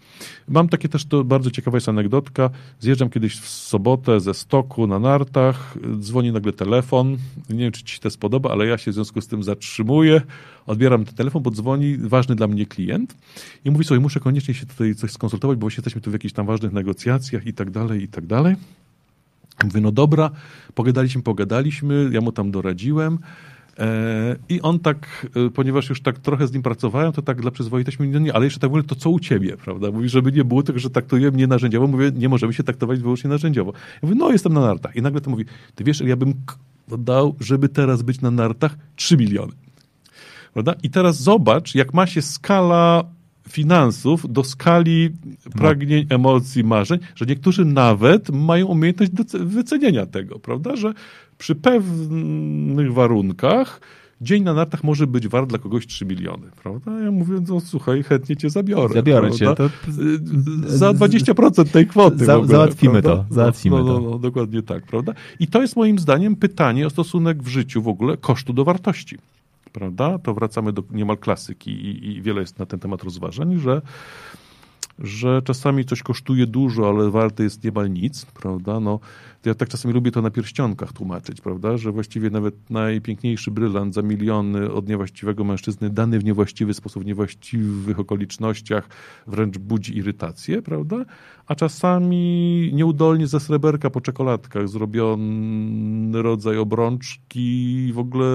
Mam 0.48 0.68
takie 0.68 0.88
też, 0.88 1.04
to 1.04 1.24
bardzo 1.24 1.50
ciekawa 1.50 1.76
jest 1.76 1.88
anegdotka, 1.88 2.50
zjeżdżam 2.80 3.10
kiedyś 3.10 3.36
w 3.40 3.48
sobotę 3.48 4.20
ze 4.20 4.34
stoku 4.34 4.86
na 4.86 4.98
nartach, 4.98 5.78
dzwoni 5.98 6.32
nagle 6.32 6.52
telefon, 6.52 7.16
nie 7.50 7.59
wiem, 7.59 7.72
czy 7.72 7.84
ci 7.84 7.94
się 7.94 8.00
to 8.00 8.10
spodoba, 8.10 8.50
ale 8.50 8.66
ja 8.66 8.78
się 8.78 8.90
w 8.90 8.94
związku 8.94 9.20
z 9.20 9.26
tym 9.26 9.42
zatrzymuję, 9.42 10.22
odbieram 10.66 11.04
ten 11.04 11.14
telefon, 11.14 11.42
bo 11.42 11.50
dzwoni 11.50 11.96
ważny 11.96 12.34
dla 12.34 12.46
mnie 12.46 12.66
klient 12.66 13.16
i 13.64 13.70
mówi 13.70 13.84
sobie, 13.84 14.00
muszę 14.00 14.20
koniecznie 14.20 14.54
się 14.54 14.66
tutaj 14.66 14.94
coś 14.94 15.10
skonsultować, 15.10 15.59
bo 15.59 15.66
jesteśmy 15.66 16.00
tu 16.00 16.10
w 16.10 16.12
jakichś 16.12 16.34
tam 16.34 16.46
ważnych 16.46 16.72
negocjacjach 16.72 17.46
i 17.46 17.52
tak 17.52 17.70
dalej, 17.73 18.03
i 18.03 18.09
tak 18.09 18.27
dalej. 18.27 18.57
Mówię, 19.65 19.81
no 19.81 19.93
dobra, 19.93 20.31
pogadaliśmy, 20.74 21.23
pogadaliśmy, 21.23 22.09
ja 22.12 22.20
mu 22.20 22.32
tam 22.32 22.51
doradziłem. 22.51 23.19
E, 23.78 24.36
I 24.49 24.61
on 24.61 24.78
tak, 24.78 25.27
e, 25.47 25.51
ponieważ 25.51 25.89
już 25.89 26.01
tak 26.01 26.19
trochę 26.19 26.47
z 26.47 26.53
nim 26.53 26.62
pracowałem, 26.62 27.12
to 27.12 27.23
tak 27.23 27.40
dla 27.40 27.51
przyzwoitości 27.51 28.03
mówi, 28.03 28.12
no 28.12 28.19
nie, 28.19 28.35
ale 28.35 28.44
jeszcze 28.44 28.61
tak 28.61 28.70
mówię, 28.70 28.82
to 28.82 28.94
co 28.94 29.11
u 29.11 29.20
ciebie, 29.20 29.57
prawda? 29.57 29.90
Mówi, 29.90 30.09
żeby 30.09 30.32
nie 30.32 30.44
było 30.44 30.62
tego, 30.62 30.78
że 30.78 30.90
traktujemy 30.90 31.32
mnie 31.36 31.47
narzędziowo. 31.47 31.86
Mówię, 31.86 32.12
nie 32.15 32.28
możemy 32.28 32.53
się 32.53 32.62
traktować 32.62 33.01
wyłącznie 33.01 33.31
narzędziowo. 33.31 33.73
Ja 33.73 33.99
mówię, 34.03 34.15
no 34.15 34.31
jestem 34.31 34.53
na 34.53 34.61
nartach. 34.61 34.97
I 34.97 35.03
nagle 35.03 35.20
to 35.20 35.31
mówi, 35.31 35.44
ty 35.74 35.85
wiesz, 35.85 36.01
ja 36.01 36.16
bym 36.16 36.35
dał, 36.89 37.35
żeby 37.40 37.69
teraz 37.69 38.03
być 38.03 38.20
na 38.20 38.31
nartach 38.31 38.77
3 38.97 39.16
miliony. 39.16 39.53
Prawda? 40.53 40.74
I 40.82 40.90
teraz 40.90 41.23
zobacz, 41.23 41.74
jak 41.74 41.94
ma 41.94 42.07
się 42.07 42.23
skala 42.23 43.05
finansów 43.48 44.32
do 44.32 44.44
skali 44.44 45.10
pragnień, 45.59 46.06
emocji, 46.09 46.64
marzeń, 46.64 46.98
że 47.14 47.27
niektórzy 47.27 47.64
nawet 47.64 48.31
mają 48.31 48.66
umiejętność 48.66 49.12
wycenienia 49.40 50.06
tego, 50.06 50.39
prawda? 50.39 50.77
Że 50.77 50.93
przy 51.39 51.55
pewnych 51.55 52.93
warunkach 52.93 53.81
dzień 54.23 54.43
na 54.43 54.55
nartach 54.55 54.85
może 54.85 55.06
być 55.06 55.28
wart 55.28 55.48
dla 55.48 55.59
kogoś 55.59 55.86
3 55.86 56.06
miliony, 56.06 56.47
prawda? 56.62 57.01
Ja 57.01 57.10
mówię, 57.10 57.35
no 57.48 57.60
słuchaj, 57.60 58.02
chętnie 58.02 58.36
cię 58.36 58.51
zabiorę. 58.51 58.94
Zabiorę 58.94 59.28
prawda? 59.28 59.39
cię. 59.39 59.55
To... 59.55 59.70
Za 60.66 60.90
20% 60.90 61.69
tej 61.69 61.86
kwoty. 61.86 62.24
Za, 62.24 62.36
ogóle, 62.36 62.48
załatwimy 62.48 63.02
prawda? 63.02 63.24
to, 63.28 63.35
załatwimy 63.35 63.77
no, 63.77 63.85
no, 63.85 63.94
to. 63.94 64.10
No, 64.10 64.19
dokładnie 64.19 64.62
tak, 64.62 64.86
prawda? 64.86 65.14
I 65.40 65.47
to 65.47 65.62
jest 65.62 65.77
moim 65.77 65.98
zdaniem 65.98 66.36
pytanie 66.36 66.86
o 66.86 66.90
stosunek 66.90 67.43
w 67.43 67.48
życiu 67.48 67.82
w 67.82 67.89
ogóle 67.89 68.16
kosztu 68.16 68.52
do 68.52 68.64
wartości 68.64 69.19
prawda? 69.73 70.19
To 70.19 70.35
wracamy 70.35 70.73
do 70.73 70.82
niemal 70.90 71.19
klasyki 71.19 71.70
i, 71.70 72.07
i 72.16 72.23
wiele 72.23 72.40
jest 72.40 72.59
na 72.59 72.66
ten 72.66 72.81
temat 72.81 73.03
rozważań, 73.03 73.59
że 73.59 73.82
że 74.99 75.43
czasami 75.43 75.85
coś 75.85 76.03
kosztuje 76.03 76.47
dużo, 76.47 76.89
ale 76.89 77.11
warte 77.11 77.43
jest 77.43 77.65
niemal 77.65 77.90
nic, 77.90 78.27
prawda? 78.27 78.81
No, 78.81 79.01
ja 79.47 79.55
tak 79.55 79.69
czasami 79.69 79.94
lubię 79.94 80.10
to 80.10 80.23
na 80.23 80.31
pierścionkach 80.31 80.93
tłumaczyć, 80.93 81.40
prawda? 81.40 81.77
Że 81.77 81.93
właściwie 81.93 82.31
nawet 82.31 82.70
najpiękniejszy 82.70 83.51
brylant 83.51 83.94
za 83.94 84.02
miliony 84.02 84.73
od 84.73 84.89
niewłaściwego 84.89 85.44
mężczyzny, 85.44 85.90
dany 85.90 86.19
w 86.19 86.24
niewłaściwy 86.24 86.74
sposób, 86.74 87.02
w 87.02 87.06
niewłaściwych 87.06 88.01
okolicznościach, 88.01 88.89
wręcz 89.27 89.59
budzi 89.59 89.97
irytację, 89.97 90.62
prawda? 90.62 91.05
A 91.47 91.55
czasami 91.55 92.70
nieudolnie 92.73 93.27
ze 93.27 93.40
sreberka 93.40 93.90
po 93.90 94.01
czekoladkach 94.01 94.69
zrobiony 94.69 96.23
rodzaj 96.23 96.59
obrączki 96.59 97.90
w 97.94 97.98
ogóle 97.98 98.27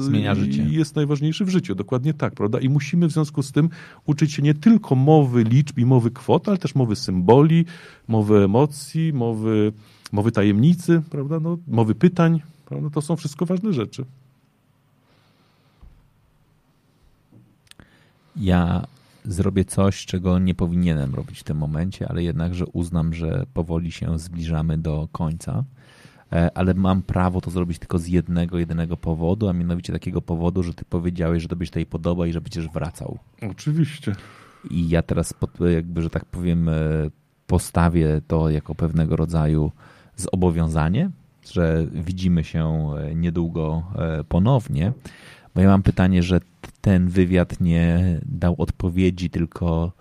zmienia 0.00 0.34
życie. 0.34 0.66
Jest 0.70 0.96
najważniejszy 0.96 1.44
w 1.44 1.48
życiu, 1.48 1.74
dokładnie 1.74 2.14
tak, 2.14 2.34
prawda? 2.34 2.60
I 2.60 2.68
musimy 2.68 3.06
w 3.06 3.12
związku 3.12 3.42
z 3.42 3.52
tym 3.52 3.68
uczyć 4.06 4.32
się 4.32 4.42
nie 4.42 4.54
tylko 4.54 4.94
mowy 4.94 5.44
liczb 5.44 5.78
i 5.78 5.86
mowy 5.86 6.10
kwot, 6.10 6.48
ale 6.48 6.58
też 6.58 6.74
mowy 6.74 6.96
symboli, 6.96 7.64
mowy 8.08 8.44
emocji, 8.44 9.12
mowy 9.12 9.72
mowy 10.12 10.32
tajemnicy, 10.32 11.02
prawda? 11.10 11.40
No, 11.40 11.58
mowy 11.68 11.94
pytań, 11.94 12.42
prawda? 12.64 12.90
To 12.90 13.02
są 13.02 13.16
wszystko 13.16 13.46
ważne 13.46 13.72
rzeczy. 13.72 14.04
Ja 18.36 18.86
zrobię 19.24 19.64
coś, 19.64 20.06
czego 20.06 20.38
nie 20.38 20.54
powinienem 20.54 21.14
robić 21.14 21.40
w 21.40 21.44
tym 21.44 21.56
momencie, 21.56 22.08
ale 22.08 22.22
jednakże 22.22 22.66
uznam, 22.66 23.14
że 23.14 23.46
powoli 23.54 23.92
się 23.92 24.18
zbliżamy 24.18 24.78
do 24.78 25.08
końca. 25.12 25.64
E, 26.32 26.50
ale 26.58 26.74
mam 26.74 27.02
prawo 27.02 27.40
to 27.40 27.50
zrobić 27.50 27.78
tylko 27.78 27.98
z 27.98 28.06
jednego, 28.06 28.58
jedynego 28.58 28.96
powodu, 28.96 29.48
a 29.48 29.52
mianowicie 29.52 29.92
takiego 29.92 30.22
powodu, 30.22 30.62
że 30.62 30.74
ty 30.74 30.84
powiedziałeś, 30.84 31.42
że 31.42 31.48
tobie 31.48 31.66
się 31.66 31.70
tutaj 31.70 31.86
podoba 31.86 32.26
i 32.26 32.32
że 32.32 32.40
będziesz 32.40 32.68
wracał. 32.68 33.18
Oczywiście. 33.50 34.16
I 34.70 34.88
ja 34.88 35.02
teraz, 35.02 35.34
jakby, 35.74 36.02
że 36.02 36.10
tak 36.10 36.24
powiem, 36.24 36.68
e, 36.68 36.72
postawię 37.46 38.20
to 38.26 38.50
jako 38.50 38.74
pewnego 38.74 39.16
rodzaju 39.16 39.72
zobowiązanie, 40.16 41.10
że 41.52 41.86
widzimy 41.92 42.44
się 42.44 42.90
e, 42.96 43.14
niedługo 43.14 43.82
e, 43.98 44.24
ponownie, 44.24 44.92
bo 45.54 45.60
ja 45.60 45.68
mam 45.68 45.82
pytanie, 45.82 46.22
że 46.22 46.40
ten 46.80 47.08
wywiad 47.08 47.60
nie 47.60 48.18
dał 48.24 48.54
odpowiedzi, 48.58 49.30
tylko 49.30 49.92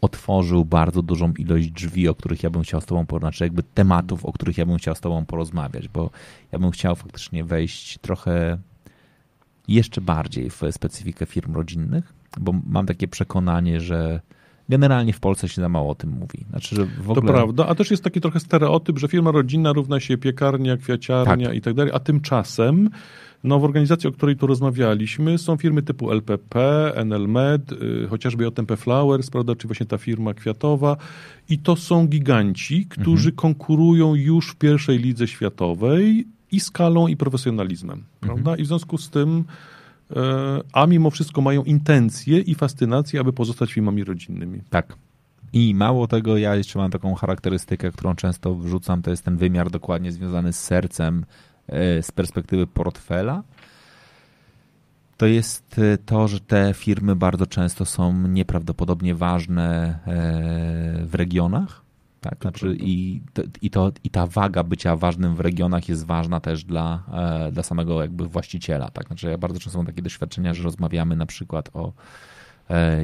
otworzył 0.00 0.64
bardzo 0.64 1.02
dużą 1.02 1.32
ilość 1.32 1.70
drzwi, 1.70 2.08
o 2.08 2.14
których 2.14 2.42
ja 2.42 2.50
bym 2.50 2.62
chciał 2.62 2.80
z 2.80 2.86
Tobą 2.86 3.06
porozmawiać, 3.06 3.34
znaczy 3.34 3.44
jakby 3.44 3.62
tematów, 3.62 4.24
o 4.24 4.32
których 4.32 4.58
ja 4.58 4.66
bym 4.66 4.76
chciał 4.76 4.94
z 4.94 5.00
Tobą 5.00 5.24
porozmawiać, 5.24 5.88
bo 5.88 6.10
ja 6.52 6.58
bym 6.58 6.70
chciał 6.70 6.96
faktycznie 6.96 7.44
wejść 7.44 7.98
trochę 7.98 8.58
jeszcze 9.68 10.00
bardziej 10.00 10.50
w 10.50 10.62
specyfikę 10.70 11.26
firm 11.26 11.54
rodzinnych, 11.54 12.12
bo 12.40 12.52
mam 12.66 12.86
takie 12.86 13.08
przekonanie, 13.08 13.80
że 13.80 14.20
generalnie 14.70 15.12
w 15.12 15.20
Polsce 15.20 15.48
się 15.48 15.62
za 15.62 15.68
mało 15.68 15.90
o 15.90 15.94
tym 15.94 16.10
mówi. 16.10 16.46
Znaczy, 16.50 16.76
że 16.76 16.86
w 16.86 17.10
ogóle... 17.10 17.26
To 17.26 17.32
prawda, 17.32 17.66
a 17.66 17.74
też 17.74 17.90
jest 17.90 18.04
taki 18.04 18.20
trochę 18.20 18.40
stereotyp, 18.40 18.98
że 18.98 19.08
firma 19.08 19.30
rodzinna 19.30 19.72
równa 19.72 20.00
się 20.00 20.18
piekarnia, 20.18 20.76
kwiaciarnia 20.76 21.46
tak. 21.46 21.56
i 21.56 21.60
tak 21.60 21.74
dalej, 21.74 21.92
a 21.94 21.98
tymczasem 21.98 22.90
no, 23.44 23.58
w 23.58 23.64
organizacji, 23.64 24.08
o 24.08 24.12
której 24.12 24.36
tu 24.36 24.46
rozmawialiśmy, 24.46 25.38
są 25.38 25.56
firmy 25.56 25.82
typu 25.82 26.12
LPP, 26.12 26.92
NLMed, 27.04 27.72
yy, 27.72 28.06
chociażby 28.10 28.44
JMP 28.44 28.76
Flowers, 28.76 29.30
prawda, 29.30 29.56
czy 29.56 29.68
właśnie 29.68 29.86
ta 29.86 29.98
firma 29.98 30.34
kwiatowa. 30.34 30.96
I 31.48 31.58
to 31.58 31.76
są 31.76 32.06
giganci, 32.06 32.86
którzy 32.86 33.28
mhm. 33.28 33.36
konkurują 33.36 34.14
już 34.14 34.50
w 34.50 34.56
pierwszej 34.56 34.98
lidze 34.98 35.28
światowej 35.28 36.26
i 36.52 36.60
skalą, 36.60 37.06
i 37.08 37.16
profesjonalizmem. 37.16 38.04
Prawda? 38.20 38.50
Mhm. 38.50 38.58
I 38.58 38.62
w 38.62 38.66
związku 38.66 38.98
z 38.98 39.10
tym 39.10 39.44
a 40.72 40.86
mimo 40.86 41.10
wszystko 41.10 41.40
mają 41.40 41.64
intencje 41.64 42.40
i 42.40 42.54
fascynację, 42.54 43.20
aby 43.20 43.32
pozostać 43.32 43.72
firmami 43.72 44.04
rodzinnymi. 44.04 44.60
Tak. 44.70 44.96
I 45.52 45.74
mało 45.74 46.06
tego, 46.06 46.36
ja 46.36 46.54
jeszcze 46.54 46.78
mam 46.78 46.90
taką 46.90 47.14
charakterystykę, 47.14 47.90
którą 47.90 48.14
często 48.14 48.54
wrzucam, 48.54 49.02
to 49.02 49.10
jest 49.10 49.24
ten 49.24 49.36
wymiar 49.36 49.70
dokładnie 49.70 50.12
związany 50.12 50.52
z 50.52 50.60
sercem, 50.60 51.24
e, 51.66 52.02
z 52.02 52.12
perspektywy 52.12 52.66
portfela. 52.66 53.42
To 55.16 55.26
jest 55.26 55.78
e, 55.78 55.98
to, 55.98 56.28
że 56.28 56.40
te 56.40 56.74
firmy 56.74 57.16
bardzo 57.16 57.46
często 57.46 57.84
są 57.84 58.28
nieprawdopodobnie 58.28 59.14
ważne 59.14 59.98
w 61.06 61.14
regionach, 61.14 61.89
tak, 62.20 62.38
znaczy 62.42 62.76
i, 62.80 63.22
i, 63.62 63.70
to, 63.70 63.92
i 64.04 64.10
ta 64.10 64.26
waga 64.26 64.64
bycia 64.64 64.96
ważnym 64.96 65.36
w 65.36 65.40
regionach 65.40 65.88
jest 65.88 66.06
ważna 66.06 66.40
też 66.40 66.64
dla, 66.64 67.02
e, 67.12 67.52
dla 67.52 67.62
samego 67.62 68.02
jakby 68.02 68.26
właściciela. 68.26 68.90
Tak? 68.90 69.06
Znaczy 69.06 69.30
ja 69.30 69.38
bardzo 69.38 69.60
często 69.60 69.78
mam 69.78 69.86
takie 69.86 70.02
doświadczenia, 70.02 70.54
że 70.54 70.62
rozmawiamy 70.62 71.16
na 71.16 71.26
przykład 71.26 71.70
o 71.72 71.92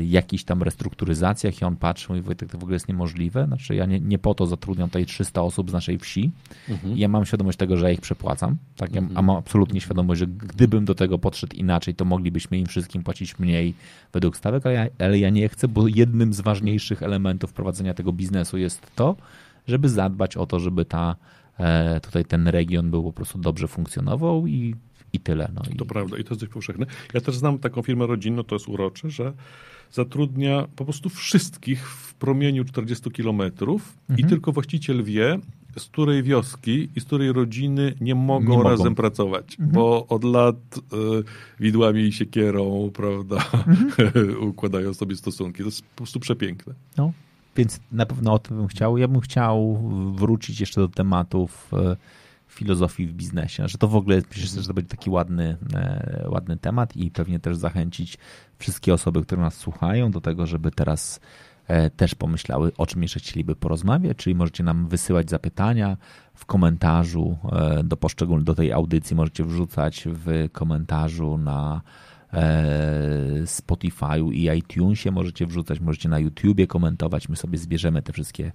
jakichś 0.01 0.45
tam 0.45 0.63
restrukturyzacjach 0.63 1.63
i 1.63 1.65
on 1.65 1.77
patrzy 1.77 2.07
i 2.07 2.09
mówi, 2.09 2.23
Wojtek, 2.23 2.51
to 2.51 2.59
w 2.59 2.63
ogóle 2.63 2.75
jest 2.75 2.89
niemożliwe. 2.89 3.47
Znaczy 3.47 3.75
ja 3.75 3.87
nie, 3.87 4.01
nie 4.01 4.19
po 4.19 4.35
to 4.35 4.47
zatrudniam 4.47 4.89
tutaj 4.89 5.07
300 5.07 5.43
osób 5.43 5.71
z 5.71 5.73
naszej 5.73 5.99
wsi. 5.99 6.31
Mhm. 6.69 6.99
Ja 6.99 7.09
mam 7.09 7.27
świadomość 7.27 7.59
tego, 7.59 7.77
że 7.77 7.87
ja 7.87 7.91
ich 7.91 8.01
przepłacam. 8.01 8.57
Tak? 8.77 8.95
Ja, 8.95 9.01
mhm. 9.01 9.19
A 9.19 9.23
mam 9.23 9.37
absolutnie 9.37 9.81
świadomość, 9.81 10.19
że 10.19 10.27
gdybym 10.27 10.85
do 10.85 10.95
tego 10.95 11.19
podszedł 11.19 11.57
inaczej, 11.57 11.95
to 11.95 12.05
moglibyśmy 12.05 12.59
im 12.59 12.67
wszystkim 12.67 13.03
płacić 13.03 13.39
mniej 13.39 13.75
według 14.13 14.37
stawek, 14.37 14.67
ale 14.67 14.75
ja, 14.75 14.87
ale 14.99 15.19
ja 15.19 15.31
nie 15.31 15.49
chcę, 15.49 15.69
bo 15.69 15.89
jednym 15.89 16.33
z 16.33 16.41
ważniejszych 16.41 17.03
elementów 17.03 17.53
prowadzenia 17.53 17.95
tego 17.95 18.13
biznesu 18.13 18.59
jest 18.59 18.87
to, 18.95 19.17
żeby 19.69 19.89
zadbać 19.89 20.37
o 20.37 20.47
to, 20.47 20.61
żeby 20.61 20.85
ta 20.85 21.17
e, 21.59 22.01
tutaj 22.01 22.25
ten 22.25 22.49
region 22.49 22.91
był 22.91 23.03
po 23.03 23.13
prostu 23.13 23.39
dobrze 23.39 23.69
funkcjonował 23.69 24.47
i 24.47 24.75
i 25.17 25.21
tyle. 25.21 25.51
No 25.55 25.63
i... 25.73 25.77
To 25.77 25.85
prawda 25.85 26.19
i 26.19 26.25
to 26.25 26.31
jest 26.31 26.41
dość 26.41 26.53
powszechne. 26.53 26.87
Ja 27.15 27.21
też 27.21 27.37
znam 27.37 27.59
taką 27.59 27.83
firmę 27.83 28.07
rodzinną, 28.07 28.43
to 28.45 28.55
jest 28.55 28.69
urocze, 28.69 29.11
że 29.11 29.33
zatrudnia 29.93 30.69
po 30.77 30.85
prostu 30.85 31.09
wszystkich 31.09 31.89
w 31.89 32.15
promieniu 32.15 32.65
40 32.65 33.11
kilometrów 33.11 33.97
mhm. 34.11 34.27
i 34.27 34.31
tylko 34.31 34.53
właściciel 34.53 35.05
wie, 35.05 35.39
z 35.79 35.85
której 35.85 36.23
wioski 36.23 36.89
i 36.97 37.01
z 37.01 37.05
której 37.05 37.33
rodziny 37.33 37.95
nie 38.01 38.15
mogą, 38.15 38.59
nie 38.59 38.71
razem 38.71 38.95
pracować, 38.95 39.57
mhm. 39.61 39.71
bo 39.71 40.07
od 40.07 40.25
lat 40.25 40.57
y, 40.77 40.81
widłami 41.61 42.03
i 42.03 42.13
siekierą, 42.13 42.91
prawda, 42.95 43.37
mhm. 43.37 44.43
układają 44.51 44.95
sobie 44.95 45.17
stosunki. 45.17 45.59
To 45.59 45.65
jest 45.65 45.83
po 45.83 45.97
prostu 45.97 46.21
przepiękne. 46.21 46.75
No, 46.97 47.13
więc 47.57 47.81
na 47.93 48.07
pewno 48.07 48.33
o 48.33 48.39
tym 48.39 48.57
bym 48.57 48.67
chciał. 48.67 48.99
Ja 48.99 49.09
bym 49.09 49.21
chciał 49.21 49.83
wrócić 50.17 50.61
jeszcze 50.61 50.81
do 50.81 50.89
tematów 50.89 51.71
y, 51.73 51.97
filozofii 52.49 53.07
w 53.07 53.13
biznesie, 53.13 53.69
że 53.69 53.79
to 53.79 53.89
w 53.89 53.97
ogóle 53.97 54.23
myślę, 54.37 54.63
że 54.63 54.69
to 54.69 54.75
będzie 54.75 54.89
taki 54.89 55.11
ładny, 55.11 55.57
e, 55.75 56.27
ładny 56.29 56.57
temat 56.57 56.97
i 56.97 57.11
pewnie 57.11 57.41
też 57.41 57.57
zachęcić 57.57 58.19
wszystkie 58.59 58.95
osoby, 58.95 59.23
które 59.23 59.43
nas 59.43 59.55
słuchają 59.55 60.11
do 60.11 60.21
tego, 60.21 60.47
żeby 60.47 60.71
teraz 60.71 61.21
e, 61.67 61.91
też 61.91 62.15
pomyślały, 62.15 62.73
o 62.79 62.87
czym 62.87 63.03
jeszcze 63.03 63.21
chcieliby 63.21 63.57
porozmawiać, 63.57 64.17
czyli 64.17 64.37
możecie 64.37 64.65
nam 64.65 64.89
wysyłać 64.89 65.31
zapytania 65.31 65.97
w 66.35 66.47
komentarzu 66.47 67.37
e, 67.53 67.83
do 67.85 67.97
poszczególnych, 67.97 68.45
do 68.45 68.55
tej 68.55 68.73
audycji, 68.73 69.17
możecie 69.17 69.45
wrzucać 69.45 70.05
w 70.07 70.49
komentarzu 70.53 71.39
na 71.39 71.83
Spotify'u 73.45 74.33
i 74.33 74.59
iTunesie 74.59 75.11
możecie 75.11 75.47
wrzucać, 75.47 75.81
możecie 75.81 76.09
na 76.09 76.19
YouTubie 76.19 76.67
komentować, 76.67 77.29
my 77.29 77.37
sobie 77.37 77.59
zbierzemy 77.59 78.03
te 78.03 78.13
wszystkie 78.13 78.53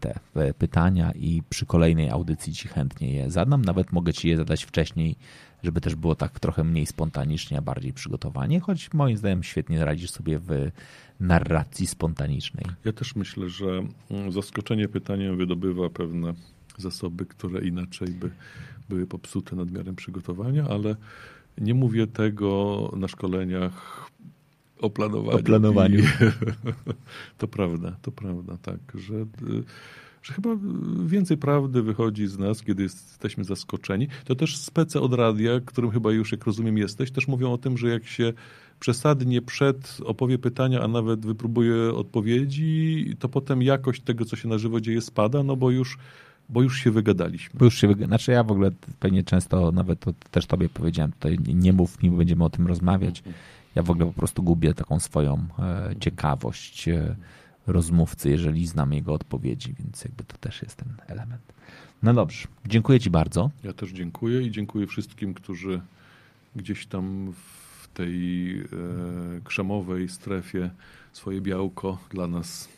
te 0.00 0.20
pytania 0.58 1.12
i 1.12 1.42
przy 1.48 1.66
kolejnej 1.66 2.10
audycji 2.10 2.54
ci 2.54 2.68
chętnie 2.68 3.14
je 3.14 3.30
zadam. 3.30 3.64
Nawet 3.64 3.92
mogę 3.92 4.12
ci 4.12 4.28
je 4.28 4.36
zadać 4.36 4.64
wcześniej, 4.64 5.16
żeby 5.62 5.80
też 5.80 5.94
było 5.94 6.14
tak 6.14 6.40
trochę 6.40 6.64
mniej 6.64 6.86
spontanicznie, 6.86 7.58
a 7.58 7.62
bardziej 7.62 7.92
przygotowanie, 7.92 8.60
choć 8.60 8.92
moim 8.92 9.16
zdaniem 9.16 9.42
świetnie 9.42 9.84
radzisz 9.84 10.10
sobie 10.10 10.38
w 10.38 10.70
narracji 11.20 11.86
spontanicznej. 11.86 12.64
Ja 12.84 12.92
też 12.92 13.16
myślę, 13.16 13.48
że 13.48 13.82
mm, 14.10 14.32
zaskoczenie 14.32 14.88
pytaniem 14.88 15.36
wydobywa 15.36 15.90
pewne 15.90 16.34
zasoby, 16.78 17.26
które 17.26 17.60
inaczej 17.60 18.08
by 18.08 18.30
były 18.88 19.06
popsute 19.06 19.56
nadmiarem 19.56 19.96
przygotowania, 19.96 20.64
ale 20.68 20.96
nie 21.58 21.74
mówię 21.74 22.06
tego 22.06 22.90
na 22.96 23.08
szkoleniach 23.08 24.06
o 24.82 24.90
planowaniu. 24.90 25.38
O 25.38 25.42
planowaniu. 25.42 26.02
To 27.38 27.48
prawda, 27.48 27.96
to 28.02 28.12
prawda, 28.12 28.56
tak, 28.62 28.78
że, 28.94 29.26
że 30.22 30.32
chyba 30.32 30.50
więcej 31.04 31.36
prawdy 31.36 31.82
wychodzi 31.82 32.26
z 32.26 32.38
nas, 32.38 32.62
kiedy 32.62 32.82
jesteśmy 32.82 33.44
zaskoczeni. 33.44 34.08
To 34.24 34.34
też 34.34 34.56
spece 34.56 35.00
od 35.00 35.14
radia, 35.14 35.60
którym 35.64 35.90
chyba 35.90 36.12
już, 36.12 36.32
jak 36.32 36.44
rozumiem, 36.44 36.78
jesteś, 36.78 37.10
też 37.10 37.28
mówią 37.28 37.52
o 37.52 37.58
tym, 37.58 37.78
że 37.78 37.88
jak 37.88 38.06
się 38.06 38.32
przesadnie 38.80 39.42
przed 39.42 39.98
opowie 40.04 40.38
pytania, 40.38 40.80
a 40.80 40.88
nawet 40.88 41.26
wypróbuje 41.26 41.94
odpowiedzi, 41.94 43.16
to 43.18 43.28
potem 43.28 43.62
jakość 43.62 44.02
tego, 44.02 44.24
co 44.24 44.36
się 44.36 44.48
na 44.48 44.58
żywo 44.58 44.80
dzieje, 44.80 45.00
spada, 45.00 45.42
no 45.42 45.56
bo 45.56 45.70
już 45.70 45.98
bo 46.48 46.62
już 46.62 46.78
się 46.78 46.90
wygadaliśmy. 46.90 47.58
Bo 47.58 47.64
już 47.64 47.74
się 47.74 47.86
wygadaliśmy. 47.86 48.16
Znaczy 48.16 48.32
ja 48.32 48.44
w 48.44 48.50
ogóle 48.50 48.70
pewnie 49.00 49.24
często, 49.24 49.72
nawet 49.72 50.00
to 50.00 50.12
też 50.30 50.46
tobie 50.46 50.68
powiedziałem, 50.68 51.12
tutaj 51.12 51.38
nie 51.54 51.72
mów 51.72 52.02
mi, 52.02 52.10
będziemy 52.10 52.44
o 52.44 52.50
tym 52.50 52.66
rozmawiać. 52.66 53.18
Mhm 53.18 53.34
ja 53.74 53.82
w 53.82 53.90
ogóle 53.90 54.06
po 54.06 54.12
prostu 54.12 54.42
gubię 54.42 54.74
taką 54.74 55.00
swoją 55.00 55.46
e, 55.58 55.94
ciekawość 56.00 56.88
e, 56.88 57.16
rozmówcy, 57.66 58.30
jeżeli 58.30 58.66
znam 58.66 58.92
jego 58.92 59.12
odpowiedzi, 59.14 59.74
więc 59.78 60.04
jakby 60.04 60.24
to 60.24 60.36
też 60.36 60.62
jest 60.62 60.76
ten 60.76 60.94
element. 61.06 61.52
No 62.02 62.14
dobrze, 62.14 62.48
dziękuję 62.66 63.00
Ci 63.00 63.10
bardzo. 63.10 63.50
Ja 63.64 63.72
też 63.72 63.90
dziękuję 63.90 64.42
i 64.42 64.50
dziękuję 64.50 64.86
wszystkim, 64.86 65.34
którzy 65.34 65.80
gdzieś 66.56 66.86
tam 66.86 67.32
w 67.32 67.88
tej 67.94 68.60
e, 68.60 68.64
krzemowej 69.44 70.08
strefie 70.08 70.70
swoje 71.12 71.40
białko 71.40 71.98
dla 72.10 72.26
nas 72.26 72.68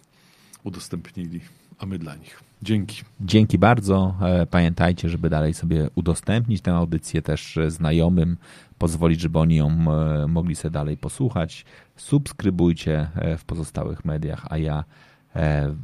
udostępnili, 0.65 1.41
a 1.79 1.87
my 1.87 1.99
dla 1.99 2.17
nich. 2.17 2.43
Dzięki. 2.65 3.03
Dzięki 3.21 3.59
bardzo. 3.59 4.15
E, 4.21 4.47
pamiętajcie, 4.47 5.09
żeby 5.09 5.31
dalej 5.31 5.55
sobie 5.55 5.89
udostępnić 5.95 6.61
tę 6.61 6.75
audycję 6.75 7.23
też 7.23 7.59
znajomym, 7.69 8.37
pozwolić, 8.79 9.21
żeby 9.21 9.39
oni 9.39 9.57
ją 9.57 9.69
e, 9.69 10.27
mogli 10.27 10.57
sobie 10.57 10.73
dalej 10.73 10.97
posłuchać. 10.97 11.65
Subskrybujcie 11.97 13.09
e, 13.15 13.37
w 13.37 13.45
pozostałych 13.45 14.05
mediach, 14.05 14.47
a 14.51 14.59
ja 14.59 14.85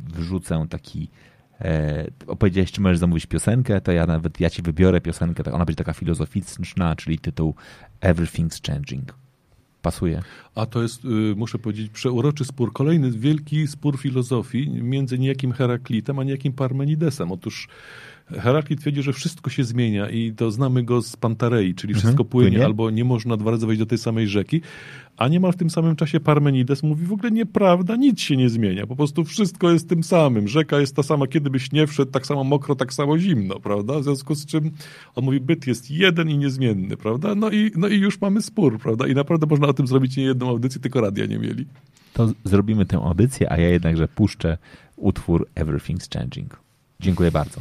wrzucę 0.09 0.67
taki 0.71 1.11
opowiedziałeś, 2.27 2.73
czy 2.73 2.81
możesz 2.81 2.99
zamówić 2.99 3.27
piosenkę, 3.27 3.81
to 3.81 3.93
ja 3.93 4.07
nawet 4.07 4.41
ja 4.41 4.51
ci 4.51 4.63
wybiorę 4.63 5.01
piosenkę, 5.01 5.53
ona 5.53 5.65
będzie 5.65 5.77
taka 5.77 5.93
filozoficzna, 5.93 6.97
czyli 6.97 7.19
tytuł 7.19 7.55
Everything's 8.01 8.67
Changing 8.67 9.20
pasuje. 9.83 10.23
A 10.55 10.67
to 10.67 10.83
jest, 10.83 11.05
y, 11.05 11.09
muszę 11.37 11.59
powiedzieć, 11.59 11.91
przeuroczy 11.91 12.45
spór, 12.45 12.73
kolejny 12.73 13.11
wielki 13.11 13.67
spór 13.67 13.99
filozofii 13.99 14.71
między 14.71 15.19
niejakim 15.19 15.53
Heraklitem, 15.53 16.19
a 16.19 16.25
niejakim 16.25 16.53
Parmenidesem. 16.53 17.33
Otóż 17.33 17.69
Heraklit 18.39 18.81
twierdzi, 18.81 19.03
że 19.03 19.13
wszystko 19.13 19.51
się 19.51 19.65
zmienia 19.65 20.11
i 20.11 20.33
to 20.33 20.51
znamy 20.51 20.83
go 20.83 21.03
z 21.03 21.17
Pantarei, 21.17 21.75
czyli 21.75 21.93
mhm, 21.93 22.01
wszystko 22.01 22.25
płynie, 22.25 22.51
płynie, 22.51 22.65
albo 22.65 22.91
nie 22.91 23.05
można 23.05 23.37
dwa 23.37 23.51
razy 23.51 23.67
wejść 23.67 23.79
do 23.79 23.87
tej 23.87 23.99
samej 23.99 24.29
rzeki, 24.29 24.61
a 25.17 25.29
niemal 25.29 25.53
w 25.53 25.57
tym 25.57 25.71
samym 25.71 25.97
czasie 25.97 26.21
Parmenides 26.21 26.83
mówi 26.83 27.07
w 27.07 27.13
ogóle 27.13 27.31
nieprawda, 27.31 27.97
nic 27.97 28.21
się 28.21 28.37
nie 28.37 28.49
zmienia, 28.49 28.87
po 28.87 28.97
prostu 28.97 29.25
wszystko 29.25 29.71
jest 29.71 29.89
tym 29.89 30.05
samym, 30.05 30.49
rzeka 30.49 30.81
jest 30.81 30.97
ta 30.97 31.03
sama, 31.03 31.27
kiedy 31.27 31.51
byś 31.51 31.73
nie 31.73 31.87
wszedł, 31.87 32.13
tak 32.13 32.27
samo 32.27 32.45
mokro, 32.45 32.75
tak 32.75 32.95
samo 32.95 33.19
zimno, 33.19 33.61
prawda, 33.61 34.01
w 34.01 34.05
związku 34.05 34.35
z 34.35 34.47
czym 34.47 34.71
on 35.15 35.25
mówi, 35.25 35.41
byt 35.41 35.67
jest 35.67 35.91
jeden 35.91 36.31
i 36.31 36.39
niezmienny, 36.39 36.97
prawda, 36.97 37.35
no 37.35 37.51
i, 37.51 37.71
no 37.77 37.89
i 37.89 37.99
już 37.99 38.21
mamy 38.21 38.43
spór, 38.43 38.79
prawda, 38.79 39.07
i 39.07 39.15
naprawdę 39.15 39.47
można 39.47 39.67
o 39.67 39.73
tym 39.73 39.87
zrobić 39.87 40.17
nie 40.17 40.25
jedną 40.25 40.49
audycję, 40.49 40.81
tylko 40.81 41.01
radia 41.01 41.27
nie 41.27 41.39
mieli. 41.39 41.67
To 42.13 42.33
zrobimy 42.45 42.87
tę 42.87 42.97
audycję, 42.97 43.53
a 43.53 43.57
ja 43.57 43.69
jednakże 43.69 44.09
puszczę 44.09 44.59
utwór 44.97 45.49
Everything's 45.55 46.19
Changing. 46.19 46.61
Dziękuję 47.01 47.31
bardzo. 47.31 47.61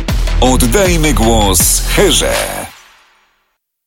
Oddajmy 0.41 1.13
głos 1.13 1.83
Herze. 1.87 2.60